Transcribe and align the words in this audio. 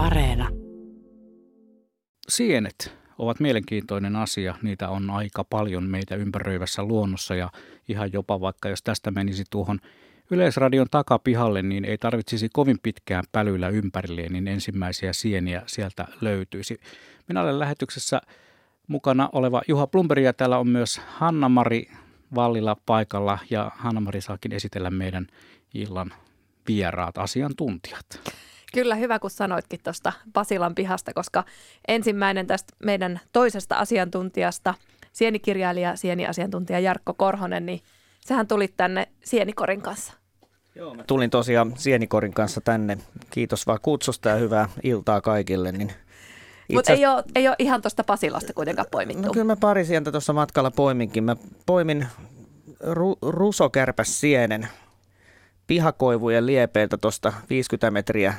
Areena. 0.00 0.48
Sienet 2.28 2.92
ovat 3.18 3.40
mielenkiintoinen 3.40 4.16
asia. 4.16 4.54
Niitä 4.62 4.88
on 4.88 5.10
aika 5.10 5.44
paljon 5.44 5.84
meitä 5.84 6.14
ympäröivässä 6.14 6.84
luonnossa 6.84 7.34
ja 7.34 7.50
ihan 7.88 8.12
jopa 8.12 8.40
vaikka 8.40 8.68
jos 8.68 8.82
tästä 8.82 9.10
menisi 9.10 9.44
tuohon 9.50 9.78
Yleisradion 10.30 10.86
takapihalle, 10.90 11.62
niin 11.62 11.84
ei 11.84 11.98
tarvitsisi 11.98 12.48
kovin 12.52 12.78
pitkään 12.82 13.24
pälyillä 13.32 13.68
ympärilleen, 13.68 14.32
niin 14.32 14.48
ensimmäisiä 14.48 15.12
sieniä 15.12 15.62
sieltä 15.66 16.06
löytyisi. 16.20 16.80
Minä 17.28 17.42
olen 17.42 17.58
lähetyksessä 17.58 18.20
mukana 18.88 19.28
oleva 19.32 19.62
Juha 19.68 19.86
Plumberi 19.86 20.24
ja 20.24 20.32
täällä 20.32 20.58
on 20.58 20.68
myös 20.68 21.00
Hanna-Mari 21.06 21.90
Vallila 22.34 22.76
paikalla 22.86 23.38
ja 23.50 23.70
Hanna-Mari 23.74 24.20
saakin 24.20 24.52
esitellä 24.52 24.90
meidän 24.90 25.26
illan 25.74 26.12
vieraat 26.68 27.18
asiantuntijat. 27.18 28.40
Kyllä 28.72 28.94
hyvä, 28.94 29.18
kun 29.18 29.30
sanoitkin 29.30 29.80
tuosta 29.84 30.12
Pasilan 30.32 30.74
pihasta, 30.74 31.14
koska 31.14 31.44
ensimmäinen 31.88 32.46
tästä 32.46 32.72
meidän 32.84 33.20
toisesta 33.32 33.76
asiantuntijasta, 33.76 34.74
sienikirjailija, 35.12 35.96
sieniasiantuntija 35.96 36.80
Jarkko 36.80 37.14
Korhonen, 37.14 37.66
niin 37.66 37.80
sehän 38.20 38.46
tuli 38.48 38.68
tänne 38.68 39.08
sienikorin 39.24 39.82
kanssa. 39.82 40.12
Joo, 40.74 40.94
mä 40.94 41.04
tulin 41.04 41.30
tosiaan 41.30 41.72
sienikorin 41.76 42.32
kanssa 42.32 42.60
tänne. 42.60 42.98
Kiitos 43.30 43.66
vaan 43.66 43.78
kutsusta 43.82 44.28
ja 44.28 44.34
hyvää 44.34 44.68
iltaa 44.82 45.20
kaikille. 45.20 45.72
Niin 45.72 45.92
Mutta 46.72 46.92
ei, 46.92 47.06
ole, 47.06 47.24
ei 47.34 47.48
ole 47.48 47.56
ihan 47.58 47.82
tuosta 47.82 48.04
Pasilasta 48.04 48.52
kuitenkaan 48.52 48.88
poimittu. 48.90 49.22
No 49.22 49.32
kyllä 49.32 49.44
mä 49.44 49.56
pari 49.56 49.84
sientä 49.84 50.10
tuossa 50.10 50.32
matkalla 50.32 50.70
poiminkin. 50.70 51.24
Mä 51.24 51.36
poimin 51.66 52.06
ru- 52.84 53.18
rusokärpäs 53.22 54.20
sienen 54.20 54.68
pihakoivujen 55.66 56.46
liepeiltä 56.46 56.96
tuosta 56.96 57.32
50 57.50 57.90
metriä 57.90 58.34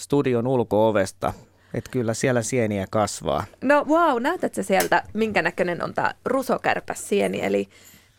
studion 0.00 0.46
ulko-ovesta. 0.46 1.32
Että 1.74 1.90
kyllä 1.90 2.14
siellä 2.14 2.42
sieniä 2.42 2.86
kasvaa. 2.90 3.44
No 3.62 3.84
wow, 3.88 4.22
näytätkö 4.22 4.62
sieltä, 4.62 5.02
minkä 5.14 5.42
näköinen 5.42 5.84
on 5.84 5.94
tämä 5.94 6.14
rusokärpäs 6.24 7.08
sieni, 7.08 7.44
eli 7.44 7.68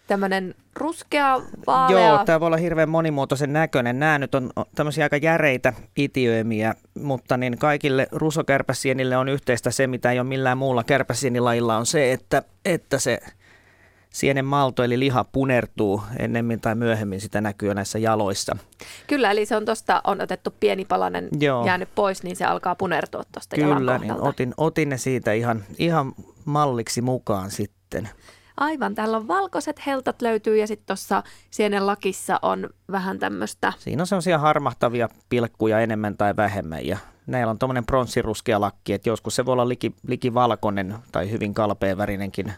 tämmöinen 0.07 0.55
ruskea, 0.75 1.41
vaalea. 1.67 2.07
Joo, 2.07 2.25
tämä 2.25 2.39
voi 2.39 2.47
olla 2.47 2.57
hirveän 2.57 2.89
monimuotoisen 2.89 3.53
näköinen. 3.53 3.99
Nämä 3.99 4.19
nyt 4.19 4.35
on 4.35 4.51
tämmöisiä 4.75 5.05
aika 5.05 5.17
järeitä 5.17 5.73
itiöimiä, 5.97 6.75
mutta 6.99 7.37
niin 7.37 7.57
kaikille 7.57 8.07
rusokärpäsienille 8.11 9.17
on 9.17 9.29
yhteistä 9.29 9.71
se, 9.71 9.87
mitä 9.87 10.11
ei 10.11 10.19
ole 10.19 10.27
millään 10.27 10.57
muulla 10.57 10.83
kärpäsienilajilla, 10.83 11.77
on 11.77 11.85
se, 11.85 12.11
että, 12.11 12.43
että 12.65 12.99
se 12.99 13.19
sienen 14.11 14.45
malto 14.45 14.83
eli 14.83 14.99
liha 14.99 15.23
punertuu 15.23 16.01
ennemmin 16.19 16.61
tai 16.61 16.75
myöhemmin, 16.75 17.21
sitä 17.21 17.41
näkyy 17.41 17.73
näissä 17.73 17.99
jaloissa. 17.99 18.57
Kyllä, 19.07 19.31
eli 19.31 19.45
se 19.45 19.55
on 19.55 19.65
tuosta, 19.65 20.01
on 20.03 20.21
otettu 20.21 20.53
pieni 20.59 20.85
palanen 20.85 21.27
Joo. 21.39 21.65
jäänyt 21.65 21.89
pois, 21.95 22.23
niin 22.23 22.35
se 22.35 22.45
alkaa 22.45 22.75
punertua 22.75 23.23
tuosta 23.31 23.55
Kyllä, 23.55 23.97
niin 23.97 24.21
otin, 24.21 24.53
otin 24.57 24.89
ne 24.89 24.97
siitä 24.97 25.33
ihan, 25.33 25.63
ihan 25.77 26.13
malliksi 26.45 27.01
mukaan 27.01 27.51
sitten. 27.51 28.09
Aivan, 28.57 28.95
täällä 28.95 29.17
on 29.17 29.27
valkoiset 29.27 29.85
heltat 29.85 30.21
löytyy 30.21 30.57
ja 30.57 30.67
sitten 30.67 30.87
tuossa 30.87 31.23
sienen 31.51 31.87
lakissa 31.87 32.39
on 32.41 32.69
vähän 32.91 33.19
tämmöistä. 33.19 33.73
Siinä 33.77 34.03
on 34.03 34.07
semmoisia 34.07 34.37
harmahtavia 34.37 35.09
pilkkuja 35.29 35.79
enemmän 35.79 36.17
tai 36.17 36.35
vähemmän 36.35 36.85
ja 36.85 36.97
näillä 37.27 37.51
on 37.51 37.59
tuommoinen 37.59 37.85
pronssiruskea 37.85 38.61
lakki, 38.61 38.93
että 38.93 39.09
joskus 39.09 39.35
se 39.35 39.45
voi 39.45 39.53
olla 39.53 39.69
liki, 39.69 39.95
liki 40.07 40.33
valkoinen 40.33 40.95
tai 41.11 41.31
hyvin 41.31 41.53
kalpea 41.53 41.97
värinenkin. 41.97 42.53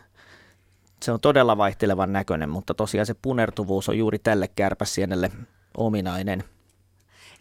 Se 1.03 1.11
on 1.11 1.19
todella 1.19 1.57
vaihtelevan 1.57 2.13
näköinen, 2.13 2.49
mutta 2.49 2.73
tosiaan 2.73 3.05
se 3.05 3.13
punertuvuus 3.21 3.89
on 3.89 3.97
juuri 3.97 4.19
tälle 4.19 4.49
kärpäsienelle 4.55 5.31
ominainen. 5.77 6.43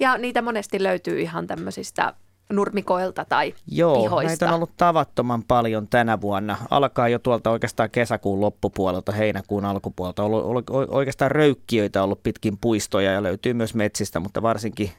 Ja 0.00 0.18
niitä 0.18 0.42
monesti 0.42 0.82
löytyy 0.82 1.20
ihan 1.20 1.46
tämmöisistä 1.46 2.14
nurmikoilta 2.52 3.24
tai 3.24 3.54
Joo, 3.66 4.02
pihoista. 4.02 4.28
näitä 4.28 4.48
on 4.48 4.54
ollut 4.54 4.76
tavattoman 4.76 5.42
paljon 5.42 5.88
tänä 5.88 6.20
vuonna. 6.20 6.56
Alkaa 6.70 7.08
jo 7.08 7.18
tuolta 7.18 7.50
oikeastaan 7.50 7.90
kesäkuun 7.90 8.40
loppupuolelta, 8.40 9.12
heinäkuun 9.12 9.64
alkupuolelta. 9.64 10.22
On 10.22 10.32
ollut 10.32 10.70
oikeastaan 10.70 11.30
röykkiöitä 11.30 12.02
ollut 12.02 12.22
pitkin 12.22 12.58
puistoja 12.58 13.12
ja 13.12 13.22
löytyy 13.22 13.54
myös 13.54 13.74
metsistä, 13.74 14.20
mutta 14.20 14.42
varsinkin 14.42 14.90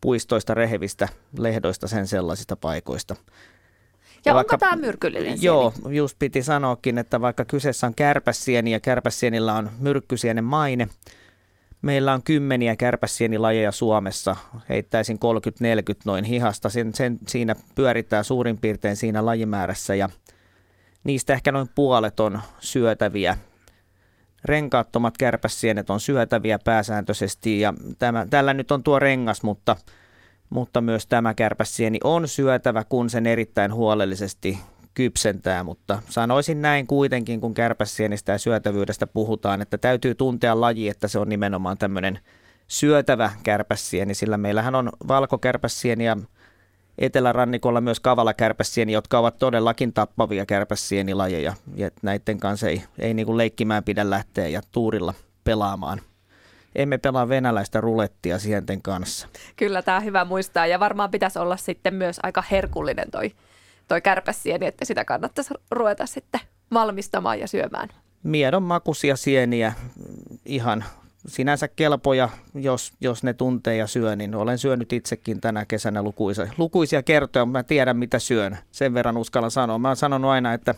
puistoista, 0.00 0.54
rehevistä 0.54 1.08
lehdoista, 1.38 1.88
sen 1.88 2.06
sellaisista 2.06 2.56
paikoista. 2.56 3.16
Ja, 4.26 4.32
ja 4.32 4.38
onko 4.38 4.58
tämä 4.58 4.76
myrkyllinen 4.76 5.38
sieni? 5.38 5.44
Joo, 5.44 5.72
just 5.88 6.16
piti 6.18 6.42
sanoakin, 6.42 6.98
että 6.98 7.20
vaikka 7.20 7.44
kyseessä 7.44 7.86
on 7.86 7.94
kärpäsieni 7.94 8.72
ja 8.72 8.80
kärpäsienillä 8.80 9.54
on 9.54 9.70
myrkkysienen 9.78 10.44
maine– 10.44 10.88
Meillä 11.82 12.12
on 12.12 12.22
kymmeniä 12.22 12.76
kärpäsienilajeja 12.76 13.72
Suomessa, 13.72 14.36
heittäisin 14.68 15.16
30-40 15.16 15.18
noin 16.04 16.24
hihasta. 16.24 16.68
Sen, 16.68 16.94
sen, 16.94 17.18
siinä 17.28 17.56
pyörittää 17.74 18.22
suurin 18.22 18.58
piirtein 18.58 18.96
siinä 18.96 19.26
lajimäärässä 19.26 19.94
ja 19.94 20.08
niistä 21.04 21.32
ehkä 21.32 21.52
noin 21.52 21.68
puolet 21.74 22.20
on 22.20 22.40
syötäviä. 22.60 23.38
Renkaattomat 24.44 25.18
kärpäsienet 25.18 25.90
on 25.90 26.00
syötäviä 26.00 26.58
pääsääntöisesti 26.64 27.60
ja 27.60 27.74
tämä, 27.98 28.26
tällä 28.30 28.54
nyt 28.54 28.70
on 28.70 28.82
tuo 28.82 28.98
rengas, 28.98 29.42
mutta, 29.42 29.76
mutta 30.50 30.80
myös 30.80 31.06
tämä 31.06 31.34
kärpäsieni 31.34 31.98
on 32.04 32.28
syötävä, 32.28 32.84
kun 32.84 33.10
sen 33.10 33.26
erittäin 33.26 33.74
huolellisesti 33.74 34.58
kypsentää, 34.94 35.64
mutta 35.64 36.02
sanoisin 36.08 36.62
näin 36.62 36.86
kuitenkin, 36.86 37.40
kun 37.40 37.54
kärpäsienistä 37.54 38.32
ja 38.32 38.38
syötävyydestä 38.38 39.06
puhutaan, 39.06 39.62
että 39.62 39.78
täytyy 39.78 40.14
tuntea 40.14 40.60
laji, 40.60 40.88
että 40.88 41.08
se 41.08 41.18
on 41.18 41.28
nimenomaan 41.28 41.78
tämmöinen 41.78 42.18
syötävä 42.68 43.30
kärpäsieni, 43.42 44.14
sillä 44.14 44.36
meillähän 44.36 44.74
on 44.74 44.90
valkokärpäsieni 45.08 46.04
ja 46.04 46.16
etelärannikolla 46.98 47.80
myös 47.80 48.00
kavalakärpäsieni, 48.00 48.92
jotka 48.92 49.18
ovat 49.18 49.38
todellakin 49.38 49.92
tappavia 49.92 50.46
kärpäsienilajeja, 50.46 51.54
ja 51.74 51.90
näiden 52.02 52.40
kanssa 52.40 52.68
ei, 52.68 52.82
ei 52.98 53.14
niin 53.14 53.26
kuin 53.26 53.38
leikkimään 53.38 53.84
pidä 53.84 54.10
lähteä 54.10 54.48
ja 54.48 54.60
tuurilla 54.72 55.14
pelaamaan 55.44 56.00
emme 56.76 56.98
pelaa 56.98 57.28
venäläistä 57.28 57.80
rulettia 57.80 58.38
sienten 58.38 58.82
kanssa. 58.82 59.28
Kyllä, 59.56 59.82
tämä 59.82 59.96
on 59.96 60.04
hyvä 60.04 60.24
muistaa 60.24 60.66
ja 60.66 60.80
varmaan 60.80 61.10
pitäisi 61.10 61.38
olla 61.38 61.56
sitten 61.56 61.94
myös 61.94 62.20
aika 62.22 62.44
herkullinen 62.50 63.10
toi 63.10 63.32
toi 63.88 64.00
kärpäsieni, 64.00 64.66
että 64.66 64.84
sitä 64.84 65.04
kannattaisi 65.04 65.54
ruveta 65.70 66.06
sitten 66.06 66.40
valmistamaan 66.72 67.40
ja 67.40 67.48
syömään. 67.48 67.88
Miedon 68.22 68.62
makuisia 68.62 69.16
sieniä, 69.16 69.72
ihan 70.44 70.84
sinänsä 71.26 71.68
kelpoja, 71.68 72.28
jos, 72.54 72.92
jos 73.00 73.22
ne 73.22 73.34
tuntee 73.34 73.76
ja 73.76 73.86
syö, 73.86 74.16
niin 74.16 74.34
olen 74.34 74.58
syönyt 74.58 74.92
itsekin 74.92 75.40
tänä 75.40 75.64
kesänä 75.64 76.02
lukuisia, 76.02 76.46
lukuisia 76.58 77.02
kertoja, 77.02 77.46
mä 77.46 77.62
tiedän 77.62 77.96
mitä 77.96 78.18
syön. 78.18 78.58
Sen 78.72 78.94
verran 78.94 79.16
uskallan 79.16 79.50
sanoa. 79.50 79.78
Mä 79.78 79.88
oon 79.88 79.96
sanonut 79.96 80.30
aina, 80.30 80.52
että 80.52 80.74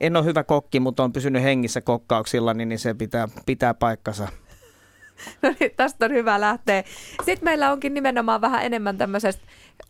en 0.00 0.16
ole 0.16 0.24
hyvä 0.24 0.44
kokki, 0.44 0.80
mutta 0.80 1.04
on 1.04 1.12
pysynyt 1.12 1.42
hengissä 1.42 1.80
kokkauksilla, 1.80 2.54
niin 2.54 2.78
se 2.78 2.94
pitää, 2.94 3.28
pitää 3.46 3.74
paikkansa. 3.74 4.28
No 5.42 5.54
niin, 5.60 5.70
tästä 5.76 6.04
on 6.04 6.12
hyvä 6.12 6.40
lähteä. 6.40 6.84
Sitten 7.24 7.44
meillä 7.44 7.72
onkin 7.72 7.94
nimenomaan 7.94 8.40
vähän 8.40 8.64
enemmän 8.64 8.98
tämmöisestä 8.98 9.42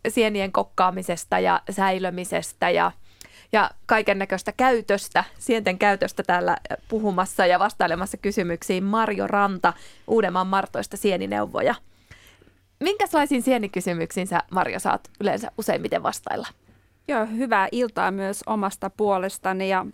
sienien 0.07 0.51
kokkaamisesta 0.51 1.39
ja 1.39 1.61
säilömisestä 1.69 2.69
ja, 2.69 2.91
ja 3.51 3.71
kaiken 3.85 4.19
näköistä 4.19 4.51
käytöstä, 4.51 5.23
sienten 5.39 5.77
käytöstä 5.77 6.23
täällä 6.23 6.57
puhumassa 6.87 7.45
ja 7.45 7.59
vastailemassa 7.59 8.17
kysymyksiin 8.17 8.83
Marjo 8.83 9.27
Ranta 9.27 9.73
Uudenmaan 10.07 10.47
Martoista 10.47 10.97
sienineuvoja. 10.97 11.75
Minkälaisiin 12.79 13.41
sienikysymyksiin 13.41 14.27
sä 14.27 14.39
Marjo 14.51 14.79
saat 14.79 15.09
yleensä 15.21 15.51
useimmiten 15.57 16.03
vastailla? 16.03 16.47
Joo, 17.07 17.25
hyvää 17.25 17.67
iltaa 17.71 18.11
myös 18.11 18.43
omasta 18.45 18.89
puolestani 18.89 19.69
ja 19.69 19.85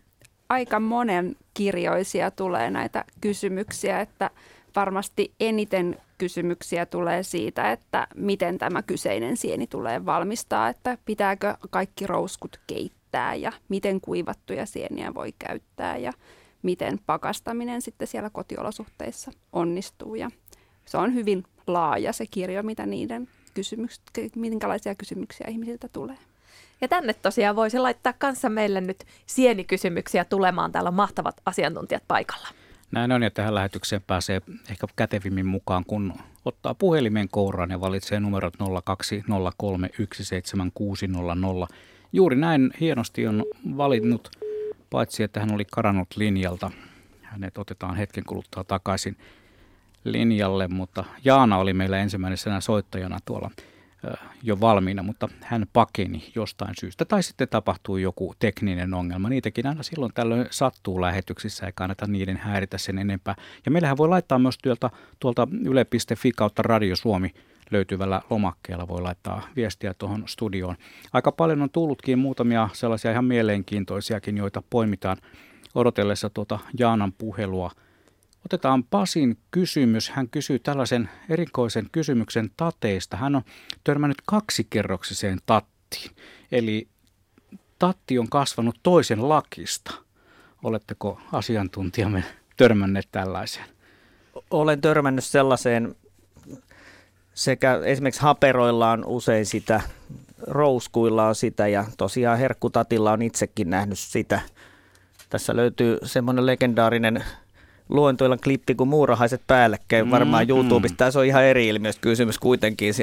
aika 0.49 0.79
monen 0.79 1.35
kirjoisia 1.53 2.31
tulee 2.31 2.71
näitä 2.71 3.05
kysymyksiä, 3.21 3.99
että 3.99 4.29
varmasti 4.75 5.33
eniten 5.39 5.97
kysymyksiä 6.17 6.85
tulee 6.85 7.23
siitä, 7.23 7.71
että 7.71 8.07
miten 8.15 8.57
tämä 8.57 8.81
kyseinen 8.81 9.37
sieni 9.37 9.67
tulee 9.67 10.05
valmistaa, 10.05 10.69
että 10.69 10.97
pitääkö 11.05 11.55
kaikki 11.69 12.07
rouskut 12.07 12.59
keittää 12.67 13.35
ja 13.35 13.51
miten 13.69 14.01
kuivattuja 14.01 14.65
sieniä 14.65 15.13
voi 15.13 15.33
käyttää 15.39 15.97
ja 15.97 16.11
miten 16.63 16.99
pakastaminen 17.05 17.81
sitten 17.81 18.07
siellä 18.07 18.29
kotiolosuhteissa 18.29 19.31
onnistuu. 19.53 20.15
Ja 20.15 20.29
se 20.85 20.97
on 20.97 21.13
hyvin 21.13 21.43
laaja 21.67 22.13
se 22.13 22.25
kirjo, 22.31 22.63
mitä 22.63 22.85
niiden 22.85 23.27
kysymyks- 23.53 24.29
minkälaisia 24.35 24.95
kysymyksiä 24.95 25.47
ihmisiltä 25.49 25.87
tulee. 25.87 26.17
Ja 26.81 26.87
tänne 26.87 27.13
tosiaan 27.13 27.55
voisi 27.55 27.79
laittaa 27.79 28.13
kanssa 28.13 28.49
meille 28.49 28.81
nyt 28.81 29.05
sienikysymyksiä 29.25 30.25
tulemaan. 30.25 30.71
Täällä 30.71 30.87
on 30.87 30.93
mahtavat 30.93 31.41
asiantuntijat 31.45 32.03
paikalla. 32.07 32.47
Näin 32.91 33.11
on, 33.11 33.23
ja 33.23 33.31
tähän 33.31 33.55
lähetykseen 33.55 34.01
pääsee 34.07 34.41
ehkä 34.69 34.87
kätevimmin 34.95 35.45
mukaan, 35.45 35.85
kun 35.85 36.13
ottaa 36.45 36.73
puhelimen 36.73 37.29
kouraan 37.29 37.69
ja 37.69 37.81
valitsee 37.81 38.19
numerot 38.19 38.53
020317600. 38.55 38.59
Juuri 42.13 42.35
näin 42.35 42.71
hienosti 42.79 43.27
on 43.27 43.45
valinnut, 43.77 44.29
paitsi 44.89 45.23
että 45.23 45.39
hän 45.39 45.53
oli 45.53 45.65
karannut 45.65 46.07
linjalta. 46.15 46.71
Hänet 47.21 47.57
otetaan 47.57 47.95
hetken 47.95 48.23
kuluttua 48.23 48.63
takaisin 48.63 49.17
linjalle, 50.03 50.67
mutta 50.67 51.03
Jaana 51.25 51.57
oli 51.57 51.73
meillä 51.73 51.97
ensimmäisenä 51.97 52.61
soittajana 52.61 53.19
tuolla. 53.25 53.51
Jo 54.43 54.59
valmiina, 54.59 55.03
mutta 55.03 55.29
hän 55.41 55.65
pakeni 55.73 56.31
jostain 56.35 56.75
syystä. 56.79 57.05
Tai 57.05 57.23
sitten 57.23 57.47
tapahtuu 57.47 57.97
joku 57.97 58.33
tekninen 58.39 58.93
ongelma. 58.93 59.29
Niitäkin 59.29 59.67
aina 59.67 59.83
silloin 59.83 60.13
tällöin 60.13 60.47
sattuu 60.49 61.01
lähetyksissä, 61.01 61.65
ei 61.65 61.71
kannata 61.75 62.07
niiden 62.07 62.37
häiritä 62.37 62.77
sen 62.77 62.97
enempää. 62.97 63.35
Ja 63.65 63.71
meillähän 63.71 63.97
voi 63.97 64.09
laittaa 64.09 64.39
myös 64.39 64.57
tuolta, 64.57 64.89
tuolta 65.19 65.47
yle.fi 65.63 66.31
kautta 66.31 66.61
Radio 66.61 66.95
Suomi 66.95 67.31
löytyvällä 67.71 68.21
lomakkeella 68.29 68.87
voi 68.87 69.01
laittaa 69.01 69.47
viestiä 69.55 69.93
tuohon 69.93 70.23
studioon. 70.27 70.75
Aika 71.13 71.31
paljon 71.31 71.61
on 71.61 71.69
tullutkin 71.69 72.19
muutamia 72.19 72.69
sellaisia 72.73 73.11
ihan 73.11 73.25
mielenkiintoisiakin, 73.25 74.37
joita 74.37 74.63
poimitaan 74.69 75.17
odotellessa 75.75 76.29
tuota 76.29 76.59
Jaanan 76.77 77.13
puhelua– 77.13 77.71
Otetaan 78.45 78.83
Pasin 78.83 79.37
kysymys. 79.51 80.09
Hän 80.09 80.29
kysyy 80.29 80.59
tällaisen 80.59 81.09
erikoisen 81.29 81.89
kysymyksen 81.91 82.51
tateista. 82.57 83.17
Hän 83.17 83.35
on 83.35 83.41
törmännyt 83.83 84.21
kaksikerroksiseen 84.25 85.39
tattiin. 85.45 86.11
Eli 86.51 86.87
tatti 87.79 88.19
on 88.19 88.29
kasvanut 88.29 88.79
toisen 88.83 89.29
lakista. 89.29 89.93
Oletteko 90.63 91.21
asiantuntijamme 91.31 92.23
törmänneet 92.57 93.07
tällaiseen? 93.11 93.65
Olen 94.51 94.81
törmännyt 94.81 95.25
sellaiseen, 95.25 95.95
sekä 97.33 97.79
esimerkiksi 97.85 98.21
haperoilla 98.21 98.91
on 98.91 99.05
usein 99.05 99.45
sitä, 99.45 99.81
rouskuilla 100.41 101.27
on 101.27 101.35
sitä 101.35 101.67
ja 101.67 101.85
tosiaan 101.97 102.37
herkkutatilla 102.37 103.11
on 103.11 103.21
itsekin 103.21 103.69
nähnyt 103.69 103.99
sitä. 103.99 104.39
Tässä 105.29 105.55
löytyy 105.55 105.97
semmoinen 106.03 106.45
legendaarinen 106.45 107.23
luentoilla 107.91 108.37
klippi 108.37 108.75
kuin 108.75 108.89
muurahaiset 108.89 109.41
päällekkäin 109.47 110.05
mm, 110.05 110.11
varmaan 110.11 110.49
YouTubesta. 110.49 110.97
Tässä 110.97 111.19
on 111.19 111.25
ihan 111.25 111.43
eri 111.43 111.67
ilmiöstä 111.67 112.01
kysymys 112.01 112.39
kuitenkin. 112.39 112.93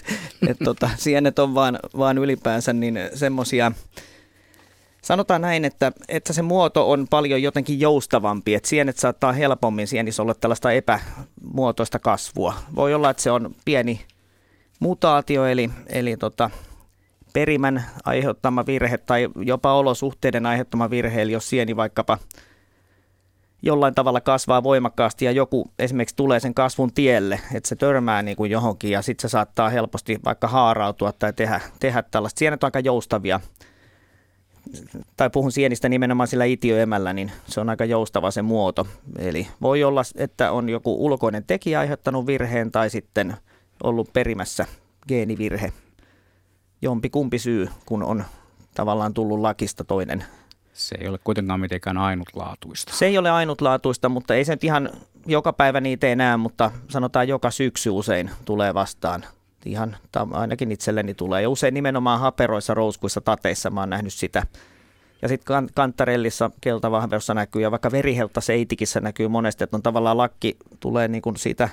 että 0.48 0.64
tota, 0.64 0.90
sienet 0.96 1.38
on 1.38 1.54
vaan, 1.54 1.78
vaan 1.98 2.18
ylipäänsä 2.18 2.72
niin 2.72 3.00
semmoisia, 3.14 3.72
sanotaan 5.02 5.40
näin, 5.40 5.64
että, 5.64 5.92
että 6.08 6.32
se 6.32 6.42
muoto 6.42 6.90
on 6.90 7.06
paljon 7.10 7.42
jotenkin 7.42 7.80
joustavampi, 7.80 8.54
että 8.54 8.68
sienet 8.68 8.98
saattaa 8.98 9.32
helpommin 9.32 9.86
sienissä 9.88 10.22
olla 10.22 10.34
tällaista 10.34 10.72
epämuotoista 10.72 11.98
kasvua. 11.98 12.54
Voi 12.76 12.94
olla, 12.94 13.10
että 13.10 13.22
se 13.22 13.30
on 13.30 13.54
pieni 13.64 14.00
mutaatio, 14.80 15.46
eli, 15.46 15.70
eli 15.86 16.16
tota, 16.16 16.50
perimän 17.32 17.84
aiheuttama 18.04 18.66
virhe 18.66 18.98
tai 18.98 19.28
jopa 19.36 19.74
olosuhteiden 19.74 20.46
aiheuttama 20.46 20.90
virhe, 20.90 21.22
eli 21.22 21.32
jos 21.32 21.48
sieni 21.48 21.76
vaikkapa– 21.76 22.18
jollain 23.62 23.94
tavalla 23.94 24.20
kasvaa 24.20 24.62
voimakkaasti 24.62 25.24
ja 25.24 25.32
joku 25.32 25.70
esimerkiksi 25.78 26.16
tulee 26.16 26.40
sen 26.40 26.54
kasvun 26.54 26.92
tielle, 26.92 27.40
että 27.54 27.68
se 27.68 27.76
törmää 27.76 28.22
niin 28.22 28.36
kuin 28.36 28.50
johonkin 28.50 28.90
ja 28.90 29.02
sitten 29.02 29.28
se 29.28 29.32
saattaa 29.32 29.68
helposti 29.68 30.18
vaikka 30.24 30.48
haarautua 30.48 31.12
tai 31.12 31.32
tehdä, 31.32 31.60
tehdä 31.80 32.02
tällaista. 32.02 32.38
Sienet 32.38 32.64
on 32.64 32.66
aika 32.66 32.80
joustavia. 32.80 33.40
Tai 35.16 35.30
puhun 35.30 35.52
sienistä 35.52 35.88
nimenomaan 35.88 36.28
sillä 36.28 36.44
itiöemällä, 36.44 37.12
niin 37.12 37.32
se 37.46 37.60
on 37.60 37.68
aika 37.68 37.84
joustava 37.84 38.30
se 38.30 38.42
muoto. 38.42 38.86
Eli 39.18 39.48
voi 39.62 39.84
olla, 39.84 40.02
että 40.16 40.52
on 40.52 40.68
joku 40.68 41.04
ulkoinen 41.04 41.44
tekijä 41.46 41.80
aiheuttanut 41.80 42.26
virheen 42.26 42.72
tai 42.72 42.90
sitten 42.90 43.36
ollut 43.82 44.12
perimässä 44.12 44.66
geenivirhe. 45.08 45.72
Jompi 46.82 47.10
kumpi 47.10 47.38
syy, 47.38 47.68
kun 47.86 48.02
on 48.02 48.24
tavallaan 48.74 49.14
tullut 49.14 49.40
lakista 49.40 49.84
toinen 49.84 50.24
se 50.78 50.96
ei 51.00 51.08
ole 51.08 51.18
kuitenkaan 51.24 51.60
mitenkään 51.60 51.98
ainutlaatuista. 51.98 52.92
Se 52.92 53.06
ei 53.06 53.18
ole 53.18 53.30
ainutlaatuista, 53.30 54.08
mutta 54.08 54.34
ei 54.34 54.44
se 54.44 54.52
nyt 54.52 54.64
ihan 54.64 54.90
joka 55.26 55.52
päivä 55.52 55.80
niitä 55.80 56.06
enää, 56.06 56.36
mutta 56.36 56.70
sanotaan 56.88 57.28
joka 57.28 57.50
syksy 57.50 57.90
usein 57.90 58.30
tulee 58.44 58.74
vastaan. 58.74 59.24
Ihan 59.64 59.96
ainakin 60.32 60.72
itselleni 60.72 61.14
tulee. 61.14 61.42
Ja 61.42 61.50
usein 61.50 61.74
nimenomaan 61.74 62.20
haperoissa, 62.20 62.74
rouskuissa, 62.74 63.20
tateissa 63.20 63.70
mä 63.70 63.80
oon 63.80 63.90
nähnyt 63.90 64.12
sitä. 64.12 64.42
Ja 65.22 65.28
sitten 65.28 65.68
kantarellissa, 65.74 66.50
keltavahverossa 66.60 67.34
näkyy 67.34 67.62
ja 67.62 67.70
vaikka 67.70 67.92
verihelta 67.92 68.40
seitikissä 68.40 69.00
näkyy 69.00 69.28
monesti, 69.28 69.64
että 69.64 69.76
on 69.76 69.82
tavallaan 69.82 70.18
lakki 70.18 70.56
tulee 70.80 71.08
niin 71.08 71.22
kuin 71.22 71.36
siitä, 71.36 71.68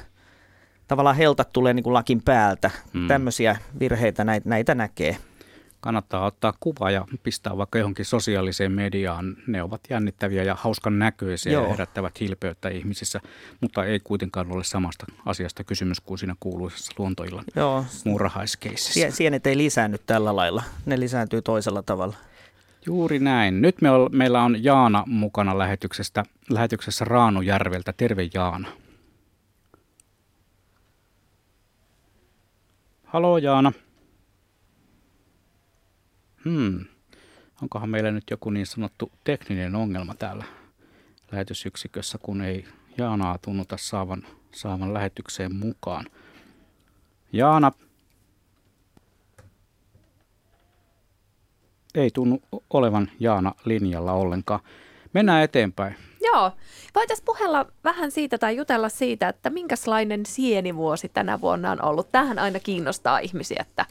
tavallaan 0.87 1.15
heltat 1.15 1.53
tulee 1.53 1.73
niin 1.73 1.83
kuin 1.83 1.93
lakin 1.93 2.21
päältä. 2.21 2.71
Hmm. 2.93 3.07
Tämmöisiä 3.07 3.57
virheitä 3.79 4.23
näitä, 4.23 4.49
näitä 4.49 4.75
näkee 4.75 5.17
kannattaa 5.85 6.25
ottaa 6.25 6.53
kuva 6.59 6.91
ja 6.91 7.05
pistää 7.23 7.57
vaikka 7.57 7.79
johonkin 7.79 8.05
sosiaaliseen 8.05 8.71
mediaan. 8.71 9.37
Ne 9.47 9.63
ovat 9.63 9.81
jännittäviä 9.89 10.43
ja 10.43 10.55
hauskan 10.55 10.99
näköisiä 10.99 11.51
Joo. 11.51 11.63
ja 11.63 11.69
herättävät 11.69 12.19
hilpeyttä 12.19 12.69
ihmisissä, 12.69 13.21
mutta 13.61 13.85
ei 13.85 13.99
kuitenkaan 13.99 14.51
ole 14.51 14.63
samasta 14.63 15.05
asiasta 15.25 15.63
kysymys 15.63 16.01
kuin 16.01 16.17
siinä 16.17 16.35
kuuluisessa 16.39 16.93
luontoillan 16.97 17.43
Joo. 17.55 17.85
muurahaiskeississä. 18.05 19.11
Sienet 19.11 19.47
ei 19.47 19.57
lisäänny 19.57 19.97
tällä 20.05 20.35
lailla, 20.35 20.63
ne 20.85 20.99
lisääntyy 20.99 21.41
toisella 21.41 21.83
tavalla. 21.83 22.15
Juuri 22.85 23.19
näin. 23.19 23.61
Nyt 23.61 23.81
me 23.81 23.91
ol, 23.91 24.09
meillä 24.11 24.43
on 24.43 24.63
Jaana 24.63 25.03
mukana 25.07 25.57
lähetyksestä, 25.57 26.25
lähetyksessä 26.49 27.05
Raanujärveltä. 27.05 27.93
Terve 27.97 28.29
Jaana. 28.33 28.67
Halo 33.03 33.37
Jaana. 33.37 33.71
Hmm. 36.49 36.85
Onkohan 37.61 37.89
meillä 37.89 38.11
nyt 38.11 38.23
joku 38.31 38.49
niin 38.49 38.65
sanottu 38.65 39.11
tekninen 39.23 39.75
ongelma 39.75 40.15
täällä 40.15 40.45
lähetysyksikössä, 41.31 42.17
kun 42.17 42.41
ei 42.41 42.65
Jaanaa 42.97 43.37
tunnuta 43.37 43.77
saavan, 43.79 44.23
saavan 44.51 44.93
lähetykseen 44.93 45.55
mukaan. 45.55 46.05
Jaana, 47.33 47.71
ei 51.95 52.11
tunnu 52.11 52.41
olevan 52.69 53.11
Jaana 53.19 53.51
linjalla 53.65 54.13
ollenkaan. 54.13 54.59
Mennään 55.13 55.43
eteenpäin. 55.43 55.95
Joo. 56.21 56.51
Voitaisiin 56.95 57.25
puhella 57.25 57.65
vähän 57.83 58.11
siitä 58.11 58.37
tai 58.37 58.57
jutella 58.57 58.89
siitä, 58.89 59.29
että 59.29 59.49
minkälainen 59.49 60.25
sienivuosi 60.25 61.09
tänä 61.09 61.41
vuonna 61.41 61.71
on 61.71 61.85
ollut. 61.85 62.11
Tähän 62.11 62.39
aina 62.39 62.59
kiinnostaa 62.59 63.19
ihmisiä, 63.19 63.65
että 63.67 63.85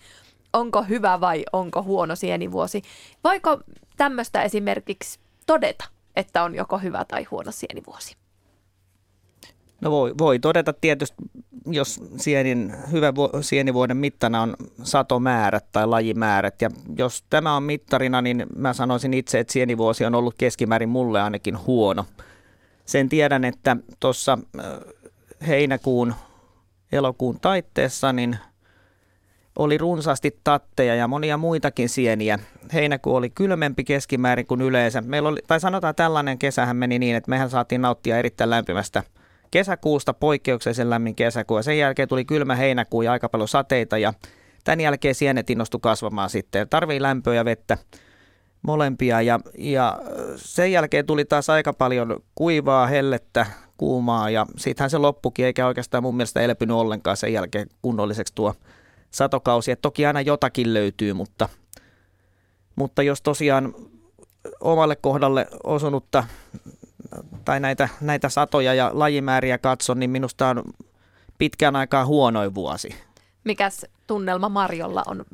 onko 0.55 0.83
hyvä 0.83 1.21
vai 1.21 1.45
onko 1.53 1.83
huono 1.83 2.17
sienivuosi. 2.17 2.83
Voiko 3.25 3.61
tämmöistä 3.97 4.43
esimerkiksi 4.43 5.21
todeta, 5.47 5.85
että 6.17 6.43
on 6.43 6.55
joko 6.55 6.79
hyvä 6.79 7.05
tai 7.05 7.25
huono 7.31 7.53
sienivuosi? 7.53 8.17
No 9.81 9.91
voi, 9.91 10.15
voi 10.19 10.39
todeta 10.39 10.73
tietysti, 10.73 11.17
jos 11.67 12.01
sienin, 12.17 12.75
hyvä 12.93 13.12
sienivuoden 13.41 13.97
mittana 13.97 14.43
on 14.43 14.56
satomäärät 14.83 15.73
tai 15.73 15.87
lajimäärät. 15.87 16.62
Ja 16.62 16.71
jos 16.99 17.25
tämä 17.31 17.56
on 17.56 17.63
mittarina, 17.63 18.23
niin 18.23 18.46
mä 18.56 18.73
sanoisin 18.73 19.15
itse, 19.15 19.39
että 19.39 19.53
sienivuosi 19.53 20.05
on 20.05 20.15
ollut 20.15 20.34
keskimäärin 20.39 20.89
mulle 20.89 21.23
ainakin 21.23 21.67
huono. 21.67 22.06
Sen 22.84 23.08
tiedän, 23.08 23.44
että 23.44 23.77
tuossa 24.01 24.39
heinäkuun, 25.46 26.15
elokuun 26.93 27.41
taitteessa, 27.41 28.13
niin– 28.13 28.39
oli 29.58 29.79
runsaasti 29.79 30.39
tatteja 30.44 30.94
ja 30.94 31.08
monia 31.08 31.37
muitakin 31.37 31.89
sieniä. 31.89 32.39
Heinäkuu 32.73 33.15
oli 33.15 33.31
kylmempi 33.31 33.84
keskimäärin 33.84 34.46
kuin 34.46 34.61
yleensä. 34.61 35.01
Meillä 35.01 35.29
oli, 35.29 35.41
tai 35.46 35.61
sanotaan 35.61 35.94
tällainen 35.94 36.39
kesähän 36.39 36.77
meni 36.77 36.99
niin, 36.99 37.17
että 37.17 37.31
mehän 37.31 37.51
saatiin 37.51 37.81
nauttia 37.81 38.19
erittäin 38.19 38.51
lämpimästä 38.51 39.03
kesäkuusta, 39.51 40.15
poikkeuksellisen 40.15 40.91
lämmin 40.91 41.15
kesäkuu. 41.15 41.56
Ja 41.56 41.63
sen 41.63 41.79
jälkeen 41.79 42.08
tuli 42.08 42.25
kylmä 42.25 42.55
heinäkuu 42.56 43.03
ja 43.03 43.13
aika 43.13 43.29
paljon 43.29 43.49
sateita 43.49 43.99
ja 43.99 44.15
tämän 44.65 44.81
jälkeen 44.81 45.15
sienet 45.15 45.51
innostu 45.51 45.79
kasvamaan 45.79 46.31
sitten. 46.31 46.69
Tarvii 46.69 47.03
lämpöä 47.03 47.34
ja 47.34 47.44
vettä 47.44 47.79
molempia 48.63 49.23
ja, 49.23 49.41
ja 49.58 49.99
sen 50.37 50.73
jälkeen 50.73 51.06
tuli 51.06 51.25
taas 51.25 51.51
aika 51.51 51.73
paljon 51.73 52.20
kuivaa, 52.34 52.87
hellettä, 52.87 53.46
kuumaa 53.77 54.31
ja 54.31 54.46
sittenhän 54.56 54.91
se 54.91 54.99
loppukin 54.99 55.44
eikä 55.44 55.67
oikeastaan 55.67 56.03
mun 56.03 56.17
mielestä 56.17 56.41
elpynyt 56.41 56.77
ollenkaan 56.77 57.17
sen 57.17 57.32
jälkeen 57.32 57.67
kunnolliseksi 57.82 58.34
tuo 58.34 58.55
satokausi. 59.15 59.71
Et 59.71 59.81
toki 59.83 60.06
aina 60.06 60.21
jotakin 60.21 60.75
löytyy, 60.75 61.13
mutta, 61.13 61.49
mutta 62.77 63.03
jos 63.03 63.23
tosiaan 63.23 63.75
omalle 64.61 64.97
kohdalle 64.97 65.47
osunutta 65.65 66.25
tai 67.44 67.61
näitä, 67.61 67.89
näitä 68.01 68.29
satoja 68.29 68.75
ja 68.75 68.91
lajimääriä 68.93 69.59
katson, 69.59 70.01
niin 70.01 70.11
minusta 70.11 70.49
on 70.49 70.63
pitkään 71.39 71.77
aikaa 71.77 72.06
huonoin 72.06 72.55
vuosi. 72.55 72.94
Mikäs 73.44 73.87
tunnelma 74.06 74.49
Marjolla 74.49 75.03
on? 75.06 75.25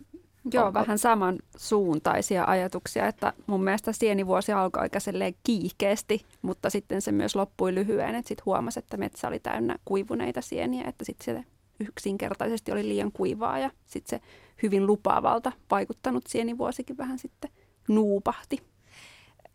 Joo, 0.52 0.66
Onko? 0.66 0.80
vähän 0.80 0.98
samansuuntaisia 0.98 2.44
ajatuksia, 2.44 3.06
että 3.06 3.32
mun 3.46 3.64
mielestä 3.64 3.92
sienivuosi 3.92 4.52
alkoi 4.52 4.82
aika 4.82 4.98
kiihkeästi, 5.44 6.24
mutta 6.42 6.70
sitten 6.70 7.02
se 7.02 7.12
myös 7.12 7.36
loppui 7.36 7.74
lyhyen, 7.74 8.14
että 8.14 8.28
sitten 8.28 8.46
huomasi, 8.46 8.78
että 8.78 8.96
metsä 8.96 9.28
oli 9.28 9.38
täynnä 9.38 9.76
kuivuneita 9.84 10.40
sieniä, 10.40 10.84
että 10.88 11.04
sitten 11.04 11.24
se 11.24 11.44
yksinkertaisesti 11.80 12.72
oli 12.72 12.88
liian 12.88 13.12
kuivaa 13.12 13.58
ja 13.58 13.70
sitten 13.86 14.20
se 14.20 14.26
hyvin 14.62 14.86
lupaavalta 14.86 15.52
vaikuttanut 15.70 16.26
sienivuosikin 16.26 16.98
vähän 16.98 17.18
sitten 17.18 17.50
nuupahti. 17.88 18.58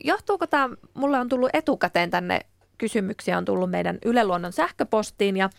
Johtuuko 0.04 0.48
tämä, 0.48 0.70
mulle 0.94 1.20
on 1.20 1.30
tullut 1.30 1.50
etukäteen 1.54 2.10
tänne 2.12 2.40
kysymyksiä, 2.78 3.38
on 3.38 3.46
tullut 3.46 3.72
meidän 3.72 3.98
Yle 4.06 4.24
Luonnon 4.24 4.54
sähköpostiin 4.54 5.38
ja 5.38 5.50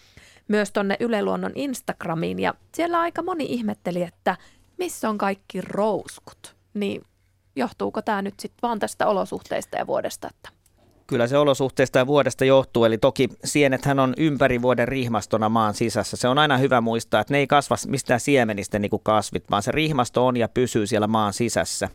myös 0.48 0.72
tonne 0.72 0.96
Yle 1.00 1.22
Luonnon 1.22 1.52
Instagramiin 1.54 2.38
ja 2.38 2.54
siellä 2.74 3.00
aika 3.00 3.22
moni 3.22 3.44
ihmetteli, 3.44 4.02
että 4.02 4.36
missä 4.78 5.08
on 5.08 5.18
kaikki 5.18 5.60
rouskut. 5.60 6.56
Niin 6.74 7.04
johtuuko 7.56 8.02
tämä 8.02 8.22
nyt 8.22 8.40
sitten 8.40 8.58
vaan 8.62 8.78
tästä 8.78 9.06
olosuhteista 9.06 9.76
ja 9.76 9.86
vuodesta? 9.86 10.28
Että 10.30 10.48
Kyllä 11.06 11.26
se 11.26 11.38
olosuhteista 11.38 11.98
ja 11.98 12.06
vuodesta 12.06 12.44
johtuu, 12.44 12.84
eli 12.84 12.98
toki 12.98 13.28
sienethän 13.44 13.98
on 13.98 14.14
ympäri 14.16 14.62
vuoden 14.62 14.88
rihmastona 14.88 15.48
maan 15.48 15.74
sisässä. 15.74 16.16
Se 16.16 16.28
on 16.28 16.38
aina 16.38 16.58
hyvä 16.58 16.80
muistaa, 16.80 17.20
että 17.20 17.34
ne 17.34 17.38
ei 17.38 17.46
kasva 17.46 17.76
mistään 17.86 18.20
siemenistä 18.20 18.78
niin 18.78 18.90
kuin 18.90 19.02
kasvit, 19.04 19.44
vaan 19.50 19.62
se 19.62 19.72
rihmasto 19.72 20.26
on 20.26 20.36
ja 20.36 20.48
pysyy 20.48 20.86
siellä 20.86 21.06
maan 21.06 21.32
sisässä. 21.32 21.88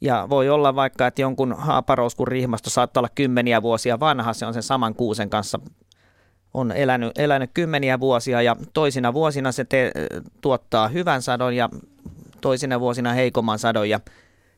Ja 0.00 0.26
voi 0.30 0.48
olla 0.48 0.74
vaikka, 0.74 1.06
että 1.06 1.22
jonkun 1.22 1.54
haaparouskun 1.58 2.28
rihmasto 2.28 2.70
saattaa 2.70 3.00
olla 3.00 3.10
kymmeniä 3.14 3.62
vuosia 3.62 4.00
vanha, 4.00 4.32
se 4.32 4.46
on 4.46 4.54
sen 4.54 4.62
saman 4.62 4.94
kuusen 4.94 5.30
kanssa 5.30 5.58
on 6.54 6.72
elänyt, 6.72 7.18
elänyt 7.18 7.50
kymmeniä 7.54 8.00
vuosia 8.00 8.42
ja 8.42 8.56
toisina 8.72 9.14
vuosina 9.14 9.52
se 9.52 9.64
te, 9.64 9.92
tuottaa 10.40 10.88
hyvän 10.88 11.22
sadon 11.22 11.56
ja 11.56 11.68
toisina 12.40 12.80
vuosina 12.80 13.12
heikomman 13.12 13.58
sadon 13.58 13.88
ja 13.88 14.00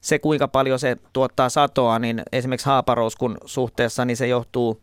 se 0.01 0.19
kuinka 0.19 0.49
paljon 0.49 0.79
se 0.79 0.97
tuottaa 1.13 1.49
satoa, 1.49 1.99
niin 1.99 2.23
esimerkiksi 2.33 2.67
haaparouskun 2.67 3.39
suhteessa 3.45 4.05
niin 4.05 4.17
se 4.17 4.27
johtuu 4.27 4.83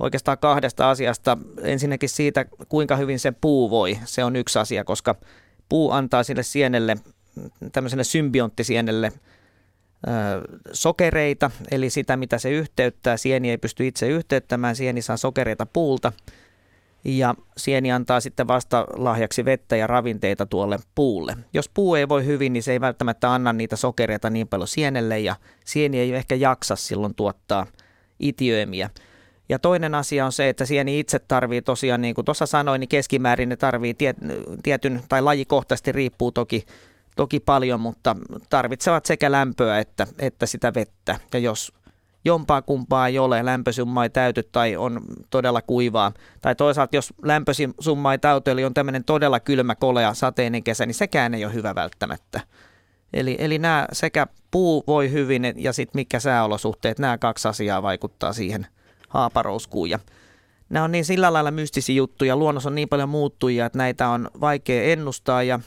oikeastaan 0.00 0.38
kahdesta 0.38 0.90
asiasta. 0.90 1.38
Ensinnäkin 1.62 2.08
siitä, 2.08 2.44
kuinka 2.68 2.96
hyvin 2.96 3.18
se 3.18 3.32
puu 3.40 3.70
voi. 3.70 3.98
Se 4.04 4.24
on 4.24 4.36
yksi 4.36 4.58
asia, 4.58 4.84
koska 4.84 5.14
puu 5.68 5.90
antaa 5.90 6.22
sille 6.22 6.42
sienelle, 6.42 6.96
tämmöiselle 7.72 8.04
symbioottisienelle 8.04 9.12
sokereita, 10.72 11.50
eli 11.70 11.90
sitä 11.90 12.16
mitä 12.16 12.38
se 12.38 12.50
yhteyttää. 12.50 13.16
Sieni 13.16 13.50
ei 13.50 13.58
pysty 13.58 13.86
itse 13.86 14.08
yhteyttämään, 14.08 14.76
sieni 14.76 15.02
saa 15.02 15.16
sokereita 15.16 15.66
puulta 15.66 16.12
ja 17.06 17.34
sieni 17.56 17.92
antaa 17.92 18.20
sitten 18.20 18.48
vasta 18.48 18.86
lahjaksi 18.96 19.44
vettä 19.44 19.76
ja 19.76 19.86
ravinteita 19.86 20.46
tuolle 20.46 20.78
puulle. 20.94 21.36
Jos 21.52 21.68
puu 21.68 21.94
ei 21.94 22.08
voi 22.08 22.24
hyvin, 22.24 22.52
niin 22.52 22.62
se 22.62 22.72
ei 22.72 22.80
välttämättä 22.80 23.34
anna 23.34 23.52
niitä 23.52 23.76
sokereita 23.76 24.30
niin 24.30 24.48
paljon 24.48 24.68
sienelle 24.68 25.18
ja 25.18 25.36
sieni 25.64 25.98
ei 25.98 26.12
ehkä 26.12 26.34
jaksa 26.34 26.76
silloin 26.76 27.14
tuottaa 27.14 27.66
itiöimiä. 28.20 28.90
Ja 29.48 29.58
toinen 29.58 29.94
asia 29.94 30.26
on 30.26 30.32
se, 30.32 30.48
että 30.48 30.66
sieni 30.66 31.00
itse 31.00 31.18
tarvii 31.18 31.62
tosiaan, 31.62 32.00
niin 32.00 32.14
kuin 32.14 32.24
tuossa 32.24 32.46
sanoin, 32.46 32.80
niin 32.80 32.88
keskimäärin 32.88 33.48
ne 33.48 33.56
tarvii 33.56 33.94
tietyn, 34.62 35.02
tai 35.08 35.22
lajikohtaisesti 35.22 35.92
riippuu 35.92 36.32
toki 36.32 36.64
toki 37.16 37.40
paljon, 37.40 37.80
mutta 37.80 38.16
tarvitsevat 38.50 39.06
sekä 39.06 39.32
lämpöä 39.32 39.78
että, 39.78 40.06
että 40.18 40.46
sitä 40.46 40.74
vettä. 40.74 41.18
Ja 41.32 41.38
jos 41.38 41.72
jompaa 42.26 42.62
kumpaa 42.62 43.06
ei 43.08 43.18
ole, 43.18 43.44
lämpösumma 43.44 44.02
ei 44.02 44.10
täyty 44.10 44.42
tai 44.42 44.76
on 44.76 45.00
todella 45.30 45.62
kuivaa, 45.62 46.12
tai 46.42 46.54
toisaalta 46.54 46.96
jos 46.96 47.14
lämpösumma 47.22 48.12
ei 48.12 48.18
täyty, 48.18 48.50
eli 48.50 48.64
on 48.64 48.74
tämmöinen 48.74 49.04
todella 49.04 49.40
kylmä, 49.40 49.74
kolea, 49.74 50.14
sateinen 50.14 50.64
kesä, 50.64 50.86
niin 50.86 50.94
sekään 50.94 51.34
ei 51.34 51.44
ole 51.44 51.54
hyvä 51.54 51.74
välttämättä. 51.74 52.40
Eli, 53.12 53.36
eli 53.38 53.58
nämä 53.58 53.86
sekä 53.92 54.26
puu 54.50 54.84
voi 54.86 55.12
hyvin 55.12 55.52
ja 55.56 55.72
sitten 55.72 55.98
mikä 55.98 56.20
sääolosuhteet, 56.20 56.98
nämä 56.98 57.18
kaksi 57.18 57.48
asiaa 57.48 57.82
vaikuttaa 57.82 58.32
siihen 58.32 58.66
haaparouskuun. 59.08 59.90
Ja 59.90 59.98
nämä 60.68 60.84
on 60.84 60.92
niin 60.92 61.04
sillä 61.04 61.32
lailla 61.32 61.50
mystisiä 61.50 61.94
juttuja, 61.96 62.36
luonnossa 62.36 62.68
on 62.68 62.74
niin 62.74 62.88
paljon 62.88 63.08
muuttujia, 63.08 63.66
että 63.66 63.78
näitä 63.78 64.08
on 64.08 64.30
vaikea 64.40 64.82
ennustaa 64.82 65.42
ja 65.42 65.60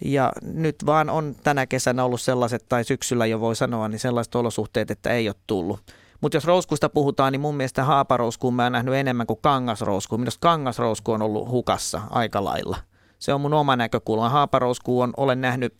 ja 0.00 0.32
nyt 0.42 0.76
vaan 0.86 1.10
on 1.10 1.34
tänä 1.42 1.66
kesänä 1.66 2.04
ollut 2.04 2.20
sellaiset, 2.20 2.64
tai 2.68 2.84
syksyllä 2.84 3.26
jo 3.26 3.40
voi 3.40 3.56
sanoa, 3.56 3.88
niin 3.88 3.98
sellaiset 3.98 4.34
olosuhteet, 4.34 4.90
että 4.90 5.10
ei 5.10 5.28
ole 5.28 5.36
tullut. 5.46 5.80
Mutta 6.20 6.36
jos 6.36 6.44
rouskusta 6.44 6.88
puhutaan, 6.88 7.32
niin 7.32 7.40
mun 7.40 7.56
mielestä 7.56 7.84
haaparouskuun 7.84 8.54
mä 8.54 8.62
oon 8.62 8.72
nähnyt 8.72 8.94
enemmän 8.94 9.26
kuin 9.26 9.38
kangasrouskuun. 9.42 10.20
Minusta 10.20 10.40
kangasrousku 10.40 11.12
on 11.12 11.22
ollut 11.22 11.48
hukassa 11.48 12.00
aika 12.10 12.44
lailla. 12.44 12.76
Se 13.18 13.34
on 13.34 13.40
mun 13.40 13.54
oma 13.54 13.76
näkökulma. 13.76 14.28
Haaparousku 14.28 15.00
on, 15.00 15.12
olen 15.16 15.40
nähnyt, 15.40 15.74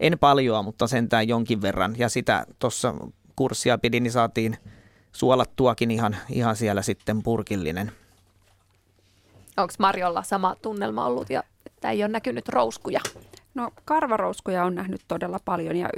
en 0.00 0.18
paljon, 0.18 0.64
mutta 0.64 0.86
sentään 0.86 1.28
jonkin 1.28 1.62
verran. 1.62 1.94
Ja 1.98 2.08
sitä 2.08 2.46
tuossa 2.58 2.94
kurssia 3.36 3.78
pidin, 3.78 4.02
niin 4.02 4.12
saatiin 4.12 4.56
suolattuakin 5.12 5.90
ihan, 5.90 6.16
ihan 6.28 6.56
siellä 6.56 6.82
sitten 6.82 7.22
purkillinen. 7.22 7.92
Onko 9.56 9.74
Marjolla 9.78 10.22
sama 10.22 10.56
tunnelma 10.62 11.06
ollut 11.06 11.30
ja 11.30 11.42
että 11.66 11.90
ei 11.90 12.02
ole 12.02 12.08
näkynyt 12.08 12.48
rouskuja? 12.48 13.00
No 13.54 13.70
karvarouskuja 13.84 14.64
on 14.64 14.74
nähnyt 14.74 15.00
todella 15.08 15.40
paljon, 15.44 15.76
ja, 15.76 15.88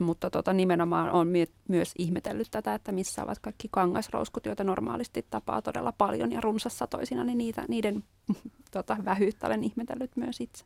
mutta 0.00 0.30
tota, 0.30 0.52
nimenomaan 0.52 1.10
on 1.10 1.28
my- 1.28 1.52
myös 1.68 1.92
ihmetellyt 1.98 2.48
tätä, 2.50 2.74
että 2.74 2.92
missä 2.92 3.24
ovat 3.24 3.38
kaikki 3.38 3.68
kangasrouskut, 3.70 4.46
joita 4.46 4.64
normaalisti 4.64 5.26
tapaa 5.30 5.62
todella 5.62 5.92
paljon 5.92 6.32
ja 6.32 6.40
runsassa 6.40 6.86
toisina, 6.86 7.24
niin 7.24 7.38
niitä, 7.38 7.64
niiden 7.68 8.04
tota, 8.70 8.96
vähyyttä 9.04 9.46
olen 9.46 9.64
ihmetellyt 9.64 10.16
myös 10.16 10.40
itse. 10.40 10.64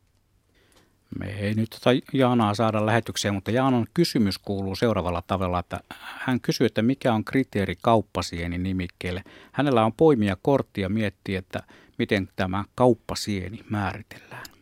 Me 1.18 1.26
ei 1.26 1.54
nyt 1.54 1.70
tota 1.70 1.90
Jaanaa 2.12 2.54
saada 2.54 2.86
lähetykseen, 2.86 3.34
mutta 3.34 3.50
Jaanan 3.50 3.86
kysymys 3.94 4.38
kuuluu 4.38 4.76
seuraavalla 4.76 5.22
tavalla, 5.26 5.58
että 5.58 5.80
hän 5.98 6.40
kysyy, 6.40 6.66
että 6.66 6.82
mikä 6.82 7.14
on 7.14 7.24
kriteeri 7.24 7.74
kauppasieni 7.82 8.58
nimikkeelle. 8.58 9.24
Hänellä 9.52 9.84
on 9.84 9.92
poimia 9.92 10.36
kortti 10.42 10.80
ja 10.80 10.88
miettii, 10.88 11.36
että 11.36 11.62
miten 11.98 12.28
tämä 12.36 12.64
kauppasieni 12.74 13.60
määritellään. 13.70 14.53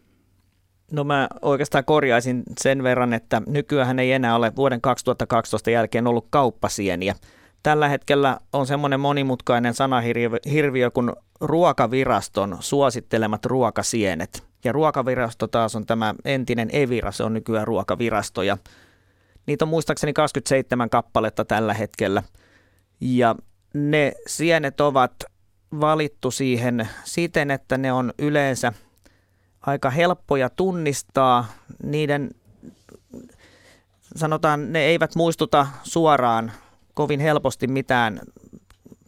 No 0.92 1.04
mä 1.04 1.28
oikeastaan 1.42 1.84
korjaisin 1.84 2.42
sen 2.60 2.82
verran, 2.82 3.12
että 3.12 3.42
nykyään 3.46 3.98
ei 3.98 4.12
enää 4.12 4.36
ole 4.36 4.52
vuoden 4.56 4.80
2012 4.80 5.70
jälkeen 5.70 6.06
ollut 6.06 6.26
kauppasieniä. 6.30 7.14
Tällä 7.62 7.88
hetkellä 7.88 8.38
on 8.52 8.66
semmoinen 8.66 9.00
monimutkainen 9.00 9.74
sanahirviö 9.74 10.90
kuin 10.90 11.12
ruokaviraston 11.40 12.56
suosittelemat 12.60 13.46
ruokasienet. 13.46 14.42
Ja 14.64 14.72
ruokavirasto 14.72 15.46
taas 15.46 15.76
on 15.76 15.86
tämä 15.86 16.14
entinen 16.24 16.68
Evira, 16.72 17.12
se 17.12 17.24
on 17.24 17.32
nykyään 17.34 17.66
ruokavirasto. 17.66 18.42
Ja 18.42 18.58
niitä 19.46 19.64
on 19.64 19.68
muistaakseni 19.68 20.12
27 20.12 20.90
kappaletta 20.90 21.44
tällä 21.44 21.74
hetkellä. 21.74 22.22
Ja 23.00 23.34
ne 23.74 24.12
sienet 24.26 24.80
ovat 24.80 25.12
valittu 25.80 26.30
siihen 26.30 26.88
siten, 27.04 27.50
että 27.50 27.78
ne 27.78 27.92
on 27.92 28.12
yleensä– 28.18 28.72
aika 29.62 29.90
helppoja 29.90 30.50
tunnistaa. 30.50 31.46
Niiden, 31.82 32.30
sanotaan, 34.16 34.72
ne 34.72 34.78
eivät 34.78 35.14
muistuta 35.14 35.66
suoraan 35.82 36.52
kovin 36.94 37.20
helposti 37.20 37.66
mitään 37.66 38.20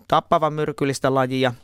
tappavan 0.08 0.52
myrkyllistä 0.52 1.14
lajia, 1.14 1.54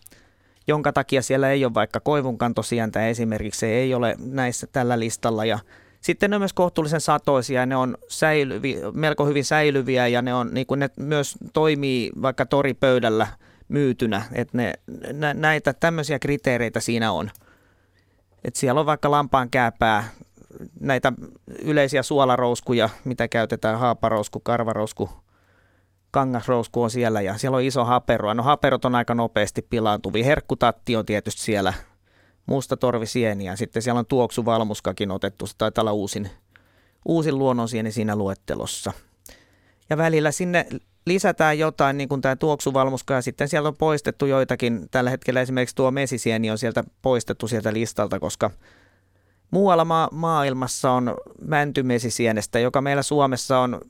jonka 0.66 0.92
takia 0.92 1.22
siellä 1.22 1.50
ei 1.50 1.64
ole 1.64 1.74
vaikka 1.74 2.00
koivunkantosientä 2.00 3.08
esimerkiksi, 3.08 3.60
se 3.60 3.66
ei 3.66 3.94
ole 3.94 4.16
näissä 4.18 4.66
tällä 4.66 4.98
listalla. 4.98 5.44
Ja 5.44 5.58
sitten 6.00 6.30
ne 6.30 6.36
on 6.36 6.40
myös 6.40 6.52
kohtuullisen 6.52 7.00
satoisia, 7.00 7.66
ne 7.66 7.76
on 7.76 7.96
säilyvi, 8.08 8.76
melko 8.92 9.26
hyvin 9.26 9.44
säilyviä 9.44 10.06
ja 10.06 10.22
ne, 10.22 10.34
on, 10.34 10.50
niin 10.52 10.66
kuin 10.66 10.80
ne 10.80 10.90
myös 10.96 11.34
toimii 11.52 12.10
vaikka 12.22 12.46
toripöydällä 12.46 13.26
myytynä, 13.68 14.22
että 14.32 14.56
ne, 14.56 14.74
näitä 15.34 15.72
tämmöisiä 15.72 16.18
kriteereitä 16.18 16.80
siinä 16.80 17.12
on. 17.12 17.30
Et 18.44 18.56
siellä 18.56 18.80
on 18.80 18.86
vaikka 18.86 19.10
lampaan 19.10 19.50
kääpää, 19.50 20.08
näitä 20.80 21.12
yleisiä 21.62 22.02
suolarouskuja, 22.02 22.88
mitä 23.04 23.28
käytetään, 23.28 23.78
haaparousku, 23.78 24.40
karvarousku, 24.40 25.10
kangasrousku 26.10 26.82
on 26.82 26.90
siellä 26.90 27.20
ja 27.20 27.38
siellä 27.38 27.56
on 27.56 27.62
iso 27.62 27.84
hapero. 27.84 28.34
No 28.34 28.42
haperot 28.42 28.84
on 28.84 28.94
aika 28.94 29.14
nopeasti 29.14 29.62
pilaantuvia. 29.62 30.24
Herkkutatti 30.24 30.96
on 30.96 31.06
tietysti 31.06 31.42
siellä, 31.42 31.74
musta 32.46 32.76
torvisieni 32.76 33.44
ja 33.44 33.56
sitten 33.56 33.82
siellä 33.82 33.98
on 33.98 34.06
tuoksuvalmuskakin 34.06 35.10
otettu. 35.10 35.46
Se 35.46 35.54
taitaa 35.58 35.82
olla 35.82 35.92
uusin, 35.92 36.30
uusin 37.04 37.38
luonnonsieni 37.38 37.92
siinä 37.92 38.16
luettelossa. 38.16 38.92
Ja 39.90 39.96
välillä 39.96 40.30
sinne 40.30 40.66
lisätään 41.06 41.58
jotain, 41.58 41.96
niin 41.96 42.08
kuin 42.08 42.20
tämä 42.20 42.36
tuoksuvalmuska, 42.36 43.14
ja 43.14 43.22
sitten 43.22 43.48
sieltä 43.48 43.68
on 43.68 43.76
poistettu 43.76 44.26
joitakin. 44.26 44.88
Tällä 44.90 45.10
hetkellä 45.10 45.40
esimerkiksi 45.40 45.76
tuo 45.76 45.90
mesisieni 45.90 46.50
on 46.50 46.58
sieltä 46.58 46.84
poistettu 47.02 47.48
sieltä 47.48 47.72
listalta, 47.72 48.20
koska 48.20 48.50
muualla 49.50 49.84
ma- 49.84 50.08
maailmassa 50.12 50.90
on 50.90 51.16
mäntymesisienestä, 51.42 52.58
joka 52.58 52.80
meillä 52.80 53.02
Suomessa 53.02 53.58
on 53.58 53.80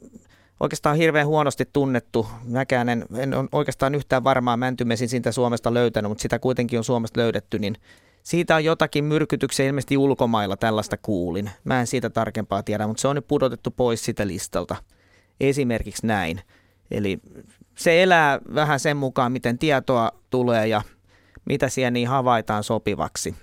oikeastaan 0.61 0.97
hirveän 0.97 1.26
huonosti 1.26 1.69
tunnettu. 1.73 2.26
Mäkään 2.45 2.88
en, 2.88 3.07
en 3.17 3.35
ole 3.35 3.49
oikeastaan 3.52 3.95
yhtään 3.95 4.25
varmaa 4.25 4.57
mäntymesin 4.57 5.09
siitä 5.09 5.33
Suomesta 5.33 5.75
löytänyt, 5.75 6.11
mutta 6.11 6.23
sitä 6.23 6.38
kuitenkin 6.38 6.79
on 6.79 6.85
Suomesta 6.85 7.21
löydetty, 7.21 7.59
niin 7.59 7.76
siitä 8.23 8.57
on 8.57 8.64
jotakin 8.64 9.05
myrkytyksiä 9.05 9.67
ilmeisesti 9.67 9.97
ulkomailla, 9.97 10.57
tällaista 10.57 10.97
kuulin. 11.02 11.50
Mä 11.64 11.81
en 11.81 11.87
siitä 11.87 12.11
tarkempaa 12.11 12.62
tiedä, 12.62 12.87
mutta 12.87 13.00
se 13.00 13.09
on 13.09 13.17
nyt 13.17 13.29
pudotettu 13.29 13.71
pois 13.71 14.05
sitä 14.05 14.26
listalta. 14.26 14.76
Esimerkiksi 15.40 16.07
näin. 16.07 16.40
Eli 16.91 17.21
se 17.75 18.03
elää 18.03 18.39
vähän 18.55 18.81
sen 18.81 18.97
mukaan, 18.97 19.33
miten 19.33 19.59
tietoa 19.59 20.13
tulee 20.31 20.67
ja 20.67 20.83
mitä 21.45 21.67
niin 21.91 22.09
havaitaan 22.09 22.65
sopivaksi. 22.65 23.35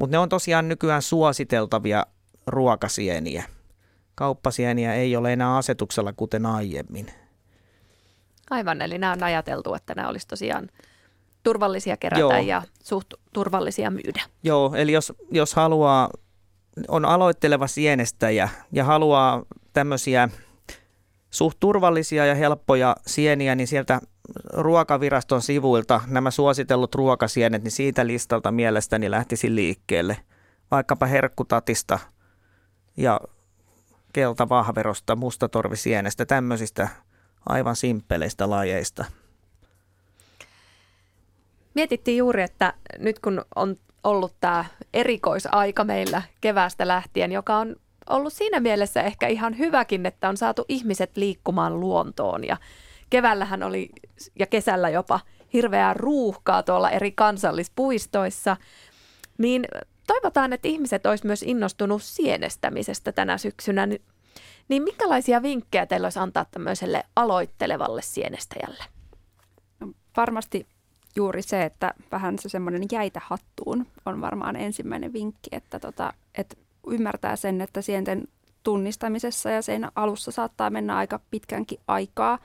Mutta 0.00 0.14
ne 0.14 0.18
on 0.18 0.28
tosiaan 0.28 0.68
nykyään 0.68 1.02
suositeltavia 1.02 2.06
ruokasieniä. 2.46 3.44
Kauppasieniä 4.14 4.94
ei 4.94 5.16
ole 5.16 5.32
enää 5.32 5.56
asetuksella 5.56 6.12
kuten 6.12 6.46
aiemmin. 6.46 7.06
Aivan, 8.50 8.82
eli 8.82 8.98
nämä 8.98 9.12
on 9.12 9.22
ajateltu, 9.22 9.74
että 9.74 9.94
nämä 9.94 10.08
olisi 10.08 10.28
tosiaan 10.28 10.68
turvallisia 11.42 11.96
kerätä 11.96 12.20
Joo. 12.20 12.32
ja 12.32 12.62
suht 12.82 13.14
turvallisia 13.32 13.90
myydä. 13.90 14.22
Joo, 14.42 14.74
eli 14.74 14.92
jos, 14.92 15.12
jos 15.30 15.54
haluaa, 15.54 16.10
on 16.88 17.04
aloitteleva 17.04 17.66
sienestäjä 17.66 18.48
ja 18.72 18.84
haluaa 18.84 19.42
tämmöisiä 19.72 20.28
suht 21.32 21.60
turvallisia 21.60 22.26
ja 22.26 22.34
helppoja 22.34 22.96
sieniä, 23.06 23.54
niin 23.54 23.66
sieltä 23.66 24.00
ruokaviraston 24.52 25.42
sivuilta 25.42 26.00
nämä 26.06 26.30
suositellut 26.30 26.94
ruokasienet, 26.94 27.62
niin 27.62 27.72
siitä 27.72 28.06
listalta 28.06 28.50
mielestäni 28.50 29.10
lähtisi 29.10 29.54
liikkeelle. 29.54 30.16
Vaikkapa 30.70 31.06
herkkutatista 31.06 31.98
ja 32.96 33.20
keltavahverosta, 34.12 35.16
mustatorvisienestä, 35.16 36.26
tämmöisistä 36.26 36.88
aivan 37.48 37.76
simppeleistä 37.76 38.50
lajeista. 38.50 39.04
Mietittiin 41.74 42.18
juuri, 42.18 42.42
että 42.42 42.74
nyt 42.98 43.18
kun 43.18 43.44
on 43.54 43.76
ollut 44.04 44.34
tämä 44.40 44.64
erikoisaika 44.94 45.84
meillä 45.84 46.22
keväästä 46.40 46.88
lähtien, 46.88 47.32
joka 47.32 47.56
on 47.56 47.76
ollut 48.10 48.32
siinä 48.32 48.60
mielessä 48.60 49.02
ehkä 49.02 49.26
ihan 49.26 49.58
hyväkin, 49.58 50.06
että 50.06 50.28
on 50.28 50.36
saatu 50.36 50.64
ihmiset 50.68 51.16
liikkumaan 51.16 51.80
luontoon 51.80 52.44
ja 52.44 52.56
keväällähän 53.10 53.62
oli 53.62 53.88
ja 54.38 54.46
kesällä 54.46 54.88
jopa 54.88 55.20
hirveää 55.52 55.94
ruuhkaa 55.94 56.62
tuolla 56.62 56.90
eri 56.90 57.12
kansallispuistoissa, 57.12 58.56
niin 59.38 59.64
toivotaan, 60.06 60.52
että 60.52 60.68
ihmiset 60.68 61.06
olisi 61.06 61.26
myös 61.26 61.42
innostunut 61.42 62.02
sienestämisestä 62.02 63.12
tänä 63.12 63.38
syksynä. 63.38 63.86
Niin 64.68 64.82
minkälaisia 64.82 65.42
vinkkejä 65.42 65.86
teillä 65.86 66.06
olisi 66.06 66.18
antaa 66.18 66.44
tämmöiselle 66.44 67.04
aloittelevalle 67.16 68.02
sienestäjälle? 68.02 68.84
No, 69.80 69.88
varmasti 70.16 70.66
juuri 71.16 71.42
se, 71.42 71.62
että 71.62 71.94
vähän 72.12 72.38
se 72.38 72.48
semmoinen 72.48 72.82
jäitä 72.92 73.20
hattuun 73.24 73.86
on 74.06 74.20
varmaan 74.20 74.56
ensimmäinen 74.56 75.12
vinkki, 75.12 75.48
että, 75.52 75.78
tota, 75.78 76.12
että 76.34 76.56
ymmärtää 76.86 77.36
sen, 77.36 77.60
että 77.60 77.82
sienten 77.82 78.28
tunnistamisessa 78.62 79.50
ja 79.50 79.62
sen 79.62 79.88
alussa 79.94 80.30
saattaa 80.30 80.70
mennä 80.70 80.96
aika 80.96 81.20
pitkänkin 81.30 81.78
aikaa. 81.88 82.38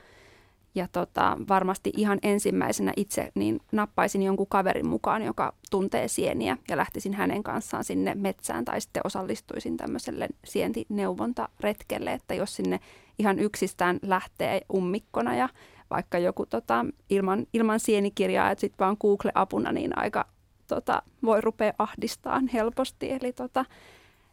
Ja 0.74 0.88
tota, 0.92 1.36
varmasti 1.48 1.92
ihan 1.96 2.18
ensimmäisenä 2.22 2.92
itse 2.96 3.32
niin 3.34 3.60
nappaisin 3.72 4.22
jonkun 4.22 4.46
kaverin 4.46 4.88
mukaan, 4.88 5.22
joka 5.22 5.54
tuntee 5.70 6.08
sieniä 6.08 6.56
ja 6.68 6.76
lähtisin 6.76 7.14
hänen 7.14 7.42
kanssaan 7.42 7.84
sinne 7.84 8.14
metsään 8.14 8.64
tai 8.64 8.80
sitten 8.80 9.02
osallistuisin 9.04 9.76
tämmöiselle 9.76 10.28
sientineuvontaretkelle, 10.44 12.12
että 12.12 12.34
jos 12.34 12.56
sinne 12.56 12.80
ihan 13.18 13.38
yksistään 13.38 13.98
lähtee 14.02 14.60
ummikkona 14.74 15.34
ja 15.34 15.48
vaikka 15.90 16.18
joku 16.18 16.46
tota, 16.46 16.86
ilman, 17.10 17.46
ilman 17.52 17.80
sienikirjaa, 17.80 18.50
että 18.50 18.60
sitten 18.60 18.84
vaan 18.84 18.96
Google-apuna, 19.00 19.72
niin 19.72 19.98
aika 19.98 20.26
tota, 20.66 21.02
voi 21.24 21.40
rupea 21.40 21.72
ahdistaan 21.78 22.48
helposti. 22.48 23.12
Eli 23.12 23.32
tota, 23.32 23.64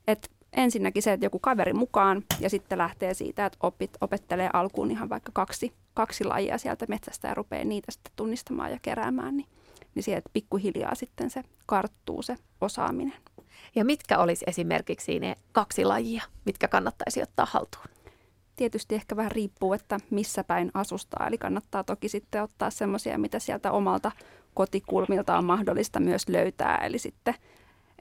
et 0.08 0.32
ensinnäkin 0.54 1.04
se, 1.04 1.14
että 1.14 1.26
joku 1.26 1.40
kaveri 1.40 1.74
mukaan 1.74 2.24
ja 2.40 2.50
sitten 2.50 2.78
lähtee 2.78 3.14
siitä, 3.14 3.46
että 3.46 3.58
opit, 3.64 3.92
opettelee 4.02 4.50
alkuun 4.54 4.92
ihan 4.92 5.10
vaikka 5.10 5.32
kaksi, 5.34 5.74
kaksi 5.94 6.24
lajia 6.24 6.58
sieltä 6.58 6.86
metsästä 6.90 7.28
ja 7.28 7.34
rupeaa 7.34 7.64
niitä 7.64 7.92
sitten 7.92 8.14
tunnistamaan 8.16 8.72
ja 8.72 8.80
keräämään, 8.82 9.38
niin, 9.38 9.48
niin 9.96 10.04
sieltä 10.04 10.30
pikkuhiljaa 10.34 10.96
sitten 10.96 11.30
se 11.30 11.44
karttuu 11.66 12.22
se 12.22 12.36
osaaminen. 12.62 13.14
Ja 13.76 13.86
mitkä 13.86 14.18
olisi 14.18 14.46
esimerkiksi 14.48 15.20
ne 15.20 15.36
kaksi 15.52 15.86
lajia, 15.86 16.24
mitkä 16.46 16.68
kannattaisi 16.68 17.22
ottaa 17.22 17.48
haltuun? 17.50 17.86
Tietysti 18.56 18.96
ehkä 18.96 19.16
vähän 19.16 19.32
riippuu, 19.32 19.74
että 19.74 20.00
missä 20.10 20.44
päin 20.44 20.72
asustaa. 20.74 21.28
Eli 21.28 21.38
kannattaa 21.38 21.84
toki 21.84 22.10
sitten 22.10 22.44
ottaa 22.44 22.70
semmoisia, 22.70 23.18
mitä 23.18 23.40
sieltä 23.40 23.72
omalta 23.72 24.12
kotikulmilta 24.54 25.38
on 25.38 25.46
mahdollista 25.46 26.00
myös 26.00 26.30
löytää. 26.30 26.78
Eli 26.78 27.00
sitten, 27.00 27.34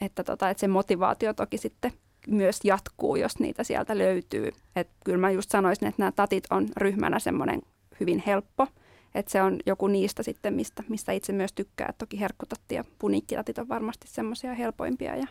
että, 0.00 0.24
tota, 0.24 0.50
että 0.50 0.60
se 0.60 0.68
motivaatio 0.68 1.34
toki 1.34 1.58
sitten 1.58 1.92
myös 2.28 2.58
jatkuu, 2.64 3.16
jos 3.16 3.38
niitä 3.38 3.64
sieltä 3.64 3.98
löytyy. 3.98 4.52
Et 4.76 4.88
kyllä 5.04 5.18
mä 5.18 5.30
just 5.30 5.50
sanoisin, 5.50 5.88
että 5.88 6.02
nämä 6.02 6.12
tatit 6.12 6.44
on 6.50 6.68
ryhmänä 6.76 7.18
semmoinen 7.18 7.62
hyvin 8.00 8.22
helppo. 8.26 8.66
Että 9.14 9.32
se 9.32 9.42
on 9.42 9.58
joku 9.66 9.86
niistä 9.86 10.22
sitten, 10.22 10.54
mistä, 10.54 10.82
mistä 10.88 11.12
itse 11.12 11.32
myös 11.32 11.52
tykkää. 11.52 11.86
Et 11.90 11.98
toki 11.98 12.20
herkkutatti 12.20 12.74
ja 12.74 12.84
puniikkitatit 12.98 13.58
on 13.58 13.68
varmasti 13.68 14.08
semmoisia 14.08 14.54
helpoimpia. 14.54 15.16
Ja, 15.16 15.26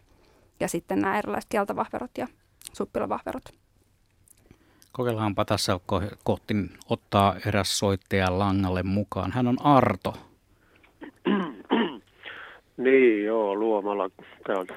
ja 0.60 0.67
sitten 0.67 1.02
nämä 1.02 1.17
erilaiset 1.17 1.49
keltavahverot 1.49 2.12
ja 2.17 2.28
suppilavahverot. 2.73 3.43
Kokeillaanpa 4.91 5.45
tässä 5.45 5.80
kohti 6.23 6.54
ottaa 6.89 7.36
eräs 7.45 7.80
soittaja 7.80 8.39
langalle 8.39 8.84
mukaan. 8.84 9.32
Hän 9.32 9.47
on 9.47 9.65
Arto. 9.65 10.13
Niin, 12.78 13.26
joo, 13.26 13.56
Luomala 13.56 14.10
täältä 14.48 14.74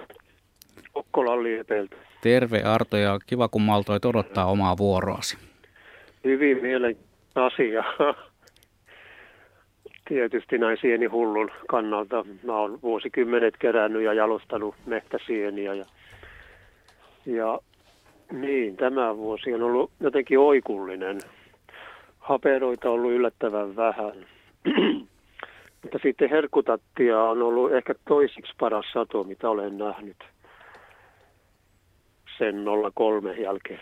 Kokkolan 0.93 1.43
liepeiltä. 1.43 1.97
Terve 2.23 2.63
Arto 2.63 2.97
ja 2.97 3.19
kiva 3.27 3.49
kun 3.49 3.63
maltoit 3.63 4.05
odottaa 4.05 4.47
omaa 4.47 4.79
vuoroasi. 4.79 5.39
Hyvin 6.25 6.63
mielen 6.63 6.97
asia. 7.35 7.85
Tietysti 10.09 10.59
näin 10.59 10.79
sienihullun 10.81 11.51
kannalta. 11.69 12.25
Mä 12.43 12.57
oon 12.57 12.79
vuosikymmenet 12.83 13.55
kerännyt 13.59 14.03
ja 14.03 14.13
jalostanut 14.13 14.75
mehtäsieniä 14.87 15.75
ja, 15.75 15.85
ja 17.27 17.59
niin, 18.33 18.77
tämä 18.77 19.17
vuosi 19.17 19.55
on 19.55 19.63
ollut 19.63 19.91
jotenkin 20.01 20.39
oikullinen. 20.39 21.21
Haperoita 22.19 22.89
on 22.89 22.95
ollut 22.95 23.13
yllättävän 23.13 23.77
vähän. 23.77 24.13
Mutta 25.83 25.99
sitten 26.03 26.31
herkutattia 26.31 27.23
on 27.23 27.43
ollut 27.43 27.73
ehkä 27.73 27.95
toisiksi 28.09 28.53
paras 28.61 28.87
sato, 28.93 29.25
mitä 29.25 29.51
olen 29.51 29.79
nähnyt 29.79 30.17
sen 32.39 32.65
03 32.95 33.35
jälkeen. 33.35 33.81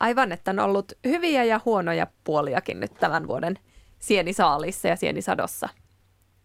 Aivan, 0.00 0.32
että 0.32 0.50
on 0.50 0.58
ollut 0.58 0.92
hyviä 1.04 1.44
ja 1.44 1.60
huonoja 1.64 2.06
puoliakin 2.24 2.80
nyt 2.80 2.94
tämän 3.00 3.28
vuoden 3.28 3.54
sienisaalissa 3.98 4.88
ja 4.88 4.96
sienisadossa. 4.96 5.68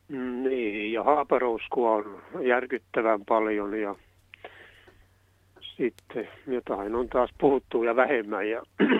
Niin, 0.09 0.93
ja 0.93 1.03
haaparouskua 1.03 1.91
on 1.91 2.21
järkyttävän 2.41 3.25
paljon 3.25 3.81
ja 3.81 3.95
sitten 5.77 6.27
jotain 6.47 6.95
on 6.95 7.09
taas 7.09 7.29
puhuttu 7.37 7.83
ja 7.83 7.95
vähemmän. 7.95 8.49
Ja, 8.49 8.61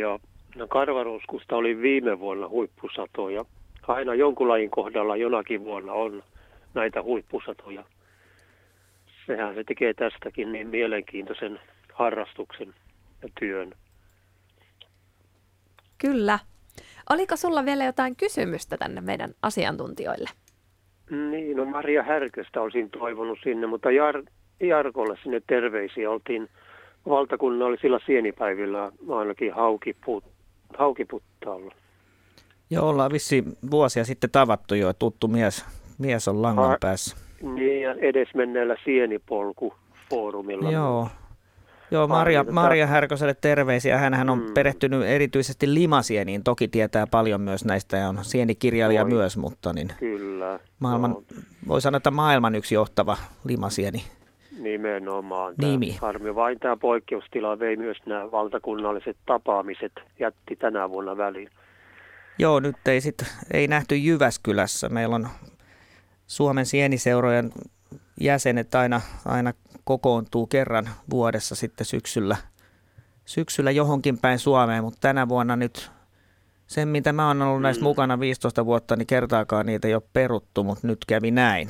ja 0.00 0.18
no 0.56 0.66
karvaruskusta 0.66 1.56
oli 1.56 1.82
viime 1.82 2.18
vuonna 2.18 2.48
huippusatoja. 2.48 3.44
Aina 3.88 4.14
jonkun 4.14 4.48
lajin 4.48 4.70
kohdalla 4.70 5.16
jonakin 5.16 5.64
vuonna 5.64 5.92
on 5.92 6.22
näitä 6.74 7.02
huippusatoja. 7.02 7.84
Sehän 9.26 9.54
se 9.54 9.64
tekee 9.64 9.94
tästäkin 9.94 10.52
niin 10.52 10.68
mielenkiintoisen 10.68 11.60
harrastuksen 11.92 12.74
ja 13.22 13.28
työn. 13.40 13.72
Kyllä. 15.98 16.38
Oliko 17.10 17.36
sulla 17.36 17.64
vielä 17.64 17.84
jotain 17.84 18.16
kysymystä 18.16 18.76
tänne 18.76 19.00
meidän 19.00 19.30
asiantuntijoille? 19.42 20.30
Niin, 21.10 21.56
no 21.56 21.64
Maria 21.64 22.02
Härköstä 22.02 22.60
olisin 22.60 22.90
toivonut 22.90 23.38
sinne, 23.42 23.66
mutta 23.66 23.88
Jar- 23.88 24.30
Jarkolle 24.60 25.18
sinne 25.22 25.42
terveisiä 25.46 26.10
oltiin 26.10 26.48
valtakunnallisilla 27.08 28.00
sienipäivillä 28.06 28.92
ainakin 29.08 29.52
haukiput, 29.52 30.24
haukiputtaalla. 30.78 31.74
Joo, 32.70 32.88
ollaan 32.88 33.12
vissi 33.12 33.44
vuosia 33.70 34.04
sitten 34.04 34.30
tavattu 34.30 34.74
jo, 34.74 34.92
tuttu 34.92 35.28
mies, 35.28 35.64
mies 35.98 36.28
on 36.28 36.42
langan 36.42 36.68
ha, 36.68 36.76
päässä. 36.80 37.16
Niin, 37.42 37.82
ja 37.82 37.94
edesmenneellä 37.94 38.76
sienipolku 38.84 39.74
foorumilla. 40.10 40.70
Joo, 40.70 41.08
Joo, 41.90 42.08
Maria, 42.08 42.44
Maria 42.50 42.86
Härköselle 42.86 43.34
terveisiä. 43.40 43.98
Hän 43.98 44.30
on 44.30 44.38
mm. 44.38 44.54
perehtynyt 44.54 45.02
erityisesti 45.04 45.74
limasieniin. 45.74 46.44
Toki 46.44 46.68
tietää 46.68 47.06
paljon 47.06 47.40
myös 47.40 47.64
näistä 47.64 47.96
ja 47.96 48.08
on 48.08 48.18
sienikirjailija 48.22 49.02
Voi. 49.02 49.10
myös, 49.10 49.36
mutta 49.36 49.72
niin 49.72 49.92
Kyllä. 49.98 50.58
Maailman, 50.78 51.10
no. 51.10 51.22
voi 51.68 51.80
sanoa, 51.80 51.96
että 51.96 52.10
maailman 52.10 52.54
yksi 52.54 52.74
johtava 52.74 53.16
limasieni. 53.44 54.04
Nimenomaan. 54.56 55.54
Nimi. 55.58 55.98
Harmi 56.00 56.34
vain 56.34 56.58
tämä 56.58 56.76
poikkeustila 56.76 57.58
vei 57.58 57.76
myös 57.76 57.96
nämä 58.06 58.30
valtakunnalliset 58.30 59.16
tapaamiset, 59.26 59.92
jätti 60.20 60.56
tänä 60.56 60.90
vuonna 60.90 61.16
väliin. 61.16 61.50
Joo, 62.38 62.60
nyt 62.60 62.76
ei, 62.88 63.00
sit, 63.00 63.24
ei 63.52 63.68
nähty 63.68 63.96
Jyväskylässä. 63.96 64.88
Meillä 64.88 65.14
on 65.14 65.28
Suomen 66.26 66.66
sieniseurojen 66.66 67.52
jäsenet 68.20 68.74
aina, 68.74 69.00
aina 69.26 69.52
kokoontuu 69.84 70.46
kerran 70.46 70.88
vuodessa 71.10 71.54
sitten 71.54 71.84
syksyllä, 71.84 72.36
syksyllä 73.24 73.70
johonkin 73.70 74.18
päin 74.18 74.38
Suomeen, 74.38 74.84
mutta 74.84 74.98
tänä 75.00 75.28
vuonna 75.28 75.56
nyt 75.56 75.90
sen, 76.66 76.88
mitä 76.88 77.12
mä 77.12 77.28
oon 77.28 77.42
ollut 77.42 77.62
näistä 77.62 77.80
mm. 77.80 77.88
mukana 77.88 78.20
15 78.20 78.66
vuotta, 78.66 78.96
niin 78.96 79.06
kertaakaan 79.06 79.66
niitä 79.66 79.88
ei 79.88 79.94
ole 79.94 80.02
peruttu, 80.12 80.64
mutta 80.64 80.86
nyt 80.86 80.98
kävi 81.06 81.30
näin. 81.30 81.68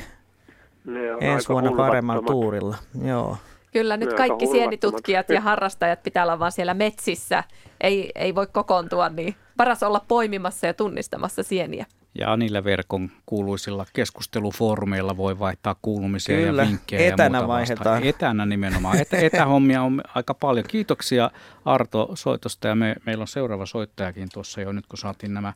Ensi 1.21 1.49
vuonna 1.49 1.73
paremmalla 1.73 2.23
tuurilla. 2.23 2.77
Joo. 3.05 3.37
Kyllä, 3.73 3.97
nyt 3.97 4.13
kaikki 4.13 4.47
sienitutkijat 4.47 5.29
ja 5.29 5.41
harrastajat 5.41 6.03
pitää 6.03 6.23
olla 6.23 6.39
vaan 6.39 6.53
siellä 6.53 6.75
metsissä. 6.75 7.45
Ei, 7.81 8.11
ei 8.15 8.35
voi 8.35 8.47
kokoontua, 8.47 9.09
niin 9.09 9.35
paras 9.57 9.83
olla 9.83 10.05
poimimassa 10.09 10.67
ja 10.67 10.75
tunnistamassa 10.75 11.43
sieniä. 11.43 11.87
Ja 12.19 12.37
niillä 12.37 12.65
verkon 12.65 13.11
kuuluisilla 13.27 13.87
keskustelufoorumeilla 13.93 15.17
voi 15.17 15.39
vaihtaa 15.39 15.77
kuulumisia 15.83 16.37
Kyllä, 16.37 16.63
ja 16.63 16.69
vinkkejä 16.69 17.15
etänä 17.15 17.39
ja 17.39 17.43
muuta 17.43 17.49
vaihdetaan. 17.49 17.95
vastaan. 17.95 18.09
Etänä 18.09 18.47
nimenomaan. 18.47 18.99
Etä, 19.01 19.17
etähommia 19.17 19.83
on 19.83 20.01
aika 20.15 20.35
paljon. 20.35 20.67
Kiitoksia 20.69 21.31
Arto 21.65 22.11
soitosta 22.15 22.69
ja 22.69 22.75
me, 22.75 22.95
meillä 23.07 23.23
on 23.23 23.29
seuraava 23.29 23.67
soittajakin 23.67 24.29
tuossa 24.33 24.61
jo 24.61 24.73
nyt 24.73 24.87
kun 24.87 24.99
saatiin 24.99 25.35
nämä 25.35 25.53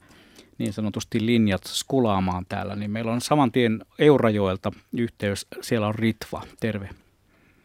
niin 0.61 0.73
sanotusti 0.73 1.27
linjat 1.27 1.63
skulaamaan 1.65 2.45
täällä, 2.49 2.77
niin 2.77 2.91
meillä 2.91 3.13
on 3.13 3.21
saman 3.21 3.53
tien 3.53 3.81
Eurajoelta 3.99 4.73
yhteys. 4.99 5.47
Siellä 5.61 5.87
on 5.87 5.95
Ritva. 5.95 6.43
Terve. 6.61 6.89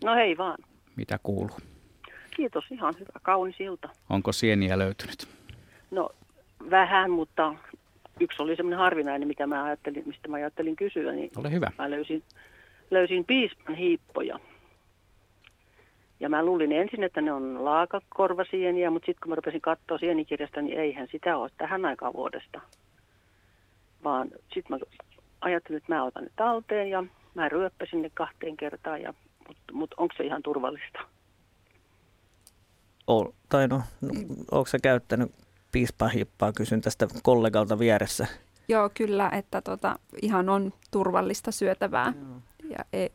No 0.03 0.15
hei 0.15 0.37
vaan. 0.37 0.57
Mitä 0.95 1.19
kuuluu? 1.23 1.57
Kiitos, 2.35 2.63
ihan 2.71 2.93
hyvä. 2.99 3.19
Kaunis 3.21 3.59
ilta. 3.59 3.89
Onko 4.09 4.31
sieniä 4.31 4.77
löytynyt? 4.79 5.27
No 5.91 6.09
vähän, 6.71 7.11
mutta 7.11 7.55
yksi 8.19 8.41
oli 8.43 8.55
semmoinen 8.55 8.79
harvinainen, 8.79 9.27
mitä 9.27 9.47
mä 9.47 9.63
ajattelin, 9.63 10.03
mistä 10.05 10.27
mä 10.27 10.35
ajattelin 10.35 10.75
kysyä, 10.75 11.11
niin 11.11 11.31
Ole 11.35 11.51
hyvä. 11.51 11.71
mä 11.77 11.89
löysin, 11.89 12.23
löysin 12.91 13.25
piispan 13.25 13.75
hiippoja. 13.75 14.39
Ja 16.19 16.29
mä 16.29 16.45
luulin 16.45 16.71
ensin, 16.71 17.03
että 17.03 17.21
ne 17.21 17.31
on 17.31 17.65
laakakorvasieniä, 17.65 18.89
mutta 18.89 19.05
sitten 19.05 19.21
kun 19.23 19.29
mä 19.29 19.35
rupesin 19.35 19.61
katsoa 19.61 19.97
sienikirjasta, 19.97 20.61
niin 20.61 20.79
eihän 20.79 21.07
sitä 21.11 21.37
ole 21.37 21.49
tähän 21.57 21.85
aikaan 21.85 22.13
vuodesta. 22.13 22.61
Vaan 24.03 24.27
sitten 24.53 24.63
mä 24.69 24.77
ajattelin, 25.41 25.77
että 25.77 25.93
mä 25.93 26.03
otan 26.03 26.23
ne 26.23 26.29
talteen 26.35 26.89
ja 26.89 27.03
mä 27.35 27.49
ryöppäsin 27.49 28.01
ne 28.01 28.11
kahteen 28.13 28.57
kertaan, 28.57 29.01
ja, 29.01 29.13
mutta 29.47 29.73
mut 29.73 29.93
onko 29.97 30.13
se 30.17 30.23
ihan 30.23 30.43
turvallista? 30.43 30.99
Ol, 33.07 33.25
tai 33.49 33.67
no, 33.67 33.81
no 34.01 34.09
onko 34.51 34.65
sä 34.65 34.77
käyttänyt 34.83 35.31
piispahippaa, 35.71 36.53
kysyn 36.53 36.81
tästä 36.81 37.07
kollegalta 37.23 37.79
vieressä. 37.79 38.27
Joo, 38.67 38.89
kyllä, 38.93 39.29
että 39.29 39.61
tota, 39.61 39.99
ihan 40.21 40.49
on 40.49 40.73
turvallista 40.91 41.51
syötävää 41.51 42.13
ja 42.69 42.85
ei, 42.93 43.11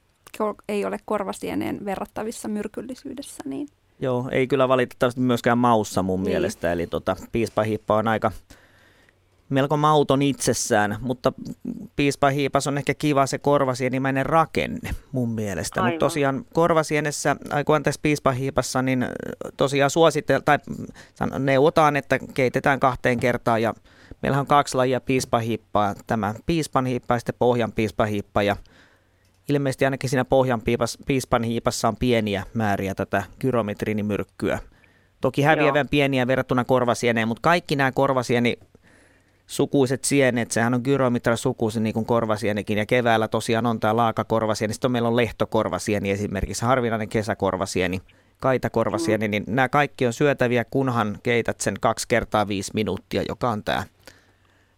ei 0.69 0.85
ole 0.85 0.99
korvasieneen 1.05 1.85
verrattavissa 1.85 2.49
myrkyllisyydessä. 2.49 3.43
Niin. 3.45 3.69
Joo, 4.01 4.29
ei 4.33 4.47
kyllä 4.47 4.69
valitettavasti 4.69 5.21
myöskään 5.21 5.59
maussa 5.59 6.03
mun 6.03 6.23
Niin. 6.23 6.31
mielestä, 6.31 6.73
eli 6.73 6.87
tota, 6.87 7.17
piispahippa 7.33 7.97
on 7.97 8.09
aika 8.09 8.33
melko 9.49 9.77
mauton 9.77 10.23
itsessään, 10.23 10.97
mutta 11.01 11.33
piispahiipas 11.97 12.67
on 12.67 12.79
ehkä 12.79 12.95
kiva 12.95 13.27
se 13.27 13.39
korvasienimäinen 13.39 14.27
rakenne 14.27 14.91
mun 15.13 15.29
mielestä. 15.31 15.83
Mutta 15.83 15.99
tosiaan 15.99 16.45
korvasienessä, 16.55 17.37
ai 17.51 17.65
kun 17.65 17.77
anteeksi 17.77 18.01
piispahiipassa, 18.03 18.83
niin 18.83 19.07
tosiaan 19.57 19.91
suositel, 19.91 20.41
tai 20.45 20.59
neuvotaan, 21.39 21.97
että 21.97 22.19
keitetään 22.35 22.81
kahteen 22.81 23.21
kertaan 23.21 23.63
ja 23.63 23.75
meillähän 24.23 24.41
on 24.41 24.47
kaksi 24.47 24.77
lajia 24.77 25.01
piispahiippaa, 25.01 25.95
tämä 26.07 26.35
piispanhiippa 26.47 27.15
ja 27.15 27.19
sitten 27.19 27.35
pohjan 27.39 27.73
piispahiippa 27.73 28.43
ja 28.43 28.57
ilmeisesti 29.51 29.85
ainakin 29.85 30.11
siinä 30.11 30.25
pohjan 30.25 30.63
piispan 31.07 31.43
hiipassa 31.43 31.89
on 31.89 31.97
pieniä 31.97 32.45
määriä 32.55 32.95
tätä 32.95 33.23
gyrometrinimyrkkyä. 33.41 34.59
Toki 35.21 35.43
häviävän 35.43 35.89
pieniä 35.89 36.27
verrattuna 36.27 36.65
korvasieneen, 36.65 37.29
mutta 37.29 37.41
kaikki 37.43 37.77
nämä 37.77 37.93
korvasieni 37.93 38.59
sukuiset 39.47 40.05
sienet, 40.05 40.51
sehän 40.51 40.75
on 40.75 40.81
gyromitra 40.85 41.37
sukuisin 41.37 41.83
niin 41.83 41.95
kuin 41.95 42.07
korvasienikin, 42.07 42.79
ja 42.79 42.87
keväällä 42.87 43.29
tosiaan 43.29 43.67
on 43.67 43.81
tämä 43.81 43.97
laakakorvasieni, 43.97 44.75
sitten 44.75 44.93
meillä 44.93 45.09
on 45.09 45.17
lehtokorvasieni 45.17 46.11
esimerkiksi, 46.11 46.65
harvinainen 46.65 47.09
kesäkorvasieni, 47.09 48.03
kaitakorvasieni, 48.41 49.29
niin 49.29 49.45
nämä 49.47 49.69
kaikki 49.69 50.07
on 50.07 50.13
syötäviä, 50.13 50.65
kunhan 50.65 51.19
keität 51.23 51.61
sen 51.61 51.75
kaksi 51.81 52.09
kertaa 52.09 52.49
viisi 52.49 52.71
minuuttia, 52.75 53.23
joka 53.29 53.51
on 53.51 53.65
tämä 53.65 53.85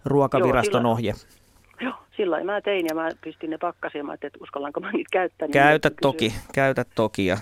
ruokaviraston 0.04 0.64
silloin- 0.64 0.86
ohje. 0.86 1.10
Joo, 1.10 1.41
sillä 2.16 2.34
lailla 2.34 2.52
mä 2.52 2.60
tein 2.60 2.86
ja 2.86 2.94
mä 2.94 3.08
pistin 3.24 3.50
ne 3.50 3.58
pakkasiin. 3.58 4.06
Mä 4.06 4.12
ajattelin, 4.12 4.30
että 4.34 4.44
uskallanko 4.44 4.80
mä 4.80 4.92
niitä 4.92 5.08
käyttää. 5.12 5.46
niin 5.46 5.52
Käytä 5.52 5.90
toki, 6.02 6.34
käytä 6.54 6.84
toki, 6.94 7.26
ja 7.26 7.38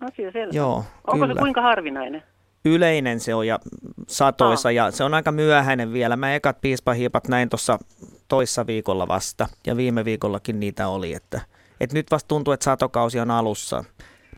Asia 0.00 0.32
selvä. 0.32 0.52
joo, 0.52 0.84
Onko 1.06 1.26
kyllä. 1.26 1.34
se 1.34 1.40
kuinka 1.40 1.62
harvinainen? 1.62 2.22
yleinen 2.64 3.20
se 3.20 3.34
on 3.34 3.46
ja 3.46 3.58
satoisa 4.06 4.70
ja 4.70 4.90
se 4.90 5.04
on 5.04 5.14
aika 5.14 5.32
myöhäinen 5.32 5.92
vielä. 5.92 6.16
Mä 6.16 6.34
ekat 6.34 6.60
piispahiipat 6.60 7.28
näin 7.28 7.48
tuossa 7.48 7.78
toissa 8.28 8.66
viikolla 8.66 9.08
vasta 9.08 9.48
ja 9.66 9.76
viime 9.76 10.04
viikollakin 10.04 10.60
niitä 10.60 10.88
oli, 10.88 11.14
että, 11.14 11.40
että 11.80 11.96
nyt 11.96 12.06
vasta 12.10 12.28
tuntuu, 12.28 12.52
että 12.52 12.64
satokausi 12.64 13.20
on 13.20 13.30
alussa. 13.30 13.84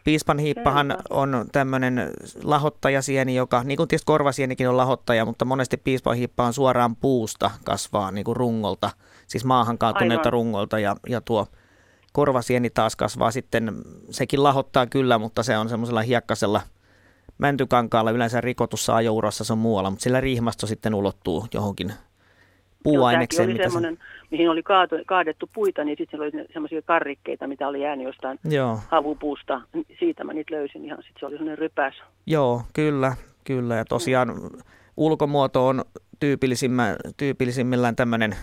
Piispan 0.04 0.38
hiippahan 0.38 0.96
on 1.10 1.46
tämmöinen 1.52 2.10
lahottajasieni, 2.44 3.34
joka, 3.34 3.62
niin 3.64 3.76
kuin 3.76 3.88
tietysti 3.88 4.06
korvasienikin 4.06 4.68
on 4.68 4.76
lahottaja, 4.76 5.24
mutta 5.24 5.44
monesti 5.44 5.76
piispan 5.76 6.16
hiippa 6.16 6.44
on 6.44 6.52
suoraan 6.52 6.96
puusta 6.96 7.50
kasvaa 7.64 8.10
niin 8.10 8.24
kuin 8.24 8.36
rungolta, 8.36 8.90
siis 9.28 9.44
maahan 9.44 9.78
kaatuneelta 9.78 10.20
Aivan. 10.20 10.32
rungolta 10.32 10.78
ja, 10.78 10.96
ja 11.08 11.20
tuo 11.20 11.46
korvasieni 12.12 12.70
taas 12.70 12.96
kasvaa 12.96 13.30
sitten, 13.30 13.72
sekin 14.10 14.42
lahottaa 14.42 14.86
kyllä, 14.86 15.18
mutta 15.18 15.42
se 15.42 15.58
on 15.58 15.68
semmoisella 15.68 16.02
hiekkasella 16.02 16.60
mäntykankaalla 17.38 18.10
yleensä 18.10 18.40
rikotussa 18.40 18.96
ajourassa 18.96 19.44
se 19.44 19.52
on 19.52 19.58
muualla, 19.58 19.90
mutta 19.90 20.02
sillä 20.02 20.20
rihmasto 20.20 20.66
sitten 20.66 20.94
ulottuu 20.94 21.46
johonkin 21.54 21.92
puuainekseen. 22.82 23.48
Joo, 23.48 23.54
oli 23.54 23.58
se- 23.58 23.62
semmoinen, 23.62 23.98
mihin 24.30 24.50
oli 24.50 24.62
kaatu, 24.62 24.94
kaadettu 25.06 25.50
puita, 25.54 25.84
niin 25.84 25.98
sitten 25.98 26.20
oli 26.20 26.30
semmoisia 26.52 26.82
karrikkeita, 26.82 27.46
mitä 27.46 27.68
oli 27.68 27.82
jäänyt 27.82 28.06
jostain 28.06 28.38
Joo, 28.44 28.80
havupuusta. 28.88 29.60
Siitä 29.98 30.24
mä 30.24 30.32
niitä 30.32 30.54
löysin 30.54 30.84
ihan. 30.84 30.98
Sitten 30.98 31.20
se 31.20 31.26
oli 31.26 31.34
semmoinen 31.34 31.58
rypäs. 31.58 31.94
joo, 32.26 32.62
kyllä, 32.72 33.16
kyllä. 33.44 33.76
Ja 33.76 33.84
tosiaan 33.84 34.34
ulkomuoto 34.96 35.66
on 35.66 35.84
tyypillisimmä, 36.20 36.96
tyypillisimmillään 37.16 37.96
tämmöinen 37.96 38.36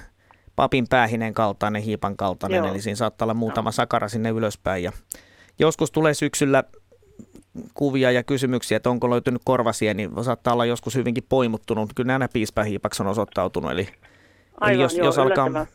papin 0.55 0.85
päähinen 0.89 1.33
kaltainen, 1.33 1.81
hiipan 1.81 2.17
kaltainen, 2.17 2.57
Joo. 2.57 2.67
eli 2.67 2.81
siinä 2.81 2.95
saattaa 2.95 3.25
olla 3.25 3.33
muutama 3.33 3.71
sakara 3.71 4.09
sinne 4.09 4.29
ylöspäin. 4.29 4.83
Ja 4.83 4.91
joskus 5.59 5.91
tulee 5.91 6.13
syksyllä 6.13 6.63
kuvia 7.73 8.11
ja 8.11 8.23
kysymyksiä, 8.23 8.75
että 8.75 8.89
onko 8.89 9.09
löytynyt 9.09 9.41
korvasieni, 9.45 10.07
niin 10.07 10.23
saattaa 10.23 10.53
olla 10.53 10.65
joskus 10.65 10.95
hyvinkin 10.95 11.25
poimuttunut, 11.29 11.91
kyllä 11.95 12.07
nämä 12.07 12.27
piispähiipaksi 12.27 13.03
on 13.03 13.07
osoittautunut, 13.07 13.71
eli, 13.71 13.81
eli 13.81 13.91
Aivan, 14.59 14.81
jos, 14.81 14.97
joo, 14.97 15.05
jos 15.05 15.19
alkaa 15.19 15.65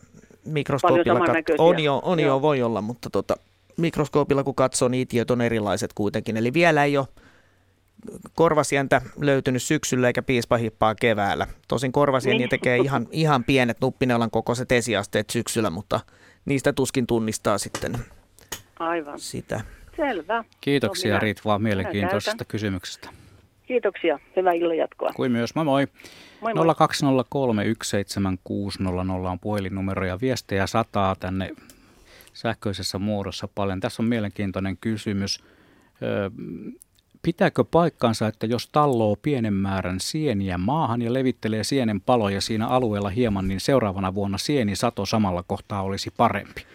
mikroskoopilla 0.45 1.05
Paljon 1.05 1.17
kat- 1.17 1.21
samannäköisiä. 1.21 1.65
on 1.65 1.79
jo, 1.81 2.01
on 2.05 2.21
jo, 2.21 2.27
Joo. 2.27 2.43
voi 2.43 2.63
olla, 2.63 2.81
mutta 2.83 3.11
tota, 3.11 3.37
mikroskoopilla 3.77 4.45
kun 4.45 4.55
katsoo, 4.55 4.89
niin 4.89 5.03
itiöt 5.03 5.31
on 5.31 5.41
erilaiset 5.41 5.93
kuitenkin. 5.93 6.37
Eli 6.37 6.53
vielä 6.53 6.85
ei 6.85 6.97
ole 6.97 7.07
korvasientä 8.35 9.01
löytynyt 9.21 9.63
syksyllä 9.63 10.07
eikä 10.07 10.23
piispahippaa 10.23 10.95
keväällä. 10.95 11.47
Tosin 11.69 11.93
korvasieni 11.93 12.39
Niin. 12.39 12.49
tekee 12.49 12.77
ihan, 12.79 13.07
ihan 13.11 13.45
pienet 13.45 13.81
nuppineulan 13.81 14.31
kokoiset 14.31 14.73
esiasteet 14.73 15.31
syksyllä, 15.31 15.71
mutta 15.71 16.01
niistä 16.45 16.73
tuskin 16.73 17.07
tunnistaa 17.07 17.59
sitten 17.59 17.99
Aivan. 18.79 19.21
sitä. 19.21 19.61
Selvä. 19.97 20.45
Kiitoksia 20.61 21.15
No, 21.15 21.21
Ritva 21.21 21.59
mielenkiintoisesta 21.59 22.31
käytän. 22.31 22.47
kysymyksestä. 22.47 23.09
Kiitoksia. 23.67 24.19
Hyvää 24.37 24.53
illan 24.53 24.77
jatkoa. 24.77 25.11
Kuin 25.17 25.33
myös, 25.33 25.55
moi 25.55 25.65
moi. 25.65 25.87
Moi 26.41 26.55
moi. 26.55 26.67
020317600 26.67 29.31
on 29.31 29.41
puhelinnumero 29.41 30.07
ja 30.07 30.19
viestejä 30.21 30.67
sataa 30.67 31.15
tänne 31.15 31.51
sähköisessä 32.33 32.99
muodossa 32.99 33.49
paljon. 33.55 33.81
Tässä 33.81 34.03
on 34.03 34.09
mielenkiintoinen 34.09 34.77
kysymys. 34.77 35.45
Ö, 36.03 36.31
Pitääkö 37.23 37.65
paikkansa, 37.65 38.27
että 38.27 38.47
jos 38.47 38.69
talloo 38.73 39.17
pienen 39.17 39.55
määrän 39.55 40.01
sieniä 40.01 40.59
maahan 40.59 41.03
ja 41.03 41.13
levittelee 41.13 41.65
sienen 41.65 42.01
paloja 42.01 42.41
siinä 42.41 42.67
alueella 42.67 43.09
hieman, 43.09 43.49
niin 43.49 43.61
seuraavana 43.61 44.15
vuonna 44.15 44.39
sienisato 44.39 45.07
samalla 45.07 45.43
kohtaa 45.43 45.83
olisi 45.83 46.11
parempi? 46.17 46.67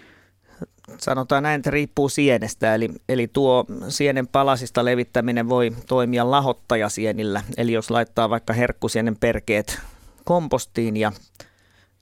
Sanotaan 0.98 1.44
näin, 1.44 1.60
että 1.60 1.72
riippuu 1.72 2.10
sienestä, 2.10 2.76
eli, 2.76 2.90
eli 3.10 3.28
tuo 3.28 3.66
sienen 3.90 4.28
palasista 4.28 4.86
levittäminen 4.86 5.50
voi 5.50 5.72
toimia 5.88 6.32
lahottajasienillä. 6.32 7.44
Eli 7.58 7.74
jos 7.74 7.92
laittaa 7.92 8.30
vaikka 8.30 8.54
herkkusienen 8.54 9.16
perkeet 9.16 9.80
kompostiin 10.24 10.98
ja 10.98 11.12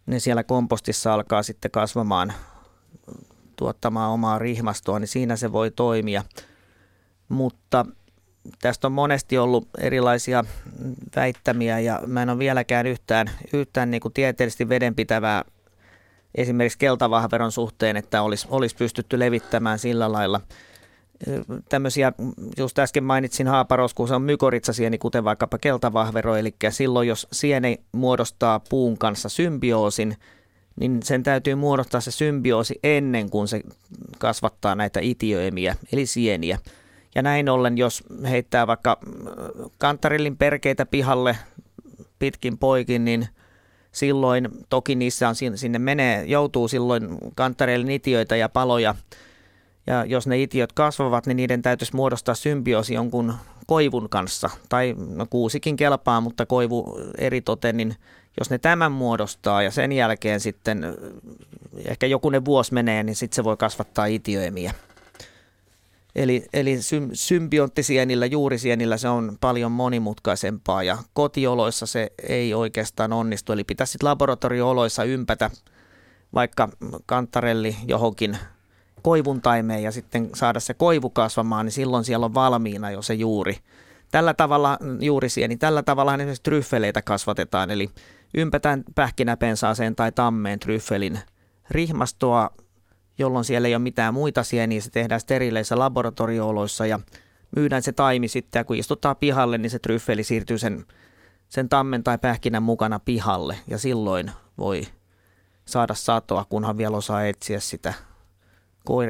ne 0.05 0.19
siellä 0.19 0.43
kompostissa 0.43 1.13
alkaa 1.13 1.43
sitten 1.43 1.71
kasvamaan, 1.71 2.33
tuottamaan 3.55 4.11
omaa 4.11 4.39
rihmastoa, 4.39 4.99
niin 4.99 5.07
siinä 5.07 5.35
se 5.35 5.51
voi 5.51 5.71
toimia. 5.71 6.23
Mutta 7.29 7.85
tästä 8.61 8.87
on 8.87 8.91
monesti 8.91 9.37
ollut 9.37 9.67
erilaisia 9.77 10.43
väittämiä 11.15 11.79
ja 11.79 12.01
mä 12.07 12.21
en 12.21 12.29
ole 12.29 12.39
vieläkään 12.39 12.87
yhtään, 12.87 13.29
yhtään 13.53 13.91
niin 13.91 14.01
kuin 14.01 14.13
tieteellisesti 14.13 14.69
vedenpitävää 14.69 15.45
esimerkiksi 16.35 16.77
keltavahveron 16.77 17.51
suhteen, 17.51 17.97
että 17.97 18.21
olisi, 18.21 18.47
olisi 18.49 18.75
pystytty 18.75 19.19
levittämään 19.19 19.79
sillä 19.79 20.11
lailla. 20.11 20.41
Tämmöisiä, 21.69 22.13
just 22.57 22.79
äsken 22.79 23.03
mainitsin 23.03 23.47
haaparoskuun, 23.47 24.07
se 24.07 24.15
on 24.15 24.21
mykoritsasieni, 24.21 24.97
kuten 24.97 25.23
vaikkapa 25.23 25.57
keltavahvero, 25.57 26.35
eli 26.35 26.55
silloin 26.69 27.07
jos 27.07 27.27
sieni 27.31 27.81
muodostaa 27.91 28.59
puun 28.59 28.97
kanssa 28.97 29.29
symbioosin, 29.29 30.17
niin 30.79 31.03
sen 31.03 31.23
täytyy 31.23 31.55
muodostaa 31.55 32.01
se 32.01 32.11
symbioosi 32.11 32.79
ennen 32.83 33.29
kuin 33.29 33.47
se 33.47 33.61
kasvattaa 34.19 34.75
näitä 34.75 34.99
itiöimiä, 35.03 35.75
eli 35.93 36.05
sieniä. 36.05 36.59
Ja 37.15 37.21
näin 37.21 37.49
ollen, 37.49 37.77
jos 37.77 38.03
heittää 38.29 38.67
vaikka 38.67 38.97
mm, 39.05 39.25
kantarillin 39.77 40.37
perkeitä 40.37 40.85
pihalle, 40.85 41.37
pitkin 42.19 42.57
poikin, 42.57 43.05
niin 43.05 43.27
silloin 43.91 44.49
toki 44.69 44.95
niissä 44.95 45.29
on, 45.29 45.35
sinne 45.55 45.79
menee, 45.79 46.25
joutuu 46.25 46.67
silloin 46.67 47.17
kantareille 47.35 47.93
itiöitä 47.93 48.35
ja 48.35 48.49
paloja. 48.49 48.95
Ja 49.87 50.05
jos 50.05 50.27
ne 50.27 50.41
itiöt 50.41 50.73
kasvavat, 50.73 51.27
niin 51.27 51.35
niiden 51.35 51.61
täytyisi 51.61 51.95
muodostaa 51.95 52.35
symbioosi 52.35 52.93
jonkun 52.93 53.33
koivun 53.67 54.09
kanssa. 54.09 54.49
Tai 54.69 54.95
no 55.15 55.25
kuusikin 55.29 55.75
kelpaa, 55.75 56.21
mutta 56.21 56.45
koivu 56.45 56.99
eritoten, 57.17 57.77
niin 57.77 57.95
jos 58.39 58.49
ne 58.49 58.57
tämän 58.57 58.91
muodostaa 58.91 59.63
ja 59.63 59.71
sen 59.71 59.91
jälkeen 59.91 60.39
sitten 60.39 60.83
ehkä 61.85 62.07
jokunen 62.07 62.45
vuosi 62.45 62.73
menee, 62.73 63.03
niin 63.03 63.15
sitten 63.15 63.35
se 63.35 63.43
voi 63.43 63.57
kasvattaa 63.57 64.05
itiöemiä. 64.05 64.73
Eli, 66.15 66.45
eli 66.53 66.77
symbionttisienillä, 67.13 68.25
juurisienillä 68.25 68.97
se 68.97 69.09
on 69.09 69.37
paljon 69.41 69.71
monimutkaisempaa 69.71 70.83
ja 70.83 70.97
kotioloissa 71.13 71.85
se 71.85 72.11
ei 72.27 72.53
oikeastaan 72.53 73.13
onnistu. 73.13 73.53
Eli 73.53 73.63
pitäisi 73.63 73.97
laboratorio-oloissa 74.01 75.03
ympätä 75.03 75.51
vaikka 76.33 76.69
kantarelli 77.05 77.75
johonkin 77.87 78.37
koivun 79.01 79.41
taimeen 79.41 79.83
ja 79.83 79.91
sitten 79.91 80.29
saada 80.35 80.59
se 80.59 80.73
koivu 80.73 81.09
kasvamaan, 81.09 81.65
niin 81.65 81.73
silloin 81.73 82.03
siellä 82.03 82.25
on 82.25 82.33
valmiina 82.33 82.91
jo 82.91 83.01
se 83.01 83.13
juuri. 83.13 83.57
Tällä 84.11 84.33
tavalla 84.33 84.77
juurisieni, 84.99 85.57
tällä 85.57 85.83
tavalla 85.83 86.15
esimerkiksi 86.15 86.43
tryffeleitä 86.43 87.01
kasvatetaan, 87.01 87.71
eli 87.71 87.89
ympätään 88.33 88.83
pähkinäpensaaseen 88.95 89.95
tai 89.95 90.11
tammeen 90.11 90.59
tryffelin 90.59 91.19
rihmastoa 91.69 92.49
jolloin 93.17 93.45
siellä 93.45 93.67
ei 93.67 93.75
ole 93.75 93.83
mitään 93.83 94.13
muita 94.13 94.43
sieniä, 94.43 94.81
se 94.81 94.89
tehdään 94.89 95.21
sterileissä 95.21 95.79
laboratoriooloissa 95.79 96.85
ja 96.85 96.99
myydään 97.55 97.83
se 97.83 97.91
taimi 97.91 98.27
sitten 98.27 98.59
ja 98.59 98.63
kun 98.63 98.75
istutaan 98.75 99.15
pihalle, 99.15 99.57
niin 99.57 99.69
se 99.69 99.79
tryffeli 99.79 100.23
siirtyy 100.23 100.57
sen, 100.57 100.85
sen 101.49 101.69
tammen 101.69 102.03
tai 102.03 102.17
pähkinän 102.17 102.63
mukana 102.63 102.99
pihalle 102.99 103.57
ja 103.67 103.77
silloin 103.77 104.31
voi 104.57 104.83
saada 105.65 105.93
satoa, 105.93 106.45
kunhan 106.49 106.77
vielä 106.77 106.97
osaa 106.97 107.25
etsiä 107.25 107.59
sitä 107.59 107.93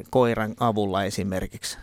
koiran 0.10 0.54
avulla 0.60 1.04
esimerkiksi. 1.04 1.78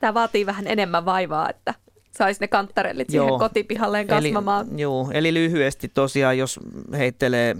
Tämä 0.00 0.14
vaatii 0.14 0.46
vähän 0.46 0.66
enemmän 0.66 1.04
vaivaa, 1.04 1.50
että 1.50 1.74
saisi 2.10 2.40
ne 2.40 2.48
kanttarellit 2.48 3.10
siihen 3.10 3.26
joo, 3.26 3.38
kotipihalleen 3.38 4.06
kasvamaan. 4.06 4.66
Eli, 4.72 4.82
joo, 4.82 5.10
eli 5.12 5.34
lyhyesti 5.34 5.88
tosiaan, 5.88 6.38
jos 6.38 6.60
heittelee 6.92 7.56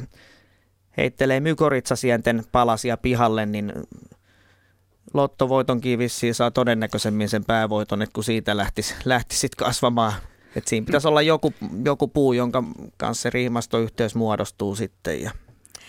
heittelee 0.96 1.40
mykoritsasienten 1.40 2.44
palasia 2.52 2.96
pihalle, 2.96 3.46
niin 3.46 3.72
lottovoitonkin 5.14 5.98
vissiin 5.98 6.34
saa 6.34 6.50
todennäköisemmin 6.50 7.28
sen 7.28 7.44
päävoiton, 7.44 8.02
että 8.02 8.14
kun 8.14 8.24
siitä 8.24 8.56
lähtisi, 8.56 8.94
lähtisit 9.04 9.54
kasvamaan. 9.54 10.12
Että 10.56 10.70
siinä 10.70 10.86
pitäisi 10.86 11.08
olla 11.08 11.22
joku, 11.22 11.54
joku 11.84 12.08
puu, 12.08 12.32
jonka 12.32 12.64
kanssa 12.96 13.22
se 13.22 13.30
riimastoyhteys 13.30 14.14
muodostuu 14.14 14.76
sitten. 14.76 15.22
Ja 15.22 15.30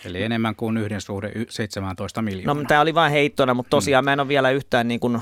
Eli 0.04 0.22
enemmän 0.22 0.56
kuin 0.56 0.76
yhden 0.76 1.00
suhde 1.00 1.32
17 1.48 2.22
miljoonaa. 2.22 2.62
No 2.62 2.68
tämä 2.68 2.80
oli 2.80 2.94
vain 2.94 3.12
heittona, 3.12 3.54
mutta 3.54 3.70
tosiaan 3.70 4.04
mä 4.04 4.12
en 4.12 4.20
ole 4.20 4.28
vielä 4.28 4.50
yhtään 4.50 4.88
niin 4.88 5.00
kuin 5.00 5.18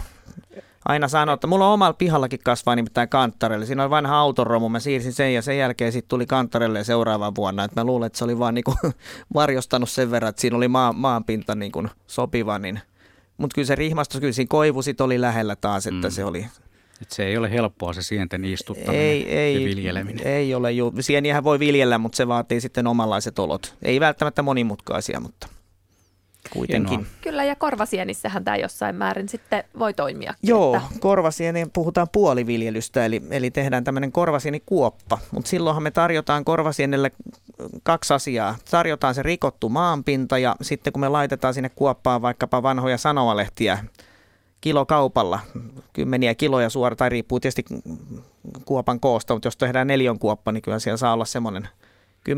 aina 0.85 1.09
sanoa, 1.09 1.35
että 1.35 1.47
mulla 1.47 1.67
on 1.67 1.75
omalla 1.75 1.93
pihallakin 1.93 2.41
kasvaa 2.45 2.77
nimittäin 2.77 3.09
kanttarelle. 3.09 3.67
Siinä 3.67 3.85
on 3.85 3.91
vanha 3.91 4.17
autoromu, 4.17 4.69
mä 4.69 4.81
siirsin 4.81 5.13
sen 5.13 5.35
ja 5.35 5.43
sen 5.43 5.59
jälkeen 5.59 5.93
sitten 5.93 6.09
tuli 6.09 6.27
kanttarelle 6.27 6.85
seuraavana 6.85 7.35
vuonna. 7.35 7.65
Et 7.65 7.75
mä 7.77 7.85
luulen, 7.85 8.07
että 8.07 8.19
se 8.19 8.25
oli 8.25 8.39
vaan 8.39 8.55
niinku 8.55 8.75
varjostanut 9.35 9.91
sen 9.91 10.11
verran, 10.11 10.29
että 10.29 10.41
siinä 10.41 10.57
oli 10.57 10.69
maa, 10.69 10.93
maanpinta 10.93 11.55
niinku 11.55 11.87
sopiva. 12.07 12.59
Niin. 12.59 12.81
Mutta 13.37 13.55
kyllä 13.55 13.67
se 13.67 13.75
rihmastus, 13.75 14.21
kyllä 14.21 14.33
siinä 14.33 14.49
koivu 14.49 14.83
sit 14.83 15.01
oli 15.01 15.21
lähellä 15.21 15.57
taas, 15.57 15.87
että 15.87 16.09
mm. 16.09 16.13
se 16.13 16.25
oli 16.25 16.47
et 17.03 17.11
se 17.11 17.27
ei 17.27 17.37
ole 17.37 17.51
helppoa 17.51 17.93
se 17.93 18.03
sienten 18.03 18.45
istuttaminen 18.45 19.01
ei, 19.01 19.39
ei, 19.39 19.55
ja 19.55 19.69
viljeleminen. 19.69 20.27
Ei 20.27 20.55
ole, 20.55 20.73
ju. 20.73 20.93
sieniähän 21.01 21.45
voi 21.45 21.59
viljellä, 21.59 21.99
mutta 21.99 22.17
se 22.17 22.29
vaatii 22.29 22.61
sitten 22.61 22.87
omanlaiset 22.87 23.39
olot. 23.39 23.75
Ei 23.83 24.01
välttämättä 24.01 24.43
monimutkaisia, 24.43 25.21
mutta 25.21 25.49
kuitenkin. 26.53 26.99
Hienoa. 26.99 27.15
Kyllä, 27.21 27.45
ja 27.45 27.57
korvasienissähän 27.57 28.45
tämä 28.45 28.57
jossain 28.57 28.97
määrin 28.97 29.29
sitten 29.29 29.65
voi 29.79 29.95
toimia. 29.95 30.35
Joo, 30.43 30.77
että... 30.77 30.89
korvasieni 31.01 31.67
puhutaan 31.73 32.07
puoliviljelystä, 32.13 33.05
eli, 33.05 33.23
eli 33.31 33.51
tehdään 33.51 33.85
tämmöinen 33.85 34.13
korvasienikuoppa. 34.13 35.19
Mutta 35.31 35.49
silloinhan 35.49 35.83
me 35.83 35.91
tarjotaan 35.91 36.45
korvasienelle 36.45 37.11
kaksi 37.83 38.15
asiaa. 38.15 38.57
Tarjotaan 38.71 39.15
se 39.15 39.23
rikottu 39.23 39.69
maanpinta, 39.69 40.39
ja 40.39 40.57
sitten 40.63 40.93
kun 40.93 41.01
me 41.01 41.09
laitetaan 41.09 41.55
sinne 41.55 41.69
kuoppaan 41.69 42.23
vaikkapa 42.23 42.63
vanhoja 42.63 42.99
sanomalehtiä, 42.99 43.79
kilokaupalla, 44.61 45.41
kymmeniä 45.93 46.35
kiloja 46.35 46.71
suora, 46.71 46.97
tai 46.97 47.09
riippuu 47.09 47.41
tietysti 47.41 47.65
kuopan 48.65 49.01
koosta, 49.01 49.35
mutta 49.35 49.47
jos 49.47 49.57
tehdään 49.57 49.87
neljön 49.87 50.19
kuoppa, 50.19 50.53
niin 50.53 50.63
kyllä 50.63 50.79
siellä 50.79 50.97
saa 50.97 51.13
olla 51.13 51.25
semmoinen– 51.25 51.69
10-15 52.29 52.33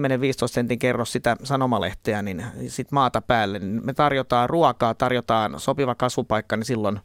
sentin 0.46 0.79
kerros 0.79 1.12
sitä 1.12 1.37
sanomalehteä, 1.42 2.22
niin 2.22 2.44
sitten 2.68 2.94
maata 2.94 3.20
päälle. 3.20 3.59
Niin 3.59 3.87
me 3.87 3.92
tarjotaan 3.92 4.51
ruokaa, 4.51 4.94
tarjotaan 4.94 5.61
sopiva 5.61 5.94
kasvupaikka, 5.94 6.57
niin 6.57 6.64
silloin 6.64 7.01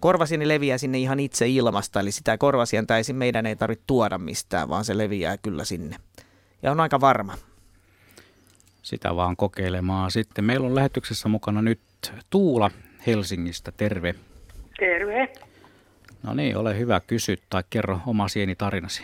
korvasieni 0.00 0.48
leviää 0.48 0.78
sinne 0.78 0.98
ihan 0.98 1.20
itse 1.20 1.48
ilmasta, 1.48 2.00
eli 2.00 2.12
sitä 2.12 2.38
korvasientä 2.38 2.96
ei 2.96 3.02
meidän 3.12 3.46
ei 3.46 3.56
tarvitse 3.56 3.84
tuoda 3.86 4.18
mistään, 4.18 4.68
vaan 4.68 4.84
se 4.84 4.98
leviää 4.98 5.36
kyllä 5.36 5.64
sinne. 5.64 5.96
Ja 6.62 6.72
on 6.72 6.80
aika 6.80 7.00
varma. 7.00 7.34
Sitä 8.82 9.16
vaan 9.16 9.36
kokeilemaan. 9.36 10.10
Sitten 10.10 10.44
meillä 10.44 10.66
on 10.66 10.74
lähetyksessä 10.74 11.28
mukana 11.28 11.62
nyt 11.62 11.80
Tuula 12.30 12.70
Helsingistä. 13.06 13.72
Terve. 13.72 14.14
Terve. 14.78 15.32
No 16.22 16.34
niin, 16.34 16.56
ole 16.56 16.78
hyvä, 16.78 17.00
kysy 17.00 17.38
tai 17.50 17.64
kerro 17.70 18.00
oma 18.06 18.28
sieni 18.28 18.56
tarinasi. 18.56 19.02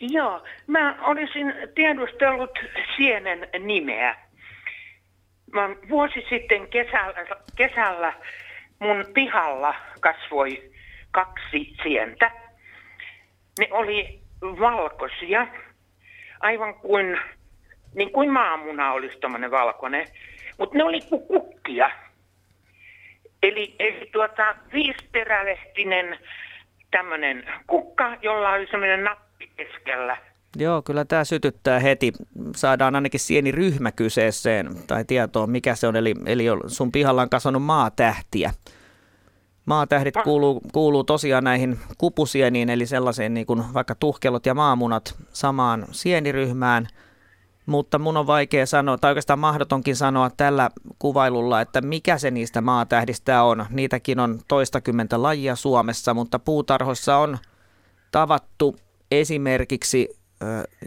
Joo, 0.00 0.42
mä 0.66 0.96
olisin 1.00 1.54
tiedustellut 1.74 2.58
sienen 2.96 3.48
nimeä. 3.58 4.16
Mä 5.52 5.68
vuosi 5.88 6.26
sitten 6.28 6.68
kesällä, 6.68 7.26
kesällä 7.56 8.12
mun 8.78 9.04
pihalla 9.14 9.74
kasvoi 10.00 10.70
kaksi 11.10 11.74
sientä. 11.82 12.30
Ne 13.58 13.68
oli 13.70 14.20
valkoisia, 14.42 15.46
aivan 16.40 16.74
kuin, 16.74 17.18
niin 17.94 18.12
kuin 18.12 18.32
maamuna 18.32 18.92
olisi 18.92 19.18
tuommoinen 19.20 19.50
valkoinen, 19.50 20.06
mutta 20.58 20.78
ne 20.78 20.84
oli 20.84 21.00
kuin 21.08 21.26
kukkia. 21.26 21.90
Eli, 23.42 23.74
eli 23.78 24.08
tuota, 24.12 24.54
viisperälehtinen 24.72 26.18
tämmöinen 26.90 27.44
kukka, 27.66 28.16
jolla 28.22 28.50
oli 28.50 28.66
semmoinen 28.66 29.04
nappi 29.04 29.25
keskellä. 29.56 30.16
Joo, 30.56 30.82
kyllä 30.82 31.04
tämä 31.04 31.24
sytyttää 31.24 31.78
heti. 31.78 32.12
Saadaan 32.56 32.94
ainakin 32.94 33.20
sieni 33.20 33.52
ryhmä 33.52 33.92
kyseeseen 33.92 34.76
tai 34.86 35.04
tietoa, 35.04 35.46
mikä 35.46 35.74
se 35.74 35.86
on. 35.86 35.96
Eli, 35.96 36.14
eli 36.26 36.44
sun 36.66 36.92
pihalla 36.92 37.22
on 37.22 37.30
kasvanut 37.30 37.62
maatähtiä. 37.62 38.52
Maatähdit 39.66 40.14
kuuluu, 40.24 40.60
kuuluu 40.72 41.04
tosiaan 41.04 41.44
näihin 41.44 41.78
kupusieniin, 41.98 42.70
eli 42.70 42.86
sellaiseen 42.86 43.34
niin 43.34 43.46
kuin 43.46 43.74
vaikka 43.74 43.94
tuhkelot 43.94 44.46
ja 44.46 44.54
maamunat 44.54 45.14
samaan 45.32 45.86
sieniryhmään. 45.90 46.88
Mutta 47.66 47.98
mun 47.98 48.16
on 48.16 48.26
vaikea 48.26 48.66
sanoa, 48.66 48.98
tai 48.98 49.10
oikeastaan 49.10 49.38
mahdotonkin 49.38 49.96
sanoa 49.96 50.30
tällä 50.36 50.70
kuvailulla, 50.98 51.60
että 51.60 51.80
mikä 51.80 52.18
se 52.18 52.30
niistä 52.30 52.60
maatähdistä 52.60 53.42
on. 53.42 53.66
Niitäkin 53.70 54.20
on 54.20 54.38
toistakymmentä 54.48 55.22
lajia 55.22 55.56
Suomessa, 55.56 56.14
mutta 56.14 56.38
puutarhoissa 56.38 57.16
on 57.16 57.38
tavattu 58.12 58.76
esimerkiksi, 59.10 60.08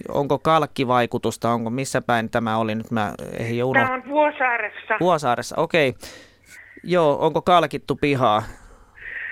onko 0.10 0.40
kalkkivaikutusta, 0.40 1.50
onko 1.50 1.70
missä 1.70 2.02
päin 2.02 2.30
tämä 2.30 2.58
oli 2.58 2.76
nyt, 2.76 2.92
mä 2.92 3.14
ei 3.40 3.60
Tämä 3.74 3.94
on 3.94 4.04
Vuosaaressa. 4.08 4.98
Vuosaaressa, 5.00 5.56
okei. 5.58 5.90
Okay. 5.90 6.10
Joo, 6.84 7.18
onko 7.20 7.42
kalkittu 7.42 7.96
pihaa? 7.96 8.44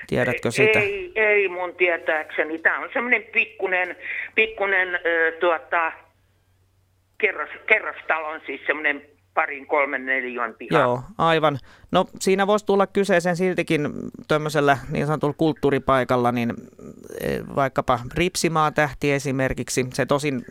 Tiedätkö 0.08 0.52
sitä? 0.52 0.80
Ei, 0.80 1.12
ei 1.16 1.48
mun 1.48 1.76
tietääkseni. 1.76 2.60
Tämä 2.60 2.80
on 2.80 2.90
semmoinen 2.94 3.24
pikkunen, 3.24 3.96
pikkunen 4.36 4.96
äh, 4.96 5.02
tuota, 5.40 5.92
kerros, 7.18 7.50
kerrostalon, 7.66 8.42
siis 8.46 8.62
semmoinen 8.66 9.17
parin, 9.38 9.68
kolmen, 9.68 10.06
neljän 10.06 10.54
piha. 10.54 10.80
Joo, 10.80 11.02
aivan. 11.18 11.60
No 11.92 12.06
siinä 12.20 12.48
voisi 12.48 12.66
tulla 12.66 12.88
kyseeseen 12.88 13.36
siltikin 13.36 13.90
tämmöisellä 14.28 14.78
niin 14.92 15.06
sanotulla 15.08 15.36
kulttuuripaikalla, 15.38 16.32
niin 16.32 16.54
eh, 17.22 17.42
vaikkapa 17.56 18.00
Ripsimaa 18.14 18.72
tähti 18.72 19.12
esimerkiksi. 19.12 19.86
Se 19.94 20.06
tosin 20.06 20.46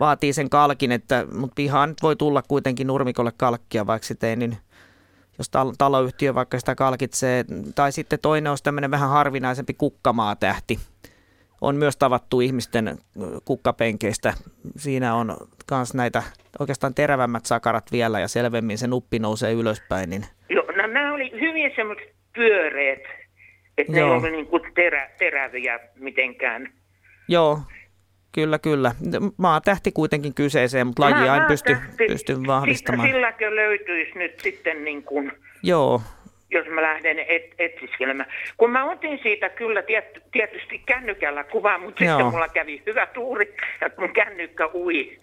vaatii 0.00 0.32
sen 0.32 0.50
kalkin, 0.50 0.92
että, 0.92 1.26
mutta 1.32 1.54
pihaan 1.54 1.94
voi 2.02 2.16
tulla 2.16 2.42
kuitenkin 2.48 2.86
nurmikolle 2.86 3.32
kalkkia, 3.36 3.86
vaikka 3.86 4.06
sitä 4.06 4.26
ei 4.26 4.36
niin 4.36 4.56
jos 5.38 5.50
taloyhtiö 5.78 6.34
vaikka 6.34 6.58
sitä 6.58 6.74
kalkitsee. 6.74 7.44
Tai 7.74 7.92
sitten 7.92 8.18
toinen 8.22 8.50
olisi 8.50 8.64
tämmöinen 8.64 8.90
vähän 8.90 9.10
harvinaisempi 9.10 9.74
kukkamaatähti. 9.74 10.78
On 11.64 11.76
myös 11.76 11.96
tavattu 11.96 12.40
ihmisten 12.40 12.98
kukkapenkeistä. 13.44 14.34
Siinä 14.76 15.14
on 15.14 15.36
myös 15.70 15.94
näitä 15.94 16.22
oikeastaan 16.58 16.94
terävämmät 16.94 17.46
sakarat 17.46 17.92
vielä 17.92 18.20
ja 18.20 18.28
selvemmin 18.28 18.78
se 18.78 18.86
nuppi 18.86 19.18
nousee 19.18 19.52
ylöspäin. 19.52 20.10
Niin... 20.10 20.24
Joo, 20.48 20.64
no 20.66 20.86
nämä 20.86 21.14
oli 21.14 21.30
hyvin 21.40 21.72
semmoiset 21.76 22.14
pyöreät, 22.34 23.00
että 23.78 23.92
ne 23.92 23.98
ei 23.98 24.04
ole 24.04 24.30
niin 24.30 24.46
kuin 24.46 24.62
terä, 24.74 25.10
teräviä 25.18 25.80
mitenkään. 25.96 26.72
Joo, 27.28 27.58
Kyllä, 28.32 28.58
kyllä. 28.58 28.92
Maa 29.36 29.60
tähti 29.60 29.92
kuitenkin 29.92 30.34
kyseeseen, 30.34 30.86
mutta 30.86 31.02
lajia 31.02 31.36
en 31.36 31.42
pysty, 31.48 31.76
pysty 32.08 32.36
vahvistamaan. 32.46 33.08
Silläkö 33.08 33.56
löytyisi 33.56 34.18
nyt 34.18 34.40
sitten 34.40 34.84
niin 34.84 35.02
kuin... 35.02 35.32
Joo, 35.62 36.02
jos 36.58 36.66
mä 36.68 36.82
lähden 36.82 37.18
et, 37.18 37.54
etsiskelemään. 37.58 38.30
Kun 38.56 38.70
mä 38.70 38.90
otin 38.90 39.20
siitä 39.22 39.48
kyllä 39.48 39.82
tiet, 39.82 40.04
tietysti 40.32 40.78
kännykällä 40.86 41.44
kuvaa, 41.44 41.78
mutta 41.78 42.04
Joo. 42.04 42.12
sitten 42.12 42.32
mulla 42.32 42.48
kävi 42.48 42.82
hyvä 42.86 43.06
tuuri, 43.06 43.54
että 43.82 44.00
mun 44.00 44.12
kännykkä 44.12 44.68
ui 44.74 45.18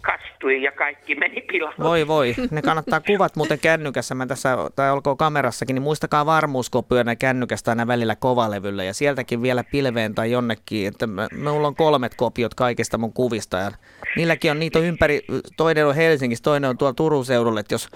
kastui 0.00 0.62
ja 0.62 0.72
kaikki 0.72 1.14
meni 1.14 1.40
pilalle. 1.40 1.84
Voi 1.84 2.08
voi, 2.08 2.34
ne 2.50 2.62
kannattaa 2.62 3.00
kuvat 3.00 3.36
muuten 3.36 3.58
kännykässä, 3.58 4.14
mä 4.14 4.26
tässä, 4.26 4.56
tai 4.76 4.90
olkoon 4.90 5.16
kamerassakin, 5.16 5.74
niin 5.74 5.82
muistakaa 5.82 6.26
varmuuskopioida 6.26 7.16
kännykästä 7.16 7.70
aina 7.70 7.86
välillä 7.86 8.16
kovalevyllä 8.16 8.84
ja 8.84 8.94
sieltäkin 8.94 9.42
vielä 9.42 9.64
pilveen 9.64 10.14
tai 10.14 10.30
jonnekin, 10.30 10.88
että 10.88 11.06
mulla 11.52 11.68
on 11.68 11.76
kolmet 11.76 12.14
kopiot 12.14 12.54
kaikista 12.54 12.98
mun 12.98 13.12
kuvista 13.12 13.56
ja 13.56 13.70
niilläkin 14.16 14.50
on, 14.50 14.58
niitä 14.58 14.78
on 14.78 14.84
ympäri, 14.84 15.20
toinen 15.56 15.86
on 15.86 15.94
Helsingissä, 15.94 16.42
toinen 16.42 16.70
on 16.70 16.78
tuolla 16.78 16.94
Turun 16.94 17.24
seudulla, 17.24 17.60
että 17.60 17.74
jos 17.74 17.88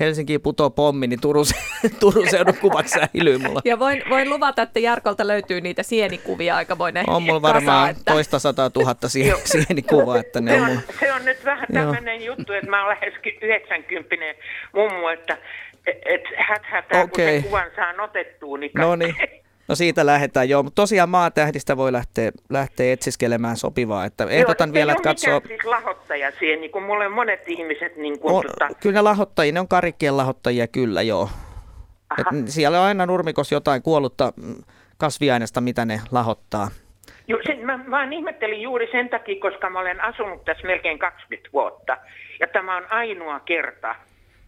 Helsinkiin 0.00 0.40
putoo 0.40 0.70
pommi, 0.70 1.06
niin 1.06 1.20
Turun, 1.20 1.44
Turun 2.00 2.30
seudun 2.30 2.56
kuvat 2.60 2.88
säilyy 2.88 3.38
mulla. 3.38 3.60
Ja 3.64 3.78
voin, 3.78 4.02
voin 4.10 4.30
luvata, 4.30 4.62
että 4.62 4.80
Jarkolta 4.80 5.26
löytyy 5.26 5.60
niitä 5.60 5.82
sienikuvia 5.82 6.56
aikamoinen 6.56 7.10
On 7.10 7.22
mulla 7.22 7.42
varmaan 7.42 7.88
kasa, 7.88 7.98
että... 7.98 8.12
toista 8.12 8.38
sataa 8.38 8.70
tuhatta 8.70 9.08
sie, 9.08 9.34
sienikuvaa. 9.44 10.18
Että 10.18 10.40
ne 10.40 10.50
se, 10.50 10.60
on, 10.60 10.70
on, 10.70 10.80
se 11.00 11.12
on 11.12 11.24
nyt 11.24 11.44
vähän 11.44 11.68
tämmöinen 11.72 12.24
juttu, 12.24 12.52
että 12.52 12.70
mä 12.70 12.84
olen 12.84 12.96
lähes 13.00 13.14
90 13.42 14.16
mummu, 14.74 15.08
että 15.08 15.38
et, 15.86 16.22
hät 16.36 16.62
hätää, 16.64 17.02
okay. 17.02 17.08
kun 17.08 17.24
sen 17.24 17.42
kuvan 17.42 17.70
saa 17.76 18.04
otettua, 18.04 18.58
niin 18.58 18.70
No 18.74 18.96
niin. 18.96 19.14
No 19.68 19.74
siitä 19.74 20.06
lähdetään 20.06 20.48
joo, 20.48 20.62
mutta 20.62 20.82
tosiaan 20.82 21.08
maatähdistä 21.08 21.76
voi 21.76 21.92
lähteä, 21.92 22.30
lähteä 22.50 22.92
etsiskelemään 22.92 23.56
sopivaa. 23.56 24.04
Että 24.04 24.26
ehdotan 24.30 24.68
joo, 24.68 24.74
vielä, 24.74 24.92
että 24.92 25.02
katsoo... 25.02 25.40
siis 25.46 25.64
lahottaja 25.64 26.32
siihen, 26.38 26.60
niin 26.60 26.70
kuin 26.70 26.84
mulle 26.84 27.08
monet 27.08 27.48
ihmiset... 27.48 27.96
Niin 27.96 28.18
kuin, 28.18 28.34
on, 28.34 28.42
tota... 28.42 28.68
Kyllä 28.80 28.94
ne 28.94 29.00
lahottajia, 29.00 29.52
ne 29.52 29.60
on 29.60 29.68
karikkien 29.68 30.16
lahottajia 30.16 30.66
kyllä 30.66 31.02
joo. 31.02 31.28
Et 32.18 32.48
siellä 32.48 32.80
on 32.80 32.86
aina 32.86 33.06
nurmikos 33.06 33.52
jotain 33.52 33.82
kuollutta 33.82 34.32
kasviaineesta, 34.98 35.60
mitä 35.60 35.84
ne 35.84 36.00
lahottaa. 36.10 36.68
Joo, 37.28 37.40
sen, 37.46 37.66
mä 37.66 37.84
vaan 37.90 38.12
ihmettelin 38.12 38.62
juuri 38.62 38.88
sen 38.92 39.08
takia, 39.08 39.40
koska 39.40 39.70
mä 39.70 39.80
olen 39.80 40.00
asunut 40.00 40.44
tässä 40.44 40.66
melkein 40.66 40.98
20 40.98 41.48
vuotta. 41.52 41.96
Ja 42.40 42.46
tämä 42.46 42.76
on 42.76 42.86
ainoa 42.90 43.40
kerta, 43.40 43.94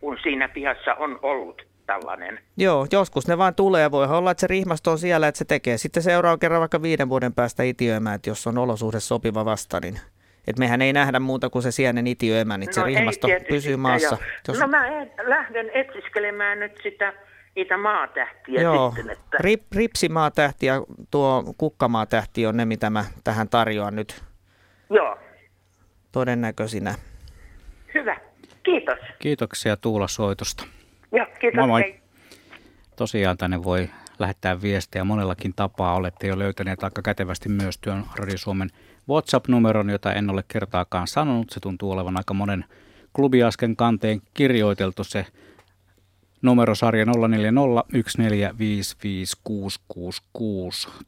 kun 0.01 0.19
siinä 0.23 0.49
pihassa 0.49 0.95
on 0.95 1.19
ollut 1.23 1.63
tällainen. 1.87 2.39
Joo, 2.57 2.87
joskus 2.93 3.29
ne 3.29 3.39
vaan 3.39 3.55
tulee. 3.55 3.91
Voi 3.91 4.07
olla, 4.07 4.31
että 4.31 4.41
se 4.41 4.47
rihmasto 4.47 4.91
on 4.91 4.99
siellä, 4.99 5.29
että 5.29 5.39
se 5.39 5.45
tekee. 5.45 5.79
Sitten 5.79 6.03
seuraava 6.03 6.39
kerran 6.39 6.61
vaikka 6.61 6.83
viiden 6.83 7.09
vuoden 7.09 7.35
päästä 7.35 7.63
itiöimään, 7.63 8.15
että 8.15 8.31
jos 8.31 8.47
on 8.47 8.59
olosuhde 8.59 9.01
sopiva 9.01 9.45
vasta, 9.45 9.81
niin 9.81 10.01
että 10.47 10.61
mehän 10.61 10.83
ei 10.83 10.93
nähdä 10.93 11.21
muuta 11.21 11.51
kuin 11.51 11.63
se 11.63 11.71
sienen 11.71 12.07
itiöimä, 12.07 12.59
niin 12.59 12.67
no 12.67 12.73
se 12.73 12.83
rihmasto 12.83 13.29
pysyy 13.49 13.77
maassa. 13.77 14.19
Jos... 14.49 14.61
No 14.61 14.67
mä 14.67 14.87
lähden 15.27 15.71
etsiskelemään 15.75 16.61
nyt 16.61 16.73
sitä 16.83 17.13
niitä 17.57 17.77
maatähtiä 17.77 18.61
Joo. 18.61 18.93
sitten. 18.97 19.11
Että... 19.11 19.37
Rip, 19.41 19.63
ripsimaatähti 19.75 20.67
ja 20.67 20.83
tuo 21.11 21.55
kukkamaatähti 21.59 22.47
on 22.47 22.57
ne, 22.57 22.65
mitä 22.65 22.91
mä 22.91 23.05
tähän 23.25 23.49
tarjoan 23.49 23.97
nyt. 23.97 24.23
Joo. 24.91 25.19
Todennäköisinä. 26.13 26.95
Hyvä. 27.95 28.17
Kiitos. 28.63 28.99
Kiitoksia 29.19 29.77
Tuula 29.77 30.09
soitosta. 30.09 30.65
Joo, 31.17 31.27
kiitos. 31.41 31.59
Moi 31.59 31.67
moi. 31.67 31.81
Hei. 31.81 32.01
Tosiaan 32.97 33.37
tänne 33.37 33.65
voi 33.65 33.91
lähettää 34.19 34.63
viestejä 34.63 35.05
monellakin 35.05 35.53
tapaa. 35.57 35.95
Olette 35.95 36.27
jo 36.27 36.39
löytäneet 36.39 36.85
aika 36.85 37.03
kätevästi 37.03 37.49
myös 37.49 37.79
Työn 37.79 38.05
Radio 38.17 38.39
Suomen 38.39 38.71
WhatsApp-numeron, 39.09 39.91
jota 39.91 40.13
en 40.13 40.31
ole 40.31 40.45
kertaakaan 40.49 41.07
sanonut. 41.07 41.51
Se 41.51 41.61
tuntuu 41.61 41.91
olevan 41.91 42.17
aika 42.17 42.35
monen 42.35 42.65
klubiasken 43.13 43.77
kanteen 43.77 44.21
kirjoiteltu 44.35 45.05
se 45.05 45.27
numerosarja 46.43 47.05
0401455666. 47.05 47.11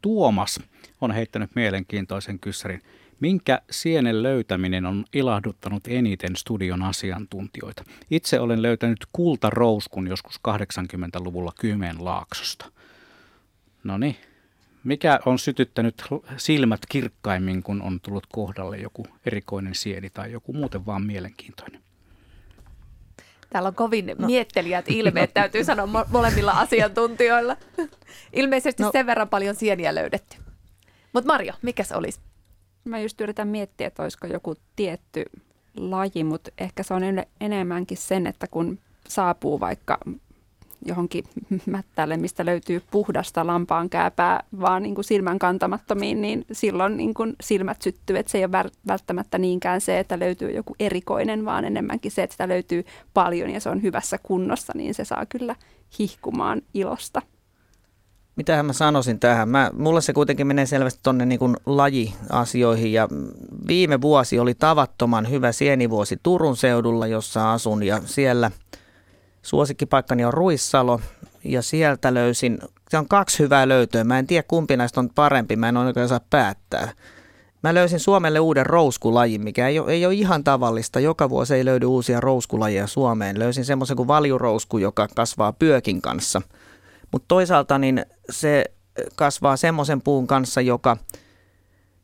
Tuomas 0.02 0.60
on 1.00 1.10
heittänyt 1.10 1.50
mielenkiintoisen 1.54 2.38
kyssärin. 2.38 2.82
Minkä 3.20 3.62
sienen 3.70 4.22
löytäminen 4.22 4.86
on 4.86 5.04
ilahduttanut 5.12 5.82
eniten 5.88 6.36
studion 6.36 6.82
asiantuntijoita? 6.82 7.84
Itse 8.10 8.40
olen 8.40 8.62
löytänyt 8.62 9.06
kultarouskun 9.12 10.06
joskus 10.06 10.40
80-luvulla 10.48 11.52
Kymenlaaksosta. 11.60 12.72
No 13.84 13.98
niin, 13.98 14.16
mikä 14.84 15.20
on 15.26 15.38
sytyttänyt 15.38 16.04
silmät 16.36 16.80
kirkkaimmin, 16.88 17.62
kun 17.62 17.82
on 17.82 18.00
tullut 18.00 18.26
kohdalle 18.32 18.78
joku 18.78 19.06
erikoinen 19.26 19.74
sieni 19.74 20.10
tai 20.10 20.32
joku 20.32 20.52
muuten 20.52 20.86
vaan 20.86 21.02
mielenkiintoinen? 21.02 21.80
Täällä 23.50 23.66
on 23.66 23.74
kovin 23.74 24.06
no. 24.06 24.26
miettelijät 24.26 24.84
ilmeet, 25.00 25.34
täytyy 25.34 25.64
sanoa 25.64 26.06
molemmilla 26.10 26.52
asiantuntijoilla. 26.52 27.56
Ilmeisesti 28.32 28.82
no. 28.82 28.92
sen 28.92 29.06
verran 29.06 29.28
paljon 29.28 29.54
sieniä 29.54 29.94
löydetty. 29.94 30.36
Mutta 31.12 31.32
Marjo, 31.32 31.52
mikä 31.62 31.84
se 31.84 31.96
olisi? 31.96 32.20
Mä 32.88 32.98
just 32.98 33.20
yritän 33.20 33.48
miettiä, 33.48 33.86
että 33.86 34.02
olisiko 34.02 34.26
joku 34.26 34.54
tietty 34.76 35.24
laji, 35.76 36.24
mutta 36.24 36.50
ehkä 36.58 36.82
se 36.82 36.94
on 36.94 37.02
enemmänkin 37.40 37.98
sen, 37.98 38.26
että 38.26 38.46
kun 38.46 38.78
saapuu 39.08 39.60
vaikka 39.60 39.98
johonkin 40.84 41.24
mättälle, 41.66 42.16
mistä 42.16 42.46
löytyy 42.46 42.82
puhdasta 42.90 43.46
lampaan 43.46 43.90
kääpää 43.90 44.44
vaan 44.60 44.82
niin 44.82 44.94
kuin 44.94 45.04
silmän 45.04 45.38
kantamattomiin, 45.38 46.20
niin 46.20 46.44
silloin 46.52 46.96
niin 46.96 47.14
kuin 47.14 47.36
silmät 47.40 47.82
syttyy. 47.82 48.18
Että 48.18 48.32
se 48.32 48.38
ei 48.38 48.44
ole 48.44 48.70
välttämättä 48.86 49.38
niinkään 49.38 49.80
se, 49.80 49.98
että 49.98 50.18
löytyy 50.18 50.50
joku 50.50 50.76
erikoinen, 50.80 51.44
vaan 51.44 51.64
enemmänkin 51.64 52.10
se, 52.10 52.22
että 52.22 52.34
sitä 52.34 52.48
löytyy 52.48 52.84
paljon 53.14 53.50
ja 53.50 53.60
se 53.60 53.68
on 53.68 53.82
hyvässä 53.82 54.18
kunnossa, 54.22 54.72
niin 54.76 54.94
se 54.94 55.04
saa 55.04 55.26
kyllä 55.26 55.56
hihkumaan 55.98 56.62
ilosta. 56.74 57.22
Mitähän 58.38 58.66
mä 58.66 58.72
sanoisin 58.72 59.20
tähän? 59.20 59.48
Mä, 59.48 59.70
mulle 59.78 60.00
se 60.00 60.12
kuitenkin 60.12 60.46
menee 60.46 60.66
selvästi 60.66 61.00
tuonne 61.02 61.26
niin 61.26 61.40
lajiasioihin 61.66 62.92
ja 62.92 63.08
viime 63.68 64.00
vuosi 64.00 64.38
oli 64.38 64.54
tavattoman 64.54 65.30
hyvä 65.30 65.52
sienivuosi 65.52 66.20
Turun 66.22 66.56
seudulla, 66.56 67.06
jossa 67.06 67.52
asun 67.52 67.82
ja 67.82 68.00
siellä 68.04 68.50
suosikkipaikkani 69.42 70.24
on 70.24 70.32
Ruissalo 70.32 71.00
ja 71.44 71.62
sieltä 71.62 72.14
löysin, 72.14 72.58
se 72.90 72.98
on 72.98 73.08
kaksi 73.08 73.38
hyvää 73.38 73.68
löytöä, 73.68 74.04
mä 74.04 74.18
en 74.18 74.26
tiedä 74.26 74.44
kumpi 74.48 74.76
näistä 74.76 75.00
on 75.00 75.10
parempi, 75.14 75.56
mä 75.56 75.68
en 75.68 75.76
oikein 75.76 76.08
saa 76.08 76.20
päättää. 76.30 76.92
Mä 77.62 77.74
löysin 77.74 78.00
Suomelle 78.00 78.40
uuden 78.40 78.66
rouskulajin, 78.66 79.44
mikä 79.44 79.68
ei 79.68 79.78
ole, 79.78 79.92
ei 79.92 80.06
ole 80.06 80.14
ihan 80.14 80.44
tavallista. 80.44 81.00
Joka 81.00 81.30
vuosi 81.30 81.54
ei 81.54 81.64
löydy 81.64 81.86
uusia 81.86 82.20
rouskulajia 82.20 82.86
Suomeen. 82.86 83.38
Löysin 83.38 83.64
semmoisen 83.64 83.96
kuin 83.96 84.08
valjurousku, 84.08 84.78
joka 84.78 85.08
kasvaa 85.14 85.52
pyökin 85.52 86.02
kanssa– 86.02 86.42
mutta 87.12 87.28
toisaalta 87.28 87.78
niin 87.78 88.06
se 88.30 88.64
kasvaa 89.14 89.56
semmoisen 89.56 90.02
puun 90.02 90.26
kanssa, 90.26 90.60
joka 90.60 90.96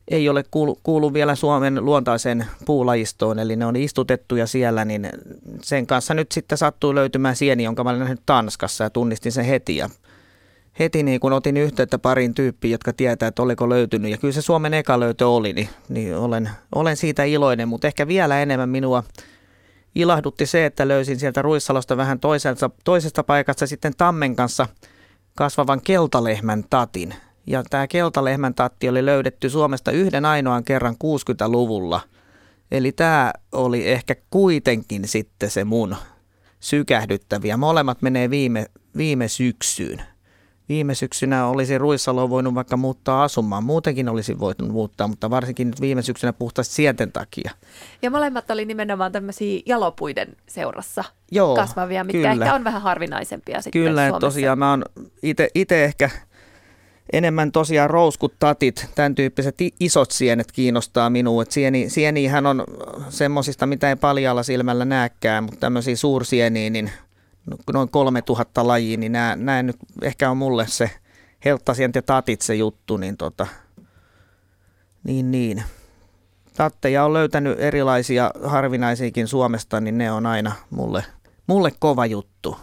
ei 0.08 0.28
ole 0.28 0.44
kuulu, 0.50 0.78
kuulu 0.82 1.14
vielä 1.14 1.34
Suomen 1.34 1.84
luontaiseen 1.84 2.46
puulajistoon, 2.66 3.38
eli 3.38 3.56
ne 3.56 3.66
on 3.66 3.76
istutettuja 3.76 4.46
siellä, 4.46 4.84
niin 4.84 5.08
sen 5.62 5.86
kanssa 5.86 6.14
nyt 6.14 6.32
sitten 6.32 6.58
sattuu 6.58 6.94
löytymään 6.94 7.36
sieni, 7.36 7.64
jonka 7.64 7.84
mä 7.84 7.90
olen 7.90 8.00
nähnyt 8.00 8.22
Tanskassa 8.26 8.84
ja 8.84 8.90
tunnistin 8.90 9.32
sen 9.32 9.44
heti. 9.44 9.76
Ja 9.76 9.90
heti 10.78 11.02
niin 11.02 11.20
kun 11.20 11.32
otin 11.32 11.56
yhteyttä 11.56 11.98
pariin 11.98 12.34
tyyppiin, 12.34 12.72
jotka 12.72 12.92
tietää, 12.92 13.28
että 13.28 13.42
oliko 13.42 13.68
löytynyt, 13.68 14.10
ja 14.10 14.18
kyllä 14.18 14.34
se 14.34 14.42
Suomen 14.42 14.74
eka 14.74 15.00
löytö 15.00 15.28
oli, 15.28 15.52
niin, 15.52 15.68
niin 15.88 16.16
olen, 16.16 16.50
olen 16.74 16.96
siitä 16.96 17.24
iloinen, 17.24 17.68
mutta 17.68 17.86
ehkä 17.86 18.08
vielä 18.08 18.42
enemmän 18.42 18.68
minua 18.68 19.04
ilahdutti 19.94 20.46
se, 20.46 20.66
että 20.66 20.88
löysin 20.88 21.18
sieltä 21.18 21.42
Ruissalosta 21.42 21.96
vähän 21.96 22.20
toisesta, 22.20 22.70
toisesta 22.84 23.22
paikasta 23.22 23.66
sitten 23.66 23.92
Tammen 23.96 24.36
kanssa– 24.36 24.68
kasvavan 25.36 25.80
keltalehmän 25.80 26.64
tatin. 26.70 27.14
Ja 27.46 27.62
tämä 27.70 27.86
keltalehmän 27.86 28.54
tatti 28.54 28.88
oli 28.88 29.06
löydetty 29.06 29.50
Suomesta 29.50 29.90
yhden 29.90 30.24
ainoan 30.24 30.64
kerran 30.64 30.94
60-luvulla. 30.94 32.00
Eli 32.70 32.92
tämä 32.92 33.32
oli 33.52 33.88
ehkä 33.88 34.16
kuitenkin 34.30 35.08
sitten 35.08 35.50
se 35.50 35.64
mun 35.64 35.96
sykähdyttäviä. 36.60 37.56
Molemmat 37.56 38.02
menee 38.02 38.30
viime, 38.30 38.66
viime 38.96 39.28
syksyyn. 39.28 40.02
Viime 40.68 40.94
syksynä 40.94 41.46
olisi 41.46 41.78
Ruissalo 41.78 42.30
voinut 42.30 42.54
vaikka 42.54 42.76
muuttaa 42.76 43.24
asumaan. 43.24 43.64
Muutenkin 43.64 44.08
olisi 44.08 44.38
voinut 44.38 44.68
muuttaa, 44.68 45.08
mutta 45.08 45.30
varsinkin 45.30 45.66
nyt 45.66 45.80
viime 45.80 46.02
syksynä 46.02 46.32
puhtaasti 46.32 46.74
sienten 46.74 47.12
takia. 47.12 47.50
Ja 48.02 48.10
molemmat 48.10 48.50
oli 48.50 48.64
nimenomaan 48.64 49.12
tämmöisiä 49.12 49.60
jalopuiden 49.66 50.36
seurassa 50.46 51.04
Joo, 51.30 51.56
kasvavia, 51.56 52.04
mitkä 52.04 52.18
kyllä. 52.18 52.44
ehkä 52.44 52.54
on 52.54 52.64
vähän 52.64 52.82
harvinaisempia 52.82 53.62
sitten 53.62 53.82
Kyllä, 53.82 54.08
Suomessa. 54.08 54.26
tosiaan 54.26 54.58
mä 54.58 54.70
oon 54.70 54.84
itse 55.54 55.84
ehkä 55.84 56.10
enemmän 57.12 57.52
tosiaan 57.52 57.90
rouskut, 57.90 58.34
tatit, 58.38 58.86
tämän 58.94 59.14
tyyppiset 59.14 59.54
isot 59.80 60.10
sienet 60.10 60.52
kiinnostaa 60.52 61.10
minua. 61.10 61.42
Et 61.42 61.50
sieni, 61.50 61.90
sienihän 61.90 62.46
on 62.46 62.64
semmoisista, 63.08 63.66
mitä 63.66 63.88
ei 63.88 63.96
paljalla 63.96 64.42
silmällä 64.42 64.84
näkään, 64.84 65.44
mutta 65.44 65.60
tämmöisiä 65.60 65.96
suursieniä, 65.96 66.70
niin 66.70 66.90
noin 67.72 67.88
3000 67.88 68.66
lajia, 68.66 68.96
niin 68.96 69.12
nämä, 69.12 69.36
nämä 69.36 69.62
nyt 69.62 69.76
ehkä 70.02 70.30
on 70.30 70.36
mulle 70.36 70.66
se 70.66 70.90
helttasient 71.44 71.94
ja 71.94 72.02
tatit 72.02 72.40
se 72.40 72.54
juttu, 72.54 72.96
niin 72.96 73.16
tota, 73.16 73.46
niin 75.04 75.30
niin. 75.30 75.62
tatteja 76.56 77.04
on 77.04 77.12
löytänyt 77.12 77.60
erilaisia 77.60 78.30
harvinaisiakin 78.44 79.28
Suomesta, 79.28 79.80
niin 79.80 79.98
ne 79.98 80.12
on 80.12 80.26
aina 80.26 80.52
mulle, 80.70 81.04
mulle 81.46 81.70
kova 81.78 82.06
juttu. 82.06 82.56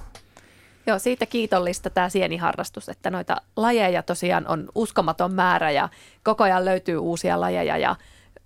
Joo, 0.88 1.00
siitä 1.00 1.26
kiitollista 1.26 1.90
tämä 1.90 2.10
sieniharrastus, 2.10 2.90
että 2.90 3.10
noita 3.10 3.42
lajeja 3.56 4.04
tosiaan 4.04 4.48
on 4.48 4.70
uskomaton 4.76 5.34
määrä 5.34 5.72
ja 5.72 5.90
koko 6.24 6.44
ajan 6.44 6.66
löytyy 6.66 6.98
uusia 6.98 7.42
lajeja 7.42 7.78
ja 7.78 7.96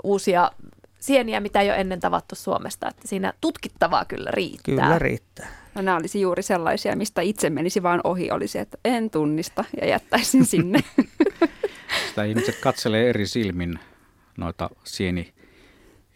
uusia 0.04 0.52
sieniä, 1.00 1.40
mitä 1.40 1.62
ei 1.62 1.70
ole 1.70 1.78
ennen 1.78 2.00
tavattu 2.00 2.36
Suomesta. 2.36 2.88
Että 2.88 3.08
siinä 3.08 3.34
tutkittavaa 3.42 4.06
kyllä 4.06 4.32
riittää. 4.32 4.76
Kyllä 4.76 5.00
riittää. 5.00 5.65
No 5.76 5.82
nämä 5.82 5.98
olisi 5.98 6.22
juuri 6.22 6.44
sellaisia, 6.44 6.96
mistä 6.96 7.22
itse 7.22 7.50
menisi 7.50 7.84
vaan 7.84 8.02
ohi, 8.04 8.32
olisi, 8.32 8.60
että 8.60 8.78
en 8.86 9.10
tunnista 9.10 9.64
ja 9.82 9.88
jättäisin 9.88 10.46
sinne. 10.56 10.80
Sitä 12.08 12.24
ihmiset 12.24 12.56
katselee 12.62 13.10
eri 13.10 13.26
silmin 13.26 13.80
noita 14.38 14.70
sieni 14.84 15.34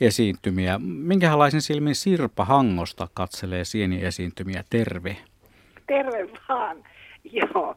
esiintymiä. 0.02 0.80
Minkälaisen 0.84 1.62
silmin 1.62 1.96
Sirpa 1.96 2.46
Hangosta 2.46 3.08
katselee 3.14 3.66
sieni-esiintymiä? 3.66 4.64
Terve. 4.70 5.18
Terve 5.88 6.30
vaan. 6.50 6.78
Joo. 7.42 7.76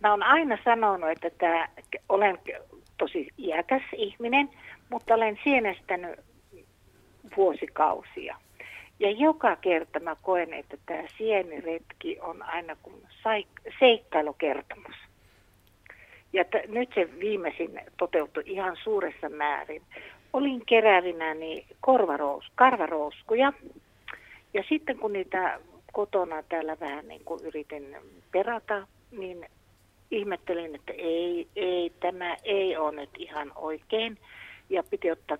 Mä 0.00 0.10
oon 0.10 0.22
aina 0.22 0.58
sanonut, 0.64 1.10
että 1.10 1.30
tää, 1.30 1.68
olen 2.08 2.38
tosi 2.98 3.28
iäkäs 3.38 3.82
ihminen, 3.96 4.50
mutta 4.90 5.14
olen 5.14 5.38
sienestänyt 5.44 6.20
vuosikausia. 7.36 8.36
Ja 8.98 9.10
joka 9.10 9.56
kerta 9.56 10.00
mä 10.00 10.16
koen, 10.22 10.54
että 10.54 10.76
tämä 10.86 11.02
sieniretki 11.18 12.18
on 12.20 12.42
aina 12.42 12.76
kuin 12.82 13.02
seikkailukertomus. 13.78 14.96
Ja 16.32 16.44
t- 16.44 16.68
nyt 16.68 16.88
se 16.94 17.08
viimeisin 17.20 17.80
toteutui 17.96 18.42
ihan 18.46 18.76
suuressa 18.84 19.28
määrin. 19.28 19.82
Olin 20.32 20.66
kerävinäni 20.66 21.66
korvarous, 21.80 22.44
karvarouskuja. 22.54 23.52
Ja 24.54 24.64
sitten 24.68 24.98
kun 24.98 25.12
niitä 25.12 25.60
kotona 25.92 26.42
täällä 26.42 26.76
vähän 26.80 27.08
niin 27.08 27.24
kuin 27.24 27.44
yritin 27.44 27.96
perata, 28.32 28.86
niin 29.10 29.46
ihmettelin, 30.10 30.74
että 30.74 30.92
ei, 30.92 31.48
ei, 31.56 31.92
tämä 32.00 32.36
ei 32.44 32.76
ole 32.76 33.00
nyt 33.00 33.10
ihan 33.18 33.52
oikein. 33.56 34.18
Ja 34.70 34.82
piti 34.90 35.10
ottaa 35.10 35.38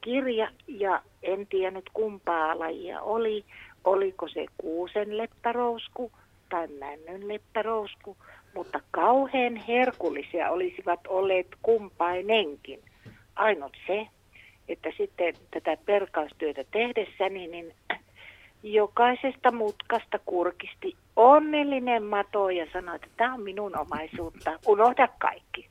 kirja 0.00 0.48
ja 0.68 1.02
en 1.22 1.46
tiennyt 1.46 1.90
kumpaa 1.94 2.58
lajia 2.58 3.00
oli. 3.00 3.44
Oliko 3.84 4.28
se 4.28 4.46
kuusen 4.58 5.16
leppärousku 5.16 6.12
tai 6.48 6.66
männyn 6.66 7.28
leppärousku, 7.28 8.16
mutta 8.54 8.80
kauhean 8.90 9.56
herkullisia 9.56 10.50
olisivat 10.50 11.00
olleet 11.08 11.46
kumpainenkin. 11.62 12.80
Ainut 13.36 13.72
se, 13.86 14.06
että 14.68 14.88
sitten 14.96 15.34
tätä 15.50 15.76
perkaustyötä 15.86 16.64
tehdessäni, 16.70 17.46
niin 17.46 17.74
jokaisesta 18.62 19.52
mutkasta 19.52 20.18
kurkisti 20.26 20.96
onnellinen 21.16 22.02
mato 22.02 22.50
ja 22.50 22.66
sanoi, 22.72 22.96
että 22.96 23.08
tämä 23.16 23.34
on 23.34 23.42
minun 23.42 23.78
omaisuutta, 23.78 24.58
unohda 24.66 25.08
kaikki. 25.18 25.68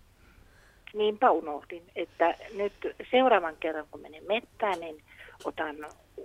Niinpä 0.96 1.32
unohdin, 1.32 1.84
että 1.96 2.36
nyt 2.54 2.74
seuraavan 3.12 3.58
kerran 3.60 3.86
kun 3.91 4.02
menen 4.02 4.24
mettään, 4.28 4.80
niin 4.80 5.04
otan 5.43 5.76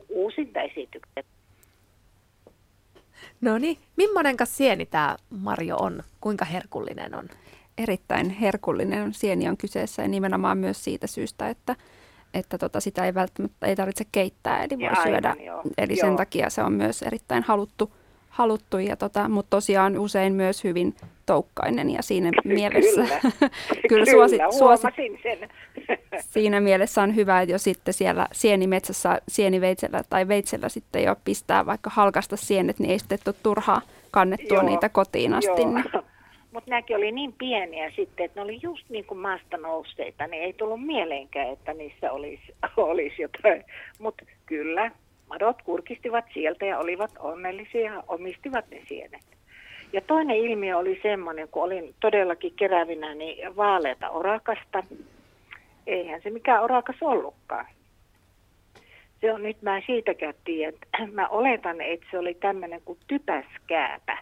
uusinta 0.08 0.60
esitykset. 0.60 1.26
No 3.40 3.58
niin, 3.58 3.78
millainenkas 3.96 4.56
sieni 4.56 4.86
tämä 4.86 5.16
Marjo 5.30 5.76
on? 5.76 6.02
Kuinka 6.20 6.44
herkullinen 6.44 7.14
on? 7.14 7.28
Erittäin 7.78 8.30
herkullinen 8.30 9.14
sieni 9.14 9.48
on 9.48 9.56
kyseessä 9.56 10.02
ja 10.02 10.08
nimenomaan 10.08 10.58
myös 10.58 10.84
siitä 10.84 11.06
syystä, 11.06 11.48
että 11.48 11.76
että 12.34 12.58
tota, 12.58 12.80
sitä 12.80 13.04
ei 13.04 13.14
välttämättä 13.14 13.66
ei 13.66 13.76
tarvitse 13.76 14.04
keittää, 14.12 14.64
eli 14.64 14.78
voi 14.78 14.86
ja 14.86 15.02
syödä. 15.02 15.28
Aivan, 15.30 15.44
joo. 15.44 15.62
Eli 15.78 15.92
joo. 15.92 16.08
sen 16.08 16.16
takia 16.16 16.50
se 16.50 16.62
on 16.62 16.72
myös 16.72 17.02
erittäin 17.02 17.42
haluttu, 17.42 17.92
haluttu 18.30 18.78
ja 18.78 18.96
tota, 18.96 19.28
mutta 19.28 19.50
tosiaan 19.50 19.98
usein 19.98 20.32
myös 20.32 20.64
hyvin 20.64 20.94
toukkainen 21.26 21.90
ja 21.90 22.02
siinä 22.02 22.30
mielessä 22.44 23.02
kyllä, 23.08 23.50
kyllä, 23.88 24.04
suosi, 24.10 24.38
suosi, 24.58 24.86
sen. 25.22 25.48
siinä 26.34 26.60
mielessä 26.60 27.02
on 27.02 27.16
hyvä, 27.16 27.40
että 27.40 27.54
jos 27.54 27.64
sitten 27.64 27.94
siellä 27.94 28.26
sienimetsässä 28.32 29.20
sieniveitsellä 29.28 30.02
tai 30.10 30.28
veitsellä 30.28 30.68
sitten 30.68 31.02
jo 31.02 31.16
pistää 31.24 31.66
vaikka 31.66 31.90
halkasta 31.90 32.36
sienet, 32.36 32.78
niin 32.78 32.90
ei 32.90 32.98
sitten 32.98 33.18
tule 33.24 33.34
turhaa 33.42 33.80
kannettua 34.10 34.56
joo, 34.56 34.66
niitä 34.66 34.88
kotiin 34.88 35.34
asti. 35.34 35.62
Joo. 35.62 35.74
Niin. 35.74 35.84
Mutta 36.52 36.70
nämäkin 36.70 36.96
oli 36.96 37.12
niin 37.12 37.32
pieniä 37.32 37.90
sitten, 37.90 38.24
että 38.24 38.40
ne 38.40 38.44
oli 38.44 38.58
just 38.62 38.84
niin 38.88 39.04
kuin 39.04 39.18
maasta 39.18 39.56
nousseita, 39.56 40.26
niin 40.26 40.42
ei 40.42 40.52
tullut 40.52 40.86
mieleenkään, 40.86 41.48
että 41.48 41.74
niissä 41.74 42.12
olisi, 42.12 42.54
olisi 42.76 43.22
jotain. 43.22 43.64
Mutta 43.98 44.24
kyllä, 44.46 44.90
madot 45.30 45.62
kurkistivat 45.62 46.24
sieltä 46.34 46.66
ja 46.66 46.78
olivat 46.78 47.10
onnellisia 47.18 47.80
ja 47.80 48.04
omistivat 48.08 48.64
ne 48.70 48.82
sienet. 48.88 49.22
Ja 49.92 50.00
toinen 50.00 50.36
ilmiö 50.36 50.78
oli 50.78 51.00
semmoinen, 51.02 51.48
kun 51.48 51.62
olin 51.62 51.94
todellakin 52.00 52.52
kerävinä 52.56 53.14
niin 53.14 53.56
vaaleita 53.56 54.10
orakasta. 54.10 54.82
Eihän 55.86 56.22
se 56.22 56.30
mikään 56.30 56.62
orakas 56.62 56.96
ollutkaan. 57.00 57.66
Se 59.20 59.32
on 59.32 59.42
nyt, 59.42 59.62
mä 59.62 59.80
siitäkään 59.86 60.34
tiedän. 60.44 60.80
Mä 61.12 61.28
oletan, 61.28 61.80
että 61.80 62.06
se 62.10 62.18
oli 62.18 62.34
tämmöinen 62.34 62.80
kuin 62.84 62.98
typäskääpä. 63.06 64.18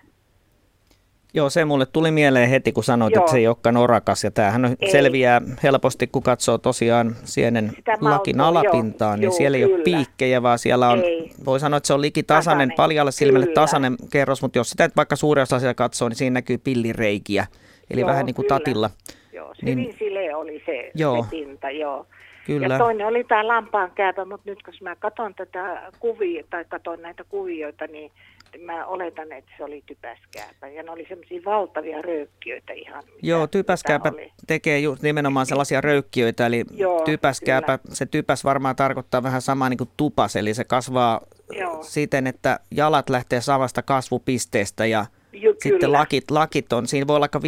Joo, 1.34 1.50
se 1.50 1.64
mulle 1.64 1.86
tuli 1.86 2.10
mieleen 2.10 2.48
heti, 2.48 2.72
kun 2.72 2.84
sanoit, 2.84 3.14
Joo. 3.14 3.22
että 3.22 3.30
se 3.30 3.38
ei 3.38 3.46
olekaan 3.46 3.76
orakas. 3.76 4.24
Ja 4.24 4.30
tämähän 4.30 4.76
ei. 4.80 4.90
selviää 4.90 5.40
helposti, 5.62 6.06
kun 6.06 6.22
katsoo 6.22 6.58
tosiaan 6.58 7.16
sienen 7.24 7.72
lakin 8.00 8.40
alapintaa, 8.40 9.16
niin 9.16 9.22
Joo, 9.22 9.32
siellä 9.32 9.56
ei 9.56 9.62
kyllä. 9.62 9.76
ole 9.76 9.82
piikkejä, 9.82 10.42
vaan 10.42 10.58
siellä 10.58 10.88
on, 10.88 11.04
ei. 11.04 11.30
voi 11.44 11.60
sanoa, 11.60 11.76
että 11.76 11.86
se 11.86 11.94
on 11.94 12.00
likitasainen, 12.00 12.72
paljalle 12.76 13.12
silmälle 13.12 13.46
kyllä. 13.46 13.54
tasainen 13.54 13.96
kerros, 14.12 14.42
mutta 14.42 14.58
jos 14.58 14.70
sitä 14.70 14.90
vaikka 14.96 15.16
suurin 15.16 15.42
osa 15.42 15.74
katsoo, 15.74 16.08
niin 16.08 16.16
siinä 16.16 16.34
näkyy 16.34 16.58
pillireikiä, 16.58 17.46
eli 17.90 18.00
joo, 18.00 18.08
vähän 18.08 18.26
niin 18.26 18.34
kuin 18.34 18.46
kyllä. 18.46 18.58
tatilla. 18.58 18.90
Joo, 19.32 19.54
niin, 19.62 19.78
hyvin 19.78 19.96
sile 19.98 20.34
oli 20.34 20.62
se, 20.66 20.90
joo. 20.94 21.22
se 21.22 21.30
pinta, 21.30 21.70
joo. 21.70 22.06
Kyllä. 22.46 22.66
Ja 22.66 22.78
toinen 22.78 23.06
oli 23.06 23.24
tämä 23.24 23.48
lampaan 23.48 23.90
kääpä, 23.94 24.24
mutta 24.24 24.50
nyt 24.50 24.62
kun 24.62 24.74
mä 24.80 24.96
katson 24.96 25.34
tätä 25.34 25.92
kuvia, 26.00 26.44
tai 26.50 26.64
katson 26.64 27.02
näitä 27.02 27.24
kuvioita, 27.24 27.86
niin 27.86 28.10
mä 28.58 28.86
oletan, 28.86 29.32
että 29.32 29.50
se 29.56 29.64
oli 29.64 29.82
typäskääpä. 29.86 30.68
Ja 30.68 30.82
ne 30.82 30.90
oli 30.90 31.06
semmoisia 31.08 31.40
valtavia 31.44 32.02
röykkiöitä 32.02 32.72
ihan. 32.72 33.04
Joo, 33.22 33.46
typäskääpä 33.46 34.12
tekee 34.46 34.78
just 34.78 35.02
nimenomaan 35.02 35.46
sellaisia 35.46 35.80
röykkiöitä, 35.80 36.46
eli 36.46 36.64
Joo, 36.70 37.04
typäskääpä, 37.04 37.78
kyllä. 37.78 37.94
se 37.94 38.06
typäs 38.06 38.44
varmaan 38.44 38.76
tarkoittaa 38.76 39.22
vähän 39.22 39.42
samaa 39.42 39.68
niin 39.68 39.78
kuin 39.78 39.90
tupas, 39.96 40.36
eli 40.36 40.54
se 40.54 40.64
kasvaa 40.64 41.20
Joo. 41.52 41.82
siten, 41.82 42.26
että 42.26 42.60
jalat 42.70 43.10
lähtee 43.10 43.40
samasta 43.40 43.82
kasvupisteestä 43.82 44.86
ja 44.86 45.06
jo, 45.32 45.54
Sitten 45.62 45.92
lakit, 45.92 46.30
lakit 46.30 46.72
on, 46.72 46.86
siinä 46.86 47.06
voi 47.06 47.16
olla 47.16 47.28
vaikka 47.32 47.38
5-6 47.38 47.42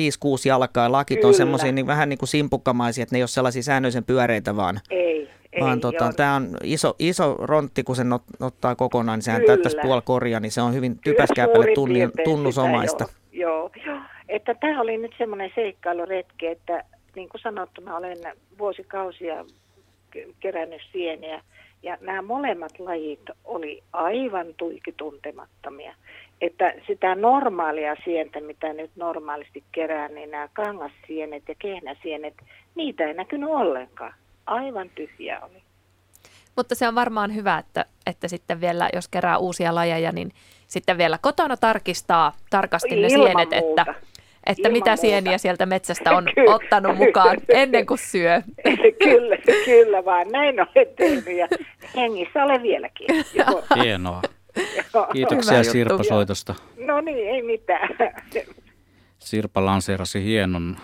jalkaa, 0.47 0.85
ja 0.85 0.93
lakit 0.93 1.17
kyllä. 1.17 1.29
on 1.29 1.35
semmoisia 1.35 1.73
niin 1.73 1.87
vähän 1.87 2.09
niin 2.09 2.19
kuin 2.19 2.29
simpukkamaisia, 2.29 3.03
että 3.03 3.15
ne 3.15 3.19
ei 3.19 3.23
ole 3.23 3.29
sellaisia 3.29 3.63
säännöllisen 3.63 4.05
pyöreitä, 4.05 4.57
vaan, 4.57 4.81
ei, 4.91 5.29
vaan 5.61 5.79
ei, 5.79 5.81
tota, 5.81 6.13
tämä 6.17 6.35
on 6.35 6.57
iso, 6.65 6.95
iso 6.99 7.37
rontti, 7.39 7.83
kun 7.83 7.97
sen 7.97 8.13
ottaa 8.41 8.75
kokonaan, 8.75 9.17
niin 9.17 9.25
sehän 9.25 9.41
kyllä. 9.41 9.47
täyttäisi 9.47 9.79
puoli 9.83 10.03
korja, 10.05 10.41
niin 10.41 10.53
se 10.53 10.63
on 10.63 10.75
hyvin 10.75 10.99
typäskääpälle 11.05 11.67
tunnusomaista. 12.25 13.05
Joo, 13.33 13.71
joo, 13.87 13.95
joo, 13.95 14.01
että 14.29 14.55
tämä 14.55 14.81
oli 14.81 14.99
nyt 14.99 15.15
semmoinen 15.19 15.51
seikkailuretki, 15.55 16.47
että 16.47 16.85
niin 17.17 17.29
kuin 17.29 17.41
sanottu, 17.41 17.81
mä 17.81 17.97
olen 17.97 18.19
vuosikausia 18.59 19.45
kerännyt 20.41 20.83
sieniä, 20.93 21.43
ja 21.83 21.99
nämä 22.01 22.23
molemmat 22.23 22.79
lajit 22.79 23.23
oli 23.45 23.83
aivan 23.93 24.47
tuikituntemattomia 24.57 25.95
että 26.41 26.75
sitä 26.87 27.15
normaalia 27.15 27.97
sientä, 28.05 28.41
mitä 28.41 28.73
nyt 28.73 28.91
normaalisti 28.97 29.65
kerää, 29.73 30.09
niin 30.09 30.31
nämä 30.31 30.49
kangassienet 30.53 31.43
ja 31.49 31.55
kehnäsienet, 31.59 32.35
niitä 32.75 33.05
ei 33.05 33.15
näkynyt 33.15 33.49
ollenkaan. 33.49 34.15
Aivan 34.47 34.91
tyhjä 34.95 35.41
oli. 35.41 35.63
Mutta 36.57 36.75
se 36.75 36.89
on 36.89 36.95
varmaan 36.95 37.35
hyvä, 37.35 37.59
että, 37.59 37.85
että 38.07 38.29
sitten 38.29 38.61
vielä, 38.61 38.89
jos 38.95 39.09
kerää 39.09 39.39
uusia 39.39 39.75
lajeja, 39.75 40.13
niin 40.13 40.33
sitten 40.67 40.99
vielä 40.99 41.19
kotona 41.23 41.57
tarkistaa 41.57 42.33
tarkasti 42.51 42.89
Ilman 42.89 43.03
ne 43.03 43.09
sienet, 43.09 43.51
muuta. 43.51 43.57
että, 43.57 43.95
että 44.47 44.69
mitä 44.69 44.91
muuta. 44.91 45.01
sieniä 45.01 45.39
sieltä 45.39 45.67
metsästä 45.67 46.17
on 46.17 46.25
kyllä. 46.35 46.55
ottanut 46.55 46.97
mukaan 46.97 47.37
ennen 47.49 47.87
kuin 47.87 47.99
syö. 47.99 48.43
kyllä, 49.05 49.37
kyllä 49.65 50.05
vaan 50.05 50.29
näin 50.29 50.61
olen 50.61 50.89
tehnyt 50.97 51.37
ja 51.37 51.49
hengissä 51.97 52.45
olen 52.45 52.63
vieläkin. 52.63 53.07
Hienoa. 53.83 54.23
Kiitoksia 55.13 55.65
Sirpa 55.65 56.03
soitosta. 56.03 56.55
No 56.77 57.01
niin, 57.01 57.29
ei 57.29 57.43
mitään. 57.43 57.89
Sirpa 59.19 59.65
lanseerasi 59.65 60.25
hienon 60.25 60.77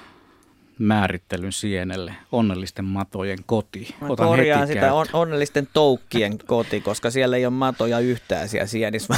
määrittelyn 0.78 1.52
sienelle, 1.52 2.14
onnellisten 2.32 2.84
matojen 2.84 3.38
koti. 3.46 3.94
Otan 4.08 4.28
korjaan 4.28 4.60
heti 4.60 4.72
sitä 4.72 4.94
on, 4.94 5.06
onnellisten 5.12 5.68
toukkien 5.72 6.38
koti, 6.38 6.80
koska 6.80 7.10
siellä 7.10 7.36
ei 7.36 7.46
ole 7.46 7.54
matoja 7.54 7.98
yhtään 7.98 8.48
siellä 8.48 8.66
sienissä, 8.66 9.14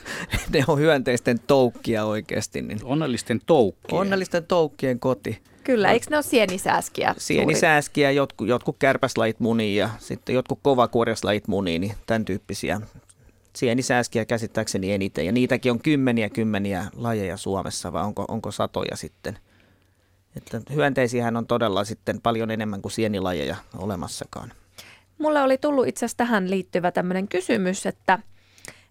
ne 0.52 0.64
on 0.68 0.78
hyönteisten 0.78 1.40
toukkia 1.46 2.04
oikeasti. 2.04 2.62
Niin. 2.62 2.78
Onnellisten 2.84 3.40
toukkien? 3.46 4.00
Onnellisten 4.00 4.44
toukkien 4.44 5.00
koti. 5.00 5.42
Kyllä, 5.64 5.92
eikö 5.92 6.06
ne 6.10 6.16
ole 6.16 6.22
sienisääskiä? 6.22 7.14
Sienisääskiä, 7.18 8.10
jotkut, 8.10 8.48
jotkut 8.48 8.76
kärpäslajit 8.78 9.40
munii 9.40 9.76
ja 9.76 9.90
sitten 9.98 10.34
jotkut 10.34 10.58
kovakuorjaslajit 10.62 11.48
munii, 11.48 11.78
niin 11.78 11.94
tämän 12.06 12.24
tyyppisiä 12.24 12.80
sienisääskiä 13.56 14.24
käsittääkseni 14.24 14.92
eniten. 14.92 15.26
Ja 15.26 15.32
niitäkin 15.32 15.72
on 15.72 15.80
kymmeniä 15.80 16.30
kymmeniä 16.30 16.84
lajeja 16.96 17.36
Suomessa, 17.36 17.92
vai 17.92 18.04
onko, 18.04 18.24
onko 18.28 18.50
satoja 18.50 18.96
sitten? 18.96 19.38
Että 20.36 20.60
hyönteisiähän 20.74 21.36
on 21.36 21.46
todella 21.46 21.84
sitten 21.84 22.20
paljon 22.20 22.50
enemmän 22.50 22.82
kuin 22.82 22.92
sienilajeja 22.92 23.56
olemassakaan. 23.78 24.52
Mulle 25.18 25.42
oli 25.42 25.58
tullut 25.58 25.86
itse 25.86 25.98
asiassa 26.06 26.16
tähän 26.16 26.50
liittyvä 26.50 26.92
tämmöinen 26.92 27.28
kysymys, 27.28 27.86
että, 27.86 28.18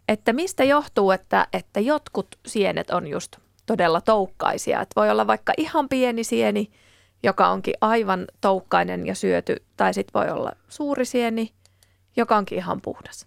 että 0.08 0.34
mistä 0.34 0.64
johtuu, 0.64 1.12
että, 1.12 1.48
että 1.54 1.80
jotkut 1.80 2.39
sienet 2.46 2.89
on 2.89 3.08
just 3.08 3.38
todella 3.66 4.02
toukkaisia. 4.02 4.82
Että 4.82 4.94
voi 5.02 5.10
olla 5.10 5.28
vaikka 5.28 5.54
ihan 5.58 5.89
pieni 5.89 6.24
sieni, 6.24 6.72
joka 7.24 7.48
onkin 7.48 7.74
aivan 7.82 8.28
toukkainen 8.41 9.08
ja 9.08 9.16
syöty, 9.16 9.56
tai 9.78 9.94
sitten 9.94 10.14
voi 10.14 10.30
olla 10.30 10.52
suuri 10.70 11.06
sieni, 11.06 11.54
joka 12.16 12.38
onkin 12.38 12.58
ihan 12.58 12.82
puhdas. 12.82 13.26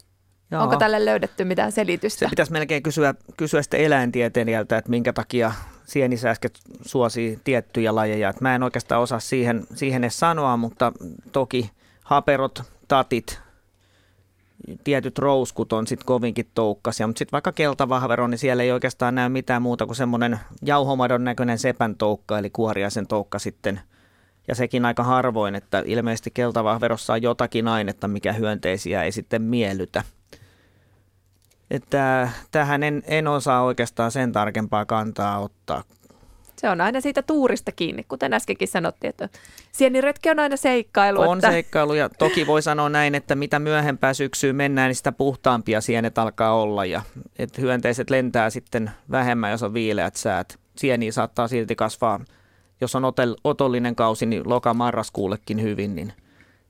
Joo. 0.50 0.62
Onko 0.62 0.76
tälle 0.76 1.04
löydetty 1.04 1.44
mitään 1.44 1.72
selitystä? 1.72 2.18
Se 2.18 2.30
pitäisi 2.30 2.52
melkein 2.52 2.82
kysyä, 2.82 3.14
kysyä 3.36 3.62
sitten 3.62 3.80
eläintieteilijältä, 3.80 4.78
että 4.78 4.90
minkä 4.90 5.12
takia 5.12 5.52
sienisääsket 5.86 6.58
suosii 6.82 7.38
tiettyjä 7.44 7.94
lajeja. 7.94 8.28
Että 8.28 8.42
mä 8.42 8.54
en 8.54 8.62
oikeastaan 8.62 9.02
osaa 9.02 9.20
siihen, 9.20 9.66
siihen 9.74 10.04
edes 10.04 10.18
sanoa, 10.18 10.56
mutta 10.56 10.92
toki 11.32 11.70
haperot, 12.04 12.62
tatit, 12.88 13.40
tietyt 14.84 15.18
rouskut 15.18 15.72
on 15.72 15.86
sitten 15.86 16.06
kovinkin 16.06 16.50
toukkasia, 16.54 17.06
mutta 17.06 17.18
sitten 17.18 17.32
vaikka 17.32 17.52
keltavahvero, 17.52 18.26
niin 18.26 18.38
siellä 18.38 18.62
ei 18.62 18.72
oikeastaan 18.72 19.14
näy 19.14 19.28
mitään 19.28 19.62
muuta 19.62 19.86
kuin 19.86 19.96
semmoinen 19.96 20.40
jauhomadon 20.62 21.24
näköinen 21.24 21.58
sepän 21.58 21.96
toukka, 21.96 22.38
eli 22.38 22.50
kuoriaisen 22.50 23.06
toukka 23.06 23.38
sitten. 23.38 23.80
Ja 24.48 24.54
sekin 24.54 24.84
aika 24.84 25.02
harvoin, 25.02 25.54
että 25.54 25.82
ilmeisesti 25.86 26.30
keltavahverossa 26.34 27.12
on 27.12 27.22
jotakin 27.22 27.68
ainetta, 27.68 28.08
mikä 28.08 28.32
hyönteisiä 28.32 29.02
ei 29.02 29.12
sitten 29.12 29.42
miellytä. 29.42 30.04
Että 31.70 32.28
tähän 32.50 32.82
en, 32.82 33.02
en 33.06 33.28
osaa 33.28 33.62
oikeastaan 33.62 34.10
sen 34.10 34.32
tarkempaa 34.32 34.84
kantaa 34.84 35.38
ottaa. 35.38 35.82
Se 36.56 36.70
on 36.70 36.80
aina 36.80 37.00
siitä 37.00 37.22
tuurista 37.22 37.72
kiinni, 37.72 38.04
kuten 38.08 38.32
äskenkin 38.32 38.68
sanottiin, 38.68 39.08
että 39.08 39.28
sieniretki 39.72 40.30
on 40.30 40.38
aina 40.38 40.56
seikkailu. 40.56 41.20
On 41.20 41.38
että... 41.38 41.50
seikkailu 41.50 41.94
ja 41.94 42.08
toki 42.08 42.46
voi 42.46 42.62
sanoa 42.62 42.88
näin, 42.88 43.14
että 43.14 43.34
mitä 43.34 43.58
myöhempää 43.58 44.14
syksyyn 44.14 44.56
mennään, 44.56 44.88
niin 44.88 44.96
sitä 44.96 45.12
puhtaampia 45.12 45.80
sienet 45.80 46.18
alkaa 46.18 46.54
olla 46.54 46.84
ja 46.84 47.02
että 47.38 47.60
hyönteiset 47.60 48.10
lentää 48.10 48.50
sitten 48.50 48.90
vähemmän, 49.10 49.50
jos 49.50 49.62
on 49.62 49.74
viileät 49.74 50.16
säät. 50.16 50.58
Sieni 50.76 51.12
saattaa 51.12 51.48
silti 51.48 51.76
kasvaa, 51.76 52.20
jos 52.80 52.94
on 52.94 53.02
otollinen 53.44 53.96
kausi, 53.96 54.26
niin 54.26 54.42
loka-marraskuullekin 54.44 55.62
hyvin, 55.62 55.94
niin 55.94 56.12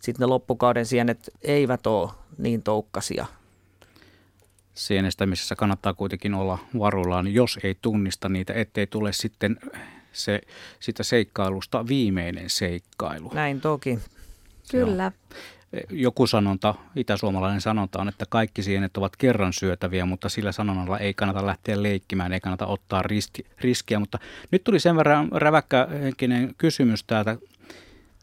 sitten 0.01 0.25
ne 0.25 0.27
loppukauden 0.27 0.87
sienet 0.87 1.31
eivät 1.43 1.87
ole 1.87 2.11
niin 2.39 2.63
toukkasia 2.63 3.27
sienestämisessä 4.77 5.57
kannattaa 5.57 5.95
kuitenkin 5.95 6.35
olla 6.35 6.59
varullaan, 6.79 7.35
jos 7.35 7.59
ei 7.63 7.77
tunnista 7.83 8.29
niitä, 8.29 8.53
ettei 8.53 8.87
tule 8.87 9.13
sitten 9.13 9.57
se, 10.13 10.41
sitä 10.81 11.03
seikkailusta 11.03 11.87
viimeinen 11.87 12.51
seikkailu. 12.51 13.31
Näin 13.35 13.61
toki. 13.61 13.99
Kyllä. 14.71 15.13
Joku 15.91 16.27
sanonta, 16.27 16.75
itäsuomalainen 16.97 17.61
sanonta 17.61 18.01
on, 18.01 18.09
että 18.09 18.25
kaikki 18.29 18.63
sienet 18.63 18.97
ovat 18.97 19.17
kerran 19.17 19.53
syötäviä, 19.53 20.07
mutta 20.07 20.29
sillä 20.29 20.53
sanonnalla 20.53 20.99
ei 20.99 21.15
kannata 21.15 21.47
lähteä 21.47 21.83
leikkimään, 21.83 22.33
ei 22.33 22.41
kannata 22.41 22.67
ottaa 22.67 23.03
riski, 23.03 23.47
riskiä. 23.61 23.99
Mutta 23.99 24.19
nyt 24.51 24.65
tuli 24.65 24.81
sen 24.81 24.97
verran 24.97 25.29
räväkkähenkinen 25.33 26.55
kysymys 26.59 27.05
täältä 27.05 27.37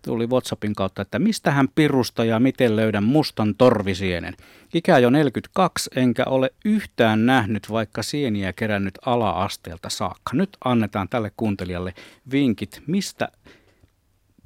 tuli 0.06 0.28
WhatsAppin 0.28 0.76
kautta, 0.76 1.02
että 1.02 1.20
mistä 1.20 1.52
hän 1.52 1.68
pirusta 1.76 2.26
ja 2.26 2.40
miten 2.40 2.76
löydän 2.76 3.04
mustan 3.04 3.56
torvisienen. 3.56 4.34
Ikä 4.74 4.98
jo 4.98 5.10
42, 5.10 5.90
enkä 5.96 6.24
ole 6.26 6.54
yhtään 6.66 7.26
nähnyt 7.26 7.72
vaikka 7.72 8.04
sieniä 8.04 8.54
kerännyt 8.54 9.00
ala-asteelta 9.06 9.90
saakka. 9.90 10.32
Nyt 10.34 10.58
annetaan 10.66 11.10
tälle 11.10 11.32
kuuntelijalle 11.38 11.94
vinkit, 12.32 12.82
mistä 12.88 13.28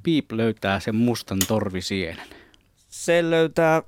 Piip 0.02 0.32
löytää 0.32 0.80
sen 0.80 0.94
mustan 0.94 1.38
torvisienen. 1.48 2.26
Se 2.88 3.30
löytää 3.30 3.82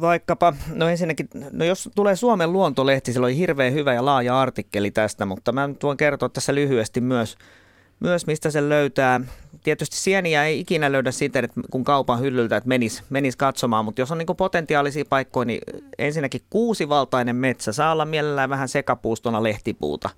vaikkapa, 0.00 0.54
no 0.74 0.88
ensinnäkin, 0.88 1.28
no 1.52 1.64
jos 1.64 1.88
tulee 1.94 2.16
Suomen 2.16 2.52
luontolehti, 2.52 3.12
sillä 3.12 3.26
oli 3.26 3.36
hirveän 3.36 3.72
hyvä 3.72 3.94
ja 3.94 4.04
laaja 4.04 4.40
artikkeli 4.40 4.90
tästä, 4.90 5.26
mutta 5.26 5.52
mä 5.52 5.68
voin 5.82 5.96
kertoa 5.96 6.28
tässä 6.28 6.54
lyhyesti 6.54 7.00
myös, 7.00 7.36
myös 8.00 8.26
mistä 8.26 8.50
se 8.50 8.68
löytää 8.68 9.20
tietysti 9.64 9.96
sieniä 9.96 10.44
ei 10.44 10.60
ikinä 10.60 10.92
löydä 10.92 11.10
siitä, 11.10 11.38
että 11.38 11.60
kun 11.70 11.84
kaupan 11.84 12.20
hyllyltä, 12.20 12.56
että 12.56 12.68
menisi 12.68 13.02
menis 13.10 13.36
katsomaan, 13.36 13.84
mutta 13.84 14.00
jos 14.00 14.12
on 14.12 14.18
niin 14.18 14.36
potentiaalisia 14.36 15.04
paikkoja, 15.08 15.44
niin 15.44 15.60
ensinnäkin 15.98 16.40
kuusivaltainen 16.50 17.36
metsä 17.36 17.72
saa 17.72 17.92
olla 17.92 18.04
mielellään 18.04 18.50
vähän 18.50 18.68
sekapuustona 18.68 19.42
lehtipuuta. 19.42 20.10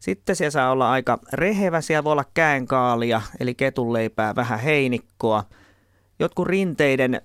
Sitten 0.00 0.36
siellä 0.36 0.50
saa 0.50 0.70
olla 0.70 0.90
aika 0.90 1.18
rehevä, 1.32 1.80
siellä 1.80 2.04
voi 2.04 2.12
olla 2.12 2.24
käenkaalia, 2.34 3.22
eli 3.40 3.54
ketunleipää, 3.54 4.36
vähän 4.36 4.58
heinikkoa. 4.58 5.44
Jotkut 6.18 6.46
rinteiden, 6.48 7.22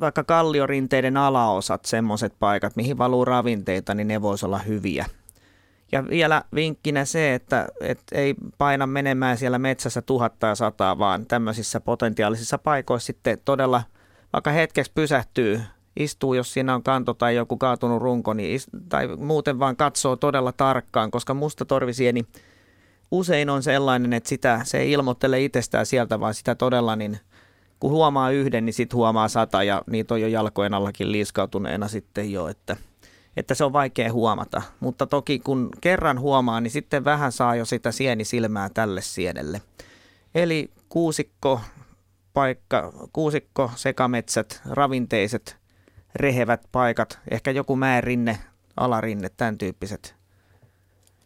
vaikka 0.00 0.24
kalliorinteiden 0.24 1.16
alaosat, 1.16 1.84
semmoiset 1.84 2.32
paikat, 2.38 2.76
mihin 2.76 2.98
valuu 2.98 3.24
ravinteita, 3.24 3.94
niin 3.94 4.08
ne 4.08 4.22
voisi 4.22 4.46
olla 4.46 4.58
hyviä. 4.58 5.06
Ja 5.92 6.08
vielä 6.08 6.42
vinkkinä 6.54 7.04
se, 7.04 7.34
että, 7.34 7.66
että 7.80 8.18
ei 8.18 8.34
paina 8.58 8.86
menemään 8.86 9.38
siellä 9.38 9.58
metsässä 9.58 10.02
tuhatta 10.02 10.46
ja 10.46 10.54
sataa, 10.54 10.98
vaan 10.98 11.26
tämmöisissä 11.26 11.80
potentiaalisissa 11.80 12.58
paikoissa 12.58 13.06
sitten 13.06 13.38
todella 13.44 13.82
vaikka 14.32 14.50
hetkeksi 14.50 14.92
pysähtyy, 14.94 15.60
istuu, 15.96 16.34
jos 16.34 16.52
siinä 16.52 16.74
on 16.74 16.82
kanto 16.82 17.14
tai 17.14 17.36
joku 17.36 17.56
kaatunut 17.56 18.02
runko, 18.02 18.34
niin 18.34 18.60
ist- 18.60 18.80
tai 18.88 19.08
muuten 19.16 19.58
vaan 19.58 19.76
katsoo 19.76 20.16
todella 20.16 20.52
tarkkaan, 20.52 21.10
koska 21.10 21.34
musta 21.34 21.64
torvisieni 21.64 22.26
usein 23.10 23.50
on 23.50 23.62
sellainen, 23.62 24.12
että 24.12 24.28
sitä, 24.28 24.60
se 24.64 24.78
ei 24.78 24.92
ilmoittele 24.92 25.44
itsestään 25.44 25.86
sieltä, 25.86 26.20
vaan 26.20 26.34
sitä 26.34 26.54
todella 26.54 26.96
niin 26.96 27.18
kun 27.80 27.90
huomaa 27.90 28.30
yhden, 28.30 28.64
niin 28.64 28.74
sitten 28.74 28.96
huomaa 28.96 29.28
sata 29.28 29.62
ja 29.62 29.82
niitä 29.90 30.14
on 30.14 30.20
jo 30.20 30.28
jalkojen 30.28 30.74
allakin 30.74 31.12
liiskautuneena 31.12 31.88
sitten 31.88 32.32
jo, 32.32 32.48
että– 32.48 32.76
että 33.36 33.54
se 33.54 33.64
on 33.64 33.72
vaikea 33.72 34.12
huomata. 34.12 34.62
Mutta 34.80 35.06
toki 35.06 35.38
kun 35.38 35.70
kerran 35.80 36.20
huomaa, 36.20 36.60
niin 36.60 36.70
sitten 36.70 37.04
vähän 37.04 37.32
saa 37.32 37.54
jo 37.54 37.64
sitä 37.64 37.92
sienisilmää 37.92 38.68
tälle 38.68 39.02
sienelle. 39.02 39.62
Eli 40.34 40.70
kuusikko, 40.88 41.60
paikka, 42.32 42.92
kuusikko, 43.12 43.70
sekametsät, 43.74 44.60
ravinteiset, 44.70 45.56
rehevät 46.14 46.60
paikat, 46.72 47.18
ehkä 47.30 47.50
joku 47.50 47.76
määrinne, 47.76 48.38
alarinne, 48.76 49.28
tämän 49.28 49.58
tyyppiset. 49.58 50.16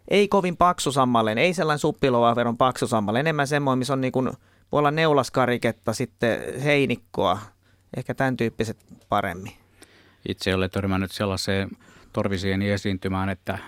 Ei 0.09 0.29
kovin 0.29 0.57
paksu 0.57 0.93
sammaleen, 0.93 1.39
ei 1.39 1.55
sellainen 1.55 1.79
suppiloaveron 1.79 2.57
paksu 2.57 2.87
sammaleen, 2.87 3.27
enemmän 3.27 3.47
semmoinen, 3.47 3.79
missä 3.79 3.93
on 3.93 4.01
niin 4.01 4.13
kuin, 4.13 4.31
voi 4.73 4.79
olla 4.79 4.91
neulaskariketta, 4.91 5.93
sitten 5.93 6.63
heinikkoa, 6.63 7.39
ehkä 7.97 8.15
tämän 8.15 8.37
tyyppiset 8.37 8.77
paremmin. 9.09 9.53
Itse 10.29 10.55
olen 10.55 10.71
törmännyt 10.71 11.13
sellaiseen 11.13 11.71
torvisieni 12.13 12.71
esiintymään, 12.71 13.29
että 13.29 13.59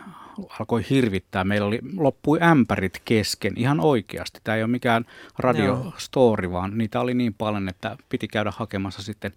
alkoi 0.61 0.85
hirvittää. 0.91 1.45
Meillä 1.45 1.67
oli, 1.67 1.79
loppui 1.97 2.39
ämpärit 2.43 3.03
kesken 3.05 3.53
ihan 3.57 3.81
oikeasti. 3.81 4.41
Tämä 4.45 4.57
ei 4.57 4.63
ole 4.63 4.71
mikään 4.71 5.05
radiostory, 5.39 6.53
vaan 6.53 6.79
niitä 6.79 7.01
oli 7.01 7.15
niin 7.15 7.35
paljon, 7.35 7.69
että 7.69 7.97
piti 8.09 8.29
käydä 8.29 8.53
hakemassa 8.57 9.03
sitten 9.03 9.33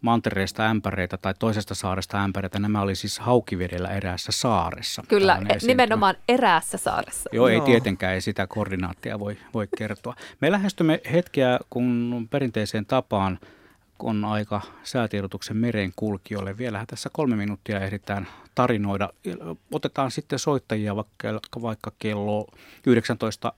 mantereesta 0.00 0.66
ämpäreitä 0.66 1.16
tai 1.16 1.34
toisesta 1.38 1.74
saaresta 1.74 2.24
ämpäreitä. 2.24 2.58
Nämä 2.58 2.80
oli 2.80 2.94
siis 2.94 3.18
haukivedellä 3.18 3.88
eräässä 3.88 4.32
saaressa. 4.32 5.02
Kyllä, 5.08 5.42
nimenomaan 5.66 6.14
eräässä 6.28 6.78
saaressa. 6.78 7.30
Joo, 7.32 7.48
ei 7.48 7.60
tietenkään, 7.60 8.14
ei 8.14 8.20
sitä 8.20 8.46
koordinaattia 8.46 9.18
voi, 9.18 9.36
voi 9.54 9.68
kertoa. 9.76 10.14
Me 10.40 10.52
lähestymme 10.52 11.00
hetkeä, 11.12 11.58
kun 11.70 12.28
perinteiseen 12.30 12.86
tapaan– 12.86 13.38
on 14.02 14.24
aika 14.24 14.60
säätiedotuksen 14.82 15.56
meren 15.56 15.92
kulkijoille. 15.96 16.58
Vielähän 16.58 16.86
tässä 16.86 17.10
kolme 17.12 17.36
minuuttia 17.36 17.80
ehditään 17.80 18.26
tarinoida. 18.54 19.08
Otetaan 19.72 20.10
sitten 20.10 20.38
soittajia 20.38 20.96
vaikka, 20.96 21.62
vaikka 21.62 21.92
kello 21.98 22.46
19 22.86 23.52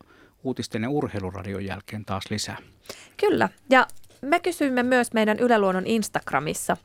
uutisten 0.44 0.82
ja 0.82 0.90
urheiluradion 0.90 1.64
jälkeen 1.64 2.04
taas 2.04 2.24
lisää. 2.30 2.56
Kyllä, 3.16 3.48
ja 3.70 3.86
me 4.20 4.40
kysyimme 4.40 4.82
myös 4.82 5.12
meidän 5.12 5.38
Yleluonnon 5.38 5.86
Instagramissa, 5.86 6.76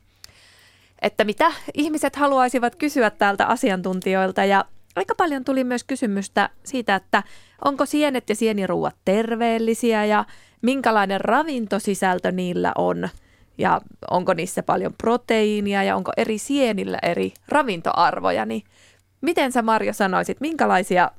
että 1.02 1.24
mitä 1.24 1.52
ihmiset 1.74 2.16
haluaisivat 2.16 2.76
kysyä 2.76 3.10
täältä 3.10 3.46
asiantuntijoilta 3.46 4.44
ja 4.44 4.64
aika 4.96 5.14
paljon 5.14 5.44
tuli 5.44 5.64
myös 5.64 5.84
kysymystä 5.84 6.50
siitä, 6.64 6.94
että 6.94 7.22
onko 7.64 7.86
sienet 7.86 8.28
ja 8.28 8.34
sieniruuat 8.34 8.96
terveellisiä 9.04 10.04
ja 10.04 10.24
minkälainen 10.62 11.20
ravintosisältö 11.20 12.32
niillä 12.32 12.72
on– 12.76 13.08
ja 13.58 13.80
onko 14.10 14.34
niissä 14.34 14.62
paljon 14.62 14.94
proteiinia 14.98 15.82
ja 15.82 15.96
onko 15.96 16.12
eri 16.16 16.38
sienillä 16.38 16.98
eri 17.02 17.32
ravintoarvoja, 17.48 18.46
niin 18.46 18.62
miten 19.20 19.52
sä 19.52 19.62
Marjo 19.62 19.92
sanoisit, 19.92 20.40
minkälaisia, 20.40 21.10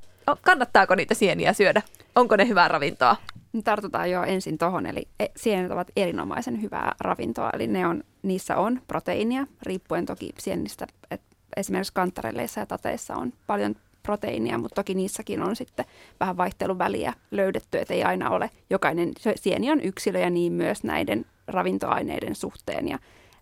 kannattaako 0.42 0.96
niitä 0.96 1.14
sieniä 1.14 1.54
syödä? 1.54 1.82
Onko 2.16 2.36
ne 2.36 2.48
hyvää 2.48 2.68
ravintoa? 2.68 3.16
tartutaan 3.64 4.12
jo 4.12 4.24
ensin 4.24 4.58
tuohon, 4.58 4.86
eli 4.86 5.08
e, 5.20 5.26
sienet 5.36 5.72
ovat 5.72 5.88
erinomaisen 5.96 6.62
hyvää 6.62 6.96
ravintoa, 7.00 7.50
eli 7.54 7.68
ne 7.68 7.88
on, 7.88 8.04
niissä 8.24 8.58
on 8.58 8.82
proteiinia, 8.88 9.48
riippuen 9.62 10.06
toki 10.06 10.30
sienistä, 10.38 10.88
että 11.12 11.36
esimerkiksi 11.58 11.94
kantarelleissa 11.94 12.60
ja 12.60 12.66
tateissa 12.66 13.16
on 13.16 13.34
paljon 13.48 13.76
proteiinia, 14.04 14.58
mutta 14.58 14.76
toki 14.76 14.94
niissäkin 14.94 15.42
on 15.42 15.56
sitten 15.56 15.86
vähän 16.20 16.38
vaihteluväliä 16.38 17.14
löydetty, 17.32 17.78
että 17.78 17.94
ei 17.94 18.04
aina 18.04 18.30
ole, 18.30 18.50
jokainen 18.70 19.12
sieni 19.36 19.72
on 19.72 19.82
yksilö 19.82 20.20
ja 20.20 20.30
niin 20.30 20.54
myös 20.54 20.84
näiden 20.84 21.26
ravintoaineiden 21.50 22.36
suhteen 22.36 22.88
ja 22.88 23.00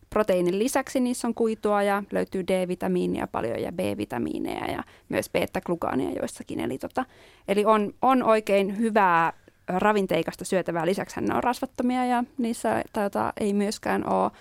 proteiinin 0.10 0.60
lisäksi 0.60 1.00
niissä 1.00 1.28
on 1.28 1.34
kuitua 1.34 1.84
ja 1.84 2.04
löytyy 2.12 2.44
D-vitamiinia 2.48 3.28
paljon 3.28 3.62
ja 3.62 3.72
B-vitamiineja 3.72 4.72
ja 4.72 4.84
myös 5.10 5.30
beta-glukaania 5.30 6.20
joissakin. 6.20 6.60
Eli, 6.60 6.78
tota, 6.78 7.06
eli 7.48 7.66
on, 7.66 7.94
on 8.02 8.24
oikein 8.24 8.78
hyvää 8.78 9.34
ravinteikasta 9.68 10.46
syötävää. 10.46 10.86
Lisäksi 10.86 11.22
ne 11.22 11.36
on 11.36 11.44
rasvattomia 11.44 12.06
ja 12.06 12.24
niissä 12.38 12.84
tota, 12.94 13.34
ei 13.40 13.54
myöskään 13.54 14.10
ole 14.10 14.32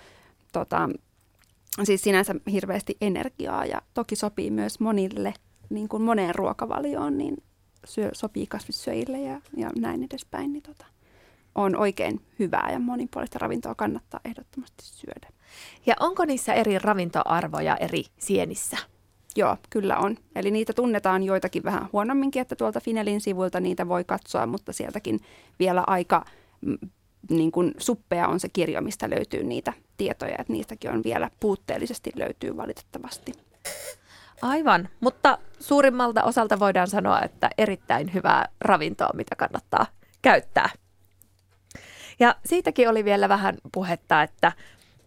tota, 0.53 0.89
siis 1.83 2.01
sinänsä 2.01 2.35
hirveästi 2.51 2.97
energiaa 3.01 3.65
ja 3.65 3.81
toki 3.93 4.15
sopii 4.15 4.51
myös 4.51 4.79
monille, 4.79 5.33
niin 5.69 5.89
kuin 5.89 6.03
moneen 6.03 6.35
ruokavalioon, 6.35 7.17
niin 7.17 7.43
syö, 7.85 8.09
sopii 8.13 8.47
kasvissyöjille 8.47 9.19
ja, 9.19 9.41
ja 9.57 9.69
näin 9.79 10.03
edespäin. 10.03 10.53
Niin 10.53 10.63
tota, 10.63 10.85
on 11.57 11.75
oikein 11.75 12.21
hyvää 12.39 12.69
ja 12.71 12.79
monipuolista 12.79 13.39
ravintoa 13.39 13.75
kannattaa 13.75 14.19
ehdottomasti 14.25 14.83
syödä. 14.83 15.27
Ja 15.85 15.95
onko 15.99 16.25
niissä 16.25 16.53
eri 16.53 16.79
ravintoarvoja 16.79 17.75
eri 17.75 18.03
sienissä? 18.17 18.77
Joo, 19.35 19.57
kyllä 19.69 19.97
on. 19.97 20.17
Eli 20.35 20.51
niitä 20.51 20.73
tunnetaan 20.73 21.23
joitakin 21.23 21.63
vähän 21.63 21.89
huonomminkin, 21.93 22.41
että 22.41 22.55
tuolta 22.55 22.79
Finelin 22.79 23.21
sivuilta 23.21 23.59
niitä 23.59 23.87
voi 23.87 24.03
katsoa, 24.03 24.45
mutta 24.45 24.73
sieltäkin 24.73 25.19
vielä 25.59 25.83
aika 25.87 26.25
mm, 26.61 26.77
niin 27.29 27.51
kuin 27.51 27.73
suppea 27.77 28.27
on 28.27 28.39
se 28.39 28.49
kirjo, 28.49 28.81
mistä 28.81 29.09
löytyy 29.09 29.43
niitä 29.43 29.73
tietoja, 29.97 30.35
että 30.39 30.53
niistäkin 30.53 30.91
on 30.91 31.03
vielä 31.03 31.31
puutteellisesti 31.39 32.11
löytyy 32.15 32.57
valitettavasti. 32.57 33.31
Aivan, 34.41 34.89
mutta 34.99 35.37
suurimmalta 35.59 36.23
osalta 36.23 36.59
voidaan 36.59 36.87
sanoa, 36.87 37.21
että 37.21 37.49
erittäin 37.57 38.13
hyvää 38.13 38.49
ravintoa, 38.61 39.09
mitä 39.13 39.35
kannattaa 39.35 39.85
käyttää. 40.21 40.69
Ja 42.19 42.35
siitäkin 42.45 42.89
oli 42.89 43.05
vielä 43.05 43.29
vähän 43.29 43.57
puhetta, 43.71 44.23
että, 44.23 44.51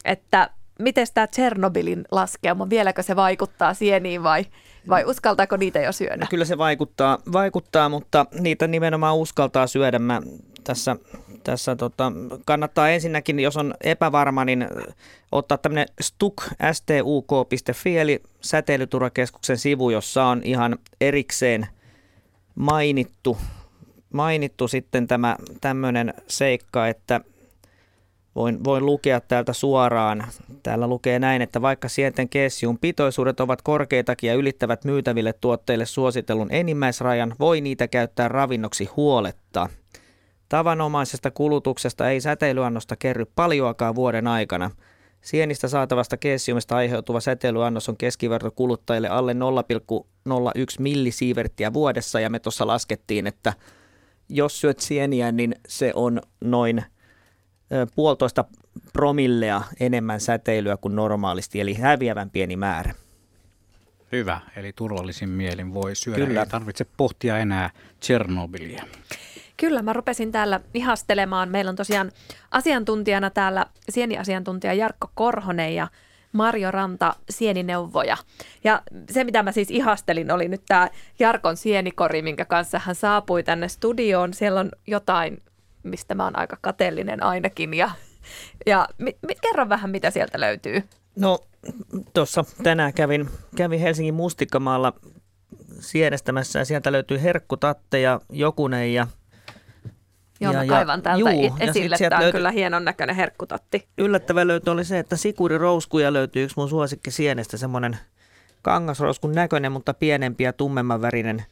että 0.05 0.51
miten 0.79 1.07
tämä 1.15 1.27
Tchernobylin 1.27 2.05
laskeuma, 2.11 2.71
vieläkö 2.71 3.03
se 3.03 3.17
vaikuttaa 3.17 3.75
sieniin 3.75 4.23
vai, 4.23 4.47
vai 4.89 5.05
uskaltaako 5.05 5.57
niitä 5.57 5.79
jo 5.79 5.93
syödä? 5.93 6.17
No 6.17 6.27
kyllä 6.31 6.45
se 6.45 6.59
vaikuttaa, 6.59 7.19
vaikuttaa, 7.33 7.89
mutta 7.89 8.27
niitä 8.41 8.67
nimenomaan 8.67 9.17
uskaltaa 9.17 9.67
syödä. 9.67 9.99
Mä 9.99 10.21
tässä, 10.65 10.97
tässä 11.45 11.77
tota, 11.77 12.13
kannattaa 12.45 12.91
ensinnäkin, 12.91 13.41
jos 13.41 13.57
on 13.57 13.75
epävarma, 13.81 14.45
niin 14.45 14.69
ottaa 15.33 15.59
tämmöinen 15.59 15.87
stuk, 16.01 16.43
stuk.fi, 16.73 17.99
eli 17.99 18.23
säteilyturvakeskuksen 18.41 19.59
sivu, 19.59 19.91
jossa 19.91 20.25
on 20.25 20.41
ihan 20.45 20.79
erikseen 21.01 21.67
mainittu, 22.55 23.39
mainittu 24.13 24.69
sitten 24.69 25.07
tämä 25.07 25.37
tämmöinen 25.61 26.15
seikka, 26.27 26.89
että 26.89 27.21
Voin, 28.35 28.65
voin 28.65 28.87
lukea 28.87 29.21
täältä 29.21 29.53
suoraan. 29.53 30.25
Täällä 30.63 30.87
lukee 30.87 31.19
näin, 31.19 31.43
että 31.43 31.63
vaikka 31.63 31.89
sienten 31.89 32.29
kessium 32.29 32.79
pitoisuudet 32.79 33.41
ovat 33.41 33.63
korkeitakin 33.63 34.29
ja 34.29 34.35
ylittävät 34.35 34.85
myytäville 34.85 35.33
tuotteille 35.33 35.87
suositellun 35.87 36.49
enimmäisrajan, 36.51 37.35
voi 37.39 37.61
niitä 37.61 37.89
käyttää 37.89 38.29
ravinnoksi 38.29 38.85
huoletta. 38.85 39.69
Tavanomaisesta 40.49 41.31
kulutuksesta 41.31 42.11
ei 42.11 42.21
säteilyannosta 42.21 42.97
kerry 42.97 43.25
paljoakaan 43.37 43.95
vuoden 43.95 44.27
aikana. 44.27 44.71
Sienistä 45.21 45.69
saatavasta 45.69 46.17
kessiumista 46.17 46.77
aiheutuva 46.77 47.21
säteilyannos 47.21 47.89
on 47.89 47.97
keskiverto 47.97 48.51
kuluttajille 48.51 49.09
alle 49.09 49.33
0,01 49.33 49.39
millisieverttiä 50.79 51.73
vuodessa 51.73 52.21
ja 52.21 52.31
me 52.31 52.39
tuossa 52.39 52.67
laskettiin, 52.67 53.27
että 53.27 53.53
jos 54.31 54.61
syöt 54.61 54.81
sieniä, 54.81 55.33
niin 55.33 55.55
se 55.69 55.93
on 55.95 56.21
noin– 56.41 56.85
puolitoista 57.95 58.45
promillea 58.93 59.63
enemmän 59.81 60.21
säteilyä 60.21 60.77
kuin 60.77 60.97
normaalisti, 60.97 61.61
eli 61.61 61.75
häviävän 61.75 62.31
pieni 62.31 62.57
määrä. 62.57 62.95
Hyvä, 64.13 64.41
eli 64.57 64.73
turvallisin 64.73 65.29
mielin 65.29 65.75
voi 65.75 65.95
syödä, 65.95 66.27
Kyllä. 66.27 66.41
ei 66.41 66.47
tarvitse 66.47 66.87
pohtia 66.97 67.39
enää 67.39 67.71
Tchernobylia. 68.01 68.83
Kyllä, 69.57 69.83
mä 69.83 69.93
rupesin 69.93 70.33
täällä 70.33 70.61
ihastelemaan. 70.75 71.49
Meillä 71.49 71.69
on 71.69 71.77
tosiaan 71.77 72.13
asiantuntijana 72.51 73.31
täällä 73.31 73.67
sieniasiantuntija 73.89 74.75
Jarkko 74.75 75.11
Korhonen 75.15 75.75
ja 75.75 75.89
Marjo 76.33 76.71
Ranta 76.71 77.15
sienineuvoja. 77.31 78.17
Ja 78.65 78.83
se, 79.11 79.25
mitä 79.25 79.43
mä 79.43 79.53
siis 79.53 79.71
ihastelin, 79.71 80.31
oli 80.31 80.49
nyt 80.49 80.63
tämä 80.69 80.89
Jarkon 81.19 81.57
sienikori, 81.57 82.23
minkä 82.23 82.45
kanssa 82.45 82.81
hän 82.85 82.95
saapui 82.95 83.43
tänne 83.43 83.69
studioon. 83.69 84.35
Siellä 84.35 84.61
on 84.61 84.71
jotain 84.87 85.43
mistä 85.83 86.15
mä 86.15 86.25
oon 86.25 86.39
aika 86.39 86.59
kateellinen 86.61 87.23
ainakin. 87.23 87.75
Ja, 87.75 87.91
ja 88.67 88.89
mit, 88.99 89.17
mit, 89.29 89.41
kerro 89.41 89.69
vähän, 89.69 89.91
mitä 89.91 90.11
sieltä 90.11 90.41
löytyy. 90.41 90.83
No 91.17 91.39
tuossa 92.15 92.45
tänään 92.63 92.95
kävin, 92.95 93.31
kävin 93.57 93.81
Helsingin 93.81 94.15
Mustikkamaalla 94.15 94.93
sienestämässä 95.81 96.59
ja 96.59 96.65
sieltä 96.65 96.93
löytyy 96.93 97.23
herkkutatteja, 97.23 98.21
jokunen 98.31 98.95
ja 98.95 99.07
Joo, 100.41 100.53
ja, 100.53 100.59
mä 100.59 100.67
kaivan 100.67 101.03
täältä 101.03 101.21
juu, 101.21 101.57
esille. 101.61 101.97
Tämä 101.99 102.17
on 102.17 102.23
löytyi, 102.23 102.39
kyllä 102.39 102.51
hienon 102.51 102.85
näköinen 102.85 103.17
herkkutatti. 103.17 103.89
Yllättävä 103.99 104.47
löytö 104.47 104.71
oli 104.71 104.85
se, 104.85 104.99
että 104.99 105.17
sikurirouskuja 105.17 106.13
löytyy 106.13 106.45
yksi 106.45 106.57
mun 106.57 106.69
suosikki 106.69 107.11
sienestä, 107.11 107.57
semmoinen 107.57 107.99
kangasrouskun 108.63 109.33
näköinen, 109.33 109.73
mutta 109.73 109.95
pienempi 109.95 110.45
ja 110.45 110.53
tummemman 110.53 111.03
värinen 111.03 111.45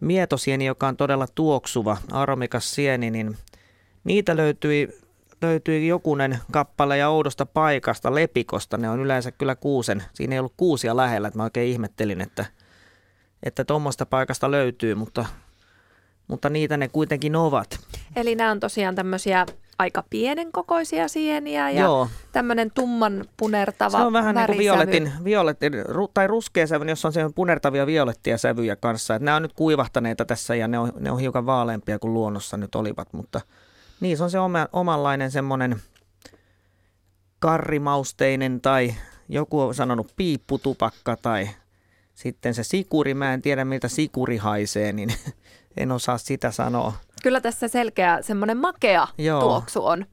mietosieni, 0.00 0.66
joka 0.66 0.88
on 0.88 0.96
todella 0.96 1.26
tuoksuva, 1.34 1.96
aromikas 2.12 2.74
sieni, 2.74 3.10
niin 3.10 3.36
Niitä 4.08 4.36
löytyi, 4.36 4.88
löytyi 5.42 5.86
jokunen 5.86 6.38
kappale 6.52 6.98
ja 6.98 7.08
oudosta 7.08 7.46
paikasta, 7.46 8.14
lepikosta. 8.14 8.76
Ne 8.76 8.90
on 8.90 9.00
yleensä 9.00 9.32
kyllä 9.32 9.54
kuusen. 9.54 10.02
Siinä 10.14 10.34
ei 10.34 10.38
ollut 10.38 10.54
kuusia 10.56 10.96
lähellä, 10.96 11.28
että 11.28 11.38
mä 11.38 11.44
oikein 11.44 11.68
ihmettelin, 11.68 12.20
että 12.20 12.44
että 13.42 13.64
tuommoista 13.64 14.06
paikasta 14.06 14.50
löytyy, 14.50 14.94
mutta, 14.94 15.26
mutta 16.28 16.48
niitä 16.48 16.76
ne 16.76 16.88
kuitenkin 16.88 17.36
ovat. 17.36 17.78
Eli 18.16 18.34
nämä 18.34 18.50
on 18.50 18.60
tosiaan 18.60 18.94
tämmöisiä 18.94 19.46
aika 19.78 20.04
pienen 20.10 20.52
kokoisia 20.52 21.08
sieniä 21.08 21.70
ja 21.70 21.80
Joo. 21.80 22.08
tämmöinen 22.32 22.70
tumman 22.70 23.24
punertava 23.36 23.98
Se 23.98 24.04
on 24.04 24.12
vähän 24.12 24.34
niin 24.34 24.46
kuin 24.46 24.58
violetin, 24.58 25.12
violetin 25.24 25.72
tai 26.14 26.26
ruskea 26.26 26.66
sävy, 26.66 26.88
jos 26.88 27.04
on 27.04 27.12
se 27.12 27.20
punertavia 27.34 27.86
violettia 27.86 28.38
sävyjä 28.38 28.76
kanssa. 28.76 29.14
Että 29.14 29.24
nämä 29.24 29.36
on 29.36 29.42
nyt 29.42 29.52
kuivahtaneita 29.52 30.24
tässä 30.24 30.54
ja 30.54 30.68
ne 30.68 30.78
on, 30.78 30.92
ne 31.00 31.10
on 31.10 31.20
hiukan 31.20 31.46
vaaleampia 31.46 31.98
kuin 31.98 32.14
luonnossa 32.14 32.56
nyt 32.56 32.74
olivat, 32.74 33.12
mutta– 33.12 33.40
se 34.16 34.24
on 34.24 34.30
se 34.30 34.38
oma, 34.38 34.68
omanlainen 34.72 35.30
semmoinen 35.30 35.82
karrimausteinen 37.38 38.60
tai 38.60 38.94
joku 39.28 39.60
on 39.60 39.74
sanonut 39.74 40.12
piipputupakka 40.16 41.16
tai 41.16 41.48
sitten 42.14 42.54
se 42.54 42.64
sikuri, 42.64 43.14
mä 43.14 43.34
en 43.34 43.42
tiedä 43.42 43.64
miltä 43.64 43.88
sikuri 43.88 44.36
haisee, 44.36 44.92
niin 44.92 45.14
en 45.76 45.92
osaa 45.92 46.18
sitä 46.18 46.50
sanoa. 46.50 46.92
Kyllä 47.22 47.40
tässä 47.40 47.68
selkeä 47.68 48.18
semmoinen 48.22 48.56
makea 48.56 49.08
joo. 49.18 49.40
tuoksu 49.40 49.86
on. 49.86 50.06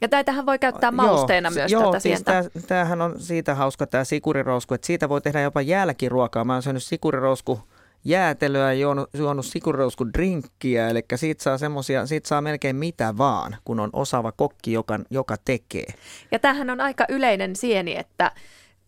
Ja 0.00 0.08
tähän 0.24 0.46
voi 0.46 0.58
käyttää 0.58 0.90
mausteena 0.90 1.48
joo, 1.48 1.54
myös 1.54 1.72
joo, 1.72 1.82
tätä 1.82 2.00
siis 2.00 2.22
sientä. 2.26 2.50
tämähän 2.66 3.02
on 3.02 3.20
siitä 3.20 3.54
hauska 3.54 3.86
tämä 3.86 4.04
sikurirousku, 4.04 4.74
että 4.74 4.86
siitä 4.86 5.08
voi 5.08 5.20
tehdä 5.20 5.40
jopa 5.40 5.60
jälkiruokaa. 5.60 6.44
Mä 6.44 6.52
oon 6.52 6.62
syönyt 6.62 6.82
sikurirousku 6.82 7.60
jäätelöä 8.04 8.72
ja 8.72 8.80
juonut, 8.80 9.10
juonut 9.14 9.46
sikurouskun 9.46 10.12
drinkkiä, 10.12 10.88
eli 10.88 11.04
siitä 11.14 11.42
saa, 11.42 11.58
semmosia, 11.58 12.06
siitä 12.06 12.28
saa 12.28 12.40
melkein 12.40 12.76
mitä 12.76 13.18
vaan, 13.18 13.56
kun 13.64 13.80
on 13.80 13.90
osaava 13.92 14.32
kokki, 14.32 14.72
joka, 14.72 14.98
joka 15.10 15.36
tekee. 15.44 15.94
Ja 16.32 16.38
tämähän 16.38 16.70
on 16.70 16.80
aika 16.80 17.04
yleinen 17.08 17.56
sieni, 17.56 17.96
että 17.98 18.32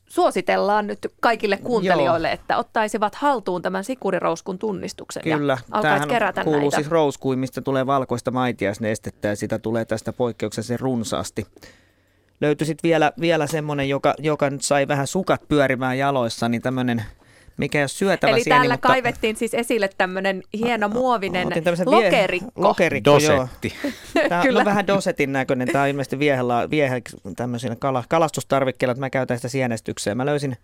suositellaan 0.08 0.86
nyt 0.86 0.98
kaikille 1.20 1.56
kuuntelijoille, 1.56 2.28
Joo. 2.28 2.34
että 2.34 2.56
ottaisivat 2.56 3.14
haltuun 3.14 3.62
tämän 3.62 3.84
sikurirouskun 3.84 4.58
tunnistuksen 4.58 5.22
Kyllä, 5.22 5.58
ja 5.74 5.82
tämähän 5.82 6.08
kerätä 6.08 6.44
kuuluu 6.44 6.60
näitä. 6.60 6.76
siis 6.76 6.90
rouskuin, 6.90 7.38
mistä 7.38 7.60
tulee 7.60 7.86
valkoista 7.86 8.30
maitiaisnestettä 8.30 9.28
ja 9.28 9.36
sitä 9.36 9.58
tulee 9.58 9.84
tästä 9.84 10.12
poikkeuksellisen 10.12 10.80
runsaasti. 10.80 11.46
Löytyi 12.40 12.66
sitten 12.66 12.88
vielä, 12.88 13.12
vielä 13.20 13.46
semmoinen, 13.46 13.88
joka, 13.88 14.14
joka 14.18 14.50
nyt 14.50 14.62
sai 14.62 14.88
vähän 14.88 15.06
sukat 15.06 15.48
pyörimään 15.48 15.98
jaloissa, 15.98 16.48
niin 16.48 16.62
tämmöinen– 16.62 17.02
mikä 17.58 17.78
ei 17.78 17.82
ole 17.82 17.88
syötävä 17.88 18.32
Eli 18.32 18.42
sieni, 18.42 18.58
täällä 18.58 18.74
mutta... 18.74 18.88
kaivettiin 18.88 19.36
siis 19.36 19.54
esille 19.54 19.90
tämmöinen 19.98 20.42
hieno 20.58 20.88
muovinen 20.88 21.48
lokerikko. 21.86 22.50
Vie... 22.56 22.64
Lokerikko, 22.64 23.10
Dosetti. 23.10 23.74
Joo. 24.14 24.28
Tämä 24.28 24.42
on 24.58 24.64
vähän 24.72 24.86
dosetin 24.86 25.32
näköinen. 25.32 25.68
Tämä 25.68 25.84
on 25.84 25.90
ilmeisesti 25.90 26.18
viehellä, 26.18 26.70
viehe 26.70 27.02
tämmöisenä 27.36 27.76
kala, 27.76 28.04
kalastustarvikkeilla, 28.08 28.92
että 28.92 29.00
mä 29.00 29.10
käytän 29.10 29.38
sitä 29.38 29.48
sienestykseen. 29.48 30.16
Mä 30.16 30.26
löysin, 30.26 30.56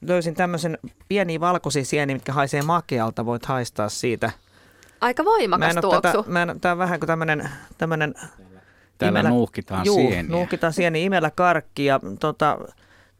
löysin 0.00 0.34
tämmöisen 0.34 0.78
pieniä 1.08 1.40
valkoisia 1.40 1.84
sieniä, 1.84 2.16
mitkä 2.16 2.32
haisee 2.32 2.62
makealta. 2.62 3.26
Voit 3.26 3.46
haistaa 3.46 3.88
siitä. 3.88 4.30
Aika 5.00 5.24
voimakas 5.24 5.74
mä 5.74 5.80
tuoksu. 5.80 6.00
Tätä, 6.00 6.24
mä 6.26 6.42
en, 6.42 6.60
tää 6.60 6.72
on 6.72 6.78
vähän 6.78 7.00
kuin 7.00 7.06
tämmöinen, 7.06 7.50
tämmöinen 7.78 8.14
Täällä 9.00 9.20
Imelä- 9.20 9.28
nuuhkitaan 9.28 9.86
Juu, 9.86 9.96
sieniä. 9.96 10.22
nuuhkitaan 10.22 10.72
sieni 10.72 11.04
imellä 11.04 11.30
karkki 11.30 11.84
ja 11.84 12.00
tota, 12.20 12.58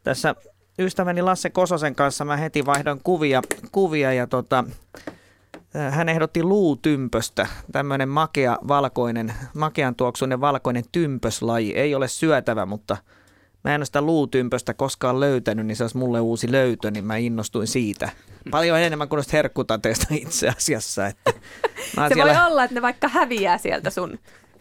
tässä 0.03 0.35
ystäväni 0.81 1.21
Lasse 1.21 1.49
Kososen 1.49 1.95
kanssa 1.95 2.25
mä 2.25 2.37
heti 2.37 2.65
vaihdoin 2.65 2.99
kuvia, 3.03 3.41
kuvia 3.71 4.13
ja 4.13 4.27
tota, 4.27 4.63
äh, 5.75 5.93
hän 5.93 6.09
ehdotti 6.09 6.43
luutympöstä, 6.43 7.47
tämmöinen 7.71 8.09
makea 8.09 8.57
valkoinen, 8.67 9.33
makean 9.53 9.95
tuoksuinen 9.95 10.41
valkoinen 10.41 10.83
tympöslaji. 10.91 11.73
Ei 11.73 11.95
ole 11.95 12.07
syötävä, 12.07 12.65
mutta 12.65 12.97
mä 13.63 13.75
en 13.75 13.79
ole 13.79 13.85
sitä 13.85 14.01
luutympöstä 14.01 14.73
koskaan 14.73 15.19
löytänyt, 15.19 15.65
niin 15.65 15.75
se 15.75 15.83
olisi 15.83 15.97
mulle 15.97 16.19
uusi 16.19 16.51
löytö, 16.51 16.91
niin 16.91 17.05
mä 17.05 17.17
innostuin 17.17 17.67
siitä. 17.67 18.09
Paljon 18.51 18.79
enemmän 18.79 19.09
kuin 19.09 19.17
noista 19.17 19.37
herkkutateista 19.37 20.07
itse 20.11 20.49
asiassa. 20.49 21.07
Että 21.07 21.33
Se 22.09 22.15
voi 22.15 22.47
olla, 22.47 22.63
että 22.63 22.73
ne 22.75 22.81
vaikka 22.81 23.07
häviää 23.07 23.57
sieltä 23.57 23.89
sun 23.89 24.19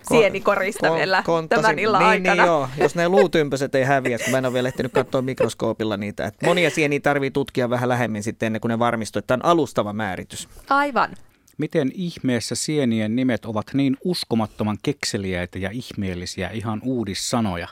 sienikorista 0.09 0.88
kon- 0.88 0.96
vielä 0.96 1.22
konttasin- 1.26 1.62
tämän 1.62 1.78
illan 1.78 2.01
niin, 2.01 2.09
aikana. 2.09 2.34
Niin 2.34 2.46
joo, 2.46 2.68
jos 2.78 2.94
ne 2.94 3.09
luutympöset 3.09 3.74
ei 3.74 3.84
häviä, 3.84 4.18
kun 4.18 4.30
mä 4.30 4.38
en 4.38 4.46
ole 4.46 4.53
vielä 4.53 4.68
ehtinyt 4.68 4.92
katsoa 4.92 5.22
mikroskoopilla 5.22 5.96
niitä. 5.96 6.26
Et 6.26 6.34
monia 6.42 6.70
sieniä 6.70 7.01
tarvii 7.01 7.30
tutkia 7.30 7.70
vähän 7.70 7.88
lähemmin 7.88 8.22
sitten 8.22 8.46
ennen 8.46 8.61
kuin 8.61 8.70
ne 8.70 8.78
varmistuu, 8.78 9.18
että 9.18 9.26
tämä 9.26 9.40
on 9.44 9.51
alustava 9.51 9.92
määritys. 9.92 10.48
Aivan. 10.70 11.11
Miten 11.59 11.90
ihmeessä 11.94 12.55
sienien 12.55 13.16
nimet 13.16 13.44
ovat 13.44 13.66
niin 13.74 13.96
uskomattoman 14.05 14.78
kekseliäitä 14.82 15.59
ja 15.59 15.70
ihmeellisiä, 15.72 16.48
ihan 16.48 16.80
uudissanoja? 16.84 17.68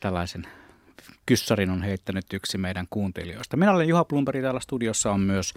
Tällaisen 0.00 0.46
kyssarin 1.26 1.70
on 1.70 1.82
heittänyt 1.82 2.32
yksi 2.32 2.58
meidän 2.58 2.86
kuuntelijoista. 2.90 3.56
Minä 3.56 3.72
olen 3.72 3.88
Juha 3.88 4.04
Plumperi, 4.04 4.42
täällä 4.42 4.60
studiossa 4.60 5.12
on 5.12 5.20
myös 5.20 5.54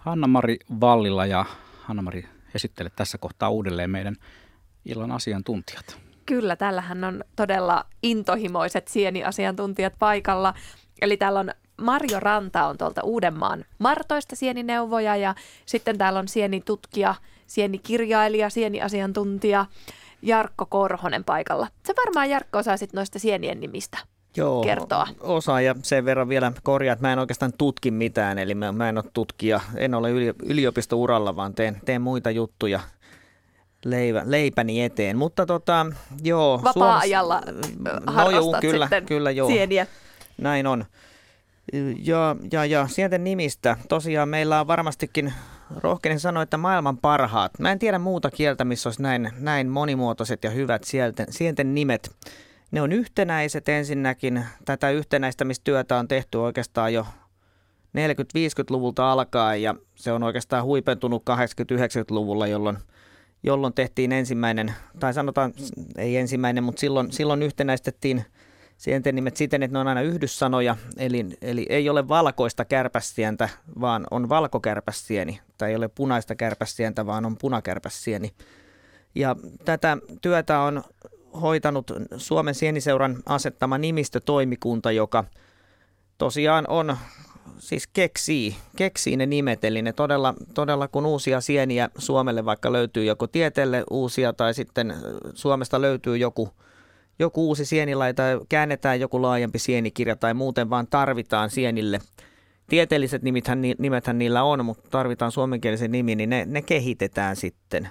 Hanna-Mari 0.00 0.58
Vallila 0.80 1.26
ja 1.26 1.44
Hanna-Mari 1.82 2.26
esittele 2.54 2.90
tässä 2.96 3.18
kohtaa 3.18 3.48
uudelleen 3.48 3.90
meidän 3.90 4.16
illan 4.88 5.10
asiantuntijat. 5.10 5.98
Kyllä, 6.26 6.56
tällähän 6.56 7.04
on 7.04 7.24
todella 7.36 7.84
intohimoiset 8.02 8.88
sieniasiantuntijat 8.88 9.92
paikalla. 9.98 10.54
Eli 11.02 11.16
täällä 11.16 11.40
on 11.40 11.50
Marjo 11.82 12.20
Ranta 12.20 12.66
on 12.66 12.78
tuolta 12.78 13.00
Uudenmaan 13.04 13.64
Martoista 13.78 14.36
sienineuvoja 14.36 15.16
ja 15.16 15.34
sitten 15.66 15.98
täällä 15.98 16.18
on 16.18 16.28
sienitutkija, 16.28 17.14
sienikirjailija, 17.46 18.50
sieniasiantuntija 18.50 19.66
Jarkko 20.22 20.66
Korhonen 20.66 21.24
paikalla. 21.24 21.66
Se 21.86 21.94
varmaan 22.06 22.30
Jarkko 22.30 22.58
osaisit 22.58 22.92
noista 22.92 23.18
sienien 23.18 23.60
nimistä. 23.60 23.98
Joo, 24.36 24.62
kertoa. 24.62 25.06
Osa 25.20 25.60
ja 25.60 25.74
sen 25.82 26.04
verran 26.04 26.28
vielä 26.28 26.52
korjaa, 26.62 26.92
että 26.92 27.06
mä 27.06 27.12
en 27.12 27.18
oikeastaan 27.18 27.52
tutki 27.58 27.90
mitään, 27.90 28.38
eli 28.38 28.54
mä, 28.54 28.72
mä 28.72 28.88
en 28.88 28.98
ole 28.98 29.04
tutkija, 29.12 29.60
en 29.76 29.94
ole 29.94 30.10
yli, 30.10 30.34
yliopistouralla, 30.42 31.36
vaan 31.36 31.54
teen, 31.54 31.80
teen 31.84 32.02
muita 32.02 32.30
juttuja 32.30 32.80
leivä, 33.84 34.22
leipäni 34.24 34.82
eteen. 34.82 35.16
Mutta 35.16 35.46
tota, 35.46 35.86
joo. 36.22 36.60
Vapaa-ajalla 36.64 37.42
no, 38.06 38.30
juu, 38.30 38.56
kyllä, 38.60 38.86
sitten 38.86 39.06
kyllä, 39.06 39.30
joo. 39.30 39.48
sieniä. 39.48 39.86
Näin 40.38 40.66
on. 40.66 40.84
Ja, 42.04 42.36
ja, 42.52 42.64
ja 42.64 42.88
sieltä 42.88 43.18
nimistä. 43.18 43.76
Tosiaan 43.88 44.28
meillä 44.28 44.60
on 44.60 44.66
varmastikin, 44.66 45.32
rohkeinen 45.76 46.20
sanoa, 46.20 46.42
että 46.42 46.56
maailman 46.56 46.98
parhaat. 46.98 47.58
Mä 47.58 47.72
en 47.72 47.78
tiedä 47.78 47.98
muuta 47.98 48.30
kieltä, 48.30 48.64
missä 48.64 48.88
olisi 48.88 49.02
näin, 49.02 49.30
näin 49.38 49.68
monimuotoiset 49.68 50.44
ja 50.44 50.50
hyvät 50.50 50.84
sielten, 50.84 51.26
sienten 51.30 51.74
nimet. 51.74 52.10
Ne 52.70 52.82
on 52.82 52.92
yhtenäiset 52.92 53.68
ensinnäkin. 53.68 54.44
Tätä 54.64 54.90
yhtenäistämistyötä 54.90 55.96
on 55.96 56.08
tehty 56.08 56.38
oikeastaan 56.38 56.94
jo 56.94 57.06
40-50-luvulta 57.98 59.12
alkaen 59.12 59.62
ja 59.62 59.74
se 59.94 60.12
on 60.12 60.22
oikeastaan 60.22 60.64
huipentunut 60.64 61.22
80-90-luvulla, 61.30 62.46
jolloin, 62.46 62.78
jolloin 63.42 63.74
tehtiin 63.74 64.12
ensimmäinen, 64.12 64.74
tai 65.00 65.14
sanotaan 65.14 65.52
ei 65.96 66.16
ensimmäinen, 66.16 66.64
mutta 66.64 66.80
silloin, 66.80 67.12
silloin 67.12 67.42
yhtenäistettiin 67.42 68.24
sienten 68.76 69.14
nimet 69.14 69.36
siten, 69.36 69.62
että 69.62 69.72
ne 69.72 69.78
on 69.78 69.88
aina 69.88 70.00
yhdyssanoja, 70.00 70.76
eli, 70.96 71.26
eli 71.42 71.66
ei 71.68 71.88
ole 71.88 72.08
valkoista 72.08 72.64
kärpäsientä, 72.64 73.48
vaan 73.80 74.06
on 74.10 74.28
valkokärpäsieni, 74.28 75.40
tai 75.58 75.70
ei 75.70 75.76
ole 75.76 75.88
punaista 75.88 76.34
kärpäsientä, 76.34 77.06
vaan 77.06 77.26
on 77.26 77.36
punakärpäsieni. 77.36 78.30
Ja 79.14 79.36
tätä 79.64 79.96
työtä 80.20 80.60
on 80.60 80.82
hoitanut 81.40 81.92
Suomen 82.16 82.54
sieniseuran 82.54 83.18
asettama 83.26 83.78
nimistötoimikunta, 83.78 84.92
joka 84.92 85.24
tosiaan 86.18 86.64
on, 86.68 86.96
siis 87.58 87.86
keksii, 87.86 88.56
keksii 88.76 89.16
ne 89.16 89.26
nimet, 89.26 89.64
eli 89.64 89.82
ne 89.82 89.92
todella, 89.92 90.34
todella 90.54 90.88
kun 90.88 91.06
uusia 91.06 91.40
sieniä 91.40 91.90
Suomelle 91.98 92.44
vaikka 92.44 92.72
löytyy 92.72 93.04
joko 93.04 93.26
tieteelle 93.26 93.84
uusia 93.90 94.32
tai 94.32 94.54
sitten 94.54 94.94
Suomesta 95.34 95.80
löytyy 95.80 96.16
joku, 96.16 96.48
joku 97.18 97.46
uusi 97.48 97.64
sienilaji 97.64 98.14
tai 98.14 98.40
käännetään 98.48 99.00
joku 99.00 99.22
laajempi 99.22 99.58
sienikirja 99.58 100.16
tai 100.16 100.34
muuten 100.34 100.70
vaan 100.70 100.86
tarvitaan 100.86 101.50
sienille. 101.50 102.00
Tieteelliset 102.68 103.22
nimethän, 103.22 103.62
nimethän 103.78 104.18
niillä 104.18 104.42
on, 104.42 104.64
mutta 104.64 104.90
tarvitaan 104.90 105.32
suomenkielisen 105.32 105.92
nimi, 105.92 106.14
niin 106.14 106.30
ne, 106.30 106.44
ne 106.48 106.62
kehitetään 106.62 107.36
sitten. 107.36 107.88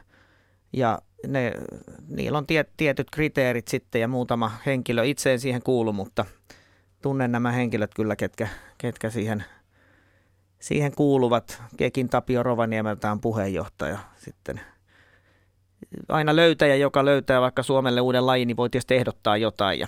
Ja 0.74 1.00
ne, 1.28 1.54
niillä 2.08 2.38
on 2.38 2.48
tiet, 2.48 2.70
tietyt 2.78 3.08
kriteerit 3.12 3.68
sitten 3.68 4.02
ja 4.02 4.08
muutama 4.08 4.52
henkilö 4.66 5.06
itse 5.06 5.34
en 5.34 5.40
siihen 5.40 5.62
kuulu, 5.64 5.94
mutta 5.94 6.26
tunnen 7.02 7.32
nämä 7.32 7.52
henkilöt 7.52 7.92
kyllä, 7.96 8.16
ketkä, 8.16 8.48
ketkä 8.78 9.10
siihen, 9.10 9.44
siihen 10.60 10.92
kuuluvat. 10.96 11.62
Kekin 11.78 12.10
Tapio 12.10 12.44
Rovaniemeltä 12.44 13.12
on 13.12 13.22
puheenjohtaja 13.22 13.98
sitten. 14.18 14.62
Aina 16.10 16.36
löytäjä, 16.36 16.76
joka 16.76 17.06
löytää 17.06 17.42
vaikka 17.42 17.64
Suomelle 17.64 18.02
uuden 18.02 18.26
lajin, 18.26 18.48
niin 18.48 18.58
voi 18.58 18.70
tietysti 18.70 18.96
ehdottaa 18.96 19.38
jotain. 19.38 19.80
Ja 19.80 19.88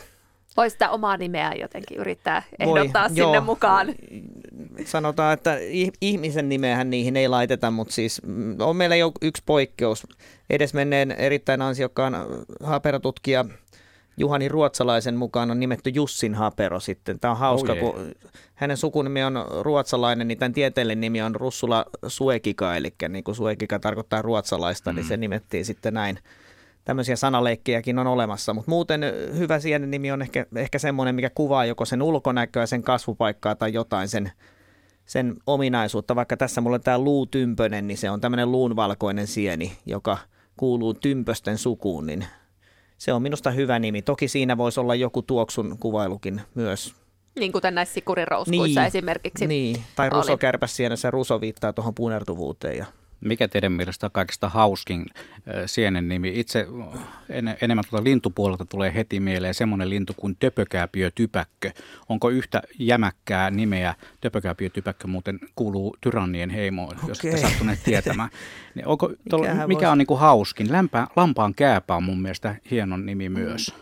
Voisi 0.57 0.73
sitä 0.73 0.89
omaa 0.89 1.17
nimeä 1.17 1.53
jotenkin 1.59 1.97
yrittää 1.97 2.43
Voi, 2.65 2.79
ehdottaa 2.79 3.07
sinne 3.07 3.21
joo. 3.21 3.41
mukaan. 3.41 3.87
sanotaan, 4.85 5.33
että 5.33 5.57
ih- 5.57 5.97
ihmisen 6.01 6.49
nimeähän 6.49 6.89
niihin 6.89 7.17
ei 7.17 7.27
laiteta, 7.27 7.71
mutta 7.71 7.93
siis 7.93 8.21
mm, 8.25 8.55
on 8.59 8.75
meillä 8.75 8.95
jo 8.95 9.11
yksi 9.21 9.43
poikkeus. 9.45 10.07
Edesmenneen 10.49 11.11
erittäin 11.11 11.61
ansiokkaan 11.61 12.15
haperotutkija 12.63 13.45
Juhani 14.19 14.47
Ruotsalaisen 14.47 15.15
mukaan 15.15 15.51
on 15.51 15.59
nimetty 15.59 15.89
Jussin 15.89 16.35
hapero 16.35 16.79
sitten. 16.79 17.19
Tämä 17.19 17.31
on 17.31 17.37
hauska, 17.37 17.73
Oh 17.73 17.79
kun 17.79 18.11
hänen 18.55 18.77
sukunimi 18.77 19.23
on 19.23 19.45
ruotsalainen, 19.61 20.27
niin 20.27 20.37
tämän 20.37 20.53
tieteellinen 20.53 21.01
nimi 21.01 21.21
on 21.21 21.35
Russula 21.35 21.85
Suekika, 22.07 22.75
eli 22.75 22.93
niin 23.09 23.23
kuin 23.23 23.35
Suekika 23.35 23.79
tarkoittaa 23.79 24.21
ruotsalaista, 24.21 24.91
mm. 24.91 24.95
niin 24.95 25.07
se 25.07 25.17
nimettiin 25.17 25.65
sitten 25.65 25.93
näin. 25.93 26.19
Tämmöisiä 26.85 27.15
sanaleikkejäkin 27.15 27.99
on 27.99 28.07
olemassa, 28.07 28.53
mutta 28.53 28.71
muuten 28.71 29.01
hyvä 29.37 29.59
sienen 29.59 29.91
nimi 29.91 30.11
on 30.11 30.21
ehkä, 30.21 30.45
ehkä 30.55 30.79
semmoinen, 30.79 31.15
mikä 31.15 31.29
kuvaa 31.35 31.65
joko 31.65 31.85
sen 31.85 32.01
ulkonäköä, 32.01 32.65
sen 32.65 32.83
kasvupaikkaa 32.83 33.55
tai 33.55 33.73
jotain 33.73 34.07
sen, 34.07 34.31
sen 35.05 35.35
ominaisuutta. 35.47 36.15
Vaikka 36.15 36.37
tässä 36.37 36.61
mulla 36.61 36.75
on 36.75 36.81
tämä 36.81 36.99
luutympönen, 36.99 37.87
niin 37.87 37.97
se 37.97 38.09
on 38.09 38.21
tämmöinen 38.21 38.51
luunvalkoinen 38.51 39.27
sieni, 39.27 39.77
joka 39.85 40.17
kuuluu 40.57 40.93
tympösten 40.93 41.57
sukuun, 41.57 42.05
niin 42.05 42.25
se 42.99 43.13
on 43.13 43.21
minusta 43.21 43.51
hyvä 43.51 43.79
nimi. 43.79 44.01
Toki 44.01 44.27
siinä 44.27 44.57
voisi 44.57 44.79
olla 44.79 44.95
joku 44.95 45.21
tuoksun 45.21 45.77
kuvailukin 45.79 46.41
myös. 46.55 46.95
Niin 47.39 47.51
kuten 47.51 47.75
näissä 47.75 47.93
sikurirouskuissa 47.93 48.79
Niin. 48.81 48.87
esimerkiksi. 48.87 49.47
Niin, 49.47 49.83
tai 49.95 50.09
rusokärpäsienessä 50.09 51.11
ruso 51.11 51.41
viittaa 51.41 51.73
tuohon 51.73 51.95
punertuvuuteen 51.95 52.77
ja 52.77 52.85
Mikä 53.21 53.47
teidän 53.47 53.71
mielestä 53.71 54.07
on 54.07 54.11
kaikista 54.11 54.49
hauskin 54.49 55.05
sienen 55.65 56.07
nimi? 56.07 56.39
Itse 56.39 56.67
en, 57.29 57.57
enemmän 57.61 57.83
tuolta 57.89 58.03
lintupuolelta 58.03 58.65
tulee 58.65 58.93
heti 58.93 59.19
mieleen 59.19 59.53
semmoinen 59.53 59.89
lintu 59.89 60.13
kuin 60.17 60.37
töpökääpiötypäkkö. 60.39 61.71
Onko 62.09 62.29
yhtä 62.29 62.61
jämäkkää 62.79 63.51
nimeä? 63.51 63.95
Töpökääpiötypäkkö 64.21 65.07
muuten 65.07 65.39
kuuluu 65.55 65.97
tyrannien 66.01 66.49
heimoon, 66.49 66.97
jos 67.07 67.19
Okei. 67.19 67.33
ette 67.33 67.41
sattuneet 67.41 67.79
tietämään. 67.83 68.29
Niin 68.75 68.87
onko, 68.87 69.13
tol, 69.29 69.45
mikä 69.67 69.91
on 69.91 69.97
niin 69.97 70.07
kuin 70.07 70.19
hauskin? 70.19 70.71
Lämpää, 70.71 71.07
lampaan 71.15 71.55
kääpä 71.55 71.95
on 71.95 72.03
mun 72.03 72.21
mielestä 72.21 72.55
hienon 72.71 73.05
nimi 73.05 73.29
myös. 73.29 73.73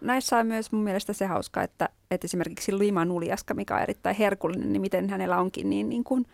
Näissä 0.00 0.38
on 0.38 0.46
myös 0.46 0.72
mun 0.72 0.84
mielestä 0.84 1.12
se 1.12 1.26
hauska, 1.26 1.62
että, 1.62 1.88
että 2.10 2.24
esimerkiksi 2.24 2.78
Lima 2.78 3.04
Nuljaska, 3.04 3.54
mikä 3.54 3.74
on 3.74 3.82
erittäin 3.82 4.16
herkullinen, 4.16 4.72
niin 4.72 4.80
miten 4.80 5.10
hänellä 5.10 5.38
onkin 5.38 5.70
niin, 5.70 5.88
niin 5.88 6.04
kuin 6.04 6.26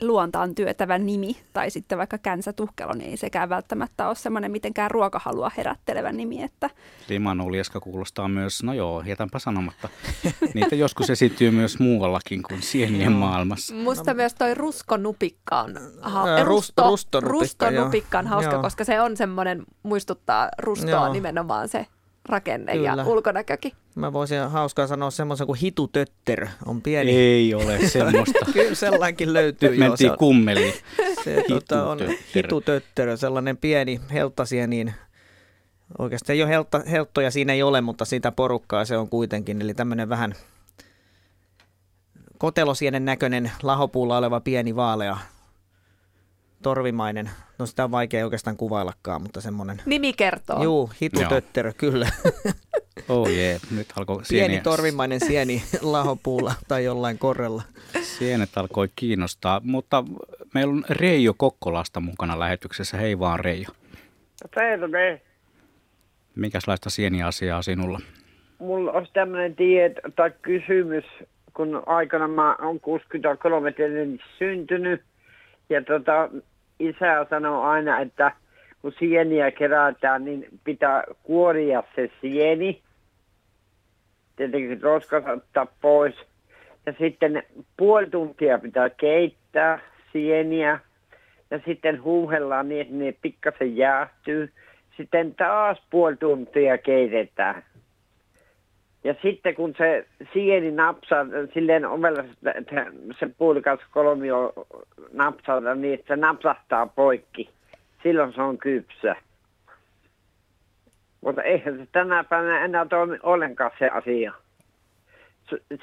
luontaan 0.00 0.54
työtävä 0.54 0.98
nimi, 0.98 1.36
tai 1.52 1.70
sitten 1.70 1.98
vaikka 1.98 2.18
Känsä 2.18 2.52
Tuhkelo, 2.52 2.92
niin 2.92 3.10
ei 3.10 3.16
sekään 3.16 3.48
välttämättä 3.48 4.08
ole 4.08 4.14
semmoinen 4.14 4.50
mitenkään 4.50 4.90
ruokahalua 4.90 5.50
herättelevä 5.56 6.12
nimi, 6.12 6.42
että 6.42 6.70
Limanulieska 7.08 7.80
kuulostaa 7.80 8.28
myös, 8.28 8.62
no 8.62 8.72
joo, 8.72 9.02
jätänpä 9.06 9.38
sanomatta. 9.38 9.88
Niitä 10.54 10.74
joskus 10.74 11.10
esiintyy 11.10 11.50
myös 11.50 11.78
muuallakin 11.78 12.42
kuin 12.42 12.62
sienien 12.62 13.12
maailmassa. 13.12 13.74
Musta 13.74 14.14
myös 14.14 14.34
toi 14.34 14.54
ruskonupikka 14.54 15.60
on 15.60 15.74
ha- 16.00 16.28
Ää, 16.28 16.38
rust- 16.38 16.46
rusto, 16.46 16.90
rustonupikka, 17.20 17.70
rustonupikka 17.70 18.18
on 18.18 18.26
hauska, 18.26 18.52
Joo. 18.52 18.62
koska 18.62 18.84
se 18.84 19.00
on 19.00 19.16
semmoinen, 19.16 19.62
muistuttaa 19.82 20.48
rustoa 20.58 20.90
Joo. 20.90 21.12
nimenomaan 21.12 21.68
se 21.68 21.86
rakenne 22.28 22.72
Kyllä. 22.72 22.94
ja 22.96 23.04
ulkonäkökin. 23.04 23.72
Mä 23.94 24.12
voisin 24.12 24.50
hauskaa 24.50 24.86
sanoa 24.86 25.10
semmoisen 25.10 25.46
kuin 25.46 25.58
hitutötter 25.58 26.46
on 26.66 26.82
pieni. 26.82 27.16
Ei 27.16 27.54
ole 27.54 27.88
semmoista. 27.88 28.38
Kyllä 28.52 28.74
sellainenkin 28.74 29.32
löytyy. 29.32 29.70
Nyt 29.70 29.78
mentiin 29.78 30.08
jo. 30.08 30.16
kummeliin. 30.16 30.74
Se 31.24 31.44
tota, 31.48 31.90
on 31.90 31.98
hitutötter, 32.34 33.18
sellainen 33.18 33.56
pieni 33.56 34.00
niin 34.66 34.94
Oikeastaan 35.98 36.34
ei 36.34 36.42
ole 36.42 36.50
heltta, 36.50 36.82
helttoja 36.90 37.30
siinä 37.30 37.52
ei 37.52 37.62
ole, 37.62 37.80
mutta 37.80 38.04
sitä 38.04 38.32
porukkaa 38.32 38.84
se 38.84 38.96
on 38.96 39.08
kuitenkin. 39.08 39.62
Eli 39.62 39.74
tämmöinen 39.74 40.08
vähän 40.08 40.34
kotelosienen 42.38 43.04
näköinen 43.04 43.52
lahopuulla 43.62 44.18
oleva 44.18 44.40
pieni 44.40 44.76
vaalea 44.76 45.16
torvimainen. 46.62 47.30
No 47.58 47.66
sitä 47.66 47.84
on 47.84 47.90
vaikea 47.90 48.24
oikeastaan 48.24 48.56
kuvaillakaan, 48.56 49.22
mutta 49.22 49.40
semmoinen. 49.40 49.82
Nimi 49.86 50.12
kertoo. 50.12 50.62
Juu, 50.62 50.90
hitutötterö, 51.02 51.72
kyllä. 51.72 52.08
Oh 53.08 53.28
jee, 53.28 53.58
nyt 53.76 53.86
alkoi 53.96 54.24
sieni. 54.24 54.48
Pieni 54.48 54.62
torvimainen 54.62 55.20
sieni 55.20 55.62
lahopuulla 55.82 56.54
tai 56.68 56.84
jollain 56.84 57.18
korrella. 57.18 57.62
Sienet 58.02 58.50
alkoi 58.56 58.88
kiinnostaa, 58.96 59.60
mutta 59.64 60.04
meillä 60.54 60.72
on 60.72 60.84
Reijo 60.90 61.34
Kokkolasta 61.36 62.00
mukana 62.00 62.38
lähetyksessä. 62.38 62.96
Hei 62.96 63.18
vaan 63.18 63.40
Reijo. 63.40 63.68
Terve. 64.54 65.20
Mikäslaista 66.34 66.90
sieniasiaa 66.90 67.62
sinulla? 67.62 68.00
Mulla 68.58 68.92
olisi 68.92 69.12
tämmöinen 69.12 69.56
tieto 69.56 70.00
tai 70.16 70.32
kysymys, 70.42 71.04
kun 71.54 71.82
aikana 71.86 72.28
mä 72.28 72.56
olen 72.56 72.80
63 72.80 73.74
syntynyt 74.38 75.02
ja 75.70 75.82
tota, 75.82 76.28
isä 76.78 77.26
sanoo 77.30 77.62
aina, 77.62 78.00
että 78.00 78.32
kun 78.82 78.92
sieniä 78.98 79.50
kerätään, 79.50 80.24
niin 80.24 80.46
pitää 80.64 81.04
kuoria 81.22 81.82
se 81.96 82.10
sieni. 82.20 82.82
Tietenkin 84.36 84.82
roskas 84.82 85.24
ottaa 85.26 85.66
pois. 85.80 86.14
Ja 86.86 86.94
sitten 86.98 87.42
puoli 87.76 88.10
tuntia 88.10 88.58
pitää 88.58 88.90
keittää 88.90 89.78
sieniä. 90.12 90.80
Ja 91.50 91.60
sitten 91.66 92.02
huuhellaan 92.02 92.68
niin, 92.68 92.80
että 92.80 92.94
ne 92.94 93.14
pikkasen 93.22 93.76
jäähtyy. 93.76 94.52
Sitten 94.96 95.34
taas 95.34 95.82
puoli 95.90 96.16
tuntia 96.16 96.78
keitetään. 96.78 97.62
Ja 99.04 99.14
sitten 99.22 99.54
kun 99.54 99.74
se 99.78 100.06
sieni 100.32 100.70
napsaa 100.70 101.26
silleen 101.54 101.86
ovella, 101.86 102.24
että 102.54 102.86
se 103.18 103.26
puolikas 103.38 103.80
kolmio 103.90 104.52
napsaa 105.12 105.74
niin, 105.74 106.04
se 106.08 106.16
napsahtaa 106.16 106.86
poikki. 106.86 107.50
Silloin 108.02 108.32
se 108.32 108.42
on 108.42 108.58
kypsä. 108.58 109.16
Mutta 111.20 111.42
eihän 111.42 111.78
se 111.78 111.86
tänä 111.92 112.24
päivänä 112.24 112.64
enää 112.64 112.86
toimi 112.86 113.18
ollenkaan 113.22 113.70
se 113.78 113.88
asia. 113.88 114.32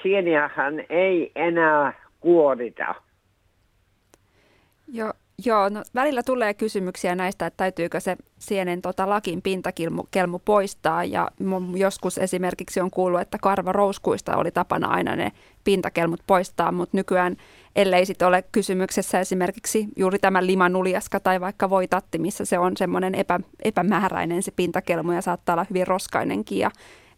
Sieniähän 0.04 0.84
ei 0.90 1.32
enää 1.36 1.94
kuorita. 2.20 2.96
Joo, 4.94 5.14
Joo, 5.46 5.70
no 5.70 5.84
välillä 5.96 6.24
tulee 6.24 6.54
kysymyksiä 6.54 7.16
näistä, 7.16 7.46
että 7.46 7.58
täytyykö 7.58 8.00
se 8.00 8.18
sienen 8.40 8.82
tota, 8.82 9.10
lakin 9.10 9.42
pintakelmu 9.42 10.40
poistaa. 10.46 11.04
Ja 11.04 11.32
joskus 11.76 12.18
esimerkiksi 12.18 12.82
on 12.82 12.92
kuullut, 12.92 13.22
että 13.22 13.38
karvarouskuista 13.42 14.38
oli 14.38 14.52
tapana 14.52 14.88
aina 14.88 15.16
ne 15.16 15.32
pintakelmut 15.64 16.22
poistaa, 16.28 16.72
mutta 16.72 16.98
nykyään 16.98 17.38
ellei 17.76 18.06
sitten 18.06 18.28
ole 18.28 18.44
kysymyksessä 18.52 19.20
esimerkiksi 19.20 19.88
juuri 19.96 20.20
tämä 20.20 20.46
limanuljaska 20.46 21.20
tai 21.20 21.42
vaikka 21.42 21.70
voitatti, 21.70 22.18
missä 22.18 22.46
se 22.46 22.60
on 22.60 22.78
semmoinen 22.78 23.16
epä, 23.16 23.40
epämääräinen 23.64 24.44
se 24.44 24.52
pintakelmu 24.52 25.12
ja 25.12 25.22
saattaa 25.22 25.54
olla 25.54 25.66
hyvin 25.70 25.88
roskainenkin 25.88 26.60
ja 26.60 26.72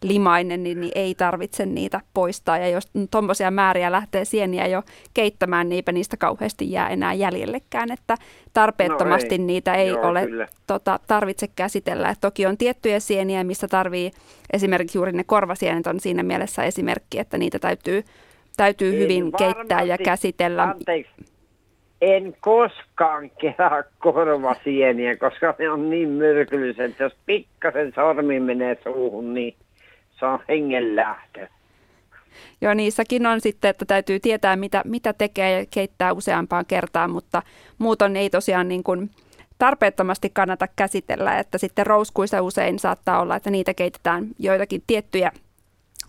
limainen, 0.04 0.64
niin, 0.64 0.82
niin 0.82 0.92
ei 0.96 1.16
tarvitse 1.16 1.66
niitä 1.66 2.02
poistaa. 2.14 2.58
Ja 2.58 2.68
jos 2.68 2.92
tuommoisia 3.12 3.52
määriä 3.52 3.92
lähtee 3.92 4.26
sieniä 4.26 4.68
jo 4.68 4.84
keittämään, 5.14 5.70
niinpä 5.70 5.92
niistä 5.92 6.18
kauheasti 6.18 6.72
jää 6.72 6.90
enää 6.90 7.14
jäljellekään, 7.14 7.92
että 7.92 8.18
tarpeettomasti 8.54 9.38
no 9.38 9.42
ei. 9.42 9.48
niitä 9.48 9.76
ei 9.76 9.88
Joo, 9.88 10.08
ole 10.08 10.28
tota, 10.68 11.00
tarvitse 11.08 11.48
käsitellä. 11.56 12.10
Et 12.10 12.18
toki 12.22 12.46
on 12.46 12.58
tiettyjä 12.58 13.00
sieniä, 13.00 13.44
missä 13.44 13.68
tarvii 13.68 14.12
esimerkiksi 14.54 14.98
juuri 14.98 15.12
ne 15.12 15.24
korvasienet 15.24 15.88
on 15.88 16.00
siinä 16.00 16.24
mielessä 16.24 16.64
esimerkki, 16.64 17.20
että 17.20 17.38
niitä 17.38 17.60
täytyy, 17.60 18.04
täytyy 18.58 19.00
hyvin 19.00 19.32
keittää 19.38 19.84
ja 19.84 19.98
käsitellä. 19.98 20.64
Anteeksi. 20.64 21.14
En 22.02 22.36
koskaan 22.42 23.32
kerää 23.42 23.84
korvasieniä, 24.00 25.18
koska 25.18 25.56
ne 25.60 25.70
on 25.70 25.90
niin 25.90 26.10
myrkylliset. 26.10 27.00
Jos 27.00 27.14
pikkasen 27.26 27.92
sormi 27.96 28.40
menee 28.40 28.78
suuhun, 28.84 29.34
niin 29.34 29.56
se 30.20 30.26
on 30.26 30.40
hengenlähtö. 30.48 31.48
Joo, 32.62 32.74
niissäkin 32.74 33.26
on 33.26 33.42
sitten, 33.42 33.70
että 33.70 33.86
täytyy 33.86 34.20
tietää, 34.20 34.56
mitä, 34.56 34.82
mitä 34.86 35.14
tekee 35.14 35.60
ja 35.60 35.66
keittää 35.66 36.14
useampaan 36.14 36.66
kertaan, 36.66 37.12
mutta 37.12 37.42
muuton 37.78 38.16
ei 38.16 38.30
tosiaan 38.30 38.68
niin 38.68 38.84
kuin 38.84 39.10
tarpeettomasti 39.58 40.30
kannata 40.30 40.68
käsitellä, 40.76 41.40
että 41.40 41.58
sitten 41.58 41.86
rouskuissa 41.86 42.42
usein 42.42 42.80
saattaa 42.80 43.22
olla, 43.22 43.36
että 43.36 43.50
niitä 43.50 43.74
keitetään 43.74 44.28
joitakin 44.40 44.84
tiettyjä 44.88 45.32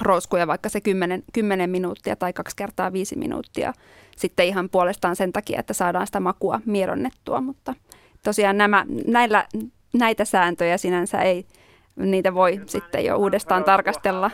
rouskuja, 0.02 0.46
vaikka 0.46 0.68
se 0.68 0.80
10, 0.80 1.22
10 1.32 1.70
minuuttia 1.70 2.16
tai 2.16 2.32
kaksi 2.32 2.56
kertaa 2.56 2.92
viisi 2.92 3.16
minuuttia 3.16 3.72
sitten 4.16 4.46
ihan 4.46 4.68
puolestaan 4.68 5.16
sen 5.16 5.32
takia, 5.32 5.60
että 5.60 5.72
saadaan 5.72 6.06
sitä 6.06 6.20
makua 6.20 6.60
mieronnettua, 6.66 7.40
mutta 7.40 7.74
tosiaan 8.24 8.58
nämä, 8.58 8.86
näillä, 9.06 9.46
näitä 9.92 10.24
sääntöjä 10.24 10.78
sinänsä 10.78 11.22
ei, 11.22 11.46
niitä 11.96 12.34
voi 12.34 12.60
sitten 12.66 13.04
jo 13.04 13.16
uudestaan 13.16 13.64
tarkastella. 13.64 14.30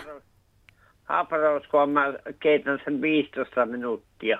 Haparouskua 1.04 1.86
mä 1.86 2.14
keitän 2.40 2.78
sen 2.84 3.00
15 3.00 3.66
minuuttia. 3.66 4.38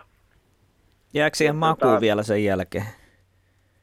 Jääkö 1.14 1.36
siihen 1.36 1.56
makuun 1.56 1.90
tota, 1.90 2.00
vielä 2.00 2.22
sen 2.22 2.44
jälkeen? 2.44 2.84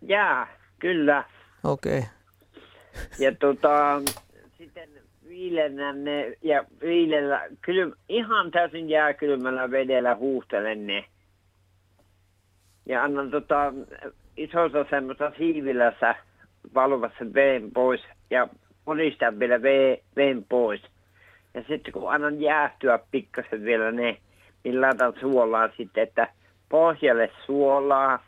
Jää, 0.01 0.47
kyllä. 0.79 1.23
Okei. 1.63 1.97
Okay. 1.97 2.09
Ja 3.19 3.35
tota, 3.35 4.01
sitten 4.57 4.89
viilennän 5.27 6.03
ne 6.03 6.33
ja 6.41 6.63
viilellä, 6.81 7.47
kylm, 7.61 7.93
ihan 8.09 8.51
täysin 8.51 8.89
jääkylmällä 8.89 9.71
vedellä 9.71 10.15
huuhtelen 10.15 10.87
ne. 10.87 11.05
Ja 12.85 13.03
annan 13.03 13.31
tota, 13.31 13.73
isossa 14.37 14.85
semmoista 14.89 15.31
siivilässä 15.37 16.15
valuvassa 16.73 17.33
veen 17.33 17.71
pois 17.71 18.01
ja 18.29 18.47
puristan 18.87 19.39
vielä 19.39 19.61
veen 20.15 20.45
pois. 20.49 20.81
Ja 21.53 21.63
sitten 21.67 21.93
kun 21.93 22.13
annan 22.13 22.41
jäähtyä 22.41 22.99
pikkasen 23.11 23.63
vielä 23.63 23.91
ne, 23.91 24.17
niin 24.63 24.81
laitan 24.81 25.13
suolaa 25.19 25.69
sitten, 25.77 26.03
että 26.03 26.27
pohjalle 26.69 27.29
suolaa, 27.45 28.23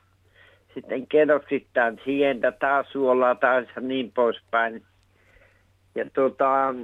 sitten 0.73 1.07
kerroksittain 1.07 1.99
sientä, 2.05 2.51
taas 2.51 2.91
suolaa, 2.91 3.35
taas 3.35 3.65
niin 3.81 4.11
poispäin. 4.11 4.83
Ja 5.95 6.05
tota, 6.13 6.75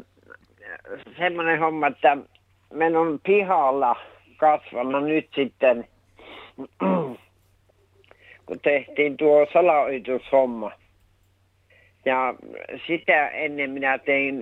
semmoinen 1.18 1.60
homma, 1.60 1.88
että 1.88 2.18
meillä 2.74 3.00
on 3.00 3.20
pihalla 3.26 3.96
kasvanut 4.38 5.04
nyt 5.04 5.28
sitten, 5.36 5.88
kun 8.46 8.60
tehtiin 8.64 9.18
tuo 9.18 9.48
salaoitushomma– 9.54 10.72
ja 12.06 12.36
sitä 12.88 13.28
ennen 13.28 13.72
minä 13.72 13.98
tein 13.98 14.42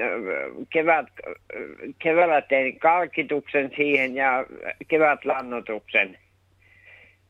kevät, 0.70 1.05
keväällä 1.99 2.41
tein 2.41 2.80
kalkituksen 2.80 3.72
siihen 3.76 4.16
ja 4.16 4.45
kevätlannotuksen. 4.88 6.18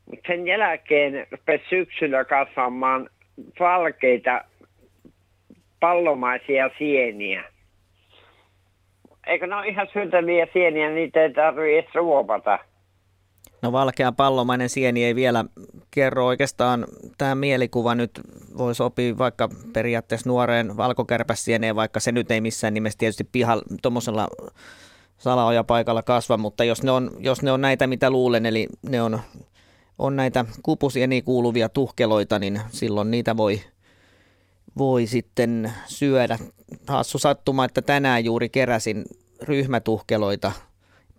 Mutta 0.05 0.27
sen 0.27 0.47
jälkeen 0.47 1.27
rupesi 1.31 1.63
syksyllä 1.69 2.25
kasvamaan 2.25 3.09
valkeita 3.59 4.45
pallomaisia 5.79 6.69
sieniä. 6.77 7.43
Eikö 9.27 9.47
ne 9.47 9.55
ole 9.55 9.67
ihan 9.67 9.87
syöntäviä 9.93 10.47
sieniä, 10.53 10.89
niitä 10.89 11.21
ei 11.21 11.33
tarvitse 11.33 11.79
edes 11.79 11.95
ruopata. 11.95 12.59
No 13.63 13.71
valkea 13.71 14.11
pallomainen 14.11 14.69
sieni 14.69 15.03
ei 15.03 15.15
vielä 15.15 15.45
kerro 15.91 16.25
oikeastaan, 16.25 16.87
tämä 17.17 17.35
mielikuva 17.35 17.95
nyt 17.95 18.21
voi 18.57 18.75
sopia 18.75 19.17
vaikka 19.17 19.49
periaatteessa 19.73 20.29
nuoreen 20.29 20.77
valkokärpäsieneen, 20.77 21.75
vaikka 21.75 21.99
se 21.99 22.11
nyt 22.11 22.31
ei 22.31 22.41
missään 22.41 22.73
nimessä 22.73 22.97
tietysti 22.97 23.23
pihalla 23.23 23.63
tuommoisella 23.81 24.27
salaojapaikalla 25.17 26.03
kasva, 26.03 26.37
mutta 26.37 26.63
jos 26.63 26.83
ne, 26.83 26.91
on, 26.91 27.11
jos 27.19 27.41
ne 27.41 27.51
on 27.51 27.61
näitä, 27.61 27.87
mitä 27.87 28.09
luulen, 28.09 28.45
eli 28.45 28.67
ne 28.81 29.01
on, 29.01 29.19
on 29.99 30.15
näitä 30.15 30.45
kupusieni 30.63 31.21
kuuluvia 31.21 31.69
tuhkeloita, 31.69 32.39
niin 32.39 32.61
silloin 32.69 33.11
niitä 33.11 33.37
voi, 33.37 33.61
voi 34.77 35.07
sitten 35.07 35.73
syödä. 35.85 36.39
Hassu 36.87 37.17
sattuma, 37.17 37.65
että 37.65 37.81
tänään 37.81 38.25
juuri 38.25 38.49
keräsin 38.49 39.05
ryhmätuhkeloita– 39.41 40.51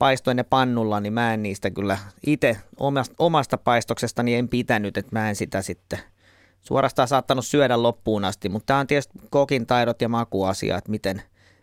paistoin 0.05 0.37
ne 0.37 0.43
pannulla, 0.43 1.01
niin 1.01 1.13
mä 1.13 1.35
en 1.35 1.43
niistä 1.43 1.71
kyllä 1.71 1.99
itse 2.27 2.57
omasta, 2.77 3.15
omasta 3.19 3.59
paistoksestani 3.59 4.35
en 4.35 4.49
pitänyt, 4.49 4.97
että 4.97 5.09
mä 5.13 5.29
en 5.29 5.37
sitä 5.37 5.63
sitten 5.63 5.99
suorastaan 6.61 7.09
saattanut 7.09 7.47
syödä 7.47 7.83
loppuun 7.83 8.25
asti, 8.25 8.49
mutta 8.49 8.67
tämä 8.67 8.81
on 8.81 8.87
tietysti 8.87 9.19
kokin 9.31 9.67
taidot 9.67 10.03
ja 10.03 10.09
makuasia, 10.09 10.79
että 10.79 10.91
miten, 10.91 11.23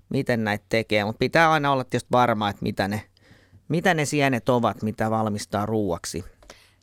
miten 0.09 0.43
näitä 0.43 0.65
tekee. 0.69 1.05
Mutta 1.05 1.19
pitää 1.19 1.51
aina 1.51 1.71
olla 1.71 1.83
tietysti 1.83 2.07
varma, 2.11 2.49
että 2.49 2.63
mitä 2.63 2.87
ne, 2.87 3.01
mitä 3.67 3.93
ne 3.93 4.05
sienet 4.05 4.49
ovat, 4.49 4.83
mitä 4.83 5.09
valmistaa 5.09 5.65
ruuaksi. 5.65 6.25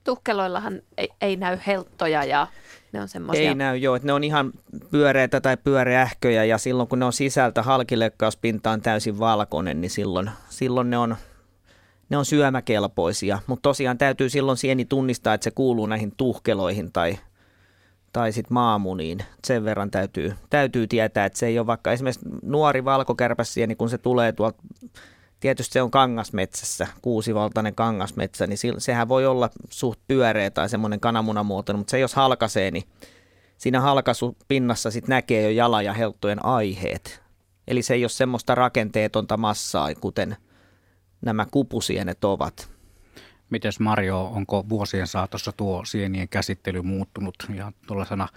Tuhkeloillahan 0.05 0.83
ei, 0.97 1.09
ei 1.21 1.37
näy 1.37 1.59
helttoja 1.67 2.25
ja 2.25 2.47
ne 2.93 3.01
on 3.01 3.09
semmoisia... 3.09 3.49
Ei 3.49 3.55
näy, 3.55 3.77
joo. 3.77 3.97
Että 3.97 4.07
ne 4.07 4.13
on 4.13 4.25
ihan 4.25 4.53
pyöreitä 4.91 5.41
tai 5.41 5.57
pyöreähköjä 5.57 6.45
ja 6.45 6.59
silloin 6.59 6.89
kun 6.89 6.99
ne 6.99 7.05
on 7.05 7.13
sisältä 7.13 7.63
halkileukkauspinta 7.63 8.71
on 8.71 8.81
täysin 8.81 9.19
valkoinen, 9.19 9.81
niin 9.81 9.91
silloin, 9.91 10.31
silloin 10.49 10.91
ne 10.91 10.99
on 10.99 11.17
ne 12.09 12.17
on 12.17 12.25
syömäkelpoisia, 12.25 13.39
mutta 13.47 13.63
tosiaan 13.63 13.99
täytyy 13.99 14.29
silloin 14.29 14.59
sieni 14.59 14.85
tunnistaa, 14.85 15.35
että 15.35 15.45
se 15.45 15.51
kuuluu 15.51 15.87
näihin 15.87 16.13
tuhkeloihin 16.17 16.93
tai, 16.93 17.19
tai 18.13 18.33
sitten 18.33 18.55
maamuniin. 18.55 19.19
Sen 19.45 19.65
verran 19.65 19.91
täytyy, 19.91 20.35
täytyy 20.51 20.87
tietää, 20.87 21.25
että 21.25 21.39
se 21.39 21.47
ei 21.47 21.59
ole 21.59 21.67
vaikka 21.67 21.93
esimerkiksi 21.93 22.29
nuori 22.43 22.85
valkokärpäsieni, 22.85 23.75
kun 23.75 23.91
se 23.91 23.99
tulee 23.99 24.33
tuolta, 24.33 24.63
tietysti 25.41 25.73
se 25.73 25.83
on 25.83 25.91
kangasmetsässä, 25.91 26.87
kuusivaltainen 27.03 27.75
kangasmetsä, 27.75 28.47
niin 28.47 28.59
sehän 28.79 29.09
voi 29.09 29.27
olla 29.27 29.51
suht 29.71 30.01
pyöreä 30.09 30.51
tai 30.51 30.69
semmoinen 30.69 31.01
kananmunamuotoinen, 31.01 31.79
mutta 31.79 31.91
se 31.91 31.99
jos 31.99 32.15
halkaisee, 32.15 32.71
niin 32.71 32.85
siinä 33.59 33.81
halkaisupinnassa 33.81 34.91
sitten 34.91 35.15
näkee 35.15 35.43
jo 35.43 35.51
jala- 35.51 35.83
ja 35.83 35.93
helttojen 35.93 36.45
aiheet. 36.45 37.23
Eli 37.69 37.83
se 37.83 37.95
ei 37.95 38.03
ole 38.03 38.09
semmoista 38.09 38.55
rakenteetonta 38.55 39.37
massaa, 39.37 39.95
kuten– 39.95 40.37
nämä 41.21 41.47
kupusienet 41.51 42.25
ovat. 42.25 42.71
Mites 43.51 43.81
Mario, 43.81 44.25
onko 44.25 44.69
vuosien 44.69 45.07
saatossa 45.07 45.53
tuo 45.53 45.85
sienien 45.85 46.29
käsittely 46.29 46.83
muuttunut 46.83 47.35
ihan 47.55 47.73
tuollaisena 47.87 48.29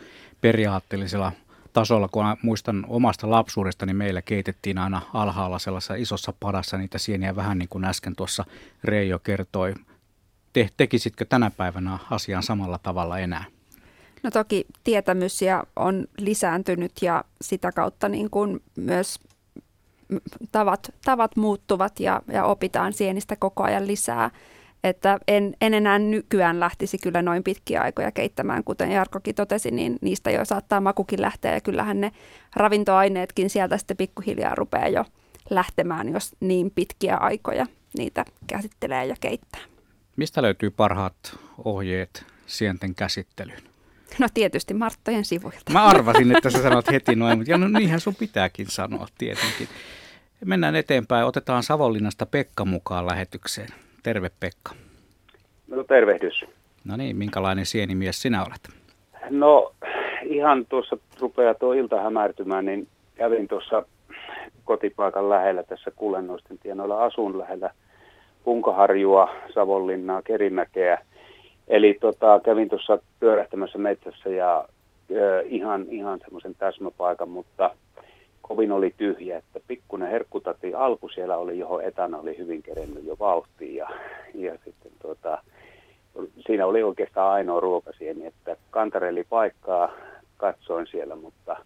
periaatteellisella 0.42 1.32
tasolla, 1.74 2.08
kun 2.08 2.26
muistan 2.42 2.86
omasta 2.88 3.30
lapsuudesta, 3.30 3.86
niin 3.86 3.96
meillä 3.96 4.22
keitettiin 4.22 4.78
aina 4.78 5.02
alhaalla 5.14 5.60
sellaisessa 5.60 5.96
isossa 5.96 6.34
padassa 6.40 6.78
niitä 6.78 6.98
sieniä, 6.98 7.36
vähän 7.36 7.58
niin 7.58 7.70
kuin 7.70 7.86
äsken 7.86 8.16
tuossa 8.16 8.46
Reijo 8.84 9.20
kertoi. 9.20 9.74
Te, 10.54 10.70
tekisitkö 10.78 11.26
tänä 11.26 11.52
päivänä 11.58 12.00
asian 12.10 12.44
samalla 12.44 12.80
tavalla 12.84 13.20
enää? 13.20 13.46
No 14.24 14.32
toki 14.32 14.66
tietämys 14.84 15.42
ja 15.42 15.64
on 15.76 16.08
lisääntynyt 16.18 16.92
ja 17.02 17.24
sitä 17.42 17.72
kautta 17.72 18.10
niin 18.10 18.30
kuin 18.30 18.64
myös 18.76 19.20
tavat, 20.52 20.94
tavat 21.06 21.36
muuttuvat 21.36 22.00
ja, 22.00 22.22
ja 22.28 22.46
opitaan 22.46 22.94
sienistä 22.94 23.36
koko 23.36 23.64
ajan 23.64 23.88
lisää. 23.88 24.30
Että 24.84 25.20
en, 25.28 25.54
en 25.62 25.74
enää 25.74 26.00
nykyään 26.00 26.60
lähtisi 26.60 26.98
kyllä 26.98 27.22
noin 27.22 27.44
pitkiä 27.44 27.82
aikoja 27.82 28.12
keittämään, 28.12 28.64
kuten 28.64 28.92
Jarkkokin 28.92 29.36
totesi, 29.36 29.72
niin 29.72 29.98
niistä 30.02 30.32
jo 30.32 30.46
saattaa 30.46 30.82
makukin 30.82 31.22
lähteä 31.22 31.54
ja 31.54 31.62
kyllähän 31.62 32.02
ne 32.02 32.12
ravintoaineetkin 32.56 33.50
sieltä 33.50 33.78
sitten 33.78 33.98
pikkuhiljaa 33.98 34.56
rupeaa 34.56 34.88
jo 34.88 35.06
lähtemään, 35.50 36.10
jos 36.10 36.36
niin 36.40 36.72
pitkiä 36.72 37.18
aikoja 37.18 37.66
niitä 37.98 38.26
käsittelee 38.48 39.06
ja 39.06 39.16
keittää. 39.20 39.62
Mistä 40.16 40.42
löytyy 40.42 40.72
parhaat 40.72 41.40
ohjeet 41.66 42.26
sienten 42.48 42.96
käsittelyyn? 42.96 43.64
No 44.20 44.28
tietysti 44.34 44.74
Marttojen 44.74 45.26
sivuilta. 45.26 45.72
Mä 45.72 45.84
arvasin, 45.84 46.36
että 46.36 46.50
sä 46.50 46.62
sanot 46.64 46.92
heti 46.92 47.16
noin, 47.16 47.38
mutta 47.38 47.52
ja 47.52 47.58
no 47.58 47.68
niinhän 47.68 48.00
sun 48.00 48.16
pitääkin 48.16 48.68
sanoa 48.70 49.08
tietenkin. 49.18 49.68
Mennään 50.46 50.76
eteenpäin. 50.76 51.26
Otetaan 51.26 51.64
Savonlinnasta 51.64 52.26
Pekka 52.26 52.66
mukaan 52.66 53.06
lähetykseen. 53.06 53.68
Terve 54.04 54.30
Pekka. 54.40 54.72
No 55.68 55.84
tervehdys. 55.84 56.46
No 56.86 56.98
niin, 56.98 57.18
minkälainen 57.18 57.66
sienimies 57.66 58.22
sinä 58.22 58.42
olet? 58.44 58.70
No 59.30 59.72
ihan 60.24 60.66
tuossa 60.66 60.98
rupeaa 61.20 61.54
tuo 61.54 61.74
ilta 61.74 62.02
hämärtymään, 62.02 62.66
niin 62.66 62.88
kävin 63.16 63.48
tuossa 63.48 63.86
kotipaikan 64.66 65.30
lähellä 65.30 65.64
tässä 65.64 65.92
Kulennoisten 65.96 66.58
tienoilla 66.58 67.04
asun 67.04 67.40
lähellä 67.40 67.70
Punkaharjua, 68.44 69.36
Savonlinnaa, 69.54 70.22
Kerimäkeä. 70.22 71.06
Eli 71.68 71.98
tota, 72.02 72.40
kävin 72.44 72.70
tuossa 72.70 73.00
pyörähtämässä 73.20 73.78
metsässä 73.78 74.30
ja 74.30 74.66
ö, 75.12 75.44
ihan, 75.46 75.86
ihan 75.90 76.20
semmoisen 76.20 76.56
täsmäpaikan, 76.56 77.30
mutta 77.30 77.70
kovin 78.52 78.72
oli 78.72 78.94
tyhjä, 78.98 79.38
että 79.38 79.60
pikkuinen 79.68 80.10
herkkutati 80.10 80.74
alku 80.74 81.10
siellä 81.10 81.38
oli, 81.38 81.60
johon 81.60 81.84
etana 81.84 82.18
oli 82.18 82.38
hyvin 82.38 82.64
kerennyt 82.64 83.06
jo 83.06 83.16
vauhtiin 83.20 83.76
ja, 83.76 83.90
ja 84.34 84.58
sitten 84.66 84.92
tuota, 85.02 85.44
siinä 86.48 86.66
oli 86.66 86.84
oikeastaan 86.84 87.32
ainoa 87.32 87.60
ruokasieni, 87.60 88.26
että 88.26 88.56
kantareli 88.70 89.24
paikkaa 89.24 89.92
katsoin 90.38 90.88
siellä, 90.88 91.16
mutta 91.16 91.58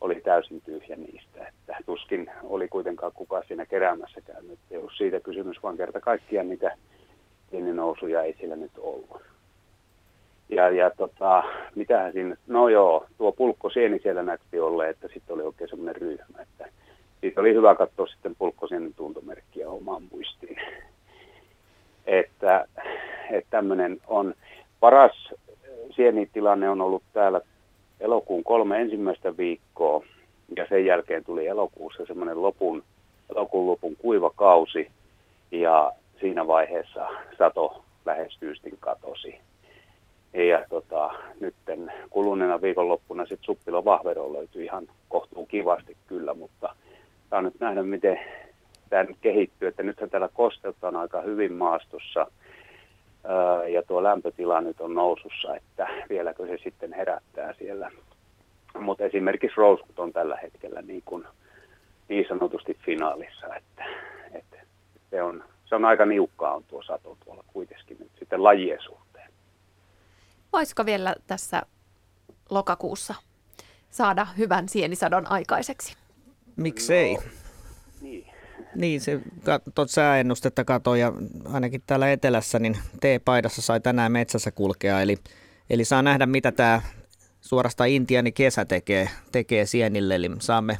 oli 0.00 0.20
täysin 0.20 0.60
tyhjä 0.60 0.96
niistä, 0.96 1.48
että 1.48 1.76
tuskin 1.86 2.30
oli 2.44 2.68
kuitenkaan 2.68 3.12
kukaan 3.12 3.44
siinä 3.48 3.66
keräämässä 3.66 4.20
käynyt. 4.20 4.58
Ei 4.70 4.78
ollut 4.78 4.92
siitä 4.96 5.20
kysymys, 5.20 5.62
vaan 5.62 5.76
kerta 5.76 6.00
kaikkiaan 6.00 6.48
niitä 6.48 6.76
pieni 7.50 7.72
nousuja 7.72 8.22
ei 8.22 8.36
sillä 8.40 8.56
nyt 8.56 8.78
ollut. 8.78 9.22
Ja, 10.48 10.70
ja 10.70 10.90
tota, 10.90 11.44
mitähän 11.74 12.12
siinä, 12.12 12.36
no 12.46 12.68
joo, 12.68 13.06
tuo 13.18 13.32
pulkkosieni 13.32 13.98
siellä 13.98 14.22
näytti 14.22 14.60
olleen, 14.60 14.90
että 14.90 15.08
sitten 15.14 15.34
oli 15.34 15.42
oikein 15.42 15.70
semmoinen 15.70 15.96
ryhmä, 15.96 16.42
että 16.42 16.68
siitä 17.20 17.40
oli 17.40 17.54
hyvä 17.54 17.74
katsoa 17.74 18.06
sitten 18.06 18.36
pulkkosienen 18.38 18.94
tuntomerkkiä 18.94 19.68
omaan 19.70 20.02
muistiin. 20.12 20.56
Että, 22.06 22.66
että 23.30 23.50
tämmöinen 23.50 24.00
on 24.06 24.34
paras 24.80 25.32
sienitilanne 25.96 26.70
on 26.70 26.80
ollut 26.80 27.02
täällä 27.12 27.40
elokuun 28.00 28.44
kolme 28.44 28.80
ensimmäistä 28.80 29.36
viikkoa 29.36 30.04
ja 30.56 30.66
sen 30.68 30.86
jälkeen 30.86 31.24
tuli 31.24 31.46
elokuussa 31.46 32.06
semmoinen 32.06 32.42
lopun, 32.42 32.82
elokuun 33.30 33.66
lopun 33.66 33.96
kuiva 33.96 34.30
kausi 34.36 34.90
ja 35.50 35.92
siinä 36.20 36.46
vaiheessa 36.46 37.08
sato 37.38 37.84
lähestyystin 38.06 38.76
katosi. 38.80 39.38
Ja 40.32 40.64
tota, 40.68 41.10
nyt 41.40 41.54
kuluneena 42.10 42.62
viikonloppuna 42.62 43.26
sitten 43.26 43.46
Suppilo 43.46 43.84
Vahvero 43.84 44.32
löytyi 44.32 44.64
ihan 44.64 44.86
kohtuun 45.08 45.46
kivasti 45.46 45.96
kyllä, 46.06 46.34
mutta 46.34 46.74
saa 47.30 47.42
nyt 47.42 47.60
nähdä, 47.60 47.82
miten 47.82 48.20
tämä 48.90 49.04
nyt 49.04 49.16
kehittyy. 49.20 49.68
Että 49.68 49.82
nythän 49.82 50.10
täällä 50.10 50.28
kosteutta 50.34 50.88
on 50.88 50.96
aika 50.96 51.20
hyvin 51.20 51.52
maastossa 51.52 52.26
ja 53.68 53.82
tuo 53.82 54.02
lämpötila 54.02 54.60
nyt 54.60 54.80
on 54.80 54.94
nousussa, 54.94 55.56
että 55.56 55.88
vieläkö 56.08 56.46
se 56.46 56.58
sitten 56.64 56.92
herättää 56.92 57.54
siellä. 57.58 57.90
Mutta 58.80 59.04
esimerkiksi 59.04 59.56
Rosebud 59.56 59.98
on 59.98 60.12
tällä 60.12 60.36
hetkellä 60.36 60.82
niin, 60.82 61.02
kuin, 61.04 61.24
niin 62.08 62.24
sanotusti 62.28 62.76
finaalissa, 62.84 63.56
että, 63.56 63.84
että 64.32 64.56
se, 65.10 65.22
on, 65.22 65.44
se 65.64 65.74
on 65.74 65.84
aika 65.84 66.06
niukkaa 66.06 66.54
on 66.54 66.64
tuo 66.68 66.82
sato 66.82 67.16
tuolla 67.24 67.44
kuitenkin 67.52 67.96
nyt 68.00 68.10
sitten 68.18 68.44
lajien 68.44 68.82
suhteen. 68.82 69.07
Voisiko 70.52 70.86
vielä 70.86 71.16
tässä 71.26 71.62
lokakuussa 72.50 73.14
saada 73.90 74.26
hyvän 74.38 74.68
sienisadon 74.68 75.30
aikaiseksi? 75.30 75.96
Miksei? 76.56 77.14
No, 77.14 77.22
niin. 78.00 78.26
Niin, 78.74 79.00
se 79.00 79.20
tuot 79.74 79.90
sääennustetta 79.90 80.64
kato 80.64 80.94
ja 80.94 81.12
ainakin 81.44 81.82
täällä 81.86 82.12
etelässä 82.12 82.58
niin 82.58 82.78
T-paidassa 83.00 83.62
sai 83.62 83.80
tänään 83.80 84.12
metsässä 84.12 84.50
kulkea. 84.50 85.00
Eli, 85.00 85.18
eli 85.70 85.84
saa 85.84 86.02
nähdä, 86.02 86.26
mitä 86.26 86.52
tämä 86.52 86.82
suorasta 87.40 87.84
Intiani 87.84 88.32
kesä 88.32 88.64
tekee, 88.64 89.08
tekee 89.32 89.66
sienille. 89.66 90.14
Eli 90.14 90.30
saamme 90.40 90.78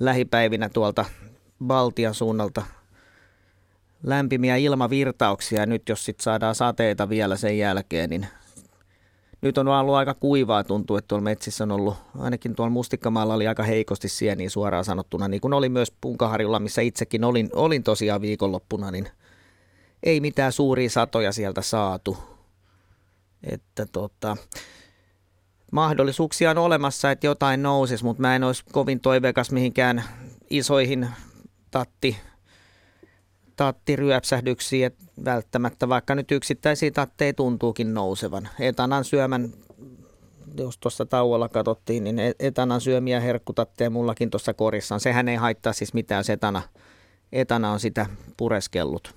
lähipäivinä 0.00 0.68
tuolta 0.68 1.04
Baltian 1.64 2.14
suunnalta 2.14 2.62
lämpimiä 4.02 4.56
ilmavirtauksia. 4.56 5.66
Nyt 5.66 5.88
jos 5.88 6.04
sitten 6.04 6.24
saadaan 6.24 6.54
sateita 6.54 7.08
vielä 7.08 7.36
sen 7.36 7.58
jälkeen, 7.58 8.10
niin 8.10 8.26
nyt 9.42 9.58
on 9.58 9.68
ollut 9.68 9.94
aika 9.94 10.14
kuivaa, 10.14 10.64
tuntuu, 10.64 10.96
että 10.96 11.08
tuolla 11.08 11.22
metsissä 11.24 11.64
on 11.64 11.72
ollut, 11.72 11.96
ainakin 12.18 12.54
tuolla 12.54 12.70
Mustikkamaalla 12.70 13.34
oli 13.34 13.48
aika 13.48 13.62
heikosti 13.62 14.08
sieniä 14.08 14.50
suoraan 14.50 14.84
sanottuna, 14.84 15.28
niin 15.28 15.40
kuin 15.40 15.52
oli 15.52 15.68
myös 15.68 15.92
Punkaharjulla, 16.00 16.58
missä 16.60 16.82
itsekin 16.82 17.24
olin, 17.24 17.50
olin 17.52 17.82
tosiaan 17.82 18.20
viikonloppuna, 18.20 18.90
niin 18.90 19.08
ei 20.02 20.20
mitään 20.20 20.52
suuria 20.52 20.90
satoja 20.90 21.32
sieltä 21.32 21.62
saatu. 21.62 22.18
Että 23.42 23.86
tota, 23.86 24.36
mahdollisuuksia 25.72 26.50
on 26.50 26.58
olemassa, 26.58 27.10
että 27.10 27.26
jotain 27.26 27.62
nousisi, 27.62 28.04
mutta 28.04 28.20
mä 28.20 28.36
en 28.36 28.44
olisi 28.44 28.64
kovin 28.72 29.00
toiveikas 29.00 29.52
mihinkään 29.52 30.04
isoihin 30.50 31.08
tatti 31.70 32.16
tattiryöpsähdyksiä 33.58 34.90
välttämättä, 35.24 35.88
vaikka 35.88 36.14
nyt 36.14 36.30
yksittäisiä 36.30 36.90
tatteja 36.90 37.34
tuntuukin 37.34 37.94
nousevan. 37.94 38.48
Etanan 38.60 39.04
syömän, 39.04 39.52
jos 40.58 40.78
tuossa 40.78 41.06
tauolla 41.06 41.48
katsottiin, 41.48 42.04
niin 42.04 42.18
e- 42.18 42.32
etanan 42.40 42.80
syömiä 42.80 43.20
herkkutatteja 43.20 43.90
mullakin 43.90 44.30
tuossa 44.30 44.54
korissa 44.54 44.94
on. 44.94 45.00
Sehän 45.00 45.28
ei 45.28 45.36
haittaa 45.36 45.72
siis 45.72 45.94
mitään, 45.94 46.24
se 46.24 46.32
etana, 46.32 46.62
etana 47.32 47.72
on 47.72 47.80
sitä 47.80 48.06
pureskellut. 48.36 49.14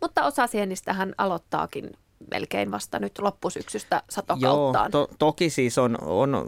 Mutta 0.00 0.24
osa 0.24 0.46
sienistähän 0.46 1.14
aloittaakin 1.18 1.90
melkein 2.30 2.70
vasta 2.70 2.98
nyt 2.98 3.18
loppusyksystä 3.18 4.02
satokauttaan. 4.10 4.90
Joo, 4.94 5.06
to, 5.06 5.14
toki 5.18 5.50
siis 5.50 5.78
on, 5.78 5.98
on 6.02 6.46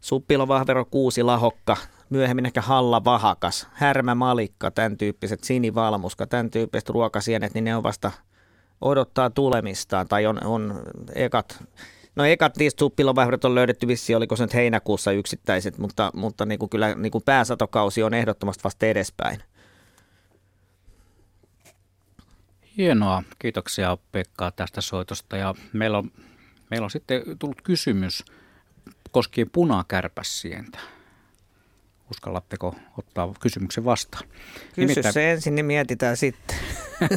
suppilovahvero 0.00 0.84
kuusi 0.84 1.22
lahokka 1.22 1.76
myöhemmin 2.10 2.46
ehkä 2.46 2.60
halla 2.60 3.04
vahakas, 3.04 3.68
härmä 3.72 4.14
malikka, 4.14 4.70
tämän 4.70 4.96
tyyppiset 4.96 5.44
sinivalmuska, 5.44 6.26
tämän 6.26 6.50
tyyppiset 6.50 6.88
ruokasienet, 6.88 7.54
niin 7.54 7.64
ne 7.64 7.76
on 7.76 7.82
vasta 7.82 8.12
odottaa 8.80 9.30
tulemistaan 9.30 10.08
tai 10.08 10.26
on, 10.26 10.44
on 10.44 10.82
ekat, 11.14 11.64
no 12.16 12.24
ekat 12.24 12.56
niistä 12.56 12.80
suppilovaihdot 12.80 13.44
on 13.44 13.54
löydetty 13.54 13.86
vissi, 13.86 14.14
oliko 14.14 14.36
se 14.36 14.44
nyt 14.44 14.54
heinäkuussa 14.54 15.12
yksittäiset, 15.12 15.78
mutta, 15.78 16.10
mutta 16.14 16.46
niin 16.46 16.58
kuin 16.58 16.68
kyllä 16.68 16.94
niin 16.94 17.12
kuin 17.12 17.24
pääsatokausi 17.24 18.02
on 18.02 18.14
ehdottomasti 18.14 18.64
vasta 18.64 18.86
edespäin. 18.86 19.42
Hienoa, 22.76 23.22
kiitoksia 23.38 23.98
Pekka 24.12 24.50
tästä 24.50 24.80
soitosta 24.80 25.36
ja 25.36 25.54
meillä 25.72 25.98
on, 25.98 26.10
meillä 26.70 26.84
on 26.84 26.90
sitten 26.90 27.22
tullut 27.38 27.62
kysymys 27.62 28.24
koskien 29.10 29.50
punakärpäsientä. 29.50 30.78
Uskallatteko 32.10 32.74
ottaa 32.98 33.34
kysymyksen 33.40 33.84
vastaan? 33.84 34.28
Kysy 34.74 34.86
Nimittäin... 34.86 35.12
se 35.12 35.32
ensin, 35.32 35.54
niin 35.54 35.66
mietitään 35.66 36.16
sitten. 36.16 36.56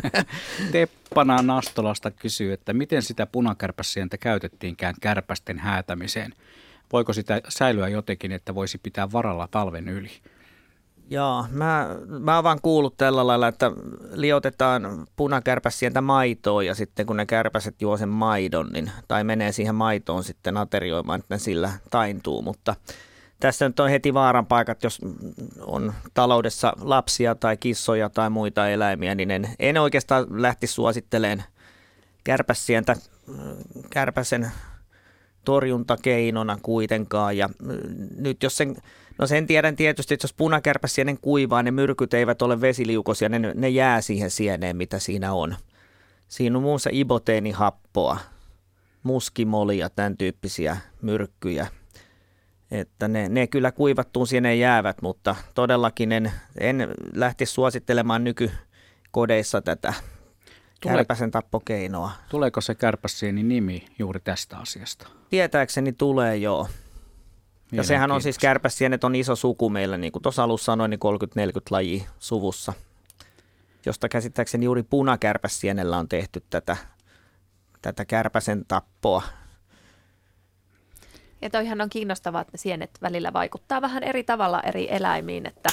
Teppana 0.72 1.42
Nastolasta 1.42 2.12
kysyy, 2.12 2.54
että 2.54 2.74
miten 2.74 3.02
sitä 3.02 3.26
punakärpäsientä 3.26 4.18
käytettiinkään 4.18 4.96
kärpästen 5.02 5.60
häätämiseen. 5.60 6.34
Voiko 6.94 7.14
sitä 7.14 7.42
säilyä 7.50 7.88
jotenkin, 7.88 8.32
että 8.32 8.56
voisi 8.56 8.78
pitää 8.78 9.12
varalla 9.12 9.48
talven 9.52 9.90
yli? 9.90 10.12
Joo, 11.12 11.46
mä, 11.52 11.90
mä 12.08 12.36
oon 12.36 12.44
vaan 12.44 12.60
kuullut 12.62 12.98
tällä 12.98 13.28
lailla, 13.28 13.48
että 13.48 13.72
liotetaan 14.14 15.08
punakärpäsientä 15.16 16.02
maitoon 16.02 16.66
ja 16.66 16.76
sitten 16.76 17.06
kun 17.06 17.18
ne 17.18 17.26
kärpäset 17.26 17.82
juo 17.82 17.98
sen 17.98 18.10
maidon, 18.10 18.70
niin, 18.74 18.92
tai 19.08 19.24
menee 19.24 19.52
siihen 19.52 19.76
maitoon 19.76 20.24
sitten 20.24 20.58
aterioimaan, 20.58 21.20
että 21.20 21.36
ne 21.36 21.40
sillä 21.40 21.72
taintuu, 21.92 22.42
mutta 22.42 22.76
tässä 23.40 23.68
nyt 23.68 23.80
on 23.80 23.90
heti 23.90 24.14
vaaran 24.14 24.46
paikat, 24.46 24.84
jos 24.84 25.00
on 25.62 25.94
taloudessa 26.14 26.74
lapsia 26.82 27.36
tai 27.36 27.58
kissoja 27.58 28.10
tai 28.10 28.30
muita 28.30 28.70
eläimiä, 28.70 29.16
niin 29.16 29.32
en, 29.32 29.50
en 29.60 29.78
oikeastaan 29.78 30.26
lähti 30.30 30.68
suositteleen 30.68 31.44
kärpäsientä, 32.24 32.96
kärpäsen 33.90 34.52
torjuntakeinona 35.46 36.58
kuitenkaan. 36.62 37.38
Ja 37.38 37.50
nyt 38.18 38.44
jos 38.44 38.58
sen, 38.58 38.76
no 39.18 39.28
sen 39.28 39.48
tiedän 39.48 39.76
tietysti, 39.76 40.14
että 40.14 40.26
jos 40.26 40.34
punakärpäsienen 40.34 41.18
kuivaa, 41.22 41.64
ne 41.64 41.72
myrkyt 41.72 42.14
eivät 42.14 42.42
ole 42.42 42.62
vesiliukoisia, 42.62 43.30
ne, 43.30 43.40
ne 43.56 43.70
jää 43.70 44.02
siihen 44.02 44.32
sieneen, 44.32 44.78
mitä 44.78 45.00
siinä 45.00 45.34
on. 45.34 45.56
Siinä 46.28 46.58
on 46.58 46.62
muun 46.62 46.72
muassa 46.72 46.90
iboteenihappoa, 46.94 48.18
muskimolia, 49.04 49.90
tämän 49.90 50.18
tyyppisiä 50.18 50.78
myrkkyjä– 51.02 51.68
että 52.72 53.08
ne, 53.08 53.30
ne 53.30 53.48
kyllä 53.48 53.72
kuivattuun 53.72 54.28
sinne 54.28 54.56
jäävät, 54.56 55.02
mutta 55.02 55.36
todellakin 55.56 56.12
en, 56.12 56.32
en 56.60 56.88
lähti 57.14 57.46
suosittelemaan 57.46 58.24
nykykodeissa 58.24 59.62
tätä 59.62 59.94
Tule, 60.82 60.94
kärpäsen 60.94 61.32
tappokeinoa. 61.32 62.12
Tuleeko 62.30 62.62
se 62.62 62.76
kärpäsieni 62.76 63.44
nimi 63.44 63.86
juuri 64.00 64.20
tästä 64.20 64.58
asiasta? 64.58 65.08
Tietääkseni 65.30 65.94
tulee 65.94 66.38
joo. 66.38 66.68
Ja 67.72 67.84
sehän 67.84 68.12
on 68.12 68.22
siis 68.22 68.38
kärpäsienet 68.38 69.04
on 69.04 69.16
iso 69.16 69.36
suku 69.36 69.70
meillä, 69.70 69.98
niin 69.98 70.12
kuin 70.12 70.24
tuossa 70.24 70.44
alussa 70.44 70.66
sanoin, 70.66 70.90
niin 70.90 71.00
30-40 71.00 71.62
laji 71.70 72.08
suvussa, 72.20 72.74
josta 73.86 74.10
käsittääkseni 74.10 74.66
juuri 74.66 74.84
punakärpäsienellä 74.84 75.98
on 75.98 76.10
tehty 76.10 76.44
tätä, 76.50 76.78
tätä 77.82 78.06
kärpäsen 78.06 78.66
tappoa. 78.68 79.24
Ja 81.42 81.50
toihan 81.50 81.82
on 81.82 81.90
kiinnostavaa, 81.90 82.42
että 82.42 82.52
ne 82.54 82.58
sienet 82.58 82.92
välillä 83.02 83.34
vaikuttaa 83.34 83.82
vähän 83.82 84.04
eri 84.04 84.24
tavalla 84.24 84.62
eri 84.62 84.88
eläimiin, 84.92 85.46
että 85.46 85.70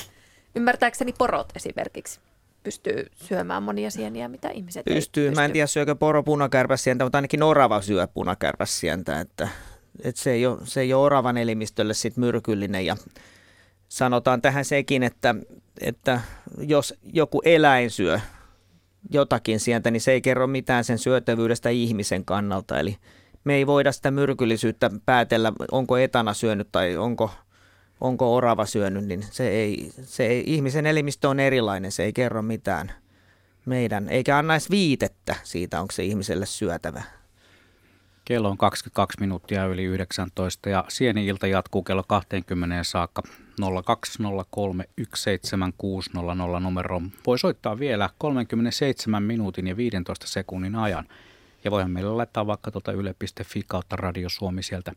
ymmärtääkseni 0.55 1.13
porot 1.19 1.53
esimerkiksi 1.57 2.21
pystyy 2.67 3.07
syömään 3.17 3.63
monia 3.63 3.91
sieniä, 3.91 4.29
mitä 4.29 4.49
ihmiset 4.49 4.85
pystyy. 4.85 5.25
ei 5.25 5.31
pysty. 5.31 5.41
Mä 5.41 5.45
en 5.45 5.53
tiedä 5.53 5.67
syökö 5.67 5.95
poro 5.95 6.23
punakärpäsientä, 6.23 7.05
mutta 7.05 7.19
ainakin 7.19 7.43
orava 7.43 7.83
syö 7.83 8.07
punakärpäsientä, 8.07 9.21
että, 9.21 9.49
että 10.05 10.21
se, 10.21 10.33
ei 10.33 10.47
ole, 10.47 10.59
se 10.65 10.81
ei 10.81 10.95
ole 10.95 11.05
oravan 11.05 11.37
elimistölle 11.37 11.95
sit 11.95 12.17
myrkyllinen 12.17 12.87
ja 12.87 12.97
sanotaan 13.89 14.43
tähän 14.43 14.65
sekin, 14.65 15.03
että, 15.03 15.35
että 15.81 16.21
jos 16.59 16.95
joku 17.13 17.43
eläin 17.45 17.91
syö 17.91 18.21
jotakin 19.11 19.61
sientä, 19.61 19.91
niin 19.91 20.01
se 20.01 20.13
ei 20.13 20.21
kerro 20.21 20.47
mitään 20.47 20.85
sen 20.85 20.99
syötävyydestä 20.99 21.69
ihmisen 21.69 22.25
kannalta, 22.25 22.79
eli 22.79 22.97
me 23.47 23.55
ei 23.55 23.67
voida 23.67 23.93
sitä 23.93 24.11
myrkyllisyyttä 24.11 24.91
päätellä, 25.07 25.53
onko 25.73 25.97
etana 25.97 26.35
syönyt 26.35 26.69
tai 26.73 26.97
onko, 26.97 27.31
onko 28.01 28.35
orava 28.35 28.67
syönyt, 28.67 29.05
niin 29.05 29.25
se 29.31 29.49
ei, 29.49 29.91
se 30.03 30.27
ei, 30.27 30.43
ihmisen 30.47 30.87
elimistö 30.87 31.29
on 31.29 31.41
erilainen, 31.41 31.93
se 31.93 32.05
ei 32.05 32.13
kerro 32.13 32.43
mitään 32.43 32.93
meidän, 33.67 34.09
eikä 34.09 34.39
anna 34.39 34.55
edes 34.55 34.71
viitettä 34.71 35.37
siitä, 35.45 35.81
onko 35.81 35.93
se 35.93 36.05
ihmiselle 36.05 36.47
syötävä. 36.47 37.03
Kello 38.25 38.51
on 38.51 38.59
22 38.59 39.21
minuuttia 39.21 39.67
yli 39.67 39.85
19 39.85 40.69
ja 40.69 40.85
Sieni-ilta 40.89 41.47
jatkuu 41.47 41.83
kello 41.83 42.05
20 42.09 42.85
saakka 42.85 43.23
020317600 43.63 43.67
numero. 46.61 47.03
Voi 47.27 47.39
soittaa 47.39 47.79
vielä 47.79 48.11
37 48.19 49.23
minuutin 49.23 49.67
ja 49.67 49.77
15 49.77 50.27
sekunnin 50.27 50.77
ajan. 50.77 51.09
Ja 51.67 51.71
voihan 51.71 51.91
meille 51.91 52.11
laittaa 52.11 52.47
vaikka 52.47 52.71
tuota 52.71 52.93
yle.fi 52.93 53.63
kautta 53.67 53.97
Radio 53.97 54.29
Suomi 54.29 54.63
sieltä 54.63 54.93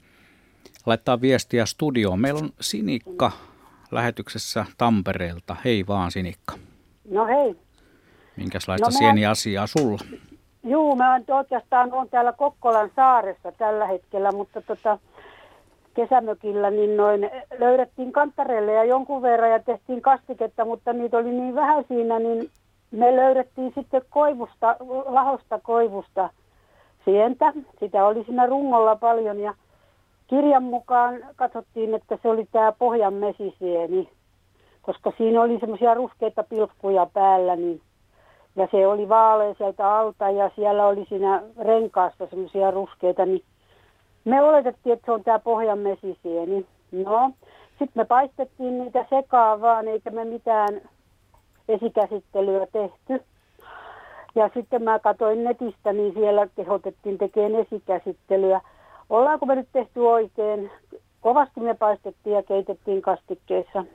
laittaa 0.85 1.21
viestiä 1.21 1.65
studioon. 1.65 2.19
Meillä 2.19 2.39
on 2.39 2.49
Sinikka 2.59 3.31
lähetyksessä 3.91 4.65
Tampereelta. 4.77 5.55
Hei 5.65 5.87
vaan 5.87 6.11
Sinikka. 6.11 6.53
No 7.11 7.25
hei. 7.25 7.55
Minkälaista 8.35 8.87
no, 8.87 8.91
sieni 8.91 9.25
asiaa 9.25 9.67
sulla? 9.67 9.99
Juu, 10.63 10.95
mä 10.95 11.21
oikeastaan 11.27 11.93
on 11.93 12.09
täällä 12.09 12.33
Kokkolan 12.33 12.91
saaressa 12.95 13.51
tällä 13.51 13.87
hetkellä, 13.87 14.31
mutta 14.31 14.61
tota, 14.61 14.99
kesämökillä 15.93 16.69
niin 16.69 16.97
noin 16.97 17.29
löydettiin 17.59 18.11
kantareille 18.11 18.73
ja 18.73 18.83
jonkun 18.83 19.21
verran 19.21 19.51
ja 19.51 19.59
tehtiin 19.59 20.01
kastiketta, 20.01 20.65
mutta 20.65 20.93
niitä 20.93 21.17
oli 21.17 21.31
niin 21.31 21.55
vähän 21.55 21.83
siinä, 21.87 22.19
niin 22.19 22.49
me 22.91 23.15
löydettiin 23.15 23.71
sitten 23.75 24.01
koivusta, 24.09 24.75
lahosta 25.05 25.59
koivusta 25.63 26.29
sientä. 27.09 27.53
Sitä 27.79 28.05
oli 28.05 28.23
siinä 28.23 28.45
rungolla 28.45 28.95
paljon 28.95 29.39
ja 29.39 29.53
kirjan 30.27 30.63
mukaan 30.63 31.25
katsottiin, 31.35 31.93
että 31.93 32.17
se 32.21 32.29
oli 32.29 32.47
tämä 32.51 32.71
pohjan 32.71 33.13
mesisieni, 33.13 34.09
koska 34.81 35.11
siinä 35.17 35.41
oli 35.41 35.59
semmoisia 35.59 35.93
ruskeita 35.93 36.43
pilkkuja 36.43 37.07
päällä, 37.13 37.55
niin 37.55 37.81
ja 38.55 38.67
se 38.71 38.87
oli 38.87 39.09
vaalea 39.09 39.53
sieltä 39.53 39.95
alta 39.95 40.29
ja 40.29 40.51
siellä 40.55 40.87
oli 40.87 41.05
siinä 41.09 41.43
renkaassa 41.59 42.27
semmoisia 42.29 42.71
ruskeita, 42.71 43.25
niin 43.25 43.43
me 44.25 44.41
oletettiin, 44.41 44.93
että 44.93 45.05
se 45.05 45.11
on 45.11 45.23
tämä 45.23 45.39
pohjan 45.39 45.79
mesisieni. 45.79 46.65
No, 46.91 47.31
sitten 47.69 47.91
me 47.95 48.05
paistettiin 48.05 48.79
niitä 48.79 49.05
sekaan 49.09 49.61
vaan, 49.61 49.87
eikä 49.87 50.09
me 50.09 50.25
mitään 50.25 50.81
esikäsittelyä 51.69 52.67
tehty. 52.71 53.23
Ja 54.39 54.49
sitten 54.53 54.83
mä 54.83 54.99
katsoin 54.99 55.43
netistä, 55.43 55.93
niin 55.93 56.13
siellä 56.13 56.47
kehotettiin 56.55 57.17
tekemään 57.17 57.55
esikäsittelyä. 57.55 58.61
Ollaanko 59.09 59.45
me 59.45 59.55
nyt 59.55 59.67
tehty 59.73 59.99
oikein? 59.99 60.71
Kovasti 61.21 61.59
me 61.59 61.73
paistettiin 61.73 62.35
ja 62.35 62.43
keitettiin 62.43 63.01
kastikkeessa. 63.01 63.85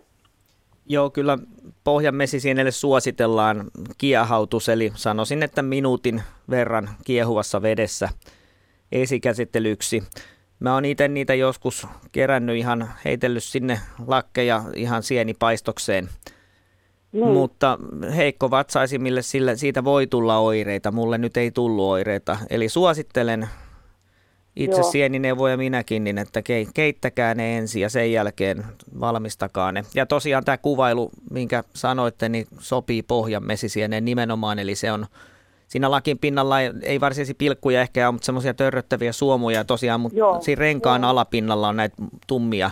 Joo, 0.87 1.11
kyllä 1.11 1.39
pohjan 1.85 2.15
mesisienelle 2.15 2.71
suositellaan 2.71 3.65
kiehautus, 3.99 4.69
eli 4.69 4.93
sanoisin, 4.95 5.43
että 5.43 5.63
minuutin 5.63 6.23
verran 6.51 6.89
kiehuvassa 7.05 7.63
vedessä 7.63 8.09
esikäsittelyksi. 8.93 10.03
Mä 10.61 10.75
oon 10.75 10.85
itse 10.85 11.09
niitä 11.09 11.35
joskus 11.35 11.87
kerännyt 12.13 12.57
ihan, 12.57 12.91
heitellyt 13.05 13.45
sinne 13.45 13.79
lakkeja 14.07 14.63
ihan 14.75 15.03
sienipaistokseen– 15.03 16.09
niin. 17.15 17.27
Mutta 17.27 17.79
heikko 18.17 18.51
vatsaisimmille 18.51 19.23
sille, 19.23 19.57
siitä 19.57 19.85
voi 19.85 20.07
tulla 20.07 20.39
oireita. 20.39 20.93
Mulle 20.93 21.19
nyt 21.19 21.37
ei 21.37 21.51
tullut 21.51 21.85
oireita. 21.85 22.39
Eli 22.51 22.69
suosittelen 22.69 23.49
itse 24.57 24.81
Joo. 24.81 24.91
sienineuvoja 24.91 25.57
minäkin, 25.57 26.05
niin 26.05 26.19
että 26.19 26.43
keittäkää 26.75 27.35
ne 27.35 27.59
ensin 27.59 27.83
ja 27.83 27.89
sen 27.89 28.13
jälkeen 28.13 28.65
valmistakaa 29.01 29.73
ne. 29.73 29.85
Ja 29.95 30.07
tosiaan 30.07 30.45
tämä 30.45 30.59
kuvailu, 30.59 31.11
minkä 31.31 31.65
sanoitte, 31.75 32.29
niin 32.29 32.47
sopii 32.59 33.03
pohjan 33.03 33.47
mesisieneen 33.47 34.05
nimenomaan, 34.05 34.59
eli 34.59 34.75
se 34.75 34.93
on 34.93 35.07
siinä 35.69 35.91
lakin 35.91 36.19
pinnalla 36.19 36.61
ei, 36.61 36.71
ei 36.83 37.01
varsinaisia 37.01 37.35
pilkkuja 37.39 37.81
ehkä 37.81 38.09
ole, 38.09 38.13
mutta 38.13 38.27
semmoisia 38.27 38.55
törröttäviä 38.55 39.13
suomuja 39.13 39.65
tosiaan, 39.65 40.01
mutta 40.01 40.19
Joo. 40.19 40.41
siinä 40.41 40.61
renkaan 40.61 41.03
Joo. 41.03 41.11
alapinnalla 41.11 41.69
on 41.69 41.77
näitä 41.77 41.97
tummia 42.27 42.71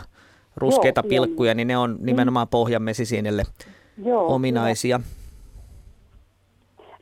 ruskeita 0.57 1.01
Joo, 1.05 1.09
pilkkuja, 1.09 1.55
niin 1.55 1.69
ne 1.69 1.77
on 1.77 1.97
nimenomaan 2.01 2.49
pohjan 2.49 2.83
mesisienelle 2.83 3.43
Joo, 4.05 4.35
ominaisia. 4.35 4.99
Hyvä. 4.99 5.23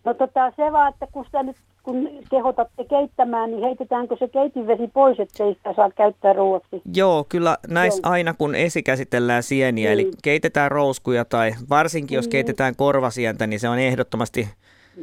No 0.05 0.15
tota, 0.15 0.53
se 0.57 0.73
vaan, 0.73 0.93
että 0.93 1.07
kun 1.13 1.25
sitä 1.25 1.43
nyt 1.43 1.57
kun 1.83 2.09
kehotatte 2.31 2.85
keittämään, 2.85 3.51
niin 3.51 3.63
heitetäänkö 3.63 4.17
se 4.19 4.29
keitinvesi 4.29 4.89
pois, 4.95 5.21
ettei 5.21 5.55
sitä 5.55 5.75
saa 5.77 5.91
käyttää 5.91 6.33
ruoaksi? 6.33 6.83
Joo, 6.95 7.27
kyllä 7.29 7.59
näissä 7.69 8.01
aina 8.05 8.35
kun 8.35 8.55
esikäsitellään 8.55 9.43
sieniä, 9.43 9.91
niin. 9.91 9.93
eli 9.93 10.11
keitetään 10.23 10.71
rouskuja 10.71 11.25
tai 11.25 11.53
varsinkin 11.71 12.17
jos 12.17 12.25
niin. 12.25 12.31
keitetään 12.31 12.77
korvasientä, 12.77 13.47
niin 13.47 13.61
se 13.61 13.69
on 13.69 13.79
ehdottomasti 13.79 14.49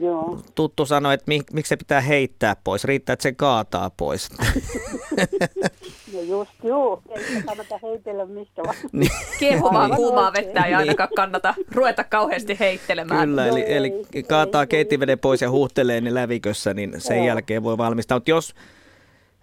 Joo. 0.02 0.40
tuttu 0.56 0.86
sanoa, 0.86 1.14
että 1.14 1.24
mik, 1.28 1.52
miksi 1.54 1.70
se 1.70 1.78
pitää 1.78 2.02
heittää 2.02 2.56
pois. 2.64 2.84
Riittää, 2.84 3.14
että 3.14 3.24
se 3.24 3.32
kaataa 3.32 3.90
pois. 3.90 4.30
no 6.14 6.22
just 6.22 6.52
joo, 6.64 7.02
ei 7.10 7.44
kannata 7.46 7.80
heitellä 7.84 8.26
mistä 8.26 8.64
vaan. 8.64 8.76
Niin. 8.92 9.12
Kiehumaa 9.40 9.90
kuumaa 9.90 10.34
vettä 10.34 10.64
ei 10.64 10.74
ainakaan 10.74 11.10
kannata 11.16 11.56
ruveta 11.72 12.04
kauheasti 12.04 12.60
heittelemään. 12.60 13.30
Kyllä, 13.30 13.48
eli, 13.48 13.64
eli 13.68 13.92
kaataa 14.28 14.66
keitinveden 14.66 15.20
pois 15.20 15.42
ja 15.42 15.50
huuhtelee 15.50 16.02
ne 16.02 16.14
lävikössä, 16.14 16.74
niin 16.74 17.02
sen 17.02 17.18
joo. 17.18 17.28
jälkeen 17.28 17.64
voi 17.64 17.78
valmistaa. 17.78 18.16
Mutta 18.16 18.32
jos, 18.32 18.56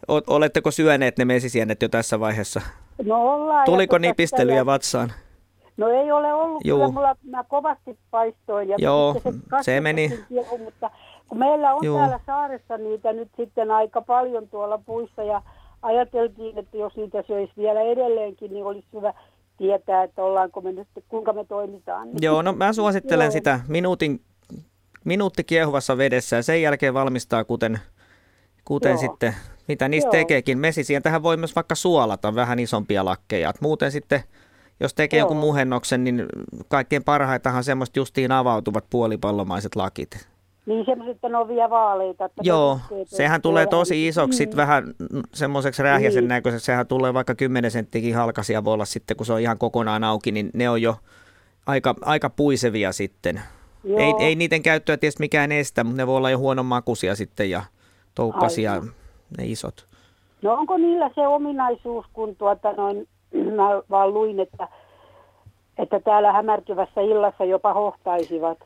oletteko 0.08 0.70
syöneet 0.70 1.18
ne 1.18 1.24
mesisienet 1.24 1.82
jo 1.82 1.88
tässä 1.88 2.20
vaiheessa? 2.20 2.60
No 3.04 3.34
ollaan. 3.34 3.64
Tuliko 3.64 3.98
nipistelyjä 3.98 4.56
ja... 4.56 4.66
vatsaan? 4.66 5.12
No 5.76 5.88
ei 5.88 6.12
ole 6.12 6.34
ollut, 6.34 6.64
Juu. 6.64 6.78
kyllä 6.78 6.92
mulla, 6.92 7.16
mä 7.30 7.44
kovasti 7.48 7.98
paistoin. 8.10 8.68
Ja 8.68 8.76
Joo, 8.78 9.20
se, 9.22 9.32
se 9.62 9.80
meni. 9.80 10.18
Kiehu, 10.28 10.58
mutta 10.58 10.90
kun 11.28 11.38
meillä 11.38 11.74
on 11.74 11.84
Juu. 11.84 11.98
täällä 11.98 12.20
saaressa 12.26 12.78
niitä 12.78 13.12
nyt 13.12 13.28
sitten 13.36 13.70
aika 13.70 14.02
paljon 14.02 14.48
tuolla 14.48 14.78
puissa 14.86 15.22
ja 15.22 15.42
ajateltiin, 15.82 16.58
että 16.58 16.76
jos 16.76 16.96
niitä 16.96 17.22
söisi 17.26 17.52
vielä 17.56 17.80
edelleenkin, 17.80 18.52
niin 18.52 18.64
olisi 18.64 18.86
hyvä 18.92 19.14
tietää, 19.58 20.02
että 20.02 20.22
ollaanko 20.22 20.60
me 20.60 20.72
nyt, 20.72 20.88
kuinka 21.08 21.32
me 21.32 21.44
toimitaan. 21.44 22.08
Joo, 22.20 22.42
no 22.42 22.52
mä 22.52 22.72
suosittelen 22.72 23.24
Joo. 23.24 23.30
sitä 23.32 23.60
minuutin, 23.68 24.20
minuutti 25.04 25.44
kiehuvassa 25.44 25.98
vedessä 25.98 26.36
ja 26.36 26.42
sen 26.42 26.62
jälkeen 26.62 26.94
valmistaa 26.94 27.44
kuten, 27.44 27.78
kuten 28.64 28.98
sitten, 28.98 29.34
mitä 29.68 29.88
niistä 29.88 30.06
Joo. 30.16 30.22
tekeekin. 30.22 30.58
Mesisientähän 30.58 31.22
voi 31.22 31.36
myös 31.36 31.56
vaikka 31.56 31.74
suolata 31.74 32.34
vähän 32.34 32.58
isompia 32.58 33.04
lakkeja. 33.04 33.52
muuten 33.60 33.92
sitten 33.92 34.20
jos 34.80 34.94
tekee 34.94 35.18
Joo. 35.18 35.22
jonkun 35.22 35.36
muhennoksen, 35.36 36.04
niin 36.04 36.26
kaikkein 36.68 37.04
parhaitahan 37.04 37.64
semmoista 37.64 37.98
justiin 37.98 38.32
avautuvat 38.32 38.84
puolipallomaiset 38.90 39.76
lakit. 39.76 40.28
Niin 40.66 40.84
semmoiset 40.84 41.18
on 41.24 41.48
vielä 41.48 41.70
vaaleita. 41.70 42.24
Että 42.24 42.42
Joo, 42.44 42.78
sehän 43.06 43.42
tulee 43.42 43.66
tosi 43.66 44.08
isoksi, 44.08 44.46
mm. 44.46 44.56
vähän 44.56 44.84
semmoiseksi 45.34 45.82
rähjäsen 45.82 46.22
niin. 46.22 46.28
näköiseksi. 46.28 46.66
Sehän 46.66 46.86
tulee 46.86 47.14
vaikka 47.14 47.34
10 47.34 47.70
senttikin 47.70 48.16
halkasia 48.16 48.64
voi 48.64 48.74
olla 48.74 48.84
sitten, 48.84 49.16
kun 49.16 49.26
se 49.26 49.32
on 49.32 49.40
ihan 49.40 49.58
kokonaan 49.58 50.04
auki, 50.04 50.32
niin 50.32 50.50
ne 50.54 50.68
on 50.68 50.82
jo 50.82 50.96
aika, 51.66 51.94
aika 52.02 52.30
puisevia 52.30 52.92
sitten. 52.92 53.40
Ei, 53.84 54.14
ei 54.18 54.34
niiden 54.34 54.62
käyttöä 54.62 54.96
tietysti 54.96 55.22
mikään 55.22 55.52
estä, 55.52 55.84
mutta 55.84 55.96
ne 55.96 56.06
voi 56.06 56.16
olla 56.16 56.30
jo 56.30 56.38
huonon 56.38 56.66
makuisia 56.66 57.14
sitten 57.14 57.50
ja 57.50 57.62
toukkasia 58.14 58.72
Aivan. 58.72 58.90
ne 59.38 59.46
isot. 59.46 59.86
No 60.42 60.52
onko 60.52 60.76
niillä 60.76 61.10
se 61.14 61.26
ominaisuus, 61.26 62.06
kun 62.12 62.36
tuota 62.36 62.72
noin 62.72 63.08
mä 63.34 63.82
vaan 63.90 64.14
luin, 64.14 64.40
että, 64.40 64.68
että 65.78 66.00
täällä 66.00 66.32
hämärtyvässä 66.32 67.00
illassa 67.00 67.44
jopa 67.44 67.74
hohtaisivat. 67.74 68.58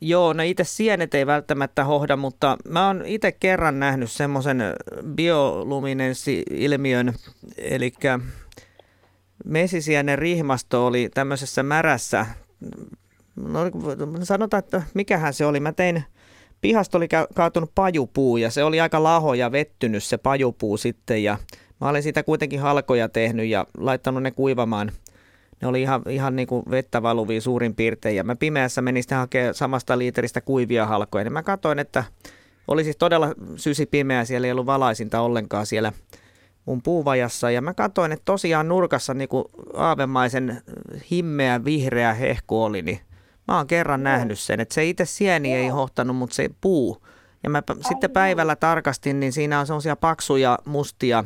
Joo, 0.00 0.32
no 0.32 0.42
itse 0.42 0.64
sienet 0.64 1.14
ei 1.14 1.26
välttämättä 1.26 1.84
hohda, 1.84 2.16
mutta 2.16 2.56
mä 2.68 2.86
oon 2.86 3.02
itse 3.06 3.32
kerran 3.32 3.80
nähnyt 3.80 4.10
semmoisen 4.10 4.62
bioluminenssi-ilmiön, 5.14 7.12
eli 7.58 7.92
mesisienen 9.44 10.18
rihmasto 10.18 10.86
oli 10.86 11.08
tämmöisessä 11.14 11.62
märässä, 11.62 12.26
no 13.36 13.60
sanotaan, 14.22 14.58
että 14.58 14.82
mikähän 14.94 15.34
se 15.34 15.46
oli, 15.46 15.60
mä 15.60 15.72
tein, 15.72 16.04
pihasta 16.60 16.98
oli 16.98 17.08
kaatunut 17.34 17.70
pajupuu 17.74 18.36
ja 18.36 18.50
se 18.50 18.64
oli 18.64 18.80
aika 18.80 19.02
laho 19.02 19.34
ja 19.34 19.52
vettynyt 19.52 20.04
se 20.04 20.18
pajupuu 20.18 20.76
sitten 20.76 21.24
ja 21.24 21.38
Mä 21.82 21.88
olen 21.88 22.02
siitä 22.02 22.22
kuitenkin 22.22 22.60
halkoja 22.60 23.08
tehnyt 23.08 23.46
ja 23.46 23.66
laittanut 23.78 24.22
ne 24.22 24.30
kuivamaan. 24.30 24.92
Ne 25.62 25.68
oli 25.68 25.82
ihan, 25.82 26.02
ihan 26.08 26.36
niin 26.36 26.48
kuin 26.48 26.62
vettä 26.70 27.02
valuvia 27.02 27.40
suurin 27.40 27.74
piirtein. 27.74 28.16
Ja 28.16 28.24
mä 28.24 28.36
pimeässä 28.36 28.82
menin 28.82 29.02
sitten 29.02 29.18
hakemaan 29.18 29.54
samasta 29.54 29.98
liiteristä 29.98 30.40
kuivia 30.40 30.86
halkoja. 30.86 31.24
Niin 31.24 31.32
mä 31.32 31.42
katsoin, 31.42 31.78
että 31.78 32.04
oli 32.68 32.84
siis 32.84 32.96
todella 32.96 33.34
sysi 33.56 33.86
pimeä. 33.86 34.24
Siellä 34.24 34.46
ei 34.46 34.52
ollut 34.52 34.66
valaisinta 34.66 35.20
ollenkaan 35.20 35.66
siellä 35.66 35.92
mun 36.64 36.82
puuvajassa. 36.82 37.50
Ja 37.50 37.62
mä 37.62 37.74
katsoin, 37.74 38.12
että 38.12 38.24
tosiaan 38.24 38.68
nurkassa 38.68 39.14
niin 39.14 39.28
kuin 39.28 39.44
aavemaisen 39.74 40.62
himmeä 41.10 41.64
vihreä 41.64 42.14
hehku 42.14 42.62
oli. 42.62 42.82
Niin 42.82 43.00
mä 43.48 43.56
oon 43.56 43.66
kerran 43.66 44.02
nähnyt 44.02 44.38
sen, 44.38 44.60
että 44.60 44.74
se 44.74 44.84
itse 44.84 45.04
sieni 45.04 45.54
ei 45.54 45.68
hohtanut, 45.68 46.16
mutta 46.16 46.34
se 46.34 46.50
puu. 46.60 47.02
Ja 47.42 47.50
mä 47.50 47.62
sitten 47.88 48.10
päivällä 48.10 48.56
tarkastin, 48.56 49.20
niin 49.20 49.32
siinä 49.32 49.60
on 49.60 49.66
semmoisia 49.66 49.96
paksuja 49.96 50.58
mustia 50.64 51.24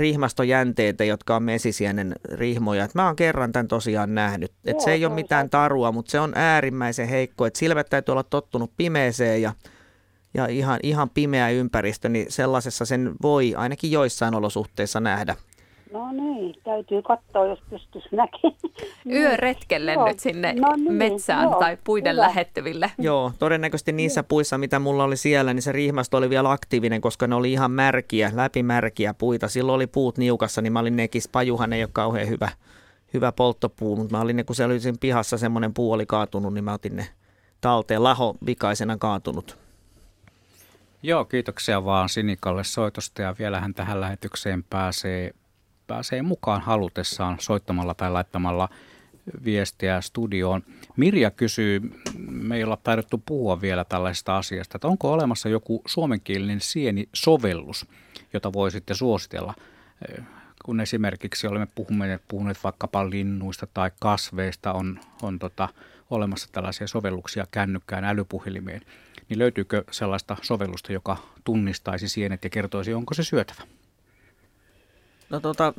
rihmastojänteitä, 0.00 1.04
jotka 1.04 1.36
on 1.36 1.42
mesisienen 1.42 2.14
rihmoja. 2.32 2.84
Et 2.84 2.94
mä 2.94 3.06
oon 3.06 3.16
kerran 3.16 3.52
tämän 3.52 3.68
tosiaan 3.68 4.14
nähnyt. 4.14 4.52
Et 4.64 4.76
Joo, 4.76 4.80
se 4.80 4.92
ei 4.92 5.04
ole 5.04 5.14
mitään 5.14 5.50
tarua, 5.50 5.92
mutta 5.92 6.10
se 6.10 6.20
on 6.20 6.32
äärimmäisen 6.34 7.08
heikko. 7.08 7.46
Et 7.46 7.56
silmät 7.56 7.86
täytyy 7.90 8.12
olla 8.12 8.22
tottunut 8.22 8.72
pimeeseen 8.76 9.42
ja, 9.42 9.52
ja 10.34 10.46
ihan, 10.46 10.80
ihan 10.82 11.10
pimeä 11.10 11.50
ympäristö, 11.50 12.08
niin 12.08 12.26
sellaisessa 12.28 12.84
sen 12.84 13.12
voi 13.22 13.54
ainakin 13.56 13.90
joissain 13.90 14.34
olosuhteissa 14.34 15.00
nähdä. 15.00 15.36
No 15.92 16.12
niin, 16.12 16.54
täytyy 16.64 17.02
katsoa, 17.02 17.46
jos 17.46 17.58
pystyisi 17.70 18.08
näkemään. 18.12 18.56
Yöretkelle 19.20 19.96
nyt 20.06 20.20
sinne 20.20 20.52
no 20.52 20.76
niin, 20.76 20.92
metsään 20.92 21.42
joo, 21.42 21.58
tai 21.58 21.78
puiden 21.84 22.12
hyvä. 22.12 22.22
lähettyville. 22.22 22.90
Joo, 22.98 23.32
todennäköisesti 23.38 23.92
niissä 23.92 24.22
puissa, 24.22 24.58
mitä 24.58 24.78
mulla 24.78 25.04
oli 25.04 25.16
siellä, 25.16 25.54
niin 25.54 25.62
se 25.62 25.72
rihmasto 25.72 26.16
oli 26.16 26.30
vielä 26.30 26.50
aktiivinen, 26.50 27.00
koska 27.00 27.26
ne 27.26 27.34
oli 27.34 27.52
ihan 27.52 27.70
märkiä, 27.70 28.30
läpimärkiä 28.34 29.14
puita. 29.14 29.48
Silloin 29.48 29.76
oli 29.76 29.86
puut 29.86 30.18
niukassa, 30.18 30.62
niin 30.62 30.72
mä 30.72 30.78
olin 30.78 30.96
nekis. 30.96 31.28
Pajuhan 31.28 31.72
ei 31.72 31.84
ole 31.84 31.90
kauhean 31.92 32.28
hyvä, 32.28 32.48
hyvä 33.14 33.32
polttopuu, 33.32 33.96
mutta 33.96 34.16
mä 34.16 34.22
olin 34.22 34.36
ne, 34.36 34.44
kun 34.44 34.56
se 34.56 34.64
oli 34.64 34.80
siinä 34.80 34.98
pihassa 35.00 35.38
semmoinen 35.38 35.74
puu 35.74 35.92
oli 35.92 36.06
kaatunut, 36.06 36.54
niin 36.54 36.64
mä 36.64 36.72
otin 36.72 36.96
ne 36.96 37.06
talteen. 37.60 38.02
Laho 38.02 38.36
vikaisena 38.46 38.96
kaatunut. 38.96 39.58
Joo, 41.02 41.24
kiitoksia 41.24 41.84
vaan 41.84 42.08
Sinikalle 42.08 42.64
soitosta 42.64 43.22
ja 43.22 43.34
vielähän 43.38 43.74
tähän 43.74 44.00
lähetykseen 44.00 44.64
pääsee 44.70 45.30
pääsee 45.90 46.22
mukaan 46.22 46.60
halutessaan 46.60 47.36
soittamalla 47.40 47.94
tai 47.94 48.10
laittamalla 48.10 48.68
viestiä 49.44 50.00
studioon. 50.00 50.62
Mirja 50.96 51.30
kysyy, 51.30 51.80
me 52.18 52.56
ei 52.56 52.64
olla 52.64 52.76
taidettu 52.76 53.22
puhua 53.26 53.60
vielä 53.60 53.84
tällaisesta 53.84 54.36
asiasta, 54.36 54.76
että 54.76 54.88
onko 54.88 55.12
olemassa 55.12 55.48
joku 55.48 55.82
suomenkielinen 55.86 56.60
sieni-sovellus, 56.60 57.86
jota 58.32 58.52
voi 58.52 58.70
sitten 58.70 58.96
suositella, 58.96 59.54
kun 60.64 60.80
esimerkiksi 60.80 61.46
olemme 61.46 61.68
puhuneet, 61.74 62.22
puhuneet 62.28 62.64
vaikkapa 62.64 63.10
linnuista 63.10 63.66
tai 63.74 63.90
kasveista, 64.00 64.72
on, 64.72 65.00
on 65.22 65.38
tota, 65.38 65.68
olemassa 66.10 66.48
tällaisia 66.52 66.86
sovelluksia 66.86 67.46
kännykkään 67.50 68.04
älypuhelimeen, 68.04 68.80
niin 69.28 69.38
löytyykö 69.38 69.84
sellaista 69.90 70.36
sovellusta, 70.42 70.92
joka 70.92 71.16
tunnistaisi 71.44 72.08
sienet 72.08 72.44
ja 72.44 72.50
kertoisi, 72.50 72.94
onko 72.94 73.14
se 73.14 73.22
syötävä? 73.22 73.62
No 75.30 75.40
tota, 75.40 75.74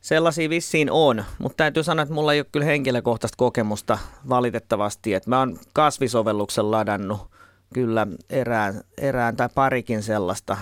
sellaisia 0.00 0.50
vissiin 0.50 0.90
on, 0.90 1.24
mutta 1.38 1.56
täytyy 1.56 1.82
sanoa, 1.82 2.02
että 2.02 2.14
mulla 2.14 2.32
ei 2.32 2.40
ole 2.40 2.46
kyllä 2.52 2.66
henkilökohtaista 2.66 3.36
kokemusta 3.36 3.98
valitettavasti. 4.28 5.14
Että 5.14 5.30
mä 5.30 5.38
oon 5.38 5.58
kasvisovelluksen 5.72 6.70
ladannut 6.70 7.30
kyllä 7.74 8.06
erään, 8.30 8.80
erään 8.98 9.36
tai 9.36 9.48
parikin 9.54 10.02
sellaista. 10.02 10.56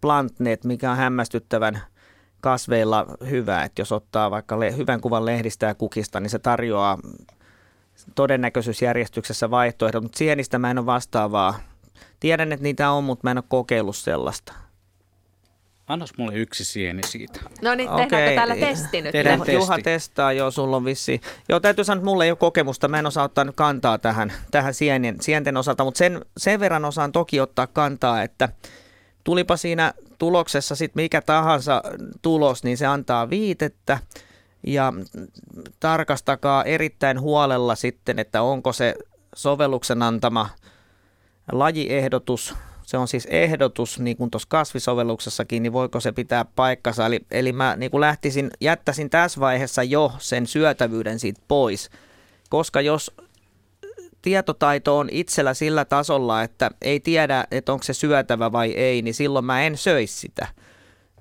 Plantnet, 0.00 0.64
mikä 0.64 0.90
on 0.90 0.96
hämmästyttävän 0.96 1.82
kasveilla 2.40 3.06
hyvä, 3.30 3.62
että 3.62 3.80
jos 3.80 3.92
ottaa 3.92 4.30
vaikka 4.30 4.60
le- 4.60 4.76
hyvän 4.76 5.00
kuvan 5.00 5.26
lehdistä 5.26 5.66
ja 5.66 5.74
kukista, 5.74 6.20
niin 6.20 6.30
se 6.30 6.38
tarjoaa 6.38 6.98
todennäköisyysjärjestyksessä 8.14 9.50
vaihtoehdot, 9.50 10.02
mutta 10.02 10.18
sienistä 10.18 10.58
mä 10.58 10.70
en 10.70 10.78
ole 10.78 10.86
vastaavaa. 10.86 11.60
Tiedän, 12.20 12.52
että 12.52 12.62
niitä 12.62 12.90
on, 12.90 13.04
mutta 13.04 13.26
mä 13.26 13.30
en 13.30 13.38
ole 13.38 13.44
kokeillut 13.48 13.96
sellaista. 13.96 14.52
Annas 15.88 16.10
mulle 16.16 16.34
yksi 16.34 16.64
sieni 16.64 17.02
siitä. 17.06 17.40
No 17.62 17.74
niin, 17.74 17.88
tehdäänkö 17.88 18.16
okay. 18.16 18.34
täällä 18.34 18.56
testi 18.56 19.02
nyt? 19.02 19.12
Tehdään 19.12 19.38
testi. 19.38 19.52
Juha 19.52 19.78
testaa, 19.84 20.32
joo, 20.32 20.50
sulla 20.50 20.76
on 20.76 20.84
vissi. 20.84 21.20
Joo, 21.48 21.60
täytyy 21.60 21.84
sanoa, 21.84 21.98
että 21.98 22.04
mulla 22.04 22.24
ei 22.24 22.30
ole 22.30 22.36
kokemusta. 22.36 22.88
Mä 22.88 22.98
en 22.98 23.06
osaa 23.06 23.24
ottaa 23.24 23.46
kantaa 23.54 23.98
tähän, 23.98 24.32
tähän 24.50 24.74
sienen, 24.74 25.16
sienten 25.20 25.56
osalta, 25.56 25.84
mutta 25.84 25.98
sen, 25.98 26.24
sen 26.36 26.60
verran 26.60 26.84
osaan 26.84 27.12
toki 27.12 27.40
ottaa 27.40 27.66
kantaa, 27.66 28.22
että 28.22 28.48
tulipa 29.24 29.56
siinä 29.56 29.94
tuloksessa 30.18 30.76
sitten 30.76 31.02
mikä 31.02 31.22
tahansa 31.22 31.82
tulos, 32.22 32.64
niin 32.64 32.78
se 32.78 32.86
antaa 32.86 33.30
viitettä. 33.30 33.98
Ja 34.66 34.92
tarkastakaa 35.80 36.64
erittäin 36.64 37.20
huolella 37.20 37.74
sitten, 37.74 38.18
että 38.18 38.42
onko 38.42 38.72
se 38.72 38.94
sovelluksen 39.34 40.02
antama 40.02 40.48
lajiehdotus 41.52 42.54
se 42.88 42.98
on 42.98 43.08
siis 43.08 43.26
ehdotus, 43.30 43.98
niin 43.98 44.16
kuin 44.16 44.30
tuossa 44.30 44.48
kasvisovelluksessakin, 44.48 45.62
niin 45.62 45.72
voiko 45.72 46.00
se 46.00 46.12
pitää 46.12 46.44
paikkansa. 46.44 47.06
Eli, 47.06 47.20
eli 47.30 47.52
mä 47.52 47.76
niin 47.76 47.90
kuin 47.90 48.00
lähtisin, 48.00 48.50
jättäisin 48.60 49.10
tässä 49.10 49.40
vaiheessa 49.40 49.82
jo 49.82 50.12
sen 50.18 50.46
syötävyyden 50.46 51.18
siitä 51.18 51.40
pois, 51.48 51.90
koska 52.50 52.80
jos 52.80 53.16
tietotaito 54.22 54.98
on 54.98 55.08
itsellä 55.10 55.54
sillä 55.54 55.84
tasolla, 55.84 56.42
että 56.42 56.70
ei 56.82 57.00
tiedä, 57.00 57.44
että 57.50 57.72
onko 57.72 57.82
se 57.82 57.94
syötävä 57.94 58.52
vai 58.52 58.72
ei, 58.72 59.02
niin 59.02 59.14
silloin 59.14 59.44
mä 59.44 59.62
en 59.62 59.76
söisi 59.76 60.14
sitä. 60.14 60.46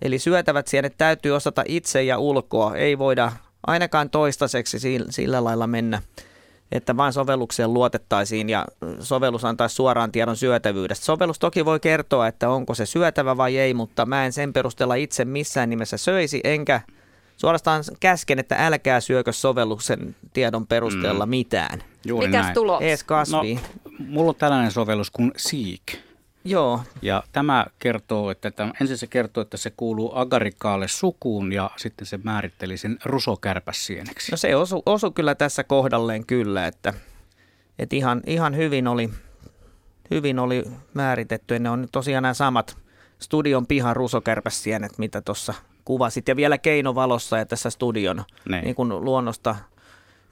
Eli 0.02 0.20
syötävät 0.20 0.68
sienet 0.68 0.94
täytyy 0.98 1.32
osata 1.32 1.64
itse 1.68 2.04
ja 2.04 2.18
ulkoa. 2.18 2.76
Ei 2.76 2.98
voida 2.98 3.32
ainakaan 3.68 4.10
toistaiseksi 4.10 4.78
sillä 5.10 5.44
lailla 5.44 5.68
mennä, 5.68 6.02
että 6.72 6.98
vain 6.98 7.14
sovellukseen 7.14 7.74
luotettaisiin 7.74 8.50
ja 8.50 8.66
sovellus 9.00 9.46
antaisi 9.46 9.76
suoraan 9.76 10.12
tiedon 10.12 10.38
syötävyydestä. 10.38 11.06
Sovellus 11.06 11.40
toki 11.40 11.66
voi 11.66 11.80
kertoa, 11.80 12.28
että 12.28 12.50
onko 12.50 12.74
se 12.74 12.86
syötävä 12.86 13.38
vai 13.38 13.58
ei, 13.58 13.74
mutta 13.74 14.06
mä 14.06 14.26
en 14.26 14.34
sen 14.34 14.54
perusteella 14.54 14.96
itse 14.96 15.26
missään 15.26 15.70
nimessä 15.70 15.98
söisi, 15.98 16.42
enkä 16.44 16.82
suorastaan 17.38 17.84
käsken, 18.00 18.40
että 18.40 18.66
älkää 18.66 19.00
syökö 19.00 19.32
sovelluksen 19.32 20.16
tiedon 20.34 20.68
perusteella 20.68 21.26
mm. 21.26 21.30
mitään. 21.30 21.84
Juuri 22.06 22.28
Mikäs 22.28 22.44
näin. 22.44 22.54
tulos? 22.54 22.82
Ees 22.82 23.04
kasvi. 23.04 23.54
No, 23.54 23.62
mulla 24.00 24.30
on 24.30 24.36
tällainen 24.36 24.72
sovellus 24.72 25.12
kuin 25.12 25.32
Seek. 25.38 26.07
Joo. 26.48 26.82
Ja 27.02 27.24
tämä 27.32 27.66
kertoo, 27.80 28.32
että 28.32 28.52
tämä, 28.52 28.72
ensin 28.82 28.98
se 28.98 29.08
kertoo, 29.08 29.42
että 29.42 29.58
se 29.58 29.74
kuuluu 29.78 30.12
agarikaalle 30.16 30.88
sukuun 30.88 31.54
ja 31.54 31.72
sitten 31.78 32.08
se 32.08 32.20
määritteli 32.24 32.78
sen 32.78 32.98
rusokärpässieneksi. 33.06 34.32
No 34.32 34.38
se 34.38 34.56
osui 34.56 34.82
osu 34.86 35.12
kyllä 35.12 35.36
tässä 35.36 35.64
kohdalleen 35.64 36.26
kyllä, 36.26 36.68
että, 36.68 36.94
että 37.80 37.96
ihan, 37.96 38.22
ihan 38.26 38.56
hyvin, 38.56 38.88
oli, 38.88 39.10
hyvin 40.12 40.40
oli 40.40 40.64
määritetty. 40.94 41.60
ne 41.60 41.70
on 41.70 41.88
tosiaan 41.92 42.22
nämä 42.24 42.34
samat 42.34 42.78
studion 43.20 43.68
pihan 43.68 43.96
rusokärpässienet, 43.96 44.98
mitä 44.98 45.22
tuossa 45.22 45.54
kuvasit. 45.86 46.28
Ja 46.28 46.36
vielä 46.36 46.58
keinovalossa 46.58 47.38
ja 47.38 47.46
tässä 47.46 47.70
studion 47.70 48.24
niin. 48.50 48.64
Niin 48.64 48.76
kuin 48.76 48.90
luonnosta 48.90 49.56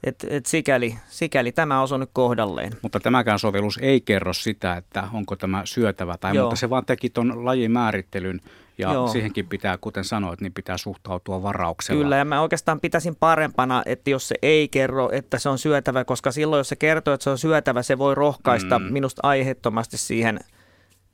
et, 0.04 0.26
et 0.30 0.46
sikäli, 0.46 0.98
sikäli 1.08 1.52
tämä 1.52 1.82
osui 1.82 1.98
nyt 1.98 2.10
kohdalleen. 2.12 2.72
Mutta 2.82 3.00
tämäkään 3.00 3.38
sovellus 3.38 3.78
ei 3.82 4.00
kerro 4.00 4.32
sitä, 4.32 4.76
että 4.76 5.08
onko 5.12 5.36
tämä 5.36 5.62
syötävä, 5.64 6.16
tai, 6.16 6.38
mutta 6.38 6.56
se 6.56 6.70
vaan 6.70 6.84
teki 6.86 7.10
tuon 7.10 7.44
lajimäärittelyn 7.44 8.40
ja 8.78 8.92
Joo. 8.92 9.08
siihenkin 9.08 9.46
pitää, 9.46 9.78
kuten 9.78 10.04
sanoit, 10.04 10.40
niin 10.40 10.52
pitää 10.52 10.78
suhtautua 10.78 11.42
varauksella. 11.42 12.02
Kyllä, 12.02 12.16
ja 12.16 12.24
mä 12.24 12.40
oikeastaan 12.40 12.80
pitäisin 12.80 13.16
parempana, 13.16 13.82
että 13.86 14.10
jos 14.10 14.28
se 14.28 14.34
ei 14.42 14.68
kerro, 14.68 15.10
että 15.12 15.38
se 15.38 15.48
on 15.48 15.58
syötävä, 15.58 16.04
koska 16.04 16.32
silloin, 16.32 16.60
jos 16.60 16.68
se 16.68 16.76
kertoo, 16.76 17.14
että 17.14 17.24
se 17.24 17.30
on 17.30 17.38
syötävä, 17.38 17.82
se 17.82 17.98
voi 17.98 18.14
rohkaista 18.14 18.78
mm. 18.78 18.92
minusta 18.92 19.20
aiheettomasti 19.24 19.98
siihen 19.98 20.40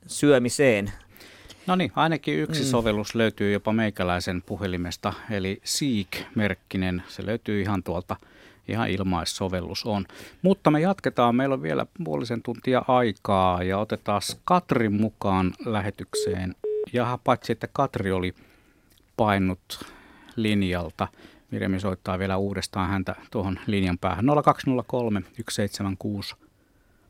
syömiseen. 0.07 0.91
No 1.67 1.75
niin, 1.75 1.91
ainakin 1.95 2.39
yksi 2.39 2.61
mm. 2.61 2.67
sovellus 2.67 3.15
löytyy 3.15 3.51
jopa 3.51 3.73
meikäläisen 3.73 4.41
puhelimesta, 4.41 5.13
eli 5.29 5.61
Seek-merkkinen. 5.63 7.03
Se 7.07 7.25
löytyy 7.25 7.61
ihan 7.61 7.83
tuolta– 7.83 8.15
ihan 8.67 8.89
ilmaissovellus 8.89 9.85
on. 9.85 10.05
Mutta 10.41 10.71
me 10.71 10.79
jatketaan, 10.79 11.35
meillä 11.35 11.53
on 11.53 11.61
vielä 11.61 11.85
puolisen 12.03 12.41
tuntia 12.41 12.85
aikaa 12.87 13.63
ja 13.63 13.77
otetaan 13.77 14.21
Katri 14.45 14.89
mukaan 14.89 15.53
lähetykseen. 15.65 16.55
Ja 16.93 17.19
paitsi, 17.23 17.51
että 17.51 17.67
Katri 17.73 18.11
oli 18.11 18.33
painut 19.17 19.85
linjalta, 20.35 21.07
Mirjami 21.51 21.79
soittaa 21.79 22.19
vielä 22.19 22.37
uudestaan 22.37 22.89
häntä 22.89 23.15
tuohon 23.31 23.59
linjan 23.67 23.97
päähän. 23.97 24.25
0203 24.43 25.21
176 25.21 26.35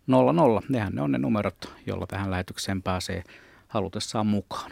00. 0.08 0.62
Nehän 0.70 0.96
ne 0.96 1.02
on 1.02 1.12
ne 1.12 1.18
numerot, 1.18 1.74
joilla 1.86 2.08
tähän 2.08 2.32
lähetykseen 2.32 2.82
pääsee 2.82 3.24
halutessaan 3.68 4.28
mukaan. 4.28 4.72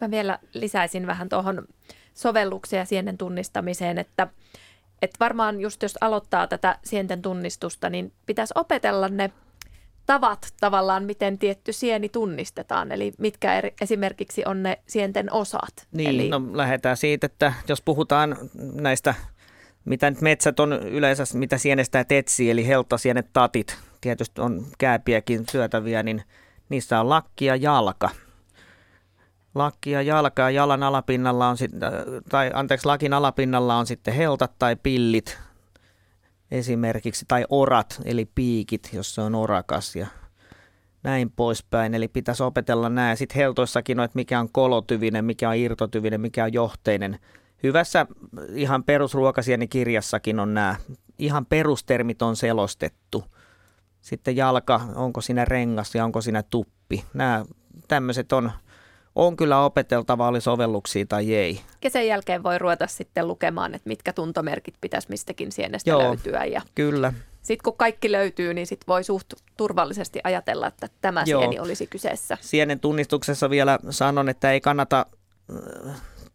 Mä 0.00 0.10
vielä 0.10 0.38
lisäisin 0.54 1.06
vähän 1.06 1.28
tuohon 1.28 1.68
sovelluksia 2.14 2.84
sienen 2.84 3.18
tunnistamiseen, 3.18 3.98
että 3.98 4.26
että 5.02 5.16
varmaan 5.20 5.60
just 5.60 5.82
jos 5.82 5.98
aloittaa 6.00 6.46
tätä 6.46 6.78
sienten 6.84 7.22
tunnistusta, 7.22 7.90
niin 7.90 8.12
pitäisi 8.26 8.54
opetella 8.56 9.08
ne 9.08 9.30
tavat 10.06 10.52
tavallaan, 10.60 11.04
miten 11.04 11.38
tietty 11.38 11.72
sieni 11.72 12.08
tunnistetaan, 12.08 12.92
eli 12.92 13.12
mitkä 13.18 13.54
eri, 13.54 13.74
esimerkiksi 13.80 14.42
on 14.46 14.62
ne 14.62 14.78
sienten 14.86 15.32
osat. 15.32 15.86
Niin, 15.92 16.10
eli... 16.10 16.28
no 16.28 16.42
lähdetään 16.52 16.96
siitä, 16.96 17.26
että 17.26 17.52
jos 17.68 17.82
puhutaan 17.82 18.36
näistä, 18.74 19.14
mitä 19.84 20.10
nyt 20.10 20.20
metsät 20.20 20.60
on 20.60 20.72
yleensä, 20.72 21.24
mitä 21.34 21.58
sienestä 21.58 22.04
etsii, 22.10 22.50
eli 22.50 22.66
heltasienet, 22.66 23.26
tatit, 23.32 23.78
tietysti 24.00 24.40
on 24.40 24.66
kääpiäkin 24.78 25.44
syötäviä, 25.50 26.02
niin 26.02 26.22
niissä 26.68 27.00
on 27.00 27.08
lakki 27.08 27.44
ja 27.44 27.56
jalka– 27.56 28.10
lakki 29.54 29.90
ja 29.90 30.02
jalka 30.02 30.42
ja 30.42 30.50
jalan 30.50 30.82
alapinnalla 30.82 31.48
on 31.48 31.56
sitten, 31.56 31.80
tai 32.28 32.50
anteeksi, 32.54 32.86
lakin 32.86 33.12
alapinnalla 33.12 33.76
on 33.76 33.86
sitten 33.86 34.14
heltat 34.14 34.52
tai 34.58 34.76
pillit 34.76 35.38
esimerkiksi, 36.50 37.24
tai 37.28 37.44
orat, 37.48 38.00
eli 38.04 38.30
piikit, 38.34 38.90
jos 38.92 39.14
se 39.14 39.20
on 39.20 39.34
orakas 39.34 39.96
ja 39.96 40.06
näin 41.04 41.30
poispäin. 41.30 41.94
Eli 41.94 42.08
pitäisi 42.08 42.42
opetella 42.42 42.88
nämä. 42.88 43.16
Sitten 43.16 43.36
heltoissakin 43.36 44.00
on, 44.00 44.04
että 44.04 44.16
mikä 44.18 44.40
on 44.40 44.48
kolotyvinen, 44.52 45.24
mikä 45.24 45.48
on 45.48 45.56
irtotyvinen, 45.56 46.20
mikä 46.20 46.44
on 46.44 46.52
johteinen. 46.52 47.18
Hyvässä 47.62 48.06
ihan 48.54 48.84
perusruokasieni 48.84 49.68
kirjassakin 49.68 50.40
on 50.40 50.54
nämä. 50.54 50.76
Ihan 51.18 51.46
perustermit 51.46 52.22
on 52.22 52.36
selostettu. 52.36 53.24
Sitten 54.00 54.36
jalka, 54.36 54.80
onko 54.94 55.20
siinä 55.20 55.44
rengas 55.44 55.94
ja 55.94 56.04
onko 56.04 56.20
siinä 56.20 56.42
tuppi. 56.42 57.04
Nämä 57.14 57.44
tämmöiset 57.88 58.32
on 58.32 58.52
on 59.14 59.36
kyllä 59.36 59.64
opeteltava, 59.64 60.28
oli 60.28 60.40
sovelluksia 60.40 61.06
tai 61.06 61.34
ei. 61.34 61.60
Kesän 61.80 62.06
jälkeen 62.06 62.42
voi 62.42 62.58
ruveta 62.58 62.86
sitten 62.86 63.28
lukemaan, 63.28 63.74
että 63.74 63.88
mitkä 63.88 64.12
tuntomerkit 64.12 64.74
pitäisi 64.80 65.08
mistäkin 65.10 65.52
sienestä 65.52 65.90
Joo, 65.90 66.02
löytyä. 66.02 66.44
Ja 66.44 66.62
kyllä. 66.74 67.12
Sitten 67.42 67.64
kun 67.64 67.76
kaikki 67.76 68.12
löytyy, 68.12 68.54
niin 68.54 68.66
sitten 68.66 68.86
voi 68.86 69.04
suht 69.04 69.32
turvallisesti 69.56 70.20
ajatella, 70.24 70.66
että 70.66 70.88
tämä 71.00 71.24
Joo. 71.26 71.40
sieni 71.40 71.60
olisi 71.60 71.86
kyseessä. 71.86 72.38
Sienen 72.40 72.80
tunnistuksessa 72.80 73.50
vielä 73.50 73.78
sanon, 73.90 74.28
että 74.28 74.52
ei 74.52 74.60
kannata 74.60 75.06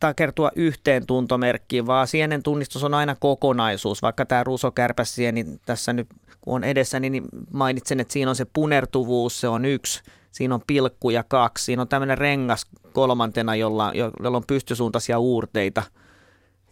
äh, 0.04 0.16
kertoa 0.16 0.52
yhteen 0.56 1.06
tuntomerkkiin, 1.06 1.88
vaan 1.88 2.08
sienen 2.08 2.44
tunnistus 2.44 2.84
on 2.84 2.94
aina 2.94 3.16
kokonaisuus. 3.20 4.02
Vaikka 4.02 4.26
tämä 4.26 4.44
rusokärpäsieni 4.44 5.46
tässä 5.66 5.94
nyt 5.94 6.08
kun 6.42 6.56
on 6.56 6.64
edessä, 6.64 7.00
niin 7.00 7.24
mainitsen, 7.54 8.00
että 8.00 8.14
siinä 8.14 8.30
on 8.30 8.36
se 8.36 8.46
punertuvuus, 8.54 9.42
se 9.42 9.48
on 9.48 9.66
yksi– 9.66 10.02
siinä 10.32 10.56
on 10.56 10.62
pilkku 10.68 11.10
ja 11.10 11.24
kaksi, 11.24 11.66
siinä 11.66 11.82
on 11.82 11.88
tämmöinen 11.88 12.18
rengas 12.18 12.66
kolmantena, 12.94 13.56
jolla, 13.56 13.92
jolla 13.96 14.38
on 14.38 14.44
pystysuuntaisia 14.48 15.20
uurteita. 15.20 15.84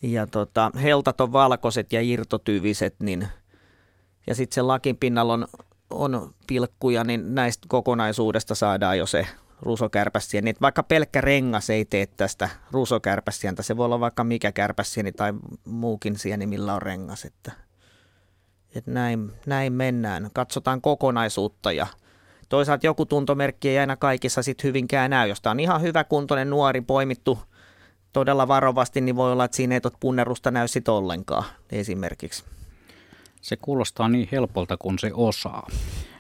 Ja 0.02 0.28
tota, 0.28 0.72
heltat 0.82 1.22
on 1.22 1.34
valkoiset 1.34 1.94
ja 1.94 2.02
irtotyviset, 2.02 2.96
niin, 3.00 3.28
ja 4.28 4.36
sitten 4.36 4.56
sen 4.56 4.68
lakin 4.68 4.98
pinnalla 4.98 5.34
on, 5.34 5.48
on 5.90 6.34
pilkkuja, 6.48 7.04
niin 7.04 7.36
näistä 7.36 7.68
kokonaisuudesta 7.70 8.56
saadaan 8.56 8.98
jo 8.98 9.06
se 9.06 9.28
rusokärpäsieni. 9.62 10.46
Niin 10.46 10.56
vaikka 10.62 10.84
pelkkä 10.84 11.22
rengas 11.22 11.70
ei 11.70 11.86
tee 11.86 12.06
tästä 12.06 12.50
rusokärpäsientä, 12.72 13.64
se 13.64 13.78
voi 13.78 13.86
olla 13.86 14.00
vaikka 14.00 14.24
mikä 14.24 14.52
kärpäsieni 14.52 15.12
tai 15.12 15.34
muukin 15.66 16.18
sieni, 16.18 16.48
millä 16.48 16.74
on 16.74 16.82
rengas. 16.82 17.26
Että, 17.26 17.52
että 18.76 18.92
näin, 18.92 19.32
näin 19.46 19.74
mennään. 19.74 20.30
Katsotaan 20.34 20.82
kokonaisuutta 20.82 21.72
ja 21.72 21.88
Toisaalta 22.50 22.86
joku 22.86 23.06
tuntomerkki 23.06 23.70
ei 23.70 23.78
aina 23.78 23.96
kaikissa 23.96 24.44
sit 24.44 24.64
hyvinkään 24.64 25.10
näy. 25.10 25.30
Jos 25.30 25.42
tämä 25.42 25.52
on 25.52 25.60
ihan 25.60 25.82
hyvä 25.82 26.04
kuntoinen 26.04 26.50
nuori 26.50 26.82
poimittu 26.82 27.40
todella 28.14 28.48
varovasti, 28.48 29.02
niin 29.02 29.16
voi 29.16 29.32
olla, 29.32 29.46
että 29.46 29.58
siinä 29.58 29.76
ei 29.76 29.82
tuot 29.82 30.00
punnerusta 30.00 30.52
näy 30.52 30.68
sit 30.68 30.88
ollenkaan 30.88 31.44
esimerkiksi. 31.72 32.44
Se 33.42 33.56
kuulostaa 33.56 34.10
niin 34.10 34.30
helpolta 34.32 34.78
kuin 34.78 35.00
se 35.00 35.12
osaa. 35.14 35.68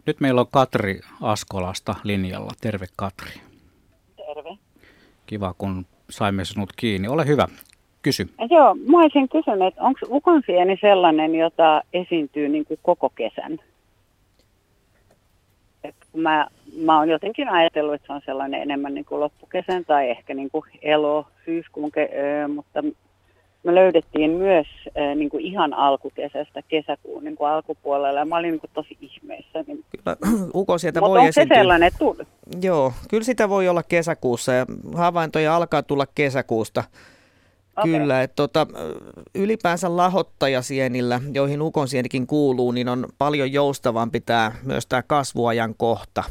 Nyt 0.05 0.19
meillä 0.19 0.41
on 0.41 0.47
Katri 0.51 0.99
Askolasta 1.21 1.95
linjalla. 2.03 2.51
Terve 2.61 2.85
Katri. 2.95 3.31
Terve. 4.15 4.57
Kiva, 5.25 5.53
kun 5.57 5.85
saimme 6.09 6.45
sinut 6.45 6.73
kiinni. 6.75 7.07
Ole 7.07 7.27
hyvä, 7.27 7.47
kysy. 8.01 8.29
Joo, 8.49 8.75
mä 8.75 9.01
olisin 9.01 9.29
kysynyt, 9.29 9.67
että 9.67 9.81
onko 9.81 9.99
ukonsieni 10.09 10.77
sellainen, 10.81 11.35
jota 11.35 11.81
esiintyy 11.93 12.49
niin 12.49 12.65
kuin 12.65 12.79
koko 12.83 13.09
kesän? 13.09 13.59
Mä, 16.15 16.47
mä 16.85 16.97
oon 16.97 17.09
jotenkin 17.09 17.49
ajatellut, 17.49 17.93
että 17.93 18.07
se 18.07 18.13
on 18.13 18.21
sellainen 18.25 18.61
enemmän 18.61 18.93
niin 18.93 19.05
kuin 19.05 19.19
loppukesän 19.19 19.85
tai 19.85 20.09
ehkä 20.09 20.33
niin 20.33 20.49
kuin 20.51 20.63
elo, 20.81 21.27
syyskuun, 21.45 21.91
ke, 21.91 22.09
mutta 22.55 22.83
me 23.63 23.75
löydettiin 23.75 24.31
myös 24.31 24.67
niin 25.15 25.29
kuin 25.29 25.45
ihan 25.45 25.73
alkukesästä 25.73 26.61
kesäkuun 26.67 27.23
niin 27.23 27.35
kuin 27.35 27.49
alkupuolella 27.49 28.19
ja 28.19 28.25
mä 28.25 28.37
olin 28.37 28.51
niin 28.51 28.59
kuin 28.59 28.71
tosi 28.73 28.97
ihmeissä. 29.01 29.63
Niin... 29.67 29.83
Kyllä, 29.97 30.17
uko 30.61 30.77
sieltä 30.77 31.01
voi 31.01 31.19
on 31.19 31.27
esiintyä. 31.27 31.55
se 31.55 31.59
sellainen 31.59 31.91
tuli? 31.99 32.23
Joo, 32.61 32.93
kyllä 33.09 33.23
sitä 33.23 33.49
voi 33.49 33.67
olla 33.67 33.83
kesäkuussa 33.83 34.53
ja 34.53 34.65
havaintoja 34.95 35.55
alkaa 35.55 35.83
tulla 35.83 36.05
kesäkuusta. 36.15 36.83
Okay. 37.77 37.91
Kyllä, 37.91 38.21
että 38.21 38.35
tota, 38.35 38.67
ylipäänsä 39.35 39.97
lahottajasienillä, 39.97 41.21
joihin 41.33 41.61
ukonsienikin 41.61 42.27
kuuluu, 42.27 42.71
niin 42.71 42.89
on 42.89 43.07
paljon 43.17 43.51
joustavampi 43.51 44.21
tämä, 44.21 44.51
myös 44.63 44.87
tämä 44.87 45.03
kasvuajan 45.03 45.75
kohta. 45.75 46.23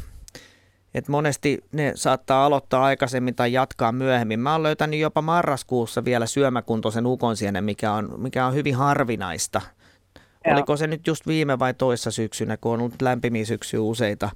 Et 0.93 1.07
monesti 1.07 1.63
ne 1.71 1.91
saattaa 1.95 2.45
aloittaa 2.45 2.83
aikaisemmin 2.83 3.35
tai 3.35 3.53
jatkaa 3.53 3.91
myöhemmin. 3.91 4.39
Mä 4.39 4.51
oon 4.51 4.63
löytänyt 4.63 4.99
jopa 4.99 5.21
marraskuussa 5.21 6.05
vielä 6.05 6.25
syömäkuntoisen 6.25 7.05
ukonsienen, 7.05 7.63
mikä 7.63 7.93
on, 7.93 8.13
mikä 8.17 8.45
on 8.45 8.53
hyvin 8.53 8.75
harvinaista. 8.75 9.61
Joo. 10.45 10.53
Oliko 10.55 10.77
se 10.77 10.87
nyt 10.87 11.07
just 11.07 11.27
viime 11.27 11.59
vai 11.59 11.73
toissa 11.73 12.11
syksynä, 12.11 12.57
kun 12.57 12.73
on 12.73 12.79
ollut 12.79 13.01
lämpimiä 13.01 13.45
syksyä 13.45 13.81
useita? 13.81 14.29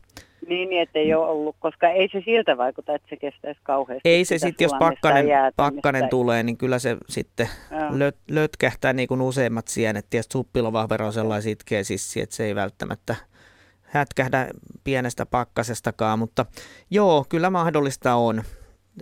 Niin, 0.48 0.70
niin 0.70 0.88
ei 0.96 1.14
ole 1.14 1.28
ollut, 1.28 1.56
koska 1.60 1.90
ei 1.90 2.10
se 2.12 2.22
siltä 2.26 2.58
vaikuta, 2.58 2.96
että 2.96 3.08
se 3.10 3.16
kestäisi 3.16 3.60
kauheasti. 3.64 4.10
Ei 4.10 4.26
se 4.26 4.38
sitten, 4.38 4.66
jos 4.66 4.74
pakkanen, 4.80 5.26
pakkanen 5.56 6.10
tulee, 6.10 6.44
niin 6.44 6.58
kyllä 6.58 6.80
se 6.80 6.98
sitten 7.10 7.50
löt, 7.90 8.18
lötkähtää 8.30 8.94
niin 8.94 9.08
kuin 9.08 9.22
useimmat 9.22 9.68
sienet. 9.68 10.06
Tietysti 10.10 10.34
suppilovahvero 10.34 11.06
on 11.06 11.14
sellaisia 11.14 11.52
itkee 11.52 11.84
sissi, 11.84 12.22
että 12.22 12.36
se 12.36 12.46
ei 12.46 12.56
välttämättä 12.56 13.16
hätkähdä 13.82 14.48
pienestä 14.84 15.26
pakkasestakaan, 15.26 16.20
mutta 16.20 16.46
joo, 16.90 17.26
kyllä 17.30 17.50
mahdollista 17.50 18.16
on. 18.16 18.44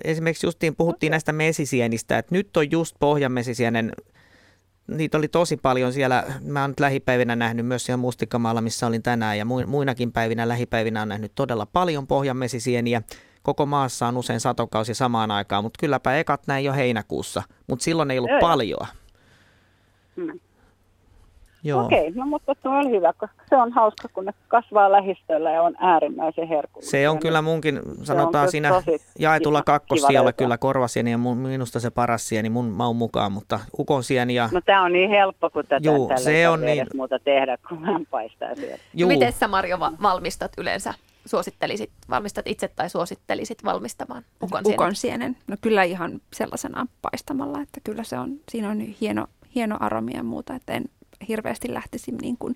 Esimerkiksi 0.04 0.48
justiin 0.48 0.76
puhuttiin 0.76 1.10
okay. 1.10 1.14
näistä 1.14 1.32
mesisienistä, 1.34 2.18
että 2.18 2.36
nyt 2.36 2.58
on 2.58 2.72
just 2.72 2.96
pohjamesisienen 3.00 3.92
niitä 4.90 5.18
oli 5.18 5.28
tosi 5.28 5.58
paljon 5.58 5.94
siellä. 5.94 6.24
Mä 6.42 6.62
oon 6.62 6.70
nyt 6.70 6.80
lähipäivinä 6.80 7.36
nähnyt 7.36 7.66
myös 7.66 7.86
siellä 7.86 7.98
Mustikkamaalla, 7.98 8.62
missä 8.62 8.88
olin 8.88 9.04
tänään, 9.04 9.38
ja 9.38 9.46
muinakin 9.46 10.12
päivinä 10.12 10.48
lähipäivinä 10.48 11.02
on 11.02 11.10
nähnyt 11.10 11.32
todella 11.36 11.66
paljon 11.66 12.08
pohjanmesisieniä. 12.08 13.02
Koko 13.44 13.66
maassa 13.66 14.08
on 14.08 14.18
usein 14.18 14.40
satokausi 14.40 14.94
samaan 14.94 15.32
aikaan, 15.32 15.64
mutta 15.64 15.80
kylläpä 15.80 16.18
ekat 16.18 16.48
näin 16.48 16.66
jo 16.66 16.74
heinäkuussa, 16.74 17.44
mutta 17.68 17.84
silloin 17.84 18.12
ei 18.12 18.18
ollut 18.18 18.32
Joo. 18.32 18.40
paljon. 18.40 18.88
Hmm. 20.16 20.40
Joo. 21.64 21.86
Okei, 21.86 22.12
no 22.12 22.26
mutta 22.26 22.56
se 22.64 22.70
on 22.70 22.90
hyvä, 22.90 23.14
koska 23.14 23.44
se 23.50 23.56
on 23.56 23.72
hauska, 23.72 24.08
kun 24.14 24.26
ne 24.26 24.34
kasvaa 24.48 24.92
lähistöllä 24.92 25.52
ja 25.52 25.62
on 25.62 25.76
äärimmäisen 25.80 26.48
herkullisia. 26.48 26.92
Se 26.92 27.10
on 27.10 27.20
kyllä 27.20 27.42
munkin, 27.42 27.82
sanotaan 28.04 28.52
siinä 28.52 28.84
jaetulla 29.20 29.62
kakkossialla 29.62 30.34
kyllä 30.34 30.58
korvasieni 30.58 31.12
ja 31.12 31.18
mun, 31.18 31.38
minusta 31.38 31.80
se 31.80 31.90
paras 31.90 32.28
sieni 32.28 32.50
mun 32.50 32.66
maun 32.66 32.96
mukaan, 32.96 33.32
mutta 33.32 33.60
ukonsieni 33.80 34.36
ja... 34.36 34.50
No 34.52 34.62
tämä 34.62 34.84
on 34.84 34.94
niin 34.94 35.10
helppo, 35.10 35.50
kun 35.50 35.64
tätä 35.64 35.88
Juu, 35.88 36.12
se 36.16 36.50
on 36.50 36.62
niin... 36.62 36.88
muuta 36.96 37.20
tehdä, 37.20 37.58
kun 37.70 37.86
hän 37.86 38.06
paistaa 38.12 38.56
sieltä. 38.56 38.84
Miten 39.08 39.34
sä 39.34 39.48
Marjo 39.48 39.80
valmistat 39.80 40.52
yleensä? 40.58 40.94
Suosittelisit, 41.26 41.92
valmistat 42.10 42.48
itse 42.48 42.68
tai 42.68 42.90
suosittelisit 42.90 43.66
valmistamaan 43.66 44.24
ukonsienen? 44.44 44.74
Ukonsienen, 44.74 45.38
no 45.48 45.56
kyllä 45.62 45.84
ihan 45.84 46.22
sellaisena 46.34 46.88
paistamalla, 47.02 47.62
että 47.62 47.80
kyllä 47.84 48.04
se 48.04 48.20
on, 48.20 48.32
siinä 48.52 48.70
on 48.70 48.80
hieno, 48.80 49.28
hieno 49.56 49.78
aromi 49.80 50.12
ja 50.16 50.24
muuta, 50.24 50.56
että 50.56 50.74
en 50.74 50.86
hirveästi 51.28 51.74
lähtisi 51.74 52.12
niin 52.12 52.38
kuin 52.38 52.56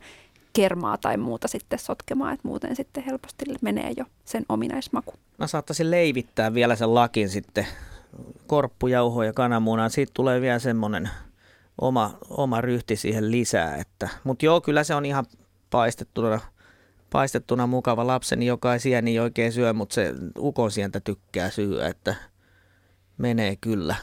kermaa 0.54 0.98
tai 0.98 1.18
muuta 1.18 1.48
sitten 1.48 1.80
sotkemaan, 1.80 2.34
että 2.34 2.48
muuten 2.48 2.76
sitten 2.76 3.04
helposti 3.04 3.46
menee 3.62 3.92
jo 3.98 4.06
sen 4.26 4.46
ominaismaku. 4.50 5.14
Mä 5.40 5.48
saattaisin 5.48 5.92
leivittää 5.92 6.54
vielä 6.54 6.76
sen 6.76 6.94
lakin 6.94 7.30
sitten 7.30 7.68
korppujauho 8.48 9.24
ja 9.24 9.34
kananmunan. 9.34 9.90
Siitä 9.90 10.12
tulee 10.14 10.42
vielä 10.42 10.60
semmoinen 10.60 11.10
oma, 11.82 12.18
oma 12.30 12.62
ryhti 12.62 12.96
siihen 12.96 13.32
lisää. 13.32 13.76
Että, 13.76 14.10
mutta 14.24 14.46
joo, 14.46 14.62
kyllä 14.62 14.84
se 14.84 14.96
on 14.96 15.06
ihan 15.06 15.26
paistettuna, 15.70 16.40
paistettuna 17.10 17.68
mukava 17.68 18.08
lapseni, 18.08 18.46
joka 18.46 18.74
ei 18.74 18.80
sieni 18.80 19.20
oikein 19.20 19.52
syö, 19.52 19.74
mutta 19.74 19.96
se 19.96 20.14
ukosientä 20.38 21.00
tykkää 21.00 21.50
syödä, 21.50 21.88
että 21.88 22.16
menee 23.18 23.56
kyllä. 23.56 23.96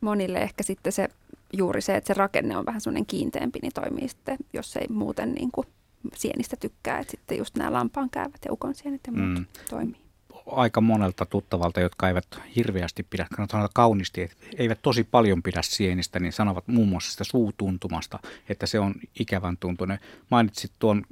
Monille 0.00 0.38
ehkä 0.38 0.62
sitten 0.62 0.92
se 0.92 1.08
juuri 1.52 1.82
se, 1.82 1.96
että 1.96 2.06
se 2.06 2.14
rakenne 2.14 2.56
on 2.56 2.66
vähän 2.66 2.80
semmoinen 2.80 3.06
kiinteämpi, 3.06 3.58
niin 3.62 3.72
toimii 3.74 4.08
sitten, 4.08 4.36
jos 4.52 4.76
ei 4.76 4.86
muuten 4.88 5.32
niin 5.32 5.50
kuin 5.52 5.66
sienistä 6.14 6.56
tykkää, 6.56 6.98
että 6.98 7.10
sitten 7.10 7.38
just 7.38 7.56
nämä 7.56 7.72
lampaan 7.72 8.10
käyvät 8.10 8.40
ja 8.44 8.52
ukon 8.52 8.74
sienet 8.74 9.00
ja 9.06 9.12
muut 9.12 9.38
mm. 9.38 9.46
toimii. 9.70 10.02
Aika 10.46 10.80
monelta 10.80 11.26
tuttavalta, 11.26 11.80
jotka 11.80 12.08
eivät 12.08 12.26
hirveästi 12.56 13.02
pidä, 13.02 13.26
sanotaan 13.36 13.68
kauniisti, 13.74 14.22
että 14.22 14.36
eivät 14.58 14.82
tosi 14.82 15.04
paljon 15.04 15.42
pidä 15.42 15.62
sienistä, 15.62 16.20
niin 16.20 16.32
sanovat 16.32 16.68
muun 16.68 16.88
muassa 16.88 17.12
sitä 17.12 17.24
suutuntumasta, 17.24 18.18
että 18.48 18.66
se 18.66 18.80
on 18.80 18.94
ikävän 19.20 19.56
tuntunen. 19.56 19.98
Mainitsit 20.30 20.72
tuon, 20.78 21.02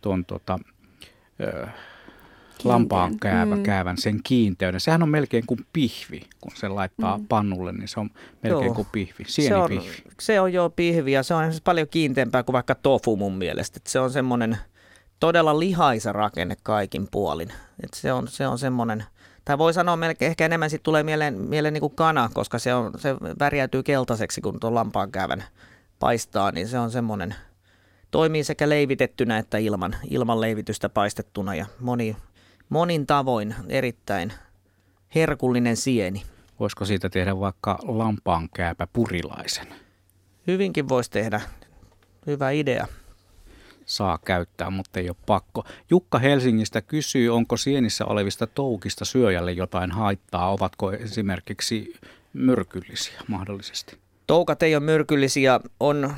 tuon 0.00 0.24
tota, 0.24 0.58
lampaan 2.64 3.18
käävä, 3.18 3.56
mm. 3.56 3.62
käävän 3.62 3.98
sen 3.98 4.20
kiinteyden. 4.22 4.80
Sehän 4.80 5.02
on 5.02 5.08
melkein 5.08 5.46
kuin 5.46 5.66
pihvi, 5.72 6.20
kun 6.40 6.52
se 6.54 6.68
laittaa 6.68 7.18
mm. 7.18 7.26
pannulle, 7.28 7.72
niin 7.72 7.88
se 7.88 8.00
on 8.00 8.10
melkein 8.42 8.64
joo. 8.64 8.74
kuin 8.74 8.88
pihvi, 8.92 9.24
sienipihvi. 9.26 9.84
Se 9.84 10.02
on, 10.06 10.12
se 10.20 10.40
on 10.40 10.52
jo 10.52 10.70
pihvi 10.76 11.12
ja 11.12 11.22
se 11.22 11.34
on 11.34 11.52
paljon 11.64 11.88
kiinteämpää 11.90 12.42
kuin 12.42 12.52
vaikka 12.52 12.74
tofu 12.74 13.16
mun 13.16 13.34
mielestä. 13.34 13.76
Et 13.76 13.86
se 13.86 14.00
on 14.00 14.10
semmoinen 14.10 14.58
todella 15.20 15.58
lihaisa 15.58 16.12
rakenne 16.12 16.56
kaikin 16.62 17.08
puolin. 17.10 17.48
Et 17.82 17.94
se 17.94 18.12
on, 18.12 18.28
se 18.28 18.46
on 18.46 18.58
semmoinen, 18.58 19.04
tai 19.44 19.58
voi 19.58 19.74
sanoa 19.74 19.96
melkein, 19.96 20.30
ehkä 20.30 20.44
enemmän 20.44 20.70
sitten 20.70 20.84
tulee 20.84 21.02
mieleen, 21.02 21.34
mieleen 21.34 21.74
niin 21.74 21.80
kuin 21.80 21.94
kana, 21.94 22.30
koska 22.34 22.58
se, 22.58 22.74
on, 22.74 22.92
se 22.96 23.14
värjäytyy 23.38 23.82
keltaiseksi, 23.82 24.40
kun 24.40 24.60
tuon 24.60 24.74
lampaan 24.74 25.12
käävän 25.12 25.44
paistaa, 25.98 26.52
niin 26.52 26.68
se 26.68 26.78
on 26.78 26.90
semmoinen, 26.90 27.34
toimii 28.10 28.44
sekä 28.44 28.68
leivitettynä 28.68 29.38
että 29.38 29.58
ilman, 29.58 29.96
ilman 30.10 30.40
leivitystä 30.40 30.88
paistettuna 30.88 31.54
ja 31.54 31.66
moni 31.80 32.16
monin 32.68 33.06
tavoin 33.06 33.54
erittäin 33.68 34.32
herkullinen 35.14 35.76
sieni. 35.76 36.22
Voisiko 36.60 36.84
siitä 36.84 37.08
tehdä 37.08 37.40
vaikka 37.40 37.78
lampaankääpä 37.82 38.86
purilaisen? 38.92 39.66
Hyvinkin 40.46 40.88
voisi 40.88 41.10
tehdä. 41.10 41.40
Hyvä 42.26 42.50
idea. 42.50 42.86
Saa 43.86 44.18
käyttää, 44.24 44.70
mutta 44.70 45.00
ei 45.00 45.08
ole 45.08 45.16
pakko. 45.26 45.64
Jukka 45.90 46.18
Helsingistä 46.18 46.82
kysyy, 46.82 47.34
onko 47.34 47.56
sienissä 47.56 48.04
olevista 48.04 48.46
toukista 48.46 49.04
syöjälle 49.04 49.52
jotain 49.52 49.90
haittaa? 49.90 50.52
Ovatko 50.52 50.92
esimerkiksi 50.92 51.94
myrkyllisiä 52.32 53.20
mahdollisesti? 53.28 53.98
Toukat 54.26 54.62
ei 54.62 54.76
ole 54.76 54.84
myrkyllisiä. 54.84 55.60
On 55.80 56.14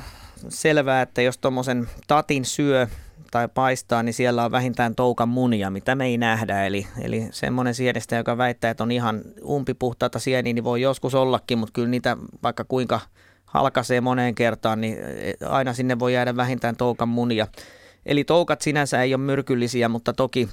selvää, 0.49 1.01
että 1.01 1.21
jos 1.21 1.37
tuommoisen 1.37 1.89
tatin 2.07 2.45
syö, 2.45 2.87
tai 3.31 3.47
paistaa, 3.53 4.03
niin 4.03 4.13
siellä 4.13 4.45
on 4.45 4.51
vähintään 4.51 4.95
toukan 4.95 5.29
munia, 5.29 5.69
mitä 5.69 5.95
me 5.95 6.05
ei 6.05 6.17
nähdä. 6.17 6.65
Eli, 6.65 6.87
eli 7.01 7.27
semmoinen 7.31 7.75
sienestä, 7.75 8.15
joka 8.15 8.37
väittää, 8.37 8.71
että 8.71 8.83
on 8.83 8.91
ihan 8.91 9.21
umpipuhtaita 9.43 10.19
sieniä, 10.19 10.53
niin 10.53 10.63
voi 10.63 10.81
joskus 10.81 11.15
ollakin, 11.15 11.57
mutta 11.57 11.73
kyllä 11.73 11.87
niitä 11.87 12.17
vaikka 12.43 12.63
kuinka 12.63 12.99
halkaisee 13.45 14.01
moneen 14.01 14.35
kertaan, 14.35 14.81
niin 14.81 14.97
aina 15.49 15.73
sinne 15.73 15.99
voi 15.99 16.13
jäädä 16.13 16.35
vähintään 16.35 16.75
toukan 16.75 17.09
munia. 17.09 17.47
Eli 18.05 18.23
toukat 18.23 18.61
sinänsä 18.61 19.01
ei 19.01 19.13
ole 19.13 19.23
myrkyllisiä, 19.23 19.89
mutta 19.89 20.13
toki 20.13 20.49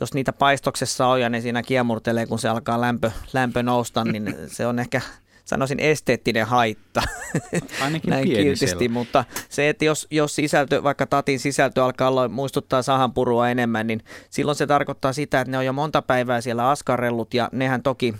jos 0.00 0.14
niitä 0.14 0.32
paistoksessa 0.32 1.06
on 1.06 1.20
ja 1.20 1.28
ne 1.28 1.40
siinä 1.40 1.62
kiemurtelee, 1.62 2.26
kun 2.26 2.38
se 2.38 2.48
alkaa 2.48 2.80
lämpö, 2.80 3.10
lämpö 3.32 3.62
nousta, 3.62 4.04
niin 4.04 4.34
se 4.46 4.66
on 4.66 4.78
ehkä 4.78 5.00
sanoisin 5.46 5.80
esteettinen 5.80 6.46
haitta. 6.46 7.02
Ainakin 7.82 8.10
Näin 8.10 8.28
kiltisti, 8.28 8.88
mutta 8.88 9.24
se, 9.48 9.68
että 9.68 9.84
jos, 9.84 10.06
jos 10.10 10.34
sisältö, 10.34 10.82
vaikka 10.82 11.06
tatin 11.06 11.40
sisältö 11.40 11.84
alkaa 11.84 12.08
olla, 12.08 12.28
muistuttaa 12.28 12.82
sahanpurua 12.82 13.48
enemmän, 13.48 13.86
niin 13.86 14.04
silloin 14.30 14.56
se 14.56 14.66
tarkoittaa 14.66 15.12
sitä, 15.12 15.40
että 15.40 15.50
ne 15.50 15.58
on 15.58 15.66
jo 15.66 15.72
monta 15.72 16.02
päivää 16.02 16.40
siellä 16.40 16.70
askarellut 16.70 17.34
ja 17.34 17.48
nehän 17.52 17.82
toki 17.82 18.14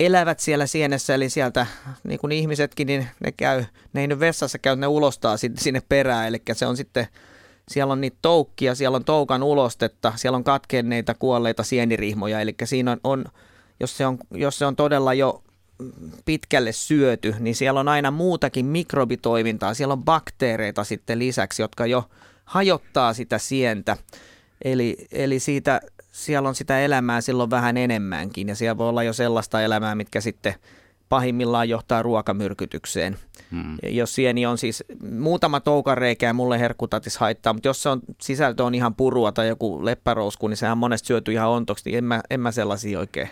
elävät 0.00 0.40
siellä 0.40 0.66
sienessä, 0.66 1.14
eli 1.14 1.28
sieltä 1.28 1.66
niin 2.04 2.20
kuin 2.20 2.32
ihmisetkin, 2.32 2.86
niin 2.86 3.08
ne 3.24 3.32
käy, 3.32 3.64
ne 3.92 4.00
ei 4.00 4.06
nyt 4.06 4.20
vessassa 4.20 4.58
käy, 4.58 4.76
ne 4.76 4.86
ulostaa 4.86 5.36
sinne 5.36 5.82
perään, 5.88 6.28
eli 6.28 6.42
se 6.52 6.66
on 6.66 6.76
sitten 6.76 7.06
siellä 7.68 7.92
on 7.92 8.00
niitä 8.00 8.18
toukkia, 8.22 8.74
siellä 8.74 8.96
on 8.96 9.04
toukan 9.04 9.42
ulostetta, 9.42 10.12
siellä 10.16 10.36
on 10.36 10.44
katkenneita 10.44 11.14
kuolleita 11.14 11.62
sienirihmoja, 11.62 12.40
eli 12.40 12.54
siinä 12.64 12.90
on, 12.90 13.00
on 13.04 13.24
jos, 13.80 13.96
se 13.96 14.06
on, 14.06 14.18
jos 14.30 14.58
se 14.58 14.66
on 14.66 14.76
todella 14.76 15.14
jo 15.14 15.42
pitkälle 16.24 16.72
syöty, 16.72 17.34
niin 17.38 17.54
siellä 17.54 17.80
on 17.80 17.88
aina 17.88 18.10
muutakin 18.10 18.66
mikrobitoimintaa. 18.66 19.74
Siellä 19.74 19.92
on 19.92 20.04
bakteereita 20.04 20.84
sitten 20.84 21.18
lisäksi, 21.18 21.62
jotka 21.62 21.86
jo 21.86 22.04
hajottaa 22.44 23.12
sitä 23.12 23.38
sientä. 23.38 23.96
Eli, 24.64 24.96
eli 25.12 25.38
siitä, 25.38 25.80
siellä 26.12 26.48
on 26.48 26.54
sitä 26.54 26.80
elämää 26.80 27.20
silloin 27.20 27.50
vähän 27.50 27.76
enemmänkin 27.76 28.48
ja 28.48 28.54
siellä 28.54 28.78
voi 28.78 28.88
olla 28.88 29.02
jo 29.02 29.12
sellaista 29.12 29.62
elämää, 29.62 29.94
mitkä 29.94 30.20
sitten 30.20 30.54
pahimmillaan 31.08 31.68
johtaa 31.68 32.02
ruokamyrkytykseen. 32.02 33.16
Hmm. 33.50 33.76
Jos 33.82 34.14
sieni 34.14 34.46
on 34.46 34.58
siis 34.58 34.84
muutama 35.18 35.60
toukareikä 35.60 36.26
ja 36.26 36.32
mulle 36.32 36.60
herkkutatis 36.60 37.18
haittaa, 37.18 37.52
mutta 37.52 37.68
jos 37.68 37.82
se 37.82 37.88
on, 37.88 38.00
sisältö 38.20 38.64
on 38.64 38.74
ihan 38.74 38.94
purua 38.94 39.32
tai 39.32 39.48
joku 39.48 39.84
leppärousku, 39.84 40.48
niin 40.48 40.56
sehän 40.56 40.72
on 40.72 40.78
monesti 40.78 41.06
syöty 41.06 41.32
ihan 41.32 41.48
ontoksi, 41.48 41.82
niin 41.84 41.98
en 41.98 42.04
mä, 42.04 42.20
en 42.30 42.40
mä 42.40 42.52
sellaisia 42.52 42.98
oikein 42.98 43.30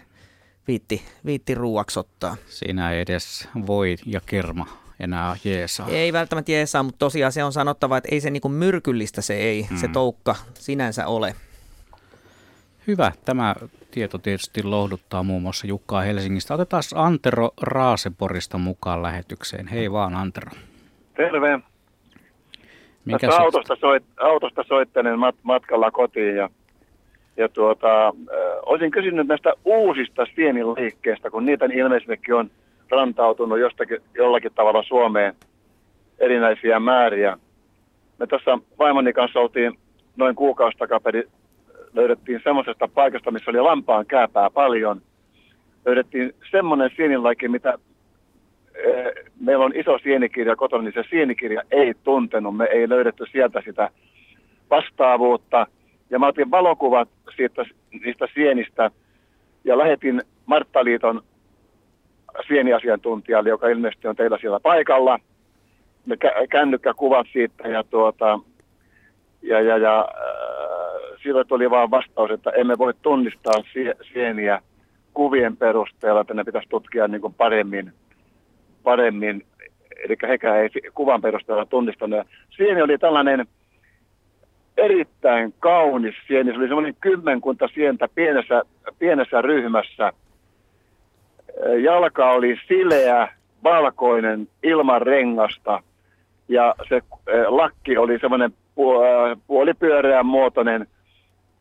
viitti, 0.69 1.03
viitti 1.27 1.55
ruuaksi 1.55 2.01
ottaa. 2.01 2.37
Siinä 2.47 2.93
ei 2.93 3.01
edes 3.01 3.49
voi 3.67 3.97
ja 4.07 4.21
kerma 4.27 4.67
enää 5.01 5.37
jeesaa. 5.45 5.89
Ei 5.89 6.13
välttämättä 6.13 6.53
jeesaa, 6.53 6.83
mutta 6.83 6.99
tosiaan 6.99 7.33
se 7.33 7.45
on 7.45 7.53
sanottava, 7.53 7.97
että 7.97 8.09
ei 8.13 8.21
se 8.21 8.31
niinku 8.31 8.49
myrkyllistä 8.49 9.23
se 9.23 9.35
ei, 9.35 9.67
mm. 9.71 9.77
se 9.77 9.89
toukka 9.89 10.37
sinänsä 10.55 11.07
ole. 11.07 11.35
Hyvä. 12.87 13.13
Tämä 13.25 13.55
tieto 13.91 14.19
tietysti 14.19 14.63
lohduttaa 14.63 15.23
muun 15.23 15.43
muassa 15.43 15.67
Jukkaa 15.67 16.01
Helsingistä. 16.01 16.55
Otetaan 16.55 16.83
Antero 16.95 17.51
Raaseporista 17.63 18.59
mukaan 18.59 19.03
lähetykseen. 19.03 19.67
Hei 19.67 19.93
vaan 19.93 20.15
Antero. 20.15 20.51
Terve. 21.17 21.61
Mikä 23.05 23.37
autosta, 23.39 23.77
soit, 23.77 24.05
autosta 24.21 24.65
soittelen 24.69 25.19
mat, 25.19 25.37
matkalla 25.43 25.91
kotiin 25.91 26.37
ja 26.37 26.51
ja 27.41 27.49
tuota, 27.49 28.07
äh, 28.07 28.13
olisin 28.67 28.91
kysynyt 28.91 29.27
näistä 29.27 29.53
uusista 29.65 30.27
sieniliikkeistä, 30.35 31.31
kun 31.31 31.47
niitä 31.47 31.65
ilmeisestikin 31.73 32.35
on 32.35 32.51
rantautunut 32.91 33.59
jostakin, 33.59 33.99
jollakin 34.15 34.53
tavalla 34.55 34.83
Suomeen 34.83 35.35
erinäisiä 36.19 36.81
määriä. 36.81 37.39
me 38.19 38.27
tässä 38.27 38.59
vaimoni 38.79 39.13
kanssa 39.13 39.41
oltiin 39.41 39.79
noin 40.17 40.35
kuukausi 40.35 40.79
takaperi, 40.79 41.23
löydettiin 41.95 42.41
semmoisesta 42.45 42.89
paikasta, 42.89 43.31
missä 43.31 43.51
oli 43.51 43.61
lampaan 43.61 44.07
kääpää 44.07 44.51
paljon. 44.51 45.03
Löydettiin 45.87 46.35
semmoinen 46.51 46.91
sieninlaiki, 46.97 47.49
mitä 47.49 47.79
meillä 49.41 49.65
on 49.65 49.77
iso 49.77 49.99
sienikirja 49.99 50.57
kotona, 50.57 50.83
niin 50.83 50.95
se 50.95 51.05
sienikirja 51.11 51.63
ei 51.71 51.95
tuntenut. 52.05 52.57
Me 52.57 52.65
ei 52.65 52.89
löydetty 52.89 53.25
sieltä 53.33 53.63
sitä 53.65 53.91
vastaavuutta. 54.71 55.67
Ja 56.11 56.19
mä 56.19 56.27
otin 56.27 56.51
valokuvat 56.51 57.09
siitä, 57.37 57.65
niistä 58.05 58.29
sienistä 58.35 58.91
ja 59.65 59.79
lähetin 59.79 60.23
Marttaliiton 60.47 61.23
sieniasiantuntijalle, 62.49 63.49
joka 63.49 63.69
ilmeisesti 63.69 64.09
on 64.09 64.17
teillä 64.17 64.39
siellä 64.41 64.61
paikalla. 64.61 65.19
Me 66.07 66.15
kä- 66.15 66.47
kännykkäkuvat 66.51 67.27
siitä 67.33 67.69
ja, 67.69 67.85
tuota, 67.85 68.39
ja, 69.43 69.61
ja, 69.61 69.79
ja 69.79 70.09
äh, 70.09 71.19
silloin 71.23 71.49
tuli 71.49 71.71
vaan 71.71 71.91
vastaus, 71.91 72.31
että 72.31 72.51
emme 72.51 72.79
voi 72.79 72.95
tunnistaa 73.03 73.63
sie- 73.73 74.13
sieniä 74.13 74.63
kuvien 75.15 75.57
perusteella, 75.57 76.21
että 76.21 76.35
ne 76.35 76.45
pitäisi 76.45 76.69
tutkia 76.69 77.09
niin 77.09 77.21
kuin 77.21 77.35
paremmin, 77.35 77.93
paremmin. 78.83 79.47
Eli 80.05 80.17
hekään 80.29 80.57
ei 80.57 80.69
kuvan 80.95 81.23
perusteella 81.23 81.67
tunnistanut. 81.67 82.27
Sieni 82.57 82.83
oli 82.83 82.99
tällainen 82.99 83.47
erittäin 84.77 85.55
kaunis 85.61 86.15
sieni. 86.27 86.53
Se 86.53 86.59
oli 86.59 86.67
semmoinen 86.67 86.97
kymmenkunta 87.01 87.69
sientä 87.75 88.09
pienessä, 88.15 88.63
pienessä 88.99 89.43
ryhmässä. 89.43 90.13
Jalka 91.83 92.31
oli 92.31 92.57
sileä, 92.69 93.29
valkoinen, 93.65 94.49
ilman 94.63 95.03
rengasta. 95.03 95.83
Ja 96.49 96.75
se 96.89 97.01
lakki 97.47 97.97
oli 97.97 98.19
semmoinen 98.19 98.53
puolipyöreän 99.47 100.27
muotoinen, 100.27 100.87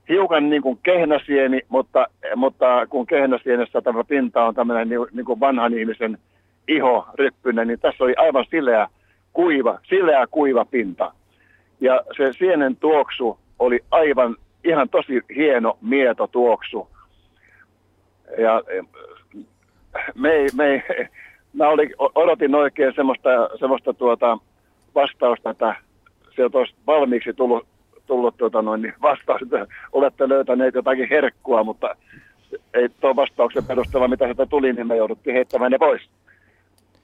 hiukan 0.10 0.49
niin 0.49 0.61
kuin 0.61 0.80
kehnäsieni, 0.84 1.61
mutta, 1.69 2.07
mutta 2.36 2.88
kun 2.88 3.07
kehnäsienessä 3.07 3.81
tämä 3.81 4.03
pinta 4.03 4.45
on 4.45 4.56
tämmöinen 4.56 4.90
niin, 4.90 5.07
niin 5.11 5.26
kuin 5.26 5.40
vanhan 5.40 5.73
ihmisen 5.73 6.18
iho 6.68 7.07
ryppyinen, 7.15 7.68
niin 7.68 7.80
tässä 7.80 8.03
oli 8.03 8.14
aivan 8.18 8.45
sileä, 8.49 8.88
kuiva, 9.34 9.80
sileä 9.90 10.27
kuiva 10.31 10.65
pinta. 10.65 11.11
Ja 11.81 12.01
se 12.18 12.34
sienen 12.34 12.76
tuoksu 12.76 13.39
oli 13.60 13.80
aivan 13.91 14.35
ihan 14.64 14.89
tosi 14.89 15.22
hieno 15.35 15.77
mieto 15.81 16.27
tuoksu. 16.27 16.88
Ja 18.38 18.64
me 20.15 20.45
me 20.56 20.84
mä 21.53 21.68
oli, 21.68 21.89
odotin 22.15 22.56
oikein 22.56 22.93
semmoista, 22.95 23.30
semmoista 23.60 23.93
tuota 23.93 24.38
vastausta, 24.95 25.49
että 25.49 25.76
sieltä 26.35 26.57
olisi 26.57 26.76
valmiiksi 26.88 27.34
tullut, 27.34 27.68
tullut 28.06 28.38
tuota 28.38 28.61
noin, 28.61 28.81
niin 28.81 28.93
vastaus, 29.01 29.41
että 29.41 29.68
olette 29.91 30.30
löytäneet 30.30 30.76
jotakin 30.76 31.10
herkkua, 31.10 31.64
mutta 31.64 31.95
ei 32.73 32.89
tuon 32.89 33.15
vastauksen 33.15 33.65
perusteella, 33.65 34.07
mitä 34.07 34.26
sieltä 34.26 34.45
tuli, 34.45 34.73
niin 34.73 34.88
me 34.88 34.95
jouduttiin 34.95 35.35
heittämään 35.35 35.72
ne 35.72 35.77
pois. 35.77 36.10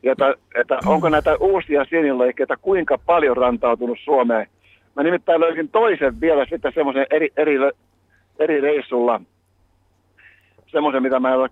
Ja 0.03 0.11
että, 0.11 0.35
että 0.55 0.79
onko 0.85 1.09
näitä 1.09 1.35
uusia 1.39 1.85
sienilaikeita 1.85 2.57
kuinka 2.57 2.97
paljon 3.05 3.37
rantautunut 3.37 3.97
Suomeen, 4.03 4.47
Mä 4.95 5.03
nimittäin 5.03 5.41
löysin 5.41 5.69
toisen 5.69 6.21
vielä 6.21 6.45
sitten 6.49 6.71
semmoisen 6.75 7.07
eri, 7.09 7.29
eri, 7.37 7.55
eri 8.39 8.61
reissulla, 8.61 9.21
semmoisen, 10.67 11.03
mitä 11.03 11.19
mä 11.19 11.29
en 11.29 11.39
ole 11.39 11.49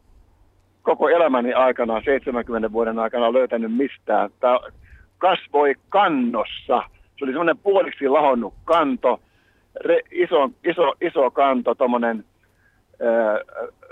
koko 0.81 1.09
elämäni 1.09 1.53
aikana, 1.53 2.01
70 2.01 2.71
vuoden 2.71 2.99
aikana 2.99 3.33
löytänyt 3.33 3.75
mistään. 3.75 4.29
Tämä 4.39 4.59
kasvoi 5.17 5.75
kannossa. 5.89 6.83
Se 7.17 7.25
oli 7.25 7.31
semmoinen 7.31 7.57
puoliksi 7.57 8.07
lahonnut 8.07 8.53
kanto, 8.65 9.19
re, 9.75 9.99
iso, 10.11 10.49
iso, 10.63 10.93
iso 11.01 11.31
kanto, 11.31 11.75
tuommoinen 11.75 12.25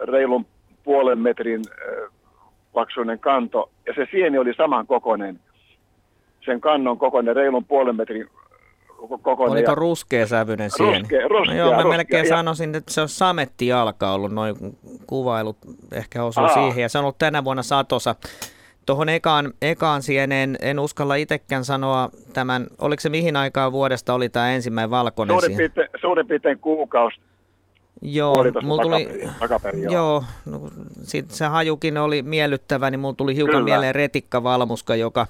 reilun 0.02 0.45
puolen 0.84 1.19
metrin 1.19 1.61
paksuinen 2.73 3.19
kanto. 3.19 3.69
Ja 3.88 3.94
se 3.94 4.07
sieni 4.11 4.38
oli 4.38 4.53
saman 4.53 4.88
kokoinen, 4.88 5.40
sen 6.45 6.61
kannon 6.61 6.98
kokoinen, 6.98 7.36
reilun 7.36 7.65
puolen 7.65 7.95
metrin 7.95 8.28
kokoinen. 9.07 9.52
Oliko 9.52 9.76
ruskea 9.76 10.28
sävyinen 10.28 10.72
sieni? 10.72 10.99
Ruskea, 10.99 11.28
ruskea, 11.28 11.53
no 11.53 11.60
joo, 11.60 11.72
mä 11.72 11.76
ruskea, 11.76 11.98
melkein 11.98 12.26
ja... 12.26 12.30
sanoisin, 12.30 12.76
että 12.76 12.94
se 12.94 13.02
on 13.02 13.10
sametti 13.10 13.68
jalka 13.68 14.14
ollut, 14.14 14.32
noin 14.32 14.56
kuvailut 15.07 15.57
ehkä 15.91 16.23
osuu 16.23 16.44
Aa. 16.44 16.53
siihen. 16.53 16.82
Ja 16.82 16.90
se 16.90 16.98
on 16.98 17.03
ollut 17.03 17.18
tänä 17.18 17.44
vuonna 17.44 17.64
satosa. 17.64 18.15
Tuohon 18.86 19.10
ekaan, 19.10 19.53
ekaan 19.61 20.02
sieneen 20.02 20.57
en 20.61 20.80
uskalla 20.80 21.15
itsekään 21.15 21.65
sanoa 21.65 22.10
tämän, 22.34 22.68
oliko 22.80 22.99
se 22.99 23.10
mihin 23.10 23.36
aikaan 23.36 23.72
vuodesta 23.72 24.14
oli 24.14 24.30
tämä 24.30 24.52
ensimmäinen 24.52 24.90
valkoinen 24.90 25.40
Suurin 25.40 25.57
piirtein, 25.57 25.90
suurin 26.02 26.28
piirtein 26.28 26.60
kuukausi. 26.60 27.19
Joo, 28.02 28.36
mulla 28.61 28.82
tuli, 28.82 29.10
takaperin, 29.40 29.91
joo, 29.91 30.23
no, 30.45 30.61
sit 31.03 31.32
se 31.32 31.45
hajukin 31.45 31.98
oli 31.98 32.22
miellyttävä, 32.22 32.91
niin 32.91 32.99
mulla 32.99 33.14
tuli 33.14 33.36
hiukan 33.36 33.52
Kyllä. 33.52 33.65
mieleen 33.65 33.95
retikkavalmuska, 33.95 34.95
joka, 34.95 35.28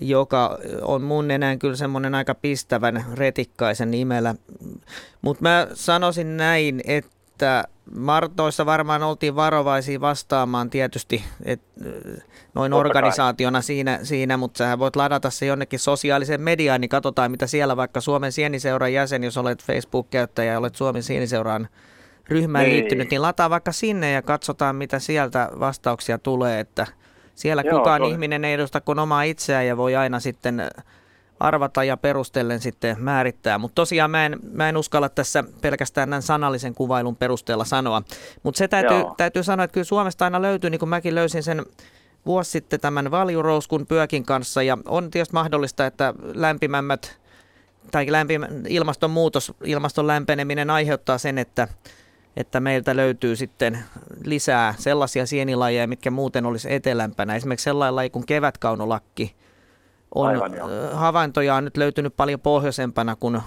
joka 0.00 0.58
on 0.82 1.02
mun 1.02 1.30
enää 1.30 1.56
kyllä 1.56 1.76
semmoinen 1.76 2.14
aika 2.14 2.34
pistävän 2.34 3.04
retikkaisen 3.14 3.90
nimellä. 3.90 4.34
Mutta 5.22 5.42
mä 5.42 5.66
sanoisin 5.74 6.36
näin, 6.36 6.80
että 6.84 7.64
Martoissa 7.94 8.66
varmaan 8.66 9.02
oltiin 9.02 9.36
varovaisia 9.36 10.00
vastaamaan 10.00 10.70
tietysti 10.70 11.24
et, 11.44 11.60
noin 12.54 12.72
organisaationa 12.72 13.62
siinä, 13.62 13.98
siinä, 14.02 14.36
mutta 14.36 14.58
sä 14.58 14.78
voit 14.78 14.96
ladata 14.96 15.30
se 15.30 15.46
jonnekin 15.46 15.78
sosiaaliseen 15.78 16.40
mediaan, 16.40 16.80
niin 16.80 16.88
katsotaan 16.88 17.30
mitä 17.30 17.46
siellä 17.46 17.76
vaikka 17.76 18.00
Suomen 18.00 18.32
Sieniseuran 18.32 18.92
jäsen, 18.92 19.24
jos 19.24 19.36
olet 19.36 19.62
Facebook-käyttäjä 19.62 20.52
ja 20.52 20.58
olet 20.58 20.74
Suomen 20.74 21.02
Sieniseuraan 21.02 21.68
ryhmään 22.28 22.64
Niin. 22.64 22.74
liittynyt, 22.74 23.10
niin 23.10 23.22
lataa 23.22 23.50
vaikka 23.50 23.72
sinne 23.72 24.12
ja 24.12 24.22
katsotaan 24.22 24.76
mitä 24.76 24.98
sieltä 24.98 25.48
vastauksia 25.60 26.18
tulee, 26.18 26.60
että 26.60 26.86
siellä 27.38 27.62
Joo, 27.66 27.78
kukaan 27.78 28.02
on- 28.02 28.10
ihminen 28.10 28.44
ei 28.44 28.54
edusta 28.54 28.80
kuin 28.80 28.98
omaa 28.98 29.22
itseään 29.22 29.66
ja 29.66 29.76
voi 29.76 29.96
aina 29.96 30.20
sitten 30.20 30.62
arvata 31.40 31.84
ja 31.84 31.96
perustellen 31.96 32.60
sitten 32.60 32.96
määrittää. 33.00 33.58
Mutta 33.58 33.74
tosiaan 33.74 34.10
mä 34.10 34.26
en, 34.26 34.38
mä 34.52 34.68
en 34.68 34.76
uskalla 34.76 35.08
tässä 35.08 35.44
pelkästään 35.60 36.08
tämän 36.08 36.22
sanallisen 36.22 36.74
kuvailun 36.74 37.16
perusteella 37.16 37.64
sanoa. 37.64 38.02
Mutta 38.42 38.58
se 38.58 38.68
täytyy, 38.68 38.98
Joo. 38.98 39.14
täytyy 39.16 39.42
sanoa, 39.42 39.64
että 39.64 39.72
kyllä 39.74 39.84
Suomesta 39.84 40.24
aina 40.24 40.42
löytyy, 40.42 40.70
niin 40.70 40.78
kuin 40.78 40.88
mäkin 40.88 41.14
löysin 41.14 41.42
sen 41.42 41.66
vuosi 42.26 42.50
sitten 42.50 42.80
tämän 42.80 43.10
valjurouskun 43.10 43.86
pyökin 43.86 44.24
kanssa. 44.24 44.62
Ja 44.62 44.78
on 44.84 45.10
tietysti 45.10 45.34
mahdollista, 45.34 45.86
että 45.86 46.14
lämpimämmät 46.34 47.18
tai 47.90 48.06
lämpimä, 48.12 48.48
ilmastonmuutos, 48.68 49.52
ilmaston 49.64 50.06
lämpeneminen 50.06 50.70
aiheuttaa 50.70 51.18
sen, 51.18 51.38
että, 51.38 51.68
että 52.38 52.60
meiltä 52.60 52.96
löytyy 52.96 53.36
sitten 53.36 53.78
lisää 54.24 54.74
sellaisia 54.78 55.26
sienilajeja, 55.26 55.88
mitkä 55.88 56.10
muuten 56.10 56.46
olisi 56.46 56.72
etelämpänä. 56.74 57.36
Esimerkiksi 57.36 57.64
sellainen 57.64 57.96
laji 57.96 58.10
kuin 58.10 58.26
kevätkaunolakki 58.26 59.34
on 60.14 60.26
Aivan, 60.26 60.54
joo. 60.54 60.68
havaintoja 60.92 61.54
on 61.54 61.64
nyt 61.64 61.76
löytynyt 61.76 62.16
paljon 62.16 62.40
pohjoisempana 62.40 63.16
kuin, 63.16 63.40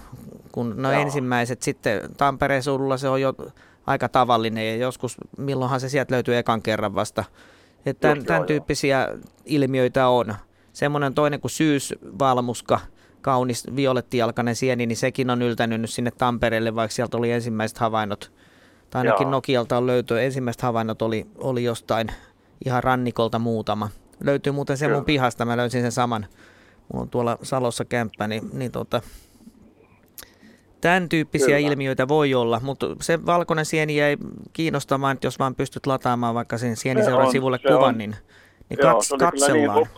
kuin 0.52 0.82
no 0.82 0.92
Joo. 0.92 1.02
ensimmäiset. 1.02 1.62
Sitten 1.62 2.02
Tampereen 2.18 2.64
suulla 2.64 2.98
se 2.98 3.10
on 3.10 3.22
jo 3.22 3.34
aika 3.88 4.10
tavallinen 4.10 4.68
ja 4.68 4.76
joskus 4.76 5.18
milloinhan 5.38 5.80
se 5.80 5.90
sieltä 5.90 6.14
löytyy 6.14 6.38
ekan 6.38 6.62
kerran 6.62 6.96
vasta. 6.96 7.24
Että 7.86 8.02
tämän, 8.02 8.18
Just 8.18 8.26
joo, 8.26 8.28
tämän 8.28 8.42
joo. 8.42 8.48
tyyppisiä 8.48 9.08
ilmiöitä 9.46 10.08
on. 10.08 10.36
Semmoinen 10.74 11.14
toinen 11.14 11.42
kuin 11.42 11.52
syysvalmuska, 11.52 12.80
kaunis 13.22 13.68
violettijalkainen 13.76 14.56
sieni, 14.56 14.86
niin 14.86 14.98
sekin 14.98 15.30
on 15.30 15.42
yltänyt 15.42 15.82
nyt 15.82 15.90
sinne 15.90 16.12
Tampereelle, 16.12 16.76
vaikka 16.76 16.96
sieltä 16.96 17.18
oli 17.18 17.32
ensimmäiset 17.32 17.78
havainnot. 17.78 18.32
Tai 18.92 19.02
ainakin 19.02 19.26
Joo. 19.26 19.32
Nokialta 19.32 19.78
on 19.78 19.88
löytyy. 19.88 20.22
Ensimmäiset 20.22 20.62
havainnot 20.62 21.02
oli, 21.02 21.26
oli 21.38 21.64
jostain 21.64 22.08
ihan 22.66 22.84
rannikolta 22.84 23.40
muutama. 23.40 23.90
Löytyy 24.24 24.54
muuten 24.54 24.78
se 24.78 24.88
mun 24.88 25.06
pihasta, 25.06 25.46
mä 25.46 25.58
löysin 25.58 25.82
sen 25.82 25.92
saman. 25.92 26.26
Mulla 26.94 27.04
on 27.04 27.10
tuolla 27.10 27.38
Salossa 27.44 27.86
kämppä, 27.86 28.28
niin, 28.28 28.50
niin 28.54 28.72
tota, 28.72 29.02
tämän 30.82 31.10
tyyppisiä 31.10 31.58
Kyllä. 31.58 31.70
ilmiöitä 31.70 32.08
voi 32.08 32.34
olla, 32.34 32.60
mutta 32.64 32.88
se 33.02 33.26
valkoinen 33.26 33.66
sieni 33.66 33.96
jäi 33.96 34.18
kiinnostamaan, 34.54 35.14
että 35.14 35.28
jos 35.28 35.40
vaan 35.40 35.56
pystyt 35.56 35.88
lataamaan 35.88 36.36
vaikka 36.36 36.58
sen 36.58 36.76
Se 36.76 36.80
sieniseuran 36.82 37.26
on, 37.26 37.32
sivulle 37.32 37.58
se 37.58 37.68
kuvan, 37.68 37.84
on. 37.84 37.98
niin, 37.98 38.16
niin 38.70 38.78
Joo, 38.82 38.94
kats, 38.94 39.08
se 39.08 39.18
katsellaan. 39.18 39.78
Niin, 39.78 39.90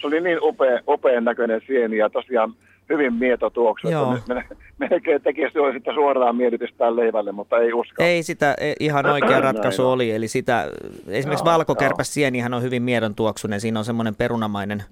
se 0.00 0.06
oli 0.06 0.20
niin 0.20 0.38
upea, 0.42 0.80
upean 0.88 1.24
näköinen 1.24 1.60
sieni 1.66 1.96
ja 1.96 2.10
tosiaan 2.10 2.54
hyvin 2.88 3.14
mieto 3.14 3.50
tuoksu. 3.50 3.88
Joo. 3.88 4.18
Melkein 4.78 5.22
tekisi 5.22 5.52
sitä 5.72 5.94
suoraan 5.94 6.36
mielitystään 6.36 6.96
leivälle, 6.96 7.32
mutta 7.32 7.58
ei 7.58 7.72
usko. 7.72 8.02
Ei 8.02 8.22
sitä 8.22 8.54
e, 8.60 8.72
ihan 8.80 9.06
oikea 9.06 9.40
ratkaisu 9.50 9.88
oli, 9.88 10.10
eli 10.10 10.28
sitä, 10.28 10.66
esimerkiksi 11.08 11.44
Joo, 11.46 11.52
valkokärpäs 11.52 12.14
sienihän 12.14 12.54
on 12.54 12.62
hyvin 12.62 12.82
miedon 12.82 13.14
tuoksunen, 13.14 13.60
siinä 13.60 13.78
on 13.78 13.84
semmoinen 13.84 14.14
perunamainen 14.14 14.82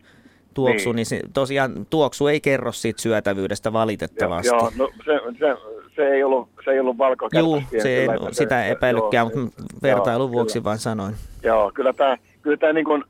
tuoksu, 0.54 0.92
niin, 0.92 0.96
Niin. 0.96 0.96
niin 0.96 1.06
se, 1.06 1.20
tosiaan 1.34 1.86
tuoksu 1.90 2.26
ei 2.26 2.40
kerro 2.40 2.72
siitä 2.72 3.02
syötävyydestä 3.02 3.72
valitettavasti. 3.72 4.48
Joo, 4.48 4.72
no 4.78 4.88
se, 5.04 5.20
se, 5.38 5.56
se, 5.96 6.08
ei 6.08 6.24
ollut, 6.24 6.48
se 6.64 6.70
ei 6.70 6.80
ollut 6.80 6.98
valkokärpäs 6.98 7.44
Juu, 7.44 7.62
sieni, 7.70 7.82
se 7.82 7.98
ei, 7.98 8.08
kyllä, 8.08 8.32
sitä 8.32 8.66
epäilykään, 8.66 9.30
joo, 9.34 9.44
mutta 9.44 9.62
vertailun 9.82 10.28
joo, 10.28 10.32
vuoksi 10.32 10.52
kyllä. 10.52 10.64
vain 10.64 10.78
sanoin. 10.78 11.14
Joo, 11.42 11.70
kyllä 11.74 11.92
tämä, 11.92 12.16
kyllä 12.42 12.56
tämä 12.56 12.72
niin 12.72 12.84
kuin, 12.84 13.04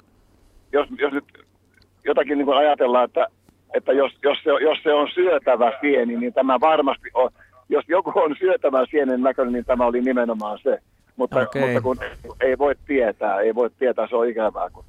jos, 0.73 0.89
jos 0.99 1.13
nyt 1.13 1.25
jotakin 2.05 2.39
niin 2.39 2.47
kuin 2.47 2.59
ajatellaan, 2.59 3.05
että 3.05 3.27
että 3.75 3.93
jos, 3.93 4.13
jos, 4.23 4.39
se, 4.45 4.51
jos 4.51 4.79
se 4.83 4.93
on 4.93 5.09
syötävä 5.15 5.73
sieni, 5.81 6.17
niin 6.17 6.33
tämä 6.33 6.61
varmasti 6.61 7.09
on. 7.15 7.31
Jos 7.69 7.85
joku 7.89 8.13
on 8.15 8.37
syötävä 8.39 8.87
sienen 8.91 9.23
näköinen, 9.23 9.53
niin 9.53 9.65
tämä 9.65 9.87
oli 9.87 10.01
nimenomaan 10.01 10.59
se. 10.63 10.79
Mutta, 11.17 11.41
okay. 11.41 11.63
mutta 11.63 11.81
kun 11.81 11.97
ei 12.41 12.59
voi 12.59 12.75
tietää, 12.87 13.41
ei 13.41 13.55
voi 13.55 13.71
tietää, 13.79 14.07
se 14.09 14.17
on 14.17 14.29
ikävää. 14.29 14.71
Kun... 14.71 14.85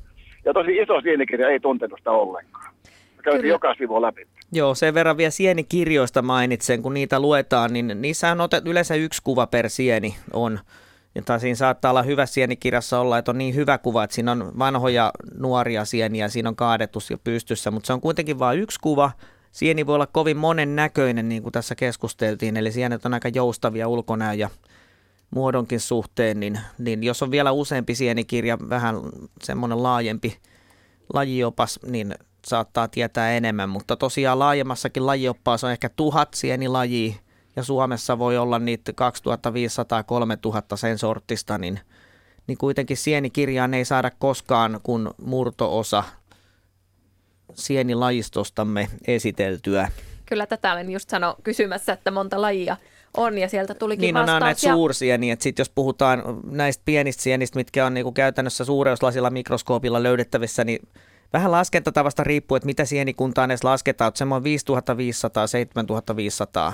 Ja 0.45 0.53
tosi 0.53 0.77
iso 0.77 1.01
sienikirja 1.01 1.49
ei 1.49 1.59
tuntenut 1.59 1.99
sitä 1.99 2.11
ollenkaan. 2.11 2.73
Käytiin 3.23 3.49
joka 3.49 3.75
sivu 3.75 4.01
läpi. 4.01 4.27
Joo, 4.51 4.75
sen 4.75 4.93
verran 4.93 5.17
vielä 5.17 5.31
sienikirjoista 5.31 6.21
mainitsen, 6.21 6.81
kun 6.81 6.93
niitä 6.93 7.19
luetaan, 7.19 7.73
niin 7.73 8.01
niissä 8.01 8.31
on 8.31 8.41
otet, 8.41 8.67
yleensä 8.67 8.95
yksi 8.95 9.21
kuva 9.23 9.47
per 9.47 9.69
sieni 9.69 10.15
on. 10.33 10.59
Ja 11.15 11.39
siinä 11.39 11.55
saattaa 11.55 11.91
olla 11.91 12.03
hyvä 12.03 12.25
sienikirjassa 12.25 12.99
olla, 12.99 13.17
että 13.17 13.31
on 13.31 13.37
niin 13.37 13.55
hyvä 13.55 13.77
kuva, 13.77 14.03
että 14.03 14.13
siinä 14.13 14.31
on 14.31 14.51
vanhoja 14.59 15.11
nuoria 15.37 15.85
sieniä, 15.85 16.29
siinä 16.29 16.49
on 16.49 16.55
kaadetus 16.55 17.11
jo 17.11 17.17
pystyssä, 17.23 17.71
mutta 17.71 17.87
se 17.87 17.93
on 17.93 18.01
kuitenkin 18.01 18.39
vain 18.39 18.59
yksi 18.59 18.79
kuva. 18.79 19.11
Sieni 19.51 19.85
voi 19.85 19.95
olla 19.95 20.07
kovin 20.07 20.37
monen 20.37 20.75
näköinen, 20.75 21.29
niin 21.29 21.43
kuin 21.43 21.53
tässä 21.53 21.75
keskusteltiin, 21.75 22.57
eli 22.57 22.71
sienet 22.71 23.05
on 23.05 23.13
aika 23.13 23.29
joustavia 23.29 23.87
ulkonäön 23.87 24.39
ja 24.39 24.49
muodonkin 25.31 25.79
suhteen, 25.79 26.39
niin, 26.39 26.59
niin 26.77 27.03
jos 27.03 27.23
on 27.23 27.31
vielä 27.31 27.51
useampi 27.51 27.95
sienikirja, 27.95 28.57
vähän 28.69 28.95
semmoinen 29.43 29.83
laajempi 29.83 30.37
lajiopas, 31.13 31.79
niin 31.85 32.15
saattaa 32.47 32.87
tietää 32.87 33.31
enemmän, 33.31 33.69
mutta 33.69 33.95
tosiaan 33.95 34.39
laajemmassakin 34.39 35.05
lajioppaassa 35.05 35.67
on 35.67 35.73
ehkä 35.73 35.89
tuhat 35.89 36.33
sienilajia, 36.33 37.13
ja 37.57 37.63
Suomessa 37.63 38.19
voi 38.19 38.37
olla 38.37 38.59
niitä 38.59 38.91
2500-3000 40.73 40.77
sen 40.77 40.97
sortista, 40.97 41.57
niin, 41.57 41.79
niin 42.47 42.57
kuitenkin 42.57 42.97
sienikirjaan 42.97 43.73
ei 43.73 43.85
saada 43.85 44.11
koskaan 44.19 44.79
kun 44.83 45.13
murtoosa 45.25 46.03
sienilajistostamme 47.53 48.87
esiteltyä. 49.07 49.91
Kyllä 50.25 50.45
tätä 50.45 50.73
olen 50.73 50.91
just 50.91 51.09
sano 51.09 51.35
kysymässä, 51.43 51.93
että 51.93 52.11
monta 52.11 52.41
lajia 52.41 52.77
on 53.17 53.37
ja 53.37 53.49
sieltä 53.49 53.73
tulikin 53.73 54.01
niin, 54.01 54.15
vastaus. 54.15 54.27
Niin 54.29 54.43
on 54.43 54.47
näitä 54.47 54.67
ja... 54.67 54.73
suursieniä, 54.73 55.33
että 55.33 55.43
sit 55.43 55.59
jos 55.59 55.69
puhutaan 55.69 56.23
näistä 56.43 56.81
pienistä 56.85 57.23
sienistä, 57.23 57.59
mitkä 57.59 57.85
on 57.85 57.93
niinku 57.93 58.11
käytännössä 58.11 58.65
suureuslasilla 58.65 59.29
mikroskoopilla 59.29 60.03
löydettävissä, 60.03 60.63
niin 60.63 60.87
vähän 61.33 61.51
laskentatavasta 61.51 62.23
riippuu, 62.23 62.55
että 62.55 62.65
mitä 62.65 62.85
sienikuntaa 62.85 63.45
edes 63.45 63.63
lasketaan, 63.63 64.07
että 64.07 64.17
semmoinen 64.17 64.59
5500-7500 66.71 66.73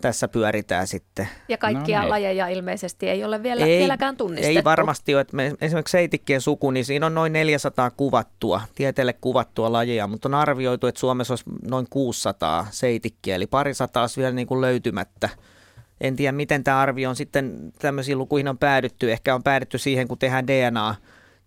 tässä 0.00 0.28
pyöritään 0.28 0.86
sitten. 0.86 1.28
Ja 1.48 1.58
kaikkia 1.58 2.02
no, 2.02 2.08
lajeja 2.08 2.48
ilmeisesti 2.48 3.08
ei 3.08 3.24
ole 3.24 3.42
vielä, 3.42 3.64
ei, 3.64 3.78
vieläkään 3.78 4.16
tunnistettu. 4.16 4.58
Ei 4.58 4.64
varmasti 4.64 5.14
ole. 5.14 5.20
Että 5.20 5.36
me, 5.36 5.54
esimerkiksi 5.60 5.92
seitikkien 5.92 6.40
suku, 6.40 6.70
niin 6.70 6.84
siinä 6.84 7.06
on 7.06 7.14
noin 7.14 7.32
400 7.32 7.90
kuvattua, 7.90 8.60
tieteelle 8.74 9.12
kuvattua 9.12 9.72
lajeja, 9.72 10.06
mutta 10.06 10.28
on 10.28 10.34
arvioitu, 10.34 10.86
että 10.86 10.98
Suomessa 10.98 11.32
olisi 11.32 11.44
noin 11.62 11.86
600 11.90 12.66
seitikkiä, 12.70 13.34
eli 13.34 13.46
parisataa 13.46 14.02
olisi 14.02 14.20
vielä 14.20 14.34
niin 14.34 14.46
kuin 14.46 14.60
löytymättä. 14.60 15.28
En 16.00 16.16
tiedä, 16.16 16.32
miten 16.32 16.64
tämä 16.64 16.80
arvio 16.80 17.08
on 17.08 17.16
sitten, 17.16 17.72
tämmöisiin 17.78 18.18
lukuihin 18.18 18.48
on 18.48 18.58
päädytty. 18.58 19.12
Ehkä 19.12 19.34
on 19.34 19.42
päädytty 19.42 19.78
siihen, 19.78 20.08
kun 20.08 20.18
tehdään 20.18 20.46
DNA, 20.46 20.94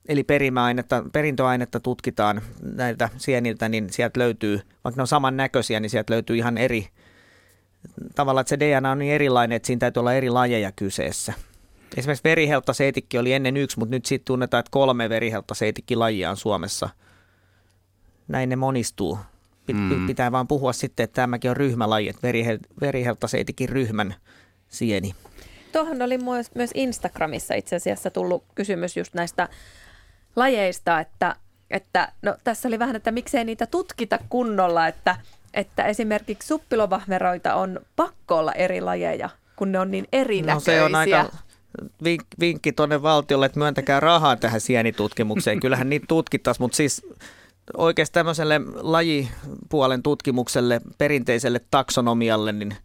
eli 0.07 0.23
perimäainetta, 0.23 1.03
perintöainetta 1.13 1.79
tutkitaan 1.79 2.41
näiltä 2.61 3.09
sieniltä, 3.17 3.69
niin 3.69 3.89
sieltä 3.89 4.19
löytyy, 4.19 4.61
vaikka 4.83 4.99
ne 4.99 5.03
on 5.03 5.07
samannäköisiä, 5.07 5.79
niin 5.79 5.89
sieltä 5.89 6.13
löytyy 6.13 6.37
ihan 6.37 6.57
eri 6.57 6.87
tavallaan, 8.15 8.41
että 8.41 8.49
se 8.49 8.59
DNA 8.59 8.91
on 8.91 8.99
niin 8.99 9.13
erilainen, 9.13 9.55
että 9.55 9.67
siinä 9.67 9.79
täytyy 9.79 9.99
olla 9.99 10.13
eri 10.13 10.29
lajeja 10.29 10.71
kyseessä. 10.71 11.33
Esimerkiksi 11.97 12.23
verihelttaseitikki 12.23 13.17
oli 13.17 13.33
ennen 13.33 13.57
yksi, 13.57 13.79
mutta 13.79 13.95
nyt 13.95 14.05
sitten 14.05 14.25
tunnetaan, 14.25 14.59
että 14.59 14.71
kolme 14.71 15.09
verihelttaseitikki-lajia 15.09 16.29
on 16.29 16.37
Suomessa. 16.37 16.89
Näin 18.27 18.49
ne 18.49 18.55
monistuu. 18.55 19.19
Mm. 19.73 20.07
Pitää 20.07 20.31
vaan 20.31 20.47
puhua 20.47 20.73
sitten, 20.73 21.03
että 21.03 21.21
tämäkin 21.21 21.51
on 21.51 21.57
ryhmälaji, 21.57 22.09
että 22.09 22.27
verihelttaseitikin 22.81 23.69
ryhmän 23.69 24.15
sieni. 24.67 25.15
Tuohon 25.71 26.01
oli 26.01 26.17
myös, 26.17 26.55
myös 26.55 26.71
Instagramissa 26.73 27.53
itse 27.53 27.75
asiassa 27.75 28.09
tullut 28.09 28.43
kysymys 28.55 28.97
just 28.97 29.13
näistä 29.13 29.49
lajeista, 30.35 30.99
että, 30.99 31.35
että 31.71 32.11
no, 32.21 32.35
tässä 32.43 32.67
oli 32.67 32.79
vähän, 32.79 32.95
että 32.95 33.11
miksei 33.11 33.45
niitä 33.45 33.65
tutkita 33.65 34.19
kunnolla, 34.29 34.87
että 34.87 35.15
että 35.57 35.83
esimerkiksi 35.83 36.47
suppilovahveroita 36.47 37.55
on 37.55 37.79
pakko 37.95 38.37
olla 38.37 38.53
eri 38.53 38.81
lajeja, 38.81 39.29
kun 39.55 39.71
ne 39.71 39.79
on 39.79 39.91
niin 39.91 40.07
erinäköisiä. 40.13 40.73
No 40.73 40.79
se 40.79 40.83
on 40.83 40.95
aika 40.95 41.25
vink, 42.03 42.23
vinkki 42.39 42.71
tuonne 42.71 43.01
valtiolle, 43.01 43.45
että 43.45 43.59
myöntäkää 43.59 43.99
rahaa 43.99 44.35
tähän 44.35 44.61
sienitutkimukseen. 44.61 45.59
Kyllähän 45.59 45.89
niitä 45.89 46.05
tutkittaisiin, 46.07 46.63
mutta 46.63 46.75
siis 46.75 47.05
oikeasti 47.77 48.13
tämmöiselle 48.13 48.61
lajipuolen 48.75 50.03
tutkimukselle, 50.03 50.81
perinteiselle 50.97 51.61
taksonomialle, 51.71 52.51
niin 52.51 52.75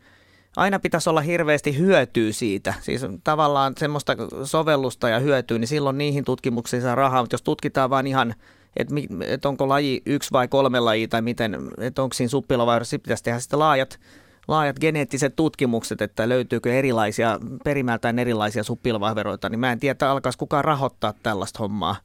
aina 0.56 0.78
pitäisi 0.78 1.10
olla 1.10 1.20
hirveästi 1.20 1.78
hyötyä 1.78 2.32
siitä. 2.32 2.74
Siis 2.80 3.02
tavallaan 3.24 3.74
semmoista 3.78 4.16
sovellusta 4.44 5.08
ja 5.08 5.18
hyötyä, 5.18 5.58
niin 5.58 5.68
silloin 5.68 5.98
niihin 5.98 6.24
tutkimuksiin 6.24 6.82
saa 6.82 6.94
rahaa, 6.94 7.22
mutta 7.22 7.34
jos 7.34 7.42
tutkitaan 7.42 7.90
vain 7.90 8.06
ihan 8.06 8.34
että, 8.76 8.94
että 9.26 9.48
onko 9.48 9.68
laji 9.68 10.02
yksi 10.06 10.32
vai 10.32 10.48
kolme 10.48 10.80
lajia 10.80 11.08
tai 11.08 11.22
miten, 11.22 11.56
että 11.78 12.02
onko 12.02 12.14
siinä 12.14 12.28
suppilovaiheessa, 12.28 12.98
pitäisi 12.98 13.24
tehdä 13.24 13.40
sitten 13.40 13.58
laajat, 13.58 14.00
laajat 14.48 14.78
geneettiset 14.80 15.36
tutkimukset, 15.36 16.02
että 16.02 16.28
löytyykö 16.28 16.72
erilaisia, 16.74 17.38
perimältään 17.64 18.18
erilaisia 18.18 18.64
suppilovahveroita, 18.64 19.48
niin 19.48 19.60
mä 19.60 19.72
en 19.72 19.80
tiedä, 19.80 20.10
alkaisi 20.10 20.38
kukaan 20.38 20.64
rahoittaa 20.64 21.14
tällaista 21.22 21.58
hommaa. 21.58 21.96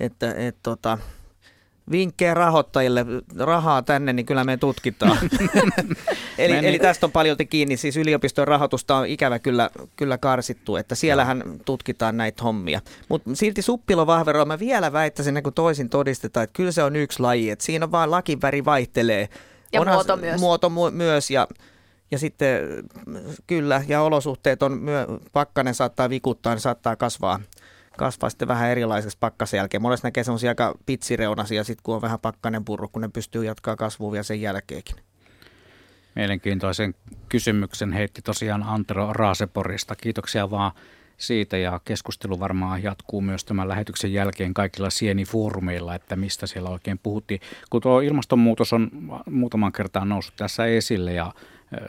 Että, 0.00 0.34
et, 0.34 0.56
tota, 0.62 0.98
vinkkejä 1.90 2.34
rahoittajille, 2.34 3.06
rahaa 3.38 3.82
tänne, 3.82 4.12
niin 4.12 4.26
kyllä 4.26 4.44
me 4.44 4.56
tutkitaan. 4.56 5.18
eli, 6.38 6.66
eli 6.66 6.78
tästä 6.78 7.06
on 7.06 7.12
paljon 7.12 7.36
kiinni, 7.50 7.76
siis 7.76 7.96
yliopiston 7.96 8.48
rahoitusta 8.48 8.96
on 8.96 9.06
ikävä 9.06 9.38
kyllä, 9.38 9.70
kyllä 9.96 10.18
karsittu, 10.18 10.76
että 10.76 10.94
siellähän 10.94 11.42
tutkitaan 11.64 12.16
näitä 12.16 12.42
hommia. 12.42 12.80
Mutta 13.08 13.30
silti 13.34 13.62
suppilovahveroa 13.62 14.44
mä 14.44 14.58
vielä 14.58 14.92
väittäisin, 14.92 15.42
kun 15.42 15.52
toisin 15.52 15.88
todistetaan, 15.88 16.44
että 16.44 16.56
kyllä 16.56 16.72
se 16.72 16.82
on 16.82 16.96
yksi 16.96 17.20
laji, 17.20 17.50
että 17.50 17.64
siinä 17.64 17.90
vaan 17.90 18.10
lakiväri 18.10 18.64
vaihtelee. 18.64 19.28
Ja 19.72 19.80
Onhan 19.80 19.96
muoto 19.96 20.16
myös. 20.16 20.40
Muoto 20.40 20.68
mu- 20.68 20.90
myös 20.90 21.30
ja 21.30 21.46
ja 22.10 22.18
sitten 22.18 22.60
kyllä, 23.46 23.84
ja 23.88 24.02
olosuhteet 24.02 24.62
on, 24.62 24.72
myö, 24.72 25.06
pakkanen 25.32 25.74
saattaa 25.74 26.10
vikuttaa, 26.10 26.54
niin 26.54 26.60
saattaa 26.60 26.96
kasvaa 26.96 27.40
kasvaa 27.96 28.30
sitten 28.30 28.48
vähän 28.48 28.70
erilaiseksi 28.70 29.18
pakkasen 29.20 29.58
jälkeen. 29.58 29.82
Monesti 29.82 30.06
näkee 30.06 30.24
semmoisia 30.24 30.50
aika 30.50 30.74
pitsireunasia, 30.86 31.64
sit 31.64 31.80
kun 31.82 31.94
on 31.94 32.02
vähän 32.02 32.20
pakkanen 32.20 32.64
purru, 32.64 32.88
kun 32.88 33.02
ne 33.02 33.08
pystyy 33.08 33.44
jatkaa 33.44 33.76
kasvua 33.76 34.12
vielä 34.12 34.22
sen 34.22 34.40
jälkeenkin. 34.40 34.96
Mielenkiintoisen 36.14 36.94
kysymyksen 37.28 37.92
heitti 37.92 38.22
tosiaan 38.22 38.62
Antero 38.62 39.12
Raaseporista. 39.12 39.96
Kiitoksia 39.96 40.50
vaan 40.50 40.72
siitä 41.16 41.56
ja 41.56 41.80
keskustelu 41.84 42.40
varmaan 42.40 42.82
jatkuu 42.82 43.20
myös 43.20 43.44
tämän 43.44 43.68
lähetyksen 43.68 44.12
jälkeen 44.12 44.54
kaikilla 44.54 44.90
sienifoorumeilla, 44.90 45.94
että 45.94 46.16
mistä 46.16 46.46
siellä 46.46 46.70
oikein 46.70 46.98
puhuttiin. 47.02 47.40
Kun 47.70 47.82
tuo 47.82 48.00
ilmastonmuutos 48.00 48.72
on 48.72 48.90
muutaman 49.30 49.72
kertaan 49.72 50.08
noussut 50.08 50.36
tässä 50.36 50.66
esille 50.66 51.12
ja 51.12 51.32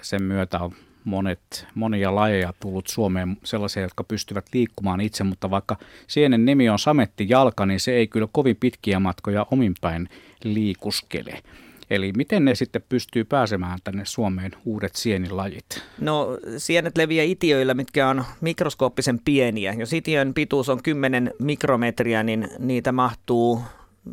sen 0.02 0.24
myötä 0.24 0.60
on 0.60 0.72
monet, 1.06 1.68
monia 1.76 2.16
lajeja 2.16 2.54
tullut 2.60 2.88
Suomeen, 2.88 3.38
sellaisia, 3.44 3.84
jotka 3.84 4.04
pystyvät 4.04 4.46
liikkumaan 4.54 5.02
itse, 5.02 5.24
mutta 5.24 5.50
vaikka 5.50 5.78
sienen 6.08 6.46
nimi 6.46 6.70
on 6.70 6.80
sametti 6.80 7.26
jalka, 7.30 7.66
niin 7.66 7.80
se 7.80 7.92
ei 7.92 8.08
kyllä 8.08 8.28
kovin 8.32 8.56
pitkiä 8.56 9.00
matkoja 9.00 9.46
ominpäin 9.52 10.10
liikuskele. 10.44 11.44
Eli 11.90 12.14
miten 12.18 12.46
ne 12.46 12.56
sitten 12.56 12.84
pystyy 12.90 13.24
pääsemään 13.24 13.80
tänne 13.84 14.06
Suomeen 14.06 14.52
uudet 14.66 14.96
sienilajit? 14.96 15.84
No 16.00 16.28
sienet 16.58 16.98
leviää 16.98 17.26
itiöillä, 17.26 17.74
mitkä 17.74 18.10
on 18.10 18.24
mikroskooppisen 18.42 19.20
pieniä. 19.26 19.74
Jos 19.74 19.94
itiön 19.94 20.34
pituus 20.34 20.70
on 20.70 20.84
10 20.84 21.32
mikrometriä, 21.40 22.24
niin 22.24 22.50
niitä 22.60 22.92
mahtuu 22.92 23.62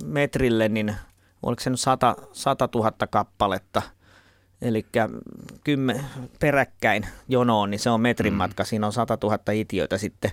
metrille, 0.04 0.68
niin 0.68 0.94
oliko 1.42 1.60
se 1.60 1.70
nyt 1.70 1.80
100, 1.80 2.16
100 2.32 2.68
000 2.74 2.92
kappaletta– 3.10 3.82
Eli 4.62 4.86
kymmen, 5.64 6.04
peräkkäin 6.40 7.06
jonoon, 7.28 7.70
niin 7.70 7.78
se 7.78 7.90
on 7.90 8.00
metrin 8.00 8.32
mm. 8.32 8.36
matka, 8.36 8.64
siinä 8.64 8.86
on 8.86 8.92
100 8.92 9.18
000 9.22 9.38
itiöitä 9.52 9.98
sitten. 9.98 10.30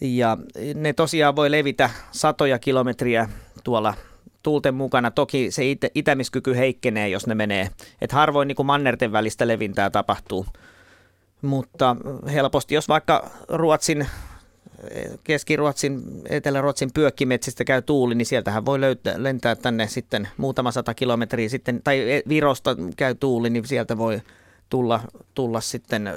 Ja 0.00 0.36
ne 0.74 0.92
tosiaan 0.92 1.36
voi 1.36 1.50
levitä 1.50 1.90
satoja 2.10 2.58
kilometriä 2.58 3.28
tuolla 3.64 3.94
tuulten 4.42 4.74
mukana. 4.74 5.10
Toki 5.10 5.50
se 5.50 5.70
it- 5.70 5.90
itämiskyky 5.94 6.56
heikkenee, 6.56 7.08
jos 7.08 7.26
ne 7.26 7.34
menee. 7.34 7.70
Et 8.00 8.12
harvoin 8.12 8.48
niin 8.48 8.56
kuin 8.56 8.66
mannerten 8.66 9.12
välistä 9.12 9.48
levintää 9.48 9.90
tapahtuu. 9.90 10.46
Mutta 11.42 11.96
helposti, 12.32 12.74
jos 12.74 12.88
vaikka 12.88 13.30
Ruotsin 13.48 14.06
Keski-Ruotsin, 15.24 16.02
Etelä-Ruotsin 16.28 16.90
pyökkimetsistä 16.94 17.64
käy 17.64 17.82
tuuli, 17.82 18.14
niin 18.14 18.26
sieltähän 18.26 18.66
voi 18.66 18.80
löytää, 18.80 19.22
lentää 19.22 19.56
tänne 19.56 19.86
sitten 19.86 20.28
muutama 20.36 20.72
sata 20.72 20.94
kilometriä 20.94 21.48
sitten, 21.48 21.80
tai 21.84 22.22
Virosta 22.28 22.76
käy 22.96 23.14
tuuli, 23.14 23.50
niin 23.50 23.66
sieltä 23.66 23.98
voi 23.98 24.20
tulla, 24.70 25.00
tulla 25.34 25.60
sitten 25.60 26.10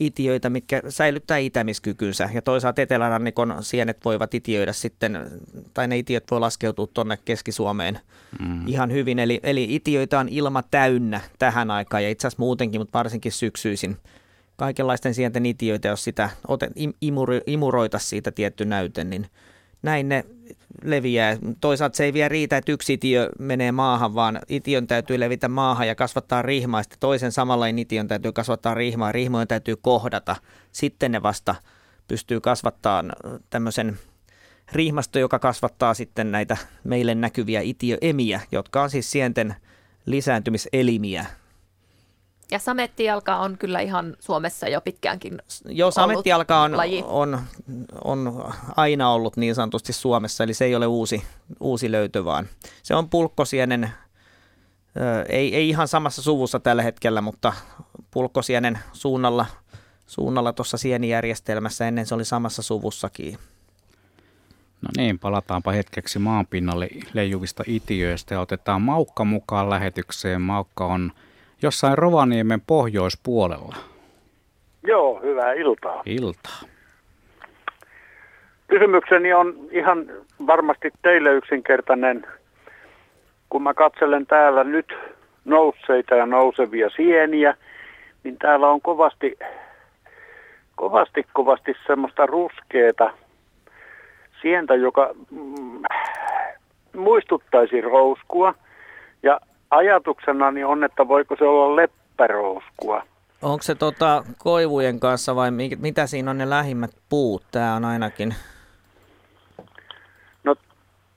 itiöitä, 0.00 0.50
mitkä 0.50 0.82
säilyttää 0.88 1.38
itämiskykynsä. 1.38 2.30
Ja 2.34 2.42
toisaalta 2.42 2.82
etelärannikon 2.82 3.56
sienet 3.60 4.04
voivat 4.04 4.34
itiöidä 4.34 4.72
sitten, 4.72 5.30
tai 5.74 5.88
ne 5.88 5.98
itiöt 5.98 6.24
voi 6.30 6.40
laskeutua 6.40 6.86
tuonne 6.86 7.18
Keski-Suomeen 7.24 8.00
mm. 8.40 8.68
ihan 8.68 8.92
hyvin. 8.92 9.18
Eli, 9.18 9.40
eli 9.42 9.66
itiöitä 9.70 10.18
on 10.18 10.28
ilma 10.28 10.62
täynnä 10.62 11.20
tähän 11.38 11.70
aikaan 11.70 12.02
ja 12.02 12.10
itse 12.10 12.26
asiassa 12.26 12.42
muutenkin, 12.42 12.80
mutta 12.80 12.98
varsinkin 12.98 13.32
syksyisin. 13.32 13.96
Kaikenlaisten 14.56 15.14
sienten 15.14 15.46
itiöitä, 15.46 15.88
jos 15.88 16.04
sitä 16.04 16.30
otet, 16.48 16.72
imur, 17.00 17.30
imuroita 17.46 17.98
siitä 17.98 18.32
tietty 18.32 18.64
näyte, 18.64 19.04
niin 19.04 19.26
näin 19.82 20.08
ne 20.08 20.24
leviää. 20.84 21.36
Toisaalta 21.60 21.96
se 21.96 22.04
ei 22.04 22.12
vielä 22.12 22.28
riitä, 22.28 22.56
että 22.56 22.72
yksi 22.72 22.92
itiö 22.92 23.28
menee 23.38 23.72
maahan, 23.72 24.14
vaan 24.14 24.40
itiön 24.48 24.86
täytyy 24.86 25.20
levitä 25.20 25.48
maahan 25.48 25.88
ja 25.88 25.94
kasvattaa 25.94 26.42
rihmaa. 26.42 26.82
Sitten 26.82 27.00
toisen 27.00 27.32
samanlainen 27.32 27.78
itiön 27.78 28.08
täytyy 28.08 28.32
kasvattaa 28.32 28.74
rihmaa. 28.74 29.12
Rihmojen 29.12 29.48
täytyy 29.48 29.76
kohdata. 29.76 30.36
Sitten 30.72 31.12
ne 31.12 31.22
vasta 31.22 31.54
pystyy 32.08 32.40
kasvattaa 32.40 33.04
tämmöisen 33.50 33.98
rihmasto, 34.72 35.18
joka 35.18 35.38
kasvattaa 35.38 35.94
sitten 35.94 36.32
näitä 36.32 36.56
meille 36.84 37.14
näkyviä 37.14 37.60
itiöemiä, 37.60 38.40
jotka 38.52 38.82
on 38.82 38.90
siis 38.90 39.10
sienten 39.10 39.54
lisääntymiselimiä. 40.06 41.26
Ja 42.54 42.58
samettijalka 42.58 43.36
on 43.36 43.58
kyllä 43.58 43.80
ihan 43.80 44.16
Suomessa 44.20 44.68
jo 44.68 44.80
pitkäänkin 44.80 45.38
Joo, 45.64 45.90
samettijalka 45.90 46.60
on, 46.60 46.74
on, 47.04 47.40
on 48.04 48.52
aina 48.76 49.10
ollut 49.10 49.36
niin 49.36 49.54
sanotusti 49.54 49.92
Suomessa, 49.92 50.44
eli 50.44 50.54
se 50.54 50.64
ei 50.64 50.74
ole 50.74 50.86
uusi, 50.86 51.22
uusi 51.60 51.92
löytö, 51.92 52.24
vaan 52.24 52.48
se 52.82 52.94
on 52.94 53.10
pulkkosienen, 53.10 53.90
ei, 55.28 55.56
ei 55.56 55.68
ihan 55.68 55.88
samassa 55.88 56.22
suvussa 56.22 56.60
tällä 56.60 56.82
hetkellä, 56.82 57.20
mutta 57.20 57.52
pulkkosienen 58.10 58.78
suunnalla, 58.92 59.46
suunnalla 60.06 60.52
tuossa 60.52 60.76
sienijärjestelmässä, 60.76 61.88
ennen 61.88 62.06
se 62.06 62.14
oli 62.14 62.24
samassa 62.24 62.62
suvussakin. 62.62 63.38
No 64.82 64.88
niin, 64.96 65.18
palataanpa 65.18 65.72
hetkeksi 65.72 66.18
maanpinnalle 66.18 66.88
leijuvista 67.12 67.64
itiöistä 67.66 68.34
ja 68.34 68.40
otetaan 68.40 68.82
Maukka 68.82 69.24
mukaan 69.24 69.70
lähetykseen. 69.70 70.40
Maukka 70.40 70.86
on 70.86 71.12
jossain 71.64 71.98
Rovaniemen 71.98 72.60
pohjoispuolella. 72.66 73.76
Joo, 74.86 75.20
hyvää 75.22 75.52
iltaa. 75.52 76.02
Iltaa. 76.06 76.60
Kysymykseni 78.68 79.32
on 79.32 79.54
ihan 79.70 80.06
varmasti 80.46 80.90
teille 81.02 81.32
yksinkertainen. 81.32 82.26
Kun 83.48 83.62
mä 83.62 83.74
katselen 83.74 84.26
täällä 84.26 84.64
nyt 84.64 84.94
nousseita 85.44 86.14
ja 86.14 86.26
nousevia 86.26 86.90
sieniä, 86.96 87.56
niin 88.24 88.36
täällä 88.38 88.68
on 88.68 88.80
kovasti, 88.80 89.38
kovasti, 90.74 91.26
kovasti 91.32 91.74
semmoista 91.86 92.26
ruskeeta 92.26 93.10
sientä, 94.42 94.74
joka 94.74 95.14
mm, 95.30 95.82
muistuttaisi 96.96 97.80
rouskua. 97.80 98.54
Ja 99.74 99.78
ajatuksenani 99.78 100.64
on, 100.64 100.84
että 100.84 101.08
voiko 101.08 101.36
se 101.38 101.44
olla 101.44 101.76
leppärouskua. 101.76 103.02
Onko 103.42 103.62
se 103.62 103.74
tota 103.74 104.24
koivujen 104.38 105.00
kanssa 105.00 105.36
vai 105.36 105.50
mitä 105.78 106.06
siinä 106.06 106.30
on 106.30 106.38
ne 106.38 106.50
lähimmät 106.50 106.90
puut? 107.08 107.42
Tämä 107.50 107.74
on 107.74 107.84
ainakin... 107.84 108.34
No 110.44 110.54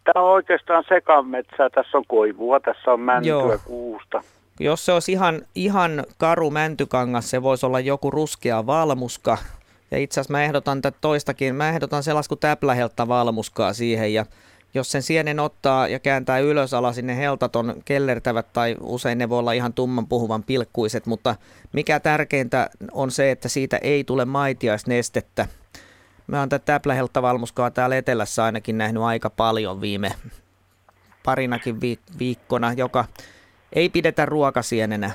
tämä 0.04 0.26
on 0.26 0.32
oikeastaan 0.32 0.84
sekametsää. 0.90 1.70
Tässä 1.70 1.98
on 1.98 2.04
koivua, 2.08 2.60
tässä 2.60 2.92
on 2.92 3.00
mäntyä 3.00 3.30
Joo. 3.30 3.58
kuusta. 3.66 4.22
Jos 4.60 4.86
se 4.86 4.92
olisi 4.92 5.12
ihan, 5.12 5.42
ihan 5.56 6.04
karu 6.18 6.50
mäntykangas, 6.50 7.30
se 7.30 7.44
voisi 7.44 7.66
olla 7.66 7.80
joku 7.80 8.12
ruskea 8.12 8.66
valmuska. 8.66 9.38
Ja 9.92 9.98
itse 9.98 10.20
asiassa 10.20 10.32
mä 10.32 10.44
ehdotan 10.44 10.82
tätä 10.82 10.98
toistakin. 11.02 11.56
Mä 11.56 11.70
ehdotan 11.70 12.04
sellaista 12.04 12.30
kuin 12.30 12.40
täplähelta 12.40 13.08
valmuskaa 13.08 13.74
siihen 13.74 14.14
ja 14.14 14.26
jos 14.74 14.92
sen 14.92 15.04
sienen 15.04 15.40
ottaa 15.40 15.88
ja 15.88 16.00
kääntää 16.00 16.40
ylös 16.40 16.74
alas, 16.74 16.98
ne 16.98 17.18
heltat 17.18 17.56
on 17.56 17.76
kellertävät 17.86 18.54
tai 18.54 18.76
usein 18.82 19.18
ne 19.18 19.30
voi 19.30 19.40
olla 19.40 19.52
ihan 19.52 19.74
tumman 19.74 20.08
puhuvan 20.08 20.44
pilkkuiset, 20.44 21.06
mutta 21.06 21.36
mikä 21.74 22.00
tärkeintä 22.00 22.70
on 22.92 23.12
se, 23.12 23.32
että 23.32 23.50
siitä 23.50 23.78
ei 23.78 24.04
tule 24.04 24.26
maitiaisnestettä. 24.26 25.48
Mä 26.28 26.40
oon 26.40 26.50
tätä 26.50 26.66
täplähelttavalmuskaa 26.66 27.72
täällä 27.72 27.98
etelässä 27.98 28.44
ainakin 28.44 28.78
nähnyt 28.78 29.04
aika 29.04 29.30
paljon 29.30 29.82
viime 29.82 30.12
parinakin 31.24 31.82
viikkona, 32.20 32.74
joka 32.74 33.06
ei 33.74 33.90
pidetä 33.90 34.26
ruokasienenä 34.26 35.12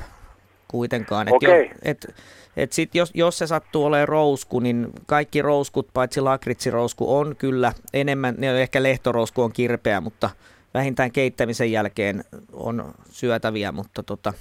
kuitenkaan. 0.68 1.28
Okay. 1.32 1.60
Et 1.60 1.68
jo, 1.68 1.72
et, 1.82 2.14
et 2.56 2.72
sit 2.72 2.94
jos, 2.94 3.10
jos 3.14 3.38
se 3.38 3.46
sattuu 3.46 3.84
olemaan 3.84 4.08
rousku, 4.08 4.60
niin 4.60 4.90
kaikki 5.06 5.42
rouskut, 5.42 5.88
paitsi 5.94 6.20
lakritsirousku, 6.20 7.16
on 7.16 7.36
kyllä 7.36 7.72
enemmän, 7.92 8.34
ne 8.38 8.62
ehkä 8.62 8.82
lehtorousku 8.82 9.42
on 9.42 9.52
kirpeä, 9.52 10.00
mutta 10.00 10.30
vähintään 10.74 11.12
keittämisen 11.12 11.72
jälkeen 11.72 12.24
on 12.52 12.94
syötäviä, 13.10 13.72
mutta 13.72 14.02
tota, 14.02 14.32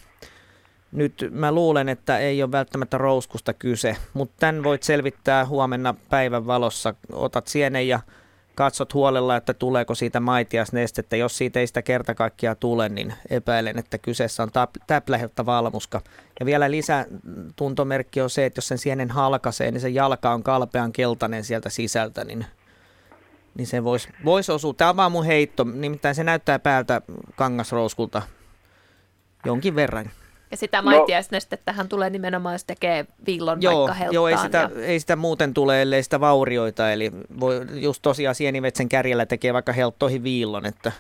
nyt 0.92 1.28
mä 1.32 1.52
luulen, 1.52 1.90
että 1.90 2.18
ei 2.18 2.44
ole 2.44 2.52
välttämättä 2.52 2.98
rouskusta 2.98 3.54
kyse, 3.54 3.98
mutta 4.14 4.36
tämän 4.40 4.64
voit 4.64 4.84
selvittää 4.84 5.46
huomenna 5.46 5.96
päivän 6.10 6.48
valossa. 6.48 6.94
Otat 7.14 7.48
sienen 7.48 7.88
ja 7.88 8.00
katsot 8.56 8.94
huolella, 8.94 9.36
että 9.36 9.54
tuleeko 9.54 9.96
siitä 9.96 10.20
maitiasnestettä. 10.20 11.16
Jos 11.16 11.38
siitä 11.38 11.60
ei 11.60 11.68
sitä 11.68 11.82
kerta 11.82 12.16
kaikkiaan 12.16 12.58
tule, 12.60 12.90
niin 12.90 13.14
epäilen, 13.30 13.80
että 13.80 13.98
kyseessä 13.98 14.44
on 14.44 14.50
täpläheltä 14.88 15.46
valmuska. 15.46 16.02
Ja 16.40 16.46
vielä 16.46 16.72
lisätuntomerkki 16.72 18.22
on 18.22 18.30
se, 18.30 18.46
että 18.46 18.58
jos 18.58 18.68
sen 18.68 18.78
sienen 18.78 19.12
halkaisee, 19.12 19.72
niin 19.72 19.82
se 19.82 19.90
jalka 19.90 20.34
on 20.34 20.44
kalpean 20.44 20.92
keltainen 20.92 21.44
sieltä 21.44 21.70
sisältä, 21.70 22.26
niin, 22.26 22.46
niin 23.56 23.68
se 23.68 23.84
voisi 23.84 24.10
vois 24.26 24.50
osua. 24.50 24.74
Tämä 24.74 24.90
on 24.90 24.98
vaan 24.98 25.12
mun 25.12 25.26
heitto, 25.26 25.64
nimittäin 25.64 26.16
se 26.16 26.24
näyttää 26.24 26.60
päältä 26.60 27.02
kangasrouskulta 27.36 28.22
jonkin 29.46 29.76
verran. 29.76 30.12
Ja 30.52 30.58
sitä 30.58 30.82
maitiaisnestettähän 30.82 31.90
tulee 31.90 32.10
nimenomaan, 32.10 32.56
jos 32.56 32.66
tekee 32.66 33.06
villon 33.28 33.62
joo, 33.62 33.80
vaikka 33.80 33.94
helttaan. 33.94 34.14
Joo, 34.14 34.28
ei 34.28 34.38
sitä, 34.38 34.70
ja... 34.76 34.86
ei 34.86 35.00
sitä 35.00 35.16
muuten 35.16 35.54
tule, 35.54 35.82
ellei 35.82 36.04
sitä 36.04 36.20
vaurioita. 36.20 36.92
Eli 36.92 37.12
voi, 37.40 37.62
just 37.74 38.02
tosiaan 38.02 38.36
sienimetsen 38.36 38.90
kärjellä 38.90 39.26
tekee 39.26 39.54
vaikka 39.54 39.72
helttoihin 39.72 40.24
viillon, 40.24 40.66
että 40.66 40.92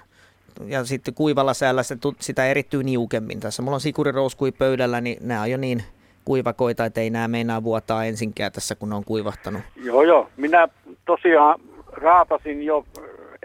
ja 0.65 0.85
sitten 0.85 1.13
kuivalla 1.13 1.53
säällä 1.53 1.83
se, 1.83 1.97
sitä 2.19 2.45
erittyy 2.45 2.83
niukemmin. 2.83 3.39
Tässä 3.39 3.61
mulla 3.61 3.75
on 3.75 3.81
sikurirouskui 3.81 4.51
pöydällä, 4.51 5.01
niin 5.01 5.17
nämä 5.21 5.41
on 5.41 5.51
jo 5.51 5.57
niin 5.57 5.83
kuivakoita, 6.25 6.85
että 6.85 7.01
ei 7.01 7.09
nämä 7.09 7.27
meinaa 7.27 7.63
vuotaa 7.63 8.05
ensinkään 8.05 8.51
tässä, 8.51 8.75
kun 8.75 8.93
on 8.93 9.03
kuivahtanut. 9.05 9.61
Joo, 9.83 10.03
joo. 10.03 10.29
Minä 10.37 10.67
tosiaan 11.05 11.59
raapasin 11.91 12.63
jo 12.63 12.85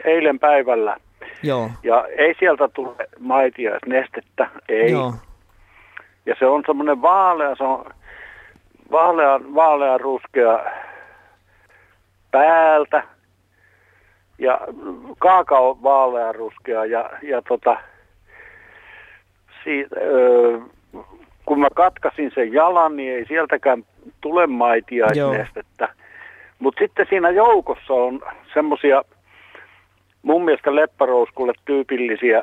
eilen 0.04 0.38
päivällä. 0.38 0.96
Joo. 1.42 1.70
Ja 1.82 2.06
ei 2.18 2.34
sieltä 2.38 2.68
tule 2.74 2.96
maitiaisnestettä, 3.18 4.50
ei. 4.68 4.90
Joo. 4.90 5.14
Ja 6.26 6.34
se 6.38 6.46
on 6.46 6.62
semmoinen 6.66 7.02
vaalea, 7.02 7.56
se 7.56 7.64
on 7.64 7.84
vaalea, 8.90 9.40
vaalea 9.54 9.98
ruskea 9.98 10.64
päältä. 12.30 13.02
Ja 14.38 14.60
kaakao 15.18 15.78
vaalea 15.82 16.32
ruskea. 16.32 16.84
Ja, 16.84 17.10
ja 17.22 17.42
tota, 17.42 17.76
siitä, 19.64 19.96
öö, 20.00 20.58
kun 21.46 21.60
mä 21.60 21.68
katkasin 21.74 22.32
sen 22.34 22.52
jalan, 22.52 22.96
niin 22.96 23.12
ei 23.12 23.26
sieltäkään 23.26 23.84
tule 24.20 24.46
maitiaisnestettä. 24.46 25.88
Mutta 26.58 26.78
sitten 26.78 27.06
siinä 27.08 27.30
joukossa 27.30 27.92
on 27.94 28.22
semmoisia 28.54 29.02
mun 30.22 30.44
mielestä 30.44 30.74
leppärouskulle 30.74 31.52
tyypillisiä 31.64 32.42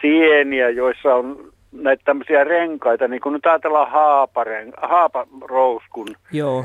sieniä, 0.00 0.70
joissa 0.70 1.14
on 1.14 1.52
näitä 1.72 2.02
tämmöisiä 2.04 2.44
renkaita, 2.44 3.08
niin 3.08 3.20
kun 3.20 3.32
nyt 3.32 3.46
ajatellaan 3.46 3.90
haaparen, 3.90 4.72
haaparouskun. 4.82 6.08
Joo. 6.32 6.64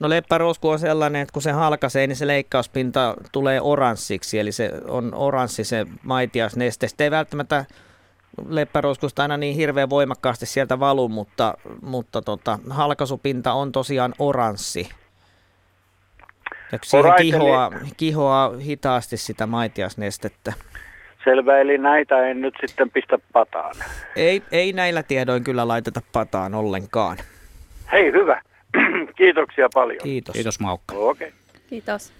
No 0.00 0.08
leppärousku 0.08 0.68
on 0.68 0.78
sellainen, 0.78 1.22
että 1.22 1.32
kun 1.32 1.42
se 1.42 1.52
halkaisee, 1.52 2.06
niin 2.06 2.16
se 2.16 2.26
leikkauspinta 2.26 3.14
tulee 3.32 3.60
oranssiksi, 3.60 4.38
eli 4.38 4.52
se 4.52 4.70
on 4.88 5.14
oranssi 5.14 5.64
se 5.64 5.86
maitiasneste. 6.02 6.88
Sitten 6.88 7.04
ei 7.04 7.10
välttämättä 7.10 7.64
leppärouskusta 8.48 9.22
aina 9.22 9.36
niin 9.36 9.56
hirveän 9.56 9.90
voimakkaasti 9.90 10.46
sieltä 10.46 10.80
valu, 10.80 11.08
mutta, 11.08 11.54
mutta 11.82 12.22
tota, 12.22 12.58
halkaisupinta 12.70 13.52
on 13.52 13.72
tosiaan 13.72 14.14
oranssi. 14.18 14.88
Ja 16.72 16.78
siihen 16.82 17.12
kihoaa, 17.20 17.70
kihoaa 17.96 18.50
hitaasti 18.56 19.16
sitä 19.16 19.46
maitiasnestettä. 19.46 20.52
Selvä, 21.24 21.60
eli 21.60 21.78
näitä 21.78 22.26
en 22.26 22.40
nyt 22.40 22.54
sitten 22.60 22.90
pistä 22.90 23.18
pataan. 23.32 23.74
Ei, 24.16 24.42
ei 24.52 24.72
näillä 24.72 25.02
tiedoin 25.02 25.44
kyllä 25.44 25.68
laiteta 25.68 26.00
pataan 26.12 26.54
ollenkaan. 26.54 27.18
Hei, 27.92 28.12
hyvä. 28.12 28.42
Kiitoksia 29.16 29.68
paljon. 29.74 30.00
Kiitos. 30.02 30.32
Kiitos 30.32 30.60
Maukka. 30.60 30.94
Okei. 30.94 31.28
Okay. 31.28 31.40
Kiitos. 31.68 32.12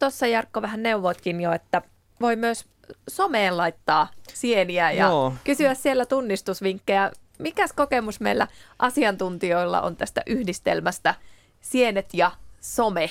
Tuossa 0.00 0.26
Jarkko 0.26 0.62
vähän 0.62 0.82
neuvotkin 0.82 1.40
jo, 1.40 1.52
että 1.52 1.82
voi 2.20 2.36
myös 2.36 2.66
someen 3.08 3.56
laittaa 3.56 4.08
sieniä 4.28 4.90
ja 4.90 5.06
Joo. 5.06 5.34
kysyä 5.44 5.74
siellä 5.74 6.06
tunnistusvinkkejä 6.06 7.10
mikäs 7.38 7.72
kokemus 7.72 8.20
meillä 8.20 8.46
asiantuntijoilla 8.78 9.80
on 9.80 9.96
tästä 9.96 10.22
yhdistelmästä 10.26 11.14
sienet 11.60 12.06
ja 12.12 12.30
some? 12.60 13.08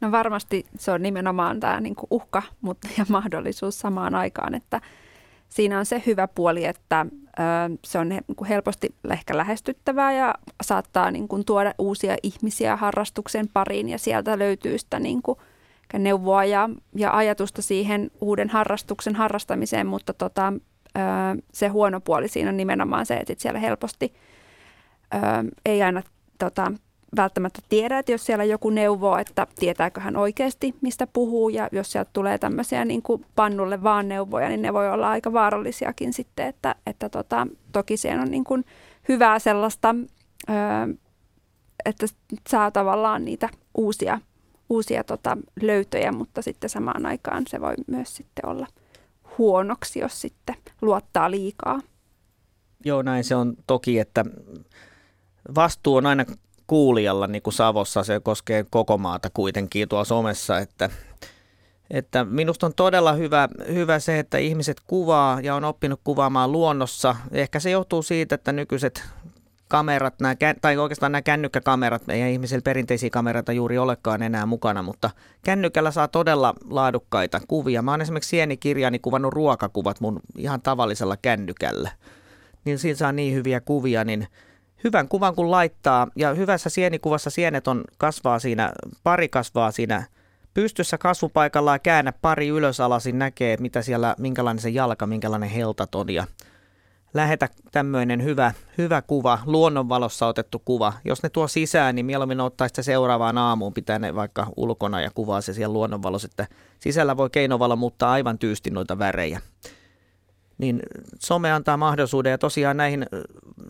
No 0.00 0.10
varmasti 0.10 0.66
se 0.78 0.92
on 0.92 1.02
nimenomaan 1.02 1.60
tämä 1.60 1.80
niin 1.80 1.94
uhka 2.10 2.42
mutta, 2.60 2.88
ja 2.98 3.06
mahdollisuus 3.08 3.78
samaan 3.78 4.14
aikaan, 4.14 4.54
että 4.54 4.80
siinä 5.48 5.78
on 5.78 5.86
se 5.86 6.02
hyvä 6.06 6.28
puoli, 6.28 6.64
että 6.64 7.06
ö, 7.38 7.42
se 7.84 7.98
on 7.98 8.08
niin 8.08 8.24
kuin 8.36 8.48
helposti 8.48 8.94
ehkä 9.10 9.36
lähestyttävää 9.36 10.12
ja 10.12 10.34
saattaa 10.62 11.10
niin 11.10 11.28
kuin 11.28 11.44
tuoda 11.44 11.74
uusia 11.78 12.16
ihmisiä 12.22 12.76
harrastuksen 12.76 13.48
pariin 13.48 13.88
ja 13.88 13.98
sieltä 13.98 14.38
löytyy 14.38 14.78
sitä 14.78 15.00
niin 15.00 15.22
kuin 15.22 15.38
neuvoa 15.98 16.44
ja, 16.44 16.70
ja 16.94 17.16
ajatusta 17.16 17.62
siihen 17.62 18.10
uuden 18.20 18.48
harrastuksen 18.48 19.14
harrastamiseen, 19.14 19.86
mutta 19.86 20.14
tota, 20.14 20.52
ö, 20.98 21.00
se 21.52 21.68
huono 21.68 22.00
puoli 22.00 22.28
siinä 22.28 22.50
on 22.50 22.56
nimenomaan 22.56 23.06
se, 23.06 23.16
että 23.16 23.34
siellä 23.38 23.60
helposti 23.60 24.14
ö, 25.14 25.18
ei 25.66 25.82
aina 25.82 26.02
tota, 26.38 26.72
välttämättä 27.16 27.60
tiedä, 27.68 27.98
että 27.98 28.12
jos 28.12 28.26
siellä 28.26 28.44
joku 28.44 28.70
neuvoo, 28.70 29.18
että 29.18 29.46
tietääkö 29.58 30.00
hän 30.00 30.16
oikeasti, 30.16 30.74
mistä 30.80 31.06
puhuu, 31.06 31.48
ja 31.48 31.68
jos 31.72 31.92
sieltä 31.92 32.10
tulee 32.12 32.38
tämmöisiä 32.38 32.84
niin 32.84 33.02
kuin 33.02 33.26
pannulle 33.34 33.82
vaan 33.82 34.08
neuvoja, 34.08 34.48
niin 34.48 34.62
ne 34.62 34.72
voi 34.72 34.90
olla 34.90 35.10
aika 35.10 35.32
vaarallisiakin 35.32 36.12
sitten, 36.12 36.46
että, 36.46 36.74
että 36.86 37.08
tota, 37.08 37.46
toki 37.72 37.96
siellä 37.96 38.22
on 38.22 38.30
niin 38.30 38.44
kuin 38.44 38.64
hyvää 39.08 39.38
sellaista, 39.38 39.94
että 41.84 42.06
saa 42.48 42.70
tavallaan 42.70 43.24
niitä 43.24 43.48
uusia, 43.74 44.20
uusia 44.68 45.04
tota, 45.04 45.38
löytöjä, 45.62 46.12
mutta 46.12 46.42
sitten 46.42 46.70
samaan 46.70 47.06
aikaan 47.06 47.44
se 47.48 47.60
voi 47.60 47.74
myös 47.86 48.16
sitten 48.16 48.46
olla 48.46 48.66
huonoksi, 49.38 49.98
jos 49.98 50.20
sitten 50.20 50.54
luottaa 50.82 51.30
liikaa. 51.30 51.80
Joo, 52.84 53.02
näin 53.02 53.24
se 53.24 53.34
on 53.34 53.56
toki, 53.66 53.98
että 53.98 54.24
vastuu 55.54 55.96
on 55.96 56.06
aina 56.06 56.24
kuulijalla, 56.66 57.26
niin 57.26 57.42
kuin 57.42 57.54
Savossa, 57.54 58.04
se 58.04 58.20
koskee 58.20 58.64
koko 58.70 58.98
maata 58.98 59.30
kuitenkin 59.34 59.88
tuolla 59.88 60.04
somessa, 60.04 60.58
että, 60.58 60.90
että 61.90 62.24
minusta 62.24 62.66
on 62.66 62.74
todella 62.74 63.12
hyvä, 63.12 63.48
hyvä 63.72 63.98
se, 63.98 64.18
että 64.18 64.38
ihmiset 64.38 64.76
kuvaa 64.86 65.40
ja 65.40 65.54
on 65.54 65.64
oppinut 65.64 66.00
kuvaamaan 66.04 66.52
luonnossa. 66.52 67.16
Ehkä 67.32 67.60
se 67.60 67.70
johtuu 67.70 68.02
siitä, 68.02 68.34
että 68.34 68.52
nykyiset 68.52 69.02
kamerat, 69.68 70.14
nämä, 70.20 70.34
tai 70.60 70.76
oikeastaan 70.76 71.12
nämä 71.12 71.22
kännykkäkamerat, 71.22 72.08
ei 72.08 72.32
ihmisillä 72.32 72.62
perinteisiä 72.62 73.10
kameroita 73.10 73.52
juuri 73.52 73.78
olekaan 73.78 74.22
enää 74.22 74.46
mukana, 74.46 74.82
mutta 74.82 75.10
kännykällä 75.44 75.90
saa 75.90 76.08
todella 76.08 76.54
laadukkaita 76.70 77.40
kuvia. 77.48 77.82
Mä 77.82 77.90
oon 77.90 78.00
esimerkiksi 78.00 78.30
sienikirjaani 78.30 78.98
kuvannut 78.98 79.32
ruokakuvat 79.32 80.00
mun 80.00 80.20
ihan 80.38 80.62
tavallisella 80.62 81.16
kännykällä. 81.16 81.90
Niin 82.64 82.78
siinä 82.78 82.96
saa 82.96 83.12
niin 83.12 83.34
hyviä 83.34 83.60
kuvia, 83.60 84.04
niin 84.04 84.26
hyvän 84.84 85.08
kuvan 85.08 85.34
kun 85.34 85.50
laittaa 85.50 86.06
ja 86.16 86.34
hyvässä 86.34 86.70
sienikuvassa 86.70 87.30
sienet 87.30 87.68
on, 87.68 87.84
kasvaa 87.98 88.38
siinä, 88.38 88.72
pari 89.02 89.28
kasvaa 89.28 89.70
siinä 89.70 90.04
pystyssä 90.54 90.98
kasvupaikalla 90.98 91.72
ja 91.72 91.78
käännä 91.78 92.12
pari 92.12 92.48
ylösalasin 92.48 93.18
näkee, 93.18 93.56
mitä 93.60 93.82
siellä, 93.82 94.14
minkälainen 94.18 94.62
se 94.62 94.68
jalka, 94.68 95.06
minkälainen 95.06 95.50
heltat 95.50 95.94
on 95.94 96.10
ja 96.10 96.26
lähetä 97.14 97.48
tämmöinen 97.72 98.24
hyvä, 98.24 98.52
hyvä 98.78 99.02
kuva, 99.02 99.38
luonnonvalossa 99.46 100.26
otettu 100.26 100.62
kuva. 100.64 100.92
Jos 101.04 101.22
ne 101.22 101.28
tuo 101.28 101.48
sisään, 101.48 101.94
niin 101.94 102.06
mieluummin 102.06 102.40
ottaa 102.40 102.68
sitä 102.68 102.82
seuraavaan 102.82 103.38
aamuun, 103.38 103.74
pitää 103.74 103.98
ne 103.98 104.14
vaikka 104.14 104.46
ulkona 104.56 105.00
ja 105.00 105.10
kuvaa 105.14 105.40
se 105.40 105.52
siellä 105.52 105.72
luonnonvalossa, 105.72 106.28
että 106.30 106.46
sisällä 106.78 107.16
voi 107.16 107.30
keinovalo 107.30 107.76
muuttaa 107.76 108.12
aivan 108.12 108.38
tyysti 108.38 108.70
noita 108.70 108.98
värejä 108.98 109.40
niin 110.58 110.82
some 111.20 111.52
antaa 111.52 111.76
mahdollisuuden. 111.76 112.30
Ja 112.30 112.38
tosiaan 112.38 112.76
näihin 112.76 113.06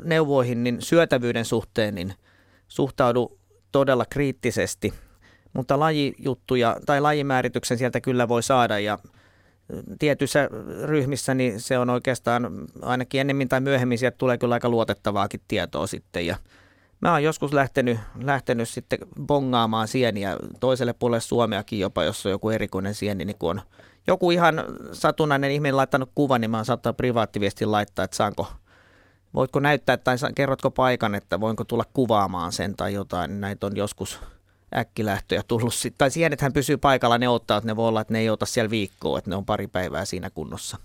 neuvoihin 0.05 0.65
niin 0.65 0.83
syötävyyden 0.83 1.45
suhteen 1.45 1.95
niin 1.95 2.15
suhtaudu 2.69 3.39
todella 3.73 4.05
kriittisesti, 4.11 4.95
mutta 5.53 5.81
lajijuttuja 5.81 6.77
tai 6.87 7.01
lajimäärityksen 7.01 7.79
sieltä 7.79 8.01
kyllä 8.01 8.29
voi 8.29 8.43
saada. 8.43 8.79
Ja 8.79 8.99
tietyissä 9.99 10.49
ryhmissä 10.85 11.35
niin 11.35 11.61
se 11.61 11.79
on 11.79 11.91
oikeastaan 11.91 12.51
ainakin 12.83 13.21
ennemmin 13.21 13.49
tai 13.49 13.61
myöhemmin 13.61 13.99
sieltä 13.99 14.19
tulee 14.19 14.39
kyllä 14.39 14.55
aika 14.55 14.69
luotettavaakin 14.69 15.41
tietoa 15.49 15.87
sitten. 15.87 16.27
Ja 16.27 16.37
Mä 17.01 17.13
oon 17.13 17.23
joskus 17.23 17.53
lähtenyt, 17.53 17.99
lähtenyt 18.23 18.69
sitten 18.69 18.99
bongaamaan 19.27 19.89
sieniä 19.89 20.37
toiselle 20.61 20.93
puolelle 20.93 21.21
Suomeakin 21.21 21.79
jopa, 21.79 22.05
jos 22.05 22.27
on 22.27 22.33
joku 22.33 22.51
erikoinen 22.51 22.95
sieni, 22.95 23.25
niin 23.25 23.39
kun 23.39 23.51
on 23.51 23.61
joku 24.07 24.31
ihan 24.31 24.65
satunnainen 24.93 25.51
ihminen 25.51 25.77
laittanut 25.77 26.11
kuvan, 26.15 26.41
niin 26.41 26.51
mä 26.51 26.57
oon 26.57 26.65
saattaa 26.65 26.93
privaattiviesti 26.93 27.67
laittaa, 27.67 28.05
että 28.05 28.17
saanko, 28.17 28.47
voitko 29.35 29.61
näyttää 29.61 29.97
tai 29.97 30.17
kerrotko 30.35 30.71
paikan, 30.71 31.15
että 31.15 31.41
voinko 31.41 31.65
tulla 31.65 31.85
kuvaamaan 31.93 32.53
sen 32.53 32.77
tai 32.77 32.95
jotain. 32.95 33.41
Näitä 33.41 33.67
on 33.67 33.77
joskus 33.77 34.21
äkkilähtöjä 34.77 35.43
tullut. 35.49 35.75
Tai 35.99 36.11
sienethän 36.11 36.53
pysyy 36.53 36.77
paikalla, 36.77 37.19
ne 37.19 37.29
ottaa, 37.29 37.57
että 37.57 37.67
ne 37.67 37.77
voi 37.77 37.89
olla, 37.89 38.01
että 38.01 38.13
ne 38.13 38.19
ei 38.19 38.31
ota 38.31 38.47
siellä 38.47 38.71
viikkoa, 38.71 39.19
että 39.19 39.31
ne 39.31 39.37
on 39.37 39.45
pari 39.45 39.67
päivää 39.67 40.05
siinä 40.05 40.31
kunnossa. 40.31 40.77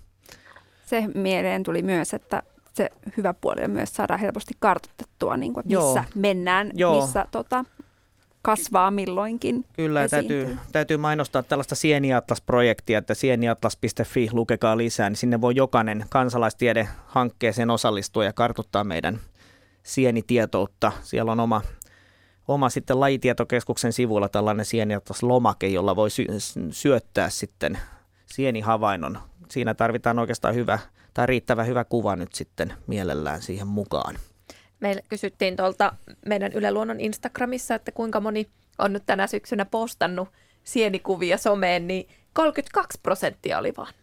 Se 0.86 1.04
mieleen 1.14 1.62
tuli 1.62 1.82
myös, 1.82 2.14
että 2.14 2.42
se 2.74 2.90
hyvä 3.16 3.34
puoli 3.34 3.64
on 3.64 3.70
myös 3.70 3.94
saada 3.94 4.16
helposti 4.16 4.54
kartoitettua, 4.58 5.36
niin 5.36 5.54
kuin, 5.54 5.66
missä 5.66 6.00
Joo. 6.00 6.04
mennään, 6.14 6.70
Joo. 6.74 7.00
missä 7.00 7.26
tota, 7.30 7.64
kasvaa 8.42 8.90
milloinkin. 8.90 9.64
Kyllä, 9.72 10.08
täytyy, 10.08 10.56
täytyy 10.72 10.96
mainostaa 10.96 11.42
tällaista 11.42 11.74
Sieniatlas-projektia, 11.74 12.98
että 12.98 13.14
sieniatlas.fi, 13.14 14.28
lukekaa 14.32 14.76
lisää, 14.76 15.10
niin 15.10 15.16
sinne 15.16 15.40
voi 15.40 15.56
jokainen 15.56 16.06
kansalaistiede 16.08 16.88
hankkeeseen 17.06 17.70
osallistua 17.70 18.24
ja 18.24 18.32
kartuttaa 18.32 18.84
meidän 18.84 19.20
sienitietoutta. 19.82 20.92
Siellä 21.02 21.32
on 21.32 21.40
oma, 21.40 21.62
oma 22.48 22.68
sitten 22.68 23.00
lajitietokeskuksen 23.00 23.92
sivuilla 23.92 24.28
tällainen 24.28 24.66
Sieniatlas-lomake, 24.66 25.66
jolla 25.66 25.96
voi 25.96 26.10
sy- 26.10 26.26
syöttää 26.70 27.30
sitten 27.30 27.78
sienihavainnon. 28.26 29.18
Siinä 29.48 29.74
tarvitaan 29.74 30.18
oikeastaan 30.18 30.54
hyvä 30.54 30.78
tai 31.14 31.26
riittävä 31.26 31.64
hyvä 31.64 31.84
kuva 31.84 32.16
nyt 32.16 32.34
sitten 32.34 32.74
mielellään 32.86 33.42
siihen 33.42 33.66
mukaan. 33.66 34.14
Meillä 34.82 35.02
kysyttiin 35.08 35.56
tuolta 35.56 35.92
meidän 36.26 36.52
Yle 36.52 36.72
Luonnon 36.72 37.00
Instagramissa, 37.00 37.74
että 37.74 37.92
kuinka 37.92 38.20
moni 38.20 38.46
on 38.78 38.92
nyt 38.92 39.02
tänä 39.06 39.26
syksynä 39.26 39.64
postannut 39.64 40.28
sienikuvia 40.64 41.38
someen, 41.38 41.86
niin 41.86 42.08
32 42.32 43.00
prosenttia 43.02 43.58
oli 43.58 43.72
vaan. 43.76 43.94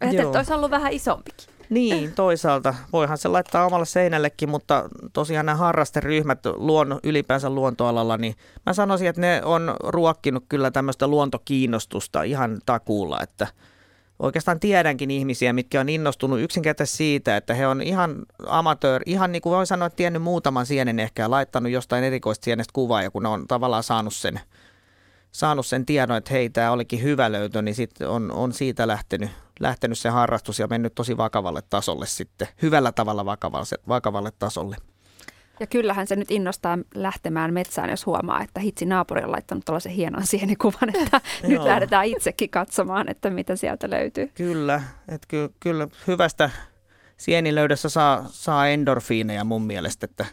Että 0.00 0.38
olisi 0.38 0.52
ollut 0.52 0.70
vähän 0.70 0.92
isompikin. 0.92 1.48
Niin, 1.70 2.12
toisaalta. 2.12 2.74
Voihan 2.92 3.18
se 3.18 3.28
laittaa 3.28 3.66
omalle 3.66 3.86
seinällekin, 3.86 4.48
mutta 4.48 4.88
tosiaan 5.12 5.46
nämä 5.46 5.56
harrasteryhmät 5.56 6.46
luonno, 6.46 7.00
ylipäänsä 7.02 7.50
luontoalalla, 7.50 8.16
niin 8.16 8.34
mä 8.66 8.72
sanoisin, 8.72 9.08
että 9.08 9.20
ne 9.20 9.40
on 9.44 9.76
ruokkinut 9.84 10.44
kyllä 10.48 10.70
tämmöistä 10.70 11.06
luontokiinnostusta 11.06 12.22
ihan 12.22 12.58
takuulla, 12.66 13.22
että– 13.22 13.46
oikeastaan 14.20 14.60
tiedänkin 14.60 15.10
ihmisiä, 15.10 15.52
mitkä 15.52 15.80
on 15.80 15.88
innostunut 15.88 16.40
yksinkertaisesti 16.40 16.96
siitä, 16.96 17.36
että 17.36 17.54
he 17.54 17.66
on 17.66 17.82
ihan 17.82 18.16
amatöör, 18.46 19.02
ihan 19.06 19.32
niin 19.32 19.42
kuin 19.42 19.56
voi 19.56 19.66
sanoa, 19.66 19.86
että 19.86 19.96
tiennyt 19.96 20.22
muutaman 20.22 20.66
sienen 20.66 20.98
ehkä 20.98 21.22
ja 21.22 21.30
laittanut 21.30 21.72
jostain 21.72 22.04
erikoista 22.04 22.44
sienestä 22.44 22.72
kuvaa 22.72 23.02
ja 23.02 23.10
kun 23.10 23.22
ne 23.22 23.28
on 23.28 23.48
tavallaan 23.48 23.82
saanut 23.82 24.14
sen, 24.14 24.40
saanut 25.32 25.66
sen 25.66 25.86
tiedon, 25.86 26.16
että 26.16 26.34
hei, 26.34 26.50
tämä 26.50 26.70
olikin 26.70 27.02
hyvä 27.02 27.32
löytö, 27.32 27.62
niin 27.62 27.74
sitten 27.74 28.08
on, 28.08 28.32
on 28.32 28.52
siitä 28.52 28.86
lähtenyt, 28.86 29.30
lähtenyt 29.60 29.98
se 29.98 30.08
harrastus 30.08 30.58
ja 30.58 30.66
mennyt 30.66 30.94
tosi 30.94 31.16
vakavalle 31.16 31.62
tasolle 31.70 32.06
sitten, 32.06 32.48
hyvällä 32.62 32.92
tavalla 32.92 33.24
vakavalle, 33.24 33.66
vakavalle 33.88 34.30
tasolle. 34.38 34.76
Ja 35.60 35.66
kyllähän 35.66 36.06
se 36.06 36.16
nyt 36.16 36.30
innostaa 36.30 36.78
lähtemään 36.94 37.54
metsään, 37.54 37.90
jos 37.90 38.06
huomaa, 38.06 38.42
että 38.42 38.60
hitsi 38.60 38.86
naapuri 38.86 39.22
on 39.24 39.32
laittanut 39.32 39.64
tällaisen 39.64 39.92
hienon 39.92 40.26
sienikuvan, 40.26 40.88
että 41.02 41.20
nyt 41.42 41.62
lähdetään 41.62 42.06
itsekin 42.06 42.50
katsomaan, 42.50 43.10
että 43.10 43.30
mitä 43.30 43.56
sieltä 43.56 43.90
löytyy. 43.90 44.30
Kyllä, 44.34 44.82
että 45.08 45.26
ky- 45.28 45.54
kyllä 45.60 45.88
hyvästä 46.06 46.50
sienilöydössä 47.16 47.88
saa, 47.88 48.26
saa 48.30 48.68
endorfiineja 48.68 49.44
mun 49.44 49.62
mielestä, 49.62 50.04
että 50.04 50.26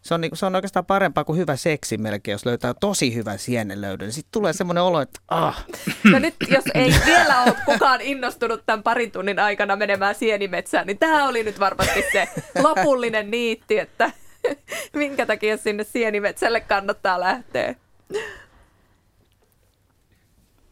se 0.00 0.14
on, 0.14 0.20
niinku, 0.20 0.36
se 0.36 0.46
on 0.46 0.54
oikeastaan 0.54 0.86
parempaa 0.86 1.24
kuin 1.24 1.38
hyvä 1.38 1.56
seksi 1.56 1.98
melkein, 1.98 2.32
jos 2.32 2.46
löytää 2.46 2.74
tosi 2.80 3.14
hyvän 3.14 3.38
sienelöydön. 3.38 4.12
Sitten 4.12 4.32
tulee 4.32 4.52
semmoinen 4.62 4.82
olo, 4.82 5.00
että 5.00 5.20
ah. 5.28 5.66
No 6.12 6.18
nyt, 6.18 6.34
jos 6.48 6.64
ei 6.74 6.94
vielä 7.06 7.42
ole 7.42 7.56
kukaan 7.64 8.00
innostunut 8.00 8.62
tämän 8.66 8.82
parin 8.82 9.10
tunnin 9.10 9.38
aikana 9.38 9.76
menemään 9.76 10.14
sienimetsään, 10.14 10.86
niin 10.86 10.98
tämä 10.98 11.28
oli 11.28 11.42
nyt 11.42 11.60
varmasti 11.60 12.04
se 12.12 12.28
lopullinen 12.62 13.30
niitti, 13.30 13.78
että 13.78 14.10
minkä 14.94 15.26
takia 15.26 15.56
sinne 15.56 15.84
sienimetsälle 15.84 16.60
kannattaa 16.60 17.20
lähteä. 17.20 17.74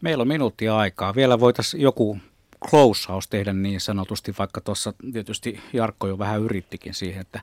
Meillä 0.00 0.22
on 0.22 0.28
minuuttia 0.28 0.76
aikaa. 0.76 1.14
Vielä 1.14 1.40
voitaisiin 1.40 1.80
joku 1.80 2.18
closehouse 2.70 3.28
tehdä 3.30 3.52
niin 3.52 3.80
sanotusti, 3.80 4.34
vaikka 4.38 4.60
tuossa 4.60 4.92
tietysti 5.12 5.60
Jarkko 5.72 6.06
jo 6.06 6.18
vähän 6.18 6.40
yrittikin 6.40 6.94
siihen, 6.94 7.20
että 7.20 7.40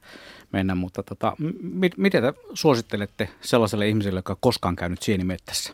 mennä, 0.51 0.75
mutta 0.75 1.03
tota, 1.03 1.33
m- 1.39 1.85
miten 1.97 2.23
te 2.23 2.33
suosittelette 2.53 3.29
sellaiselle 3.41 3.87
ihmiselle, 3.87 4.19
joka 4.19 4.33
on 4.33 4.37
koskaan 4.39 4.75
käynyt 4.75 5.01
sienimettässä? 5.01 5.73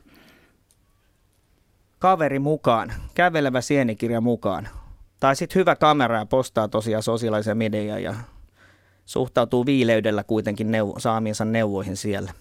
Kaveri 1.99 2.39
mukaan, 2.39 2.93
kävelevä 3.15 3.61
sienikirja 3.61 4.21
mukaan. 4.21 4.67
Tai 5.19 5.35
sitten 5.35 5.59
hyvä 5.59 5.75
kamera 5.75 6.17
ja 6.17 6.25
postaa 6.25 6.67
tosiaan 6.67 7.03
sosiaalisia 7.03 7.55
mediaa 7.55 7.99
ja 7.99 8.15
suhtautuu 9.05 9.65
viileydellä 9.65 10.23
kuitenkin 10.23 10.71
neuvo, 10.71 10.99
saamiinsa 10.99 11.45
neuvoihin 11.45 11.97
siellä. 11.97 12.31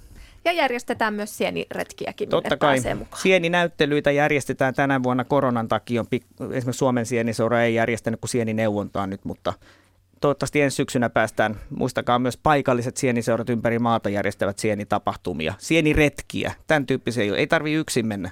Ja 0.45 0.53
järjestetään 0.53 1.15
myös 1.15 1.37
sieniretkiäkin, 1.37 2.29
Totta 2.29 2.57
kai. 2.57 2.79
Sieninäyttelyitä 3.23 4.11
järjestetään 4.11 4.75
tänä 4.75 5.03
vuonna 5.03 5.25
koronan 5.25 5.69
takia. 5.69 6.05
Esimerkiksi 6.53 6.79
Suomen 6.79 7.07
sieniseura 7.07 7.63
ei 7.63 7.75
järjestänyt 7.75 8.21
kuin 8.21 8.31
sienineuvontaa 8.31 9.07
nyt, 9.07 9.25
mutta 9.25 9.53
toivottavasti 10.21 10.61
ensi 10.61 10.75
syksynä 10.75 11.11
päästään, 11.11 11.57
muistakaa 11.71 12.19
myös 12.19 12.37
paikalliset 12.37 12.97
sieniseurat 12.97 13.51
ympäri 13.51 13.79
maata 13.79 14.09
järjestävät 14.09 14.59
sienitapahtumia, 14.59 15.55
sieniretkiä, 15.59 16.53
tämän 16.67 16.87
tyyppisiä, 16.87 17.37
ei 17.37 17.47
tarvi 17.47 17.73
yksin 17.73 18.07
mennä. 18.07 18.31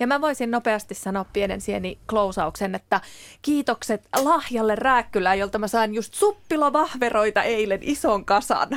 Ja 0.00 0.06
mä 0.06 0.20
voisin 0.20 0.50
nopeasti 0.50 0.94
sanoa 0.94 1.24
pienen 1.32 1.60
sieni 1.60 1.98
klousauksen, 2.06 2.74
että 2.74 3.00
kiitokset 3.42 4.08
lahjalle 4.22 4.74
Rääkkylään, 4.74 5.38
jolta 5.38 5.58
mä 5.58 5.68
sain 5.68 5.94
just 5.94 6.14
suppilovahveroita 6.14 7.42
eilen 7.42 7.80
ison 7.82 8.24
kasan. 8.24 8.68